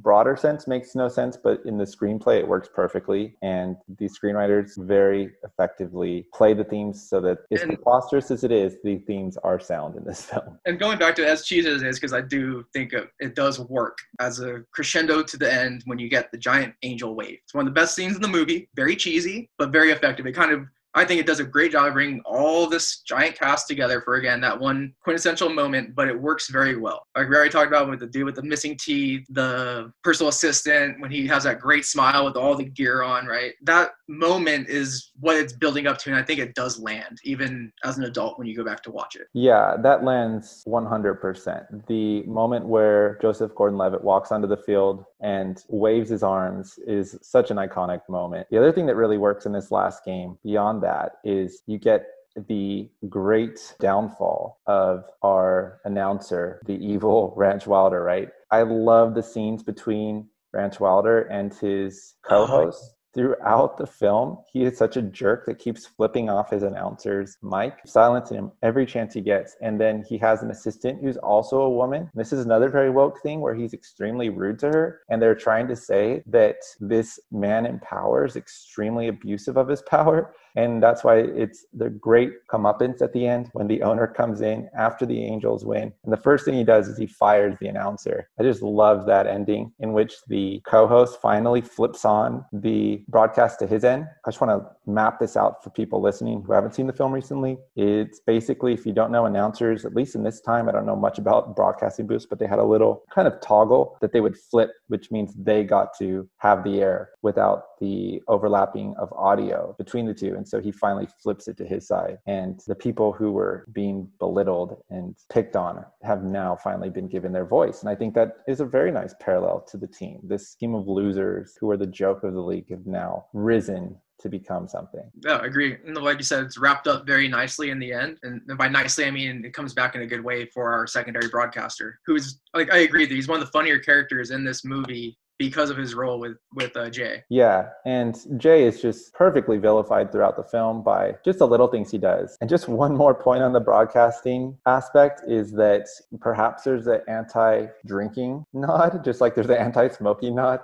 broader 0.00 0.36
sense 0.36 0.66
makes 0.66 0.94
no 0.94 1.08
sense, 1.08 1.36
but 1.36 1.60
in 1.64 1.78
the 1.78 1.84
screenplay 1.84 2.38
it 2.38 2.48
works 2.48 2.68
perfectly, 2.72 3.36
and 3.42 3.76
the 3.98 4.08
screenwriters 4.08 4.72
very 4.78 5.30
effectively 5.44 6.26
play 6.34 6.54
the 6.54 6.64
themes 6.64 7.08
so 7.08 7.20
that 7.20 7.27
as 7.50 7.62
preposterous 7.64 8.30
as 8.30 8.44
it 8.44 8.52
is, 8.52 8.76
the 8.82 8.98
themes 8.98 9.36
are 9.38 9.58
sound 9.58 9.96
in 9.96 10.04
this 10.04 10.24
film. 10.30 10.58
And 10.66 10.78
going 10.78 10.98
back 10.98 11.14
to 11.16 11.28
as 11.28 11.44
cheesy 11.44 11.68
as 11.68 11.82
it 11.82 11.88
is, 11.88 11.98
because 11.98 12.12
I 12.12 12.20
do 12.20 12.64
think 12.72 12.92
it 12.92 13.34
does 13.34 13.58
work 13.60 13.98
as 14.20 14.40
a 14.40 14.62
crescendo 14.72 15.22
to 15.22 15.36
the 15.36 15.52
end 15.52 15.82
when 15.86 15.98
you 15.98 16.08
get 16.08 16.30
the 16.30 16.38
giant 16.38 16.74
angel 16.82 17.14
wave. 17.14 17.38
It's 17.44 17.54
one 17.54 17.66
of 17.66 17.74
the 17.74 17.78
best 17.78 17.94
scenes 17.94 18.16
in 18.16 18.22
the 18.22 18.28
movie. 18.28 18.68
Very 18.74 18.96
cheesy, 18.96 19.50
but 19.58 19.70
very 19.70 19.90
effective. 19.90 20.26
It 20.26 20.32
kind 20.32 20.52
of 20.52 20.62
I 20.94 21.04
think 21.04 21.20
it 21.20 21.26
does 21.26 21.40
a 21.40 21.44
great 21.44 21.72
job 21.72 21.86
of 21.86 21.92
bringing 21.94 22.20
all 22.24 22.66
this 22.66 23.02
giant 23.02 23.38
cast 23.38 23.68
together 23.68 24.00
for 24.00 24.14
again 24.16 24.40
that 24.40 24.58
one 24.58 24.94
quintessential 25.02 25.48
moment, 25.48 25.94
but 25.94 26.08
it 26.08 26.18
works 26.18 26.48
very 26.48 26.76
well. 26.76 27.06
Like 27.16 27.28
we 27.28 27.36
already 27.36 27.50
talked 27.50 27.68
about 27.68 27.88
with 27.88 28.00
the 28.00 28.06
dude 28.06 28.24
with 28.24 28.34
the 28.34 28.42
missing 28.42 28.76
teeth, 28.76 29.24
the 29.28 29.92
personal 30.02 30.28
assistant 30.28 31.00
when 31.00 31.10
he 31.10 31.26
has 31.26 31.44
that 31.44 31.60
great 31.60 31.84
smile 31.84 32.24
with 32.24 32.36
all 32.36 32.56
the 32.56 32.64
gear 32.64 33.02
on, 33.02 33.26
right? 33.26 33.52
That 33.62 33.92
moment 34.08 34.68
is 34.68 35.12
what 35.20 35.36
it's 35.36 35.52
building 35.52 35.86
up 35.86 35.98
to, 35.98 36.10
and 36.10 36.18
I 36.18 36.22
think 36.22 36.40
it 36.40 36.54
does 36.54 36.80
land 36.80 37.18
even 37.22 37.72
as 37.84 37.98
an 37.98 38.04
adult 38.04 38.38
when 38.38 38.48
you 38.48 38.56
go 38.56 38.64
back 38.64 38.82
to 38.84 38.90
watch 38.90 39.14
it. 39.14 39.28
Yeah, 39.34 39.76
that 39.82 40.04
lands 40.04 40.64
100%. 40.66 41.86
The 41.86 42.22
moment 42.22 42.66
where 42.66 43.18
Joseph 43.20 43.54
Gordon-Levitt 43.54 44.02
walks 44.02 44.32
onto 44.32 44.48
the 44.48 44.56
field 44.56 45.04
and 45.20 45.62
waves 45.68 46.10
his 46.10 46.22
arms 46.22 46.78
is 46.86 47.18
such 47.22 47.50
an 47.50 47.56
iconic 47.56 48.00
moment. 48.08 48.46
The 48.50 48.58
other 48.58 48.72
thing 48.72 48.86
that 48.86 48.96
really 48.96 49.18
works 49.18 49.46
in 49.46 49.52
this 49.52 49.70
last 49.70 50.04
game 50.04 50.38
beyond 50.42 50.82
that 50.82 50.87
is 51.24 51.62
you 51.66 51.78
get 51.78 52.06
the 52.46 52.88
great 53.08 53.74
downfall 53.80 54.60
of 54.66 55.04
our 55.22 55.80
announcer, 55.84 56.60
the 56.66 56.74
evil 56.74 57.34
Ranch 57.36 57.66
Wilder, 57.66 58.02
right? 58.02 58.28
I 58.50 58.62
love 58.62 59.14
the 59.14 59.22
scenes 59.22 59.62
between 59.62 60.28
Ranch 60.52 60.80
Wilder 60.80 61.22
and 61.22 61.52
his 61.52 62.14
co 62.24 62.46
host 62.46 62.82
uh-huh. 62.82 62.92
throughout 63.14 63.76
the 63.76 63.86
film, 63.86 64.38
he 64.50 64.64
is 64.64 64.78
such 64.78 64.96
a 64.96 65.02
jerk 65.02 65.44
that 65.46 65.58
keeps 65.58 65.86
flipping 65.86 66.30
off 66.30 66.50
his 66.50 66.62
announcer's 66.62 67.36
mic, 67.42 67.74
silencing 67.84 68.38
him 68.38 68.52
every 68.62 68.86
chance 68.86 69.12
he 69.12 69.20
gets. 69.20 69.56
And 69.60 69.78
then 69.78 70.04
he 70.08 70.16
has 70.18 70.42
an 70.42 70.50
assistant 70.50 71.02
who's 71.02 71.18
also 71.18 71.60
a 71.60 71.70
woman. 71.70 72.10
This 72.14 72.32
is 72.32 72.44
another 72.44 72.70
very 72.70 72.90
woke 72.90 73.20
thing 73.22 73.40
where 73.40 73.54
he's 73.54 73.74
extremely 73.74 74.30
rude 74.30 74.58
to 74.60 74.68
her. 74.68 75.00
And 75.10 75.20
they're 75.20 75.34
trying 75.34 75.68
to 75.68 75.76
say 75.76 76.22
that 76.26 76.56
this 76.80 77.20
man 77.30 77.66
in 77.66 77.78
power 77.80 78.24
is 78.24 78.36
extremely 78.36 79.08
abusive 79.08 79.58
of 79.58 79.68
his 79.68 79.82
power. 79.90 80.34
And 80.58 80.82
that's 80.82 81.04
why 81.04 81.18
it's 81.18 81.66
the 81.72 81.88
great 81.88 82.32
comeuppance 82.50 83.00
at 83.00 83.12
the 83.12 83.28
end 83.28 83.48
when 83.52 83.68
the 83.68 83.80
owner 83.82 84.08
comes 84.08 84.40
in 84.40 84.68
after 84.76 85.06
the 85.06 85.22
Angels 85.24 85.64
win. 85.64 85.92
And 86.02 86.12
the 86.12 86.16
first 86.16 86.44
thing 86.44 86.54
he 86.54 86.64
does 86.64 86.88
is 86.88 86.98
he 86.98 87.06
fires 87.06 87.54
the 87.60 87.68
announcer. 87.68 88.28
I 88.40 88.42
just 88.42 88.60
love 88.60 89.06
that 89.06 89.28
ending 89.28 89.72
in 89.78 89.92
which 89.92 90.14
the 90.26 90.60
co 90.66 90.88
host 90.88 91.20
finally 91.22 91.60
flips 91.60 92.04
on 92.04 92.44
the 92.52 93.04
broadcast 93.06 93.60
to 93.60 93.68
his 93.68 93.84
end. 93.84 94.06
I 94.26 94.30
just 94.30 94.40
want 94.40 94.60
to 94.60 94.68
map 94.90 95.20
this 95.20 95.36
out 95.36 95.62
for 95.62 95.70
people 95.70 96.02
listening 96.02 96.42
who 96.42 96.52
haven't 96.52 96.74
seen 96.74 96.88
the 96.88 96.92
film 96.92 97.12
recently. 97.12 97.58
It's 97.76 98.18
basically, 98.18 98.72
if 98.72 98.84
you 98.84 98.92
don't 98.92 99.12
know 99.12 99.26
announcers, 99.26 99.84
at 99.84 99.94
least 99.94 100.16
in 100.16 100.24
this 100.24 100.40
time, 100.40 100.68
I 100.68 100.72
don't 100.72 100.86
know 100.86 100.96
much 100.96 101.18
about 101.18 101.54
broadcasting 101.54 102.08
booths, 102.08 102.26
but 102.26 102.40
they 102.40 102.48
had 102.48 102.58
a 102.58 102.64
little 102.64 103.04
kind 103.14 103.28
of 103.28 103.40
toggle 103.40 103.96
that 104.00 104.12
they 104.12 104.20
would 104.20 104.36
flip, 104.36 104.72
which 104.88 105.12
means 105.12 105.34
they 105.38 105.62
got 105.62 105.96
to 105.98 106.28
have 106.38 106.64
the 106.64 106.80
air 106.80 107.10
without 107.22 107.78
the 107.80 108.20
overlapping 108.26 108.94
of 108.98 109.12
audio 109.12 109.76
between 109.78 110.06
the 110.06 110.14
two. 110.14 110.34
And 110.34 110.47
so 110.48 110.60
he 110.60 110.72
finally 110.72 111.08
flips 111.22 111.48
it 111.48 111.56
to 111.58 111.64
his 111.64 111.86
side. 111.86 112.18
And 112.26 112.60
the 112.66 112.74
people 112.74 113.12
who 113.12 113.32
were 113.32 113.66
being 113.72 114.08
belittled 114.18 114.82
and 114.90 115.16
picked 115.30 115.56
on 115.56 115.84
have 116.02 116.24
now 116.24 116.56
finally 116.56 116.90
been 116.90 117.08
given 117.08 117.32
their 117.32 117.44
voice. 117.44 117.80
And 117.80 117.90
I 117.90 117.94
think 117.94 118.14
that 118.14 118.38
is 118.46 118.60
a 118.60 118.64
very 118.64 118.90
nice 118.90 119.14
parallel 119.20 119.60
to 119.70 119.76
the 119.76 119.86
team. 119.86 120.20
This 120.22 120.48
scheme 120.48 120.74
of 120.74 120.88
losers 120.88 121.56
who 121.60 121.70
are 121.70 121.76
the 121.76 121.86
joke 121.86 122.24
of 122.24 122.34
the 122.34 122.40
league 122.40 122.70
have 122.70 122.86
now 122.86 123.26
risen 123.32 123.96
to 124.20 124.28
become 124.28 124.66
something. 124.66 125.08
Yeah, 125.24 125.36
I 125.36 125.46
agree. 125.46 125.76
And 125.86 125.96
like 125.96 126.18
you 126.18 126.24
said, 126.24 126.42
it's 126.42 126.58
wrapped 126.58 126.88
up 126.88 127.06
very 127.06 127.28
nicely 127.28 127.70
in 127.70 127.78
the 127.78 127.92
end. 127.92 128.18
And 128.24 128.42
by 128.58 128.68
nicely, 128.68 129.04
I 129.04 129.12
mean 129.12 129.44
it 129.44 129.54
comes 129.54 129.74
back 129.74 129.94
in 129.94 130.02
a 130.02 130.06
good 130.06 130.24
way 130.24 130.46
for 130.46 130.72
our 130.72 130.86
secondary 130.86 131.28
broadcaster, 131.28 132.00
who's 132.04 132.40
like 132.54 132.72
I 132.72 132.78
agree 132.78 133.06
that 133.06 133.14
he's 133.14 133.28
one 133.28 133.40
of 133.40 133.46
the 133.46 133.52
funnier 133.52 133.78
characters 133.78 134.30
in 134.30 134.44
this 134.44 134.64
movie 134.64 135.16
because 135.38 135.70
of 135.70 135.76
his 135.76 135.94
role 135.94 136.18
with 136.18 136.36
with 136.54 136.76
uh, 136.76 136.90
Jay. 136.90 137.22
Yeah, 137.28 137.68
and 137.86 138.18
Jay 138.36 138.64
is 138.64 138.82
just 138.82 139.14
perfectly 139.14 139.58
vilified 139.58 140.10
throughout 140.12 140.36
the 140.36 140.42
film 140.42 140.82
by 140.82 141.14
just 141.24 141.38
the 141.38 141.46
little 141.46 141.68
things 141.68 141.90
he 141.90 141.98
does. 141.98 142.36
And 142.40 142.50
just 142.50 142.68
one 142.68 142.96
more 142.96 143.14
point 143.14 143.42
on 143.42 143.52
the 143.52 143.60
broadcasting 143.60 144.56
aspect 144.66 145.22
is 145.26 145.52
that 145.52 145.86
perhaps 146.20 146.64
there's 146.64 146.86
an 146.86 147.00
anti-drinking 147.08 148.44
nod, 148.52 149.04
just 149.04 149.20
like 149.20 149.34
there's 149.34 149.48
an 149.48 149.56
anti-smoking 149.56 150.34
nod. 150.34 150.60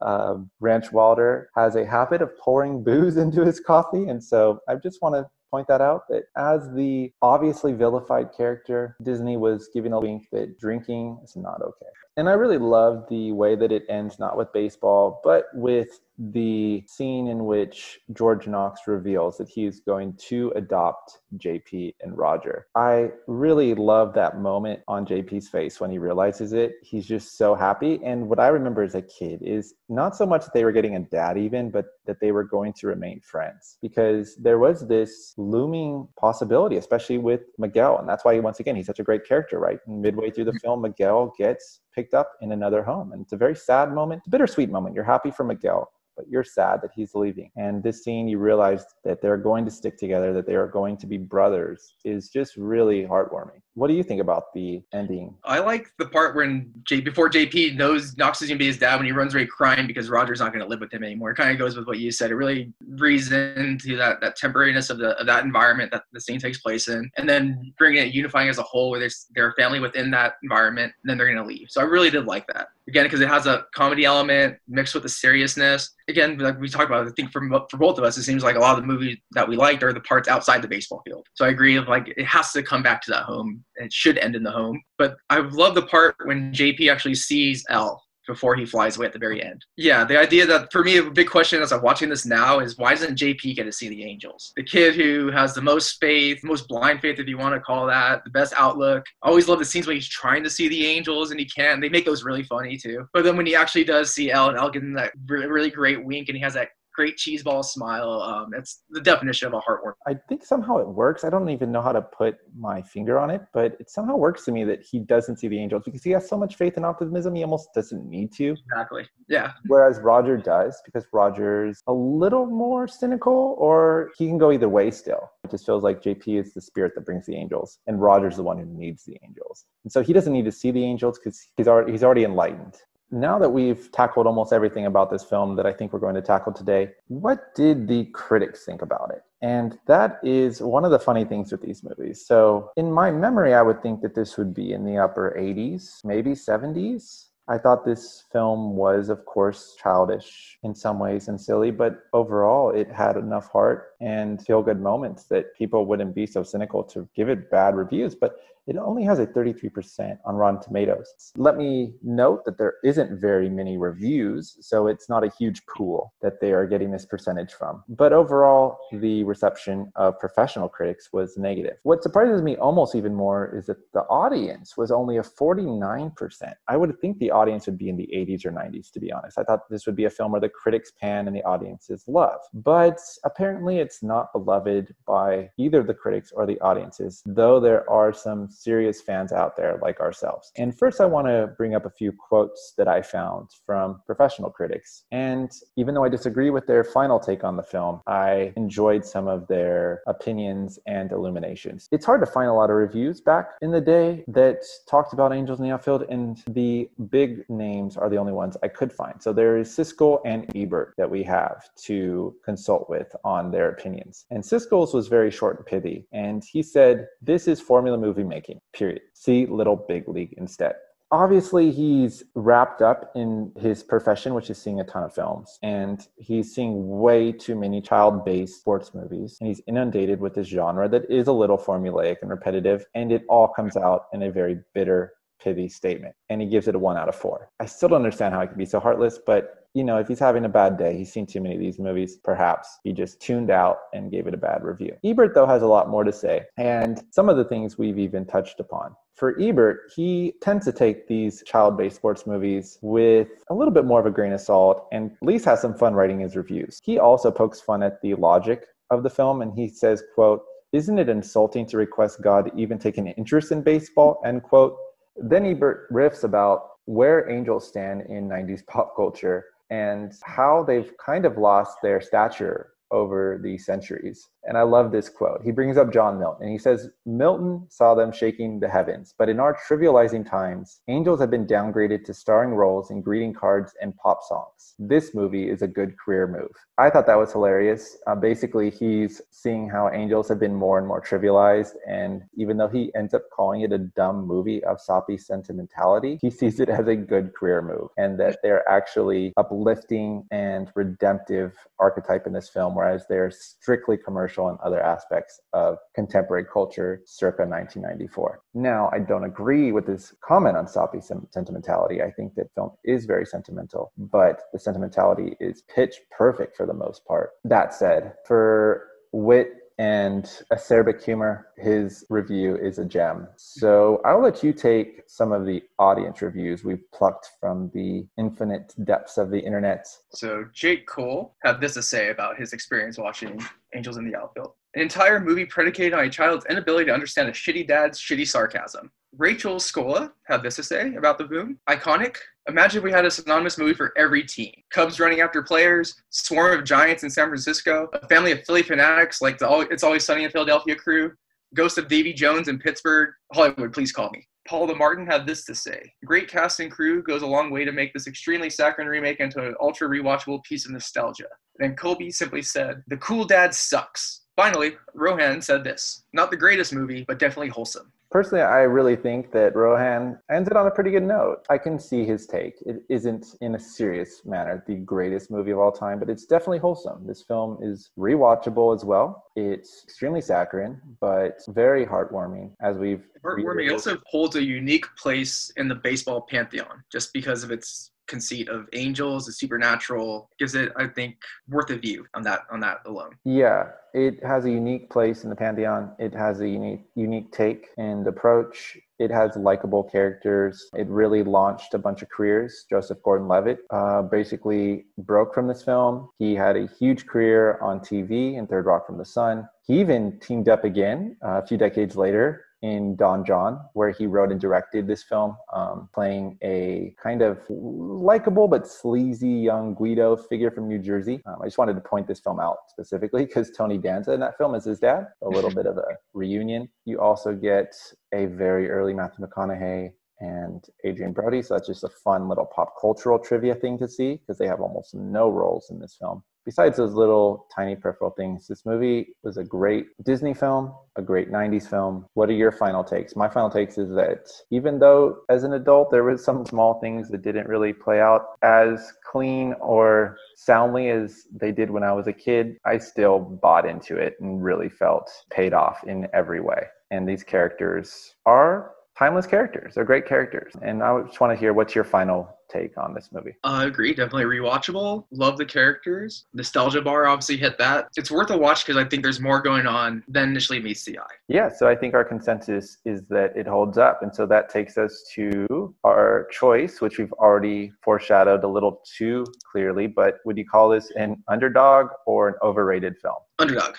Uh, 0.00 0.36
Ranch 0.60 0.92
Wilder 0.92 1.50
has 1.56 1.74
a 1.74 1.84
habit 1.84 2.22
of 2.22 2.30
pouring 2.38 2.84
booze 2.84 3.16
into 3.24 3.44
his 3.44 3.60
coffee, 3.60 4.08
and 4.08 4.22
so 4.22 4.60
I 4.68 4.76
just 4.76 5.02
want 5.02 5.14
to 5.14 5.26
point 5.50 5.68
that 5.68 5.80
out 5.80 6.08
that 6.08 6.24
as 6.36 6.70
the 6.74 7.12
obviously 7.22 7.72
vilified 7.72 8.30
character, 8.36 8.96
Disney 9.02 9.36
was 9.36 9.68
giving 9.72 9.92
a 9.92 10.00
wink 10.00 10.28
that 10.32 10.58
drinking 10.58 11.18
is 11.24 11.36
not 11.36 11.60
okay. 11.62 11.86
And 12.16 12.28
I 12.28 12.32
really 12.32 12.58
love 12.58 13.04
the 13.08 13.32
way 13.32 13.54
that 13.54 13.70
it 13.70 13.84
ends, 13.88 14.18
not 14.18 14.36
with 14.36 14.52
baseball, 14.52 15.20
but 15.22 15.44
with 15.54 16.00
the 16.18 16.82
scene 16.86 17.28
in 17.28 17.44
which 17.44 18.00
George 18.12 18.46
Knox 18.46 18.82
reveals 18.86 19.38
that 19.38 19.48
he's 19.48 19.80
going 19.80 20.14
to 20.28 20.52
adopt 20.56 21.20
JP 21.36 21.94
and 22.00 22.18
Roger. 22.18 22.66
I 22.74 23.10
really 23.26 23.74
love 23.74 24.14
that 24.14 24.40
moment 24.40 24.80
on 24.88 25.06
JP's 25.06 25.48
face 25.48 25.80
when 25.80 25.90
he 25.90 25.98
realizes 25.98 26.52
it. 26.52 26.74
He's 26.82 27.06
just 27.06 27.38
so 27.38 27.54
happy. 27.54 28.00
And 28.04 28.28
what 28.28 28.40
I 28.40 28.48
remember 28.48 28.82
as 28.82 28.94
a 28.94 29.02
kid 29.02 29.42
is 29.42 29.74
not 29.88 30.16
so 30.16 30.26
much 30.26 30.44
that 30.44 30.54
they 30.54 30.64
were 30.64 30.72
getting 30.72 30.96
a 30.96 31.00
dad, 31.00 31.38
even, 31.38 31.70
but 31.70 31.86
that 32.06 32.20
they 32.20 32.32
were 32.32 32.44
going 32.44 32.72
to 32.74 32.86
remain 32.88 33.20
friends 33.20 33.78
because 33.80 34.34
there 34.36 34.58
was 34.58 34.88
this 34.88 35.34
looming 35.36 36.08
possibility, 36.18 36.76
especially 36.76 37.18
with 37.18 37.42
Miguel. 37.58 37.98
And 37.98 38.08
that's 38.08 38.24
why, 38.24 38.38
once 38.40 38.58
again, 38.58 38.74
he's 38.74 38.86
such 38.86 38.98
a 38.98 39.04
great 39.04 39.24
character, 39.24 39.58
right? 39.58 39.78
Midway 39.86 40.30
through 40.30 40.46
the 40.46 40.50
mm-hmm. 40.52 40.58
film, 40.58 40.82
Miguel 40.82 41.32
gets 41.38 41.80
picked 41.94 42.14
up 42.14 42.32
in 42.40 42.52
another 42.52 42.82
home. 42.82 43.12
And 43.12 43.22
it's 43.22 43.32
a 43.32 43.36
very 43.36 43.54
sad 43.54 43.92
moment, 43.92 44.22
a 44.26 44.30
bittersweet 44.30 44.70
moment. 44.70 44.94
You're 44.94 45.04
happy 45.04 45.30
for 45.30 45.44
Miguel 45.44 45.88
but 46.18 46.28
you're 46.28 46.44
sad 46.44 46.82
that 46.82 46.90
he's 46.94 47.14
leaving. 47.14 47.50
And 47.56 47.82
this 47.82 48.02
scene, 48.02 48.28
you 48.28 48.38
realize 48.38 48.84
that 49.04 49.22
they're 49.22 49.36
going 49.36 49.64
to 49.64 49.70
stick 49.70 49.96
together, 49.96 50.32
that 50.34 50.46
they 50.46 50.56
are 50.56 50.66
going 50.66 50.96
to 50.98 51.06
be 51.06 51.16
brothers, 51.16 51.94
is 52.04 52.28
just 52.28 52.56
really 52.56 53.04
heartwarming. 53.04 53.62
What 53.78 53.86
do 53.86 53.94
you 53.94 54.02
think 54.02 54.20
about 54.20 54.52
the 54.54 54.82
ending? 54.92 55.36
I 55.44 55.60
like 55.60 55.92
the 56.00 56.06
part 56.06 56.34
when 56.34 56.72
J 56.82 57.00
before 57.00 57.30
JP 57.30 57.76
knows 57.76 58.16
Knox 58.16 58.42
is 58.42 58.48
gonna 58.48 58.58
be 58.58 58.66
his 58.66 58.76
dad 58.76 58.96
when 58.96 59.06
he 59.06 59.12
runs 59.12 59.36
away 59.36 59.46
crying 59.46 59.86
because 59.86 60.10
Roger's 60.10 60.40
not 60.40 60.52
gonna 60.52 60.66
live 60.66 60.80
with 60.80 60.92
him 60.92 61.04
anymore. 61.04 61.30
It 61.30 61.36
kind 61.36 61.52
of 61.52 61.58
goes 61.58 61.76
with 61.76 61.86
what 61.86 62.00
you 62.00 62.10
said. 62.10 62.32
It 62.32 62.34
really 62.34 62.72
reads 62.96 63.30
into 63.30 63.96
that 63.96 64.20
that 64.20 64.36
temporariness 64.36 64.90
of 64.90 64.98
the 64.98 65.16
of 65.20 65.26
that 65.26 65.44
environment 65.44 65.92
that 65.92 66.02
the 66.12 66.20
scene 66.20 66.40
takes 66.40 66.58
place 66.58 66.88
in, 66.88 67.08
and 67.18 67.28
then 67.28 67.72
bringing 67.78 68.04
it 68.04 68.12
unifying 68.12 68.48
as 68.48 68.58
a 68.58 68.64
whole, 68.64 68.90
where 68.90 68.98
there's 68.98 69.26
their 69.36 69.52
family 69.52 69.78
within 69.78 70.10
that 70.10 70.38
environment, 70.42 70.92
and 71.04 71.08
then 71.08 71.16
they're 71.16 71.32
gonna 71.32 71.46
leave. 71.46 71.68
So 71.70 71.80
I 71.80 71.84
really 71.84 72.10
did 72.10 72.26
like 72.26 72.48
that 72.48 72.70
again 72.88 73.04
because 73.04 73.20
it 73.20 73.28
has 73.28 73.46
a 73.46 73.64
comedy 73.72 74.04
element 74.04 74.56
mixed 74.66 74.94
with 74.94 75.04
the 75.04 75.08
seriousness. 75.08 75.94
Again, 76.08 76.38
like 76.38 76.58
we 76.58 76.68
talked 76.68 76.86
about, 76.86 77.06
I 77.06 77.10
think 77.10 77.30
for 77.30 77.46
for 77.70 77.76
both 77.76 77.98
of 77.98 78.04
us, 78.04 78.16
it 78.16 78.22
seems 78.22 78.42
like 78.42 78.56
a 78.56 78.60
lot 78.60 78.76
of 78.76 78.82
the 78.82 78.86
movies 78.86 79.18
that 79.32 79.46
we 79.46 79.56
liked 79.56 79.82
are 79.82 79.92
the 79.92 80.00
parts 80.00 80.26
outside 80.26 80.62
the 80.62 80.68
baseball 80.68 81.02
field. 81.06 81.26
So 81.34 81.44
I 81.44 81.50
agree, 81.50 81.78
like 81.80 82.08
it 82.16 82.24
has 82.24 82.52
to 82.52 82.62
come 82.62 82.82
back 82.82 83.02
to 83.02 83.10
that 83.10 83.24
home 83.24 83.64
it 83.76 83.92
should 83.92 84.18
end 84.18 84.34
in 84.34 84.42
the 84.42 84.50
home. 84.50 84.82
But 84.96 85.16
I 85.30 85.38
love 85.38 85.74
the 85.74 85.82
part 85.82 86.16
when 86.24 86.52
JP 86.52 86.90
actually 86.90 87.14
sees 87.14 87.64
Al 87.68 88.02
before 88.28 88.54
he 88.54 88.64
flies 88.64 88.96
away 88.96 89.06
at 89.06 89.12
the 89.12 89.18
very 89.18 89.42
end. 89.42 89.64
Yeah, 89.76 90.04
the 90.04 90.16
idea 90.16 90.46
that 90.46 90.70
for 90.70 90.84
me, 90.84 90.98
a 90.98 91.10
big 91.10 91.28
question 91.28 91.60
as 91.60 91.72
I'm 91.72 91.82
watching 91.82 92.08
this 92.08 92.24
now 92.24 92.60
is 92.60 92.78
why 92.78 92.94
doesn't 92.94 93.18
JP 93.18 93.56
get 93.56 93.64
to 93.64 93.72
see 93.72 93.88
the 93.88 94.04
angels? 94.04 94.52
The 94.54 94.62
kid 94.62 94.94
who 94.94 95.30
has 95.32 95.54
the 95.54 95.62
most 95.62 95.96
faith, 96.00 96.44
most 96.44 96.68
blind 96.68 97.00
faith, 97.00 97.18
if 97.18 97.26
you 97.26 97.38
want 97.38 97.54
to 97.54 97.60
call 97.60 97.86
that, 97.86 98.22
the 98.24 98.30
best 98.30 98.52
outlook. 98.56 99.04
I 99.24 99.28
always 99.28 99.48
love 99.48 99.58
the 99.58 99.64
scenes 99.64 99.86
when 99.88 99.96
he's 99.96 100.08
trying 100.08 100.44
to 100.44 100.50
see 100.50 100.68
the 100.68 100.86
angels 100.86 101.32
and 101.32 101.40
he 101.40 101.46
can't. 101.46 101.80
They 101.80 101.88
make 101.88 102.04
those 102.04 102.22
really 102.22 102.44
funny 102.44 102.76
too. 102.76 103.06
But 103.12 103.24
then 103.24 103.36
when 103.36 103.46
he 103.46 103.56
actually 103.56 103.84
does 103.84 104.14
see 104.14 104.30
Al 104.30 104.50
and 104.50 104.58
Al 104.58 104.70
getting 104.70 104.92
that 104.94 105.12
really 105.26 105.70
great 105.70 106.04
wink 106.04 106.28
and 106.28 106.36
he 106.36 106.42
has 106.42 106.54
that 106.54 106.68
great 106.98 107.16
cheeseball 107.16 107.64
smile. 107.64 108.10
Um, 108.22 108.50
it's 108.54 108.82
the 108.90 109.00
definition 109.00 109.46
of 109.46 109.54
a 109.54 109.60
heartwarming. 109.60 109.92
I 110.08 110.14
think 110.28 110.44
somehow 110.44 110.78
it 110.78 110.88
works. 110.88 111.22
I 111.22 111.30
don't 111.30 111.48
even 111.48 111.70
know 111.70 111.80
how 111.80 111.92
to 111.92 112.02
put 112.02 112.38
my 112.58 112.82
finger 112.82 113.20
on 113.20 113.30
it, 113.30 113.42
but 113.54 113.76
it 113.78 113.88
somehow 113.88 114.16
works 114.16 114.44
to 114.46 114.52
me 114.52 114.64
that 114.64 114.82
he 114.82 114.98
doesn't 114.98 115.36
see 115.36 115.46
the 115.46 115.60
angels 115.60 115.82
because 115.84 116.02
he 116.02 116.10
has 116.10 116.28
so 116.28 116.36
much 116.36 116.56
faith 116.56 116.76
and 116.76 116.84
optimism. 116.84 117.36
He 117.36 117.44
almost 117.44 117.68
doesn't 117.72 118.04
need 118.04 118.32
to. 118.32 118.56
Exactly. 118.72 119.06
Yeah. 119.28 119.52
Whereas 119.68 120.00
Roger 120.00 120.36
does 120.36 120.82
because 120.84 121.06
Roger's 121.12 121.84
a 121.86 121.92
little 121.92 122.46
more 122.46 122.88
cynical, 122.88 123.54
or 123.58 124.10
he 124.18 124.26
can 124.26 124.36
go 124.36 124.50
either 124.50 124.68
way 124.68 124.90
still. 124.90 125.30
It 125.44 125.52
just 125.52 125.64
feels 125.64 125.84
like 125.84 126.02
JP 126.02 126.40
is 126.40 126.52
the 126.52 126.60
spirit 126.60 126.96
that 126.96 127.06
brings 127.06 127.26
the 127.26 127.36
angels, 127.36 127.78
and 127.86 128.02
Roger's 128.02 128.36
the 128.36 128.42
one 128.42 128.58
who 128.58 128.66
needs 128.66 129.04
the 129.04 129.16
angels. 129.22 129.66
And 129.84 129.92
so 129.92 130.02
he 130.02 130.12
doesn't 130.12 130.32
need 130.32 130.46
to 130.46 130.52
see 130.52 130.72
the 130.72 130.82
angels 130.82 131.16
because 131.20 131.40
he's 131.56 131.68
already 131.68 131.92
he's 131.92 132.02
already 132.02 132.24
enlightened 132.24 132.74
now 133.10 133.38
that 133.38 133.50
we've 133.50 133.90
tackled 133.92 134.26
almost 134.26 134.52
everything 134.52 134.86
about 134.86 135.10
this 135.10 135.24
film 135.24 135.56
that 135.56 135.66
I 135.66 135.72
think 135.72 135.92
we're 135.92 135.98
going 135.98 136.14
to 136.14 136.22
tackle 136.22 136.52
today, 136.52 136.90
what 137.08 137.54
did 137.54 137.88
the 137.88 138.04
critics 138.06 138.64
think 138.64 138.82
about 138.82 139.10
it? 139.10 139.22
And 139.40 139.78
that 139.86 140.18
is 140.22 140.60
one 140.60 140.84
of 140.84 140.90
the 140.90 140.98
funny 140.98 141.24
things 141.24 141.52
with 141.52 141.62
these 141.62 141.82
movies. 141.82 142.26
So, 142.26 142.70
in 142.76 142.92
my 142.92 143.10
memory, 143.10 143.54
I 143.54 143.62
would 143.62 143.82
think 143.82 144.02
that 144.02 144.14
this 144.14 144.36
would 144.36 144.52
be 144.52 144.72
in 144.72 144.84
the 144.84 144.98
upper 144.98 145.34
80s, 145.38 146.04
maybe 146.04 146.32
70s. 146.32 147.27
I 147.48 147.56
thought 147.56 147.84
this 147.84 148.24
film 148.30 148.76
was, 148.76 149.08
of 149.08 149.24
course, 149.24 149.74
childish 149.82 150.58
in 150.62 150.74
some 150.74 150.98
ways 150.98 151.28
and 151.28 151.40
silly, 151.40 151.70
but 151.70 152.00
overall, 152.12 152.70
it 152.70 152.90
had 152.90 153.16
enough 153.16 153.50
heart 153.50 153.94
and 154.00 154.44
feel 154.44 154.62
good 154.62 154.80
moments 154.80 155.24
that 155.24 155.54
people 155.56 155.86
wouldn't 155.86 156.14
be 156.14 156.26
so 156.26 156.42
cynical 156.42 156.84
to 156.84 157.08
give 157.16 157.28
it 157.28 157.50
bad 157.50 157.74
reviews. 157.74 158.14
But 158.14 158.36
it 158.68 158.76
only 158.76 159.02
has 159.04 159.18
a 159.18 159.26
33% 159.26 160.18
on 160.26 160.34
Rotten 160.34 160.60
Tomatoes. 160.60 161.32
Let 161.36 161.56
me 161.56 161.94
note 162.02 162.44
that 162.44 162.58
there 162.58 162.74
isn't 162.84 163.18
very 163.18 163.48
many 163.48 163.78
reviews, 163.78 164.58
so 164.60 164.88
it's 164.88 165.08
not 165.08 165.24
a 165.24 165.32
huge 165.38 165.64
pool 165.64 166.12
that 166.20 166.42
they 166.42 166.52
are 166.52 166.66
getting 166.66 166.90
this 166.90 167.06
percentage 167.06 167.54
from. 167.54 167.82
But 167.88 168.12
overall, 168.12 168.76
the 168.92 169.24
reception 169.24 169.90
of 169.96 170.18
professional 170.18 170.68
critics 170.68 171.14
was 171.14 171.38
negative. 171.38 171.78
What 171.84 172.02
surprises 172.02 172.42
me 172.42 172.56
almost 172.56 172.94
even 172.94 173.14
more 173.14 173.56
is 173.56 173.66
that 173.66 173.78
the 173.94 174.02
audience 174.02 174.76
was 174.76 174.90
only 174.90 175.16
a 175.16 175.22
49%. 175.22 176.52
I 176.68 176.76
would 176.76 177.00
think 177.00 177.18
the 177.18 177.30
audience 177.38 177.66
would 177.66 177.78
be 177.78 177.88
in 177.88 177.96
the 177.96 178.08
80s 178.14 178.44
or 178.44 178.50
90s, 178.50 178.90
to 178.92 179.00
be 179.00 179.12
honest. 179.12 179.38
I 179.38 179.44
thought 179.44 179.68
this 179.70 179.86
would 179.86 179.96
be 179.96 180.06
a 180.06 180.10
film 180.18 180.32
where 180.32 180.40
the 180.40 180.48
critics 180.62 180.90
pan 181.00 181.26
and 181.26 181.36
the 181.36 181.44
audiences 181.44 182.04
love. 182.06 182.40
But 182.52 182.98
apparently, 183.24 183.78
it's 183.78 184.02
not 184.02 184.32
beloved 184.32 184.94
by 185.06 185.50
either 185.56 185.82
the 185.82 185.94
critics 185.94 186.32
or 186.32 186.46
the 186.46 186.60
audiences, 186.60 187.22
though 187.24 187.60
there 187.60 187.88
are 187.88 188.12
some 188.12 188.48
serious 188.50 189.00
fans 189.00 189.32
out 189.32 189.56
there 189.56 189.78
like 189.80 190.00
ourselves. 190.00 190.52
And 190.56 190.76
first, 190.76 191.00
I 191.00 191.06
want 191.06 191.26
to 191.28 191.50
bring 191.56 191.74
up 191.74 191.86
a 191.86 191.90
few 191.90 192.12
quotes 192.12 192.74
that 192.78 192.88
I 192.88 193.02
found 193.02 193.50
from 193.66 194.00
professional 194.06 194.50
critics. 194.50 195.04
And 195.12 195.50
even 195.76 195.94
though 195.94 196.04
I 196.04 196.08
disagree 196.08 196.50
with 196.50 196.66
their 196.66 196.84
final 196.84 197.20
take 197.20 197.44
on 197.44 197.56
the 197.56 197.62
film, 197.62 198.00
I 198.06 198.52
enjoyed 198.56 199.04
some 199.04 199.28
of 199.28 199.46
their 199.48 200.02
opinions 200.06 200.78
and 200.86 201.12
illuminations. 201.12 201.88
It's 201.92 202.06
hard 202.06 202.20
to 202.20 202.26
find 202.26 202.48
a 202.48 202.52
lot 202.54 202.70
of 202.70 202.76
reviews 202.76 203.20
back 203.20 203.46
in 203.60 203.70
the 203.70 203.80
day 203.80 204.24
that 204.28 204.62
talked 204.88 205.12
about 205.12 205.32
Angels 205.32 205.58
in 205.60 205.66
the 205.66 205.72
Outfield, 205.72 206.04
and 206.08 206.42
the 206.48 206.88
big 207.10 207.27
names 207.48 207.96
are 207.96 208.08
the 208.08 208.16
only 208.16 208.32
ones 208.32 208.56
I 208.62 208.68
could 208.68 208.92
find. 208.92 209.22
So 209.22 209.32
there 209.32 209.56
is 209.58 209.68
Siskel 209.68 210.20
and 210.24 210.50
Ebert 210.54 210.94
that 210.96 211.10
we 211.10 211.22
have 211.24 211.68
to 211.84 212.34
consult 212.44 212.88
with 212.88 213.14
on 213.24 213.50
their 213.50 213.70
opinions. 213.70 214.26
And 214.30 214.42
Siskel's 214.42 214.94
was 214.94 215.08
very 215.08 215.30
short 215.30 215.56
and 215.56 215.66
pithy, 215.66 216.06
and 216.12 216.42
he 216.44 216.62
said, 216.62 217.06
This 217.22 217.48
is 217.48 217.60
formula 217.60 217.98
movie 217.98 218.24
making 218.24 218.60
period. 218.72 219.02
See 219.14 219.46
Little 219.46 219.76
Big 219.76 220.08
League 220.08 220.34
instead. 220.36 220.74
Obviously, 221.10 221.70
he's 221.70 222.22
wrapped 222.34 222.82
up 222.82 223.10
in 223.14 223.50
his 223.58 223.82
profession, 223.82 224.34
which 224.34 224.50
is 224.50 224.58
seeing 224.58 224.78
a 224.80 224.84
ton 224.84 225.04
of 225.04 225.14
films, 225.14 225.58
and 225.62 226.06
he's 226.16 226.54
seeing 226.54 227.00
way 227.00 227.32
too 227.32 227.56
many 227.56 227.80
child 227.80 228.26
based 228.26 228.60
sports 228.60 228.92
movies. 228.92 229.38
And 229.40 229.48
he's 229.48 229.62
inundated 229.66 230.20
with 230.20 230.34
this 230.34 230.48
genre 230.48 230.86
that 230.90 231.10
is 231.10 231.26
a 231.26 231.32
little 231.32 231.56
formulaic 231.56 232.16
and 232.20 232.30
repetitive, 232.30 232.84
and 232.94 233.10
it 233.10 233.24
all 233.30 233.48
comes 233.48 233.74
out 233.74 234.04
in 234.12 234.22
a 234.22 234.30
very 234.30 234.58
bitter, 234.74 235.14
pithy 235.42 235.68
statement. 235.68 236.14
And 236.28 236.40
he 236.40 236.48
gives 236.48 236.68
it 236.68 236.74
a 236.74 236.78
one 236.78 236.96
out 236.96 237.08
of 237.08 237.14
four. 237.14 237.50
I 237.60 237.66
still 237.66 237.88
don't 237.88 237.96
understand 237.96 238.34
how 238.34 238.40
he 238.42 238.48
can 238.48 238.58
be 238.58 238.66
so 238.66 238.80
heartless, 238.80 239.18
but 239.24 239.66
you 239.74 239.84
know, 239.84 239.98
if 239.98 240.08
he's 240.08 240.18
having 240.18 240.44
a 240.44 240.48
bad 240.48 240.78
day, 240.78 240.96
he's 240.96 241.12
seen 241.12 241.26
too 241.26 241.40
many 241.40 241.54
of 241.54 241.60
these 241.60 241.78
movies, 241.78 242.16
perhaps 242.16 242.78
he 242.84 242.92
just 242.92 243.20
tuned 243.20 243.50
out 243.50 243.76
and 243.92 244.10
gave 244.10 244.26
it 244.26 244.34
a 244.34 244.38
bad 244.38 244.64
review. 244.64 244.96
Ebert, 245.04 245.34
though, 245.34 245.46
has 245.46 245.62
a 245.62 245.66
lot 245.66 245.88
more 245.88 246.04
to 246.04 246.12
say, 246.12 246.42
and 246.56 247.04
some 247.10 247.28
of 247.28 247.36
the 247.36 247.44
things 247.44 247.78
we've 247.78 247.98
even 247.98 248.24
touched 248.24 248.60
upon. 248.60 248.94
For 249.14 249.40
Ebert, 249.40 249.92
he 249.94 250.34
tends 250.40 250.64
to 250.66 250.72
take 250.72 251.06
these 251.06 251.42
child 251.44 251.76
based 251.76 251.96
sports 251.96 252.26
movies 252.26 252.78
with 252.82 253.28
a 253.50 253.54
little 253.54 253.74
bit 253.74 253.84
more 253.84 253.98
of 253.98 254.06
a 254.06 254.12
grain 254.12 254.32
of 254.32 254.40
salt 254.40 254.86
and 254.92 255.10
at 255.10 255.26
least 255.26 255.44
has 255.44 255.60
some 255.60 255.74
fun 255.74 255.94
writing 255.94 256.20
his 256.20 256.36
reviews. 256.36 256.80
He 256.84 257.00
also 257.00 257.32
pokes 257.32 257.60
fun 257.60 257.82
at 257.82 258.00
the 258.00 258.14
logic 258.14 258.64
of 258.90 259.02
the 259.02 259.10
film 259.10 259.42
and 259.42 259.52
he 259.52 259.68
says, 259.68 260.04
quote, 260.14 260.42
isn't 260.72 260.98
it 260.98 261.08
insulting 261.08 261.66
to 261.66 261.76
request 261.76 262.22
God 262.22 262.46
to 262.46 262.56
even 262.56 262.78
take 262.78 262.98
an 262.98 263.08
interest 263.08 263.50
in 263.50 263.62
baseball? 263.62 264.20
End 264.24 264.42
quote. 264.42 264.76
Then 265.20 265.46
Ebert 265.46 265.92
riffs 265.92 266.24
about 266.24 266.70
where 266.84 267.28
angels 267.28 267.68
stand 267.68 268.02
in 268.02 268.28
90s 268.28 268.66
pop 268.66 268.94
culture 268.96 269.46
and 269.70 270.12
how 270.24 270.62
they've 270.62 270.92
kind 271.04 271.24
of 271.26 271.36
lost 271.36 271.78
their 271.82 272.00
stature 272.00 272.72
over 272.90 273.38
the 273.42 273.58
centuries. 273.58 274.28
And 274.48 274.56
I 274.56 274.62
love 274.62 274.90
this 274.90 275.10
quote. 275.10 275.42
He 275.44 275.52
brings 275.52 275.76
up 275.76 275.92
John 275.92 276.18
Milton. 276.18 276.44
And 276.44 276.50
he 276.50 276.58
says, 276.58 276.88
Milton 277.04 277.66
saw 277.68 277.94
them 277.94 278.10
shaking 278.10 278.60
the 278.60 278.68
heavens, 278.68 279.14
but 279.18 279.28
in 279.28 279.38
our 279.40 279.54
trivializing 279.68 280.28
times, 280.28 280.80
angels 280.88 281.20
have 281.20 281.30
been 281.30 281.46
downgraded 281.46 282.04
to 282.06 282.14
starring 282.14 282.52
roles 282.54 282.90
in 282.90 283.02
greeting 283.02 283.34
cards 283.34 283.74
and 283.82 283.94
pop 283.96 284.22
songs. 284.22 284.74
This 284.78 285.14
movie 285.14 285.50
is 285.50 285.60
a 285.60 285.66
good 285.66 285.98
career 285.98 286.26
move. 286.26 286.50
I 286.78 286.88
thought 286.88 287.06
that 287.08 287.18
was 287.18 287.32
hilarious. 287.32 287.98
Uh, 288.06 288.14
basically, 288.14 288.70
he's 288.70 289.20
seeing 289.30 289.68
how 289.68 289.90
angels 289.90 290.28
have 290.28 290.40
been 290.40 290.54
more 290.54 290.78
and 290.78 290.86
more 290.86 291.02
trivialized. 291.02 291.74
And 291.86 292.22
even 292.34 292.56
though 292.56 292.68
he 292.68 292.90
ends 292.96 293.12
up 293.12 293.24
calling 293.30 293.60
it 293.60 293.72
a 293.72 293.78
dumb 293.78 294.26
movie 294.26 294.64
of 294.64 294.80
soppy 294.80 295.18
sentimentality, 295.18 296.18
he 296.22 296.30
sees 296.30 296.58
it 296.58 296.70
as 296.70 296.88
a 296.88 296.96
good 296.96 297.34
career 297.34 297.60
move 297.60 297.90
and 297.98 298.18
that 298.18 298.38
they're 298.42 298.66
actually 298.66 299.34
uplifting 299.36 300.26
and 300.30 300.70
redemptive 300.74 301.52
archetype 301.78 302.26
in 302.26 302.32
this 302.32 302.48
film, 302.48 302.74
whereas 302.74 303.04
they're 303.10 303.30
strictly 303.30 303.98
commercial 303.98 304.37
and 304.46 304.58
other 304.60 304.80
aspects 304.80 305.40
of 305.52 305.78
contemporary 305.96 306.44
culture 306.44 307.02
circa 307.04 307.42
1994. 307.42 308.40
Now, 308.54 308.88
I 308.92 309.00
don't 309.00 309.24
agree 309.24 309.72
with 309.72 309.86
this 309.86 310.14
comment 310.22 310.56
on 310.56 310.68
soppy 310.68 311.00
sentimentality. 311.00 312.00
I 312.00 312.12
think 312.12 312.36
that 312.36 312.54
film 312.54 312.70
is 312.84 313.06
very 313.06 313.26
sentimental, 313.26 313.90
but 313.98 314.42
the 314.52 314.60
sentimentality 314.60 315.36
is 315.40 315.62
pitch 315.74 315.96
perfect 316.16 316.56
for 316.56 316.66
the 316.66 316.74
most 316.74 317.04
part. 317.04 317.30
That 317.42 317.74
said, 317.74 318.14
for 318.24 318.86
wit 319.12 319.48
and 319.78 320.24
acerbic 320.52 321.02
humor, 321.02 321.48
his 321.56 322.04
review 322.10 322.56
is 322.56 322.78
a 322.78 322.84
gem. 322.84 323.28
So 323.36 324.00
I'll 324.04 324.20
let 324.20 324.42
you 324.42 324.52
take 324.52 325.02
some 325.06 325.32
of 325.32 325.46
the 325.46 325.62
audience 325.78 326.20
reviews 326.20 326.64
we've 326.64 326.90
plucked 326.92 327.30
from 327.40 327.70
the 327.72 328.06
infinite 328.18 328.74
depths 328.84 329.18
of 329.18 329.30
the 329.30 329.38
internet. 329.38 329.86
So 330.10 330.44
Jake 330.52 330.86
Cole 330.86 331.36
had 331.44 331.60
this 331.60 331.74
to 331.74 331.82
say 331.82 332.10
about 332.10 332.38
his 332.38 332.52
experience 332.52 332.98
watching 332.98 333.40
Angels 333.74 333.96
in 333.98 334.10
the 334.10 334.16
Outfield. 334.16 334.52
An 334.74 334.82
entire 334.82 335.18
movie 335.18 335.46
predicated 335.46 335.94
on 335.94 336.04
a 336.04 336.10
child's 336.10 336.44
inability 336.46 336.86
to 336.86 336.94
understand 336.94 337.28
a 337.28 337.32
shitty 337.32 337.66
dad's 337.66 337.98
shitty 337.98 338.26
sarcasm. 338.26 338.90
Rachel 339.16 339.56
Scola 339.56 340.12
had 340.24 340.42
this 340.42 340.56
to 340.56 340.62
say 340.62 340.94
about 340.94 341.16
the 341.16 341.24
boom. 341.24 341.58
Iconic. 341.68 342.16
Imagine 342.48 342.82
we 342.82 342.92
had 342.92 343.06
a 343.06 343.10
synonymous 343.10 343.58
movie 343.58 343.74
for 343.74 343.92
every 343.96 344.22
team. 344.22 344.52
Cubs 344.70 345.00
running 345.00 345.20
after 345.20 345.42
players, 345.42 345.94
swarm 346.10 346.58
of 346.58 346.64
giants 346.64 347.02
in 347.02 347.10
San 347.10 347.28
Francisco, 347.28 347.88
a 347.94 348.06
family 348.08 348.32
of 348.32 348.44
Philly 348.44 348.62
fanatics 348.62 349.22
like 349.22 349.38
the 349.38 349.66
It's 349.70 349.82
Always 349.82 350.04
Sunny 350.04 350.24
in 350.24 350.30
Philadelphia 350.30 350.76
crew, 350.76 351.12
Ghost 351.54 351.78
of 351.78 351.88
Davy 351.88 352.12
Jones 352.12 352.48
in 352.48 352.58
Pittsburgh. 352.58 353.10
Hollywood, 353.32 353.72
please 353.72 353.92
call 353.92 354.10
me. 354.10 354.26
Paul 354.46 354.66
the 354.66 354.74
Martin 354.74 355.06
had 355.06 355.26
this 355.26 355.44
to 355.44 355.54
say 355.54 355.92
Great 356.04 356.28
cast 356.28 356.60
and 356.60 356.70
crew 356.70 357.02
goes 357.02 357.20
a 357.22 357.26
long 357.26 357.50
way 357.50 357.64
to 357.64 357.72
make 357.72 357.92
this 357.92 358.06
extremely 358.06 358.48
saccharine 358.48 358.88
remake 358.88 359.20
into 359.20 359.46
an 359.46 359.54
ultra 359.60 359.88
rewatchable 359.88 360.42
piece 360.44 360.64
of 360.64 360.72
nostalgia. 360.72 361.28
And 361.60 361.76
Colby 361.76 362.10
simply 362.10 362.42
said, 362.42 362.82
The 362.86 362.96
Cool 362.98 363.24
Dad 363.24 363.54
sucks. 363.54 364.17
Finally, 364.38 364.76
Rohan 364.94 365.42
said 365.42 365.64
this 365.64 366.04
Not 366.12 366.30
the 366.30 366.36
greatest 366.36 366.72
movie, 366.72 367.04
but 367.08 367.18
definitely 367.18 367.48
wholesome. 367.48 367.90
Personally, 368.12 368.44
I 368.44 368.60
really 368.60 368.94
think 368.94 369.32
that 369.32 369.56
Rohan 369.56 370.16
ended 370.30 370.52
on 370.52 370.68
a 370.68 370.70
pretty 370.70 370.92
good 370.92 371.02
note. 371.02 371.44
I 371.50 371.58
can 371.58 371.76
see 371.76 372.04
his 372.04 372.24
take. 372.24 372.54
It 372.64 372.84
isn't, 372.88 373.34
in 373.40 373.56
a 373.56 373.58
serious 373.58 374.24
manner, 374.24 374.62
the 374.68 374.76
greatest 374.76 375.32
movie 375.32 375.50
of 375.50 375.58
all 375.58 375.72
time, 375.72 375.98
but 375.98 376.08
it's 376.08 376.24
definitely 376.24 376.60
wholesome. 376.60 377.04
This 377.04 377.24
film 377.24 377.58
is 377.60 377.90
rewatchable 377.98 378.72
as 378.76 378.84
well. 378.84 379.24
It's 379.34 379.82
extremely 379.82 380.20
saccharine, 380.20 380.80
but 381.00 381.40
very 381.48 381.84
heartwarming, 381.84 382.52
as 382.62 382.78
we've. 382.78 383.02
Heartwarming 383.24 383.66
It 383.66 383.72
also 383.72 383.98
holds 384.06 384.36
a 384.36 384.42
unique 384.42 384.86
place 384.96 385.50
in 385.56 385.66
the 385.66 385.74
baseball 385.74 386.20
pantheon 386.30 386.84
just 386.92 387.12
because 387.12 387.42
of 387.42 387.50
its 387.50 387.90
conceit 388.08 388.48
of 388.48 388.66
angels, 388.72 389.26
the 389.26 389.32
supernatural, 389.32 390.30
gives 390.38 390.54
it, 390.54 390.72
I 390.76 390.86
think, 390.86 391.16
worth 391.48 391.70
a 391.70 391.76
view 391.76 392.06
on 392.14 392.22
that 392.22 392.40
on 392.50 392.60
that 392.60 392.78
alone. 392.86 393.10
Yeah, 393.24 393.68
it 393.94 394.22
has 394.24 394.44
a 394.44 394.50
unique 394.50 394.90
place 394.90 395.24
in 395.24 395.30
the 395.30 395.36
pantheon. 395.36 395.92
It 395.98 396.14
has 396.14 396.40
a 396.40 396.48
unique 396.48 396.84
unique 396.94 397.30
take 397.30 397.68
and 397.78 398.06
approach. 398.06 398.78
It 398.98 399.12
has 399.12 399.36
likable 399.36 399.84
characters. 399.84 400.68
It 400.74 400.88
really 400.88 401.22
launched 401.22 401.74
a 401.74 401.78
bunch 401.78 402.02
of 402.02 402.08
careers. 402.08 402.64
Joseph 402.68 402.98
Gordon-Levitt 403.04 403.60
uh, 403.70 404.02
basically 404.02 404.86
broke 404.98 405.32
from 405.32 405.46
this 405.46 405.62
film. 405.62 406.08
He 406.18 406.34
had 406.34 406.56
a 406.56 406.66
huge 406.66 407.06
career 407.06 407.58
on 407.60 407.78
TV 407.78 408.34
in 408.34 408.48
Third 408.48 408.66
Rock 408.66 408.86
from 408.86 408.98
the 408.98 409.04
Sun. 409.04 409.48
He 409.64 409.78
even 409.80 410.18
teamed 410.18 410.48
up 410.48 410.64
again 410.64 411.16
uh, 411.24 411.42
a 411.42 411.46
few 411.46 411.56
decades 411.56 411.94
later 411.94 412.44
in 412.62 412.96
Don 412.96 413.24
Jon, 413.24 413.60
where 413.74 413.90
he 413.90 414.06
wrote 414.06 414.32
and 414.32 414.40
directed 414.40 414.86
this 414.86 415.02
film, 415.02 415.36
um, 415.52 415.88
playing 415.94 416.38
a 416.42 416.94
kind 417.00 417.22
of 417.22 417.38
likable 417.48 418.48
but 418.48 418.66
sleazy 418.66 419.28
young 419.28 419.74
Guido 419.74 420.16
figure 420.16 420.50
from 420.50 420.68
New 420.68 420.78
Jersey. 420.78 421.20
Um, 421.26 421.36
I 421.40 421.46
just 421.46 421.58
wanted 421.58 421.74
to 421.74 421.80
point 421.80 422.08
this 422.08 422.20
film 422.20 422.40
out 422.40 422.58
specifically 422.68 423.24
because 423.26 423.50
Tony 423.50 423.78
Danza 423.78 424.12
in 424.12 424.20
that 424.20 424.36
film 424.36 424.54
is 424.54 424.64
his 424.64 424.80
dad, 424.80 425.06
a 425.22 425.28
little 425.28 425.50
bit 425.50 425.66
of 425.66 425.76
a 425.76 425.96
reunion. 426.14 426.68
You 426.84 427.00
also 427.00 427.34
get 427.34 427.74
a 428.12 428.26
very 428.26 428.68
early 428.70 428.94
Matthew 428.94 429.24
McConaughey 429.26 429.90
and 430.20 430.64
Adrien 430.84 431.12
Brody. 431.12 431.42
So 431.42 431.54
that's 431.54 431.68
just 431.68 431.84
a 431.84 431.88
fun 431.88 432.28
little 432.28 432.46
pop 432.46 432.74
cultural 432.80 433.18
trivia 433.18 433.54
thing 433.54 433.78
to 433.78 433.88
see 433.88 434.16
because 434.16 434.38
they 434.38 434.46
have 434.46 434.60
almost 434.60 434.94
no 434.94 435.30
roles 435.30 435.70
in 435.70 435.78
this 435.78 435.96
film 435.98 436.22
besides 436.48 436.78
those 436.78 436.94
little 436.94 437.46
tiny 437.54 437.76
peripheral 437.76 438.08
things, 438.08 438.48
this 438.48 438.64
movie 438.64 439.08
was 439.22 439.36
a 439.36 439.44
great 439.44 439.88
Disney 440.02 440.32
film, 440.32 440.72
a 440.96 441.02
great 441.02 441.30
90s 441.30 441.68
film. 441.68 442.06
What 442.14 442.30
are 442.30 442.40
your 442.44 442.52
final 442.52 442.82
takes? 442.82 443.14
My 443.14 443.28
final 443.28 443.50
takes 443.50 443.76
is 443.76 443.90
that 443.90 444.30
even 444.50 444.78
though 444.78 445.18
as 445.28 445.44
an 445.44 445.52
adult 445.52 445.90
there 445.90 446.04
was 446.04 446.24
some 446.24 446.46
small 446.46 446.80
things 446.80 447.10
that 447.10 447.20
didn't 447.20 447.48
really 447.48 447.74
play 447.74 448.00
out 448.00 448.28
as 448.40 448.94
clean 449.04 449.56
or 449.60 450.16
soundly 450.36 450.88
as 450.88 451.24
they 451.38 451.52
did 451.52 451.70
when 451.70 451.82
I 451.82 451.92
was 451.92 452.06
a 452.06 452.14
kid, 452.14 452.56
I 452.64 452.78
still 452.78 453.18
bought 453.18 453.68
into 453.68 453.98
it 453.98 454.14
and 454.18 454.42
really 454.42 454.70
felt 454.70 455.10
paid 455.30 455.52
off 455.52 455.84
in 455.84 456.08
every 456.14 456.40
way. 456.40 456.62
And 456.90 457.06
these 457.06 457.22
characters 457.22 458.14
are 458.24 458.70
timeless 458.98 459.26
characters. 459.26 459.74
They're 459.74 459.84
great 459.84 460.06
characters. 460.06 460.52
And 460.60 460.82
I 460.82 461.00
just 461.02 461.20
want 461.20 461.32
to 461.32 461.38
hear 461.38 461.52
what's 461.52 461.74
your 461.74 461.84
final 461.84 462.28
take 462.50 462.76
on 462.78 462.94
this 462.94 463.10
movie. 463.12 463.34
I 463.44 463.64
uh, 463.64 463.66
agree. 463.66 463.94
Definitely 463.94 464.24
rewatchable. 464.24 465.04
Love 465.12 465.36
the 465.36 465.44
characters. 465.44 466.24
Nostalgia 466.34 466.80
bar 466.80 467.06
obviously 467.06 467.36
hit 467.36 467.58
that. 467.58 467.88
It's 467.96 468.10
worth 468.10 468.30
a 468.30 468.36
watch 468.36 468.66
because 468.66 468.82
I 468.82 468.88
think 468.88 469.02
there's 469.02 469.20
more 469.20 469.40
going 469.40 469.66
on 469.66 470.02
than 470.08 470.30
initially 470.30 470.60
meets 470.60 470.84
the 470.84 470.98
eye. 470.98 471.14
Yeah, 471.28 471.50
so 471.50 471.68
I 471.68 471.76
think 471.76 471.94
our 471.94 472.04
consensus 472.04 472.78
is 472.84 473.02
that 473.10 473.36
it 473.36 473.46
holds 473.46 473.78
up. 473.78 474.02
And 474.02 474.12
so 474.14 474.26
that 474.26 474.48
takes 474.48 474.78
us 474.78 475.04
to 475.14 475.74
our 475.84 476.26
choice, 476.32 476.80
which 476.80 476.98
we've 476.98 477.12
already 477.14 477.72
foreshadowed 477.82 478.42
a 478.42 478.48
little 478.48 478.80
too 478.96 479.24
clearly. 479.52 479.86
But 479.86 480.16
would 480.24 480.36
you 480.38 480.46
call 480.46 480.70
this 480.70 480.90
an 480.96 481.22
underdog 481.28 481.88
or 482.06 482.28
an 482.28 482.34
overrated 482.42 482.96
film? 483.00 483.16
Underdog. 483.38 483.76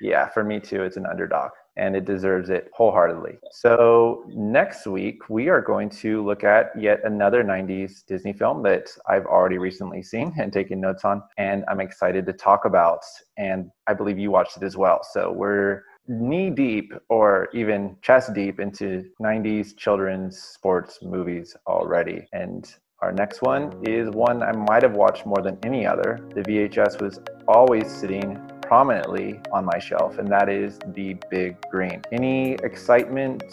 Yeah, 0.00 0.28
for 0.28 0.44
me 0.44 0.60
too, 0.60 0.82
it's 0.82 0.96
an 0.96 1.06
underdog 1.06 1.50
and 1.76 1.94
it 1.96 2.04
deserves 2.04 2.50
it 2.50 2.70
wholeheartedly. 2.72 3.38
So, 3.52 4.24
next 4.28 4.86
week, 4.86 5.28
we 5.28 5.48
are 5.48 5.60
going 5.60 5.90
to 5.90 6.24
look 6.24 6.44
at 6.44 6.70
yet 6.78 7.00
another 7.04 7.44
90s 7.44 8.04
Disney 8.06 8.32
film 8.32 8.62
that 8.62 8.88
I've 9.08 9.26
already 9.26 9.58
recently 9.58 10.02
seen 10.02 10.34
and 10.38 10.52
taken 10.52 10.80
notes 10.80 11.04
on, 11.04 11.22
and 11.38 11.64
I'm 11.68 11.80
excited 11.80 12.26
to 12.26 12.32
talk 12.32 12.64
about. 12.64 13.00
And 13.36 13.70
I 13.86 13.94
believe 13.94 14.18
you 14.18 14.30
watched 14.30 14.56
it 14.56 14.62
as 14.62 14.76
well. 14.76 15.00
So, 15.02 15.32
we're 15.32 15.84
knee 16.08 16.50
deep 16.50 16.92
or 17.08 17.48
even 17.52 17.96
chest 18.00 18.32
deep 18.32 18.60
into 18.60 19.04
90s 19.20 19.76
children's 19.76 20.38
sports 20.40 21.00
movies 21.02 21.56
already. 21.66 22.26
And 22.32 22.72
our 23.02 23.12
next 23.12 23.42
one 23.42 23.72
is 23.84 24.08
one 24.10 24.42
I 24.42 24.52
might 24.52 24.82
have 24.82 24.94
watched 24.94 25.26
more 25.26 25.42
than 25.42 25.58
any 25.64 25.86
other. 25.86 26.20
The 26.34 26.42
VHS 26.42 27.02
was 27.02 27.20
always 27.46 27.90
sitting 27.90 28.40
prominently 28.66 29.40
on 29.52 29.64
my 29.64 29.78
shelf, 29.78 30.18
and 30.18 30.28
that 30.28 30.48
is 30.48 30.78
the 30.94 31.16
Big 31.30 31.56
Green. 31.70 32.02
Any 32.12 32.54
excitement 32.54 33.44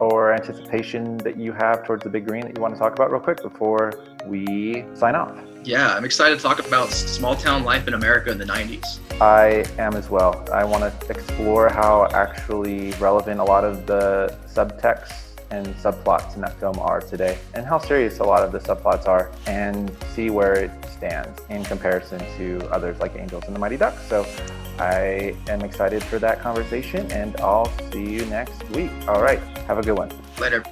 or 0.00 0.32
anticipation 0.32 1.16
that 1.18 1.36
you 1.36 1.52
have 1.52 1.84
towards 1.84 2.04
the 2.04 2.10
Big 2.10 2.26
Green 2.26 2.42
that 2.42 2.56
you 2.56 2.62
want 2.62 2.74
to 2.74 2.78
talk 2.78 2.92
about 2.92 3.10
real 3.10 3.20
quick 3.20 3.42
before 3.42 3.92
we 4.26 4.84
sign 4.94 5.14
off? 5.14 5.36
Yeah, 5.64 5.94
I'm 5.94 6.04
excited 6.04 6.36
to 6.36 6.42
talk 6.42 6.64
about 6.64 6.90
small 6.90 7.34
town 7.34 7.64
life 7.64 7.88
in 7.88 7.94
America 7.94 8.30
in 8.30 8.38
the 8.38 8.44
90s. 8.44 9.00
I 9.20 9.64
am 9.80 9.94
as 9.94 10.08
well. 10.08 10.44
I 10.52 10.64
want 10.64 10.84
to 10.84 11.10
explore 11.10 11.68
how 11.68 12.06
actually 12.12 12.92
relevant 12.92 13.40
a 13.40 13.44
lot 13.44 13.64
of 13.64 13.86
the 13.86 14.36
subtext 14.46 15.24
and 15.50 15.66
subplots 15.76 16.34
in 16.34 16.42
that 16.42 16.58
film 16.60 16.78
are 16.78 17.00
today 17.00 17.38
and 17.54 17.64
how 17.64 17.78
serious 17.78 18.18
a 18.18 18.24
lot 18.24 18.42
of 18.42 18.52
the 18.52 18.58
subplots 18.58 19.08
are 19.08 19.30
and 19.46 19.90
see 20.14 20.30
where 20.30 20.54
it 20.54 20.70
stands 20.98 21.40
in 21.48 21.64
comparison 21.64 22.20
to 22.36 22.68
others 22.70 22.98
like 23.00 23.16
Angels 23.16 23.44
and 23.46 23.54
the 23.54 23.60
Mighty 23.60 23.76
Ducks. 23.76 24.06
So 24.08 24.26
I 24.78 25.34
am 25.48 25.62
excited 25.62 26.02
for 26.04 26.18
that 26.18 26.40
conversation 26.40 27.10
and 27.10 27.36
I'll 27.40 27.72
see 27.90 28.04
you 28.04 28.26
next 28.26 28.62
week. 28.70 28.90
All 29.08 29.22
right. 29.22 29.40
Have 29.66 29.78
a 29.78 29.82
good 29.82 29.96
one. 29.96 30.10
Later. 30.38 30.62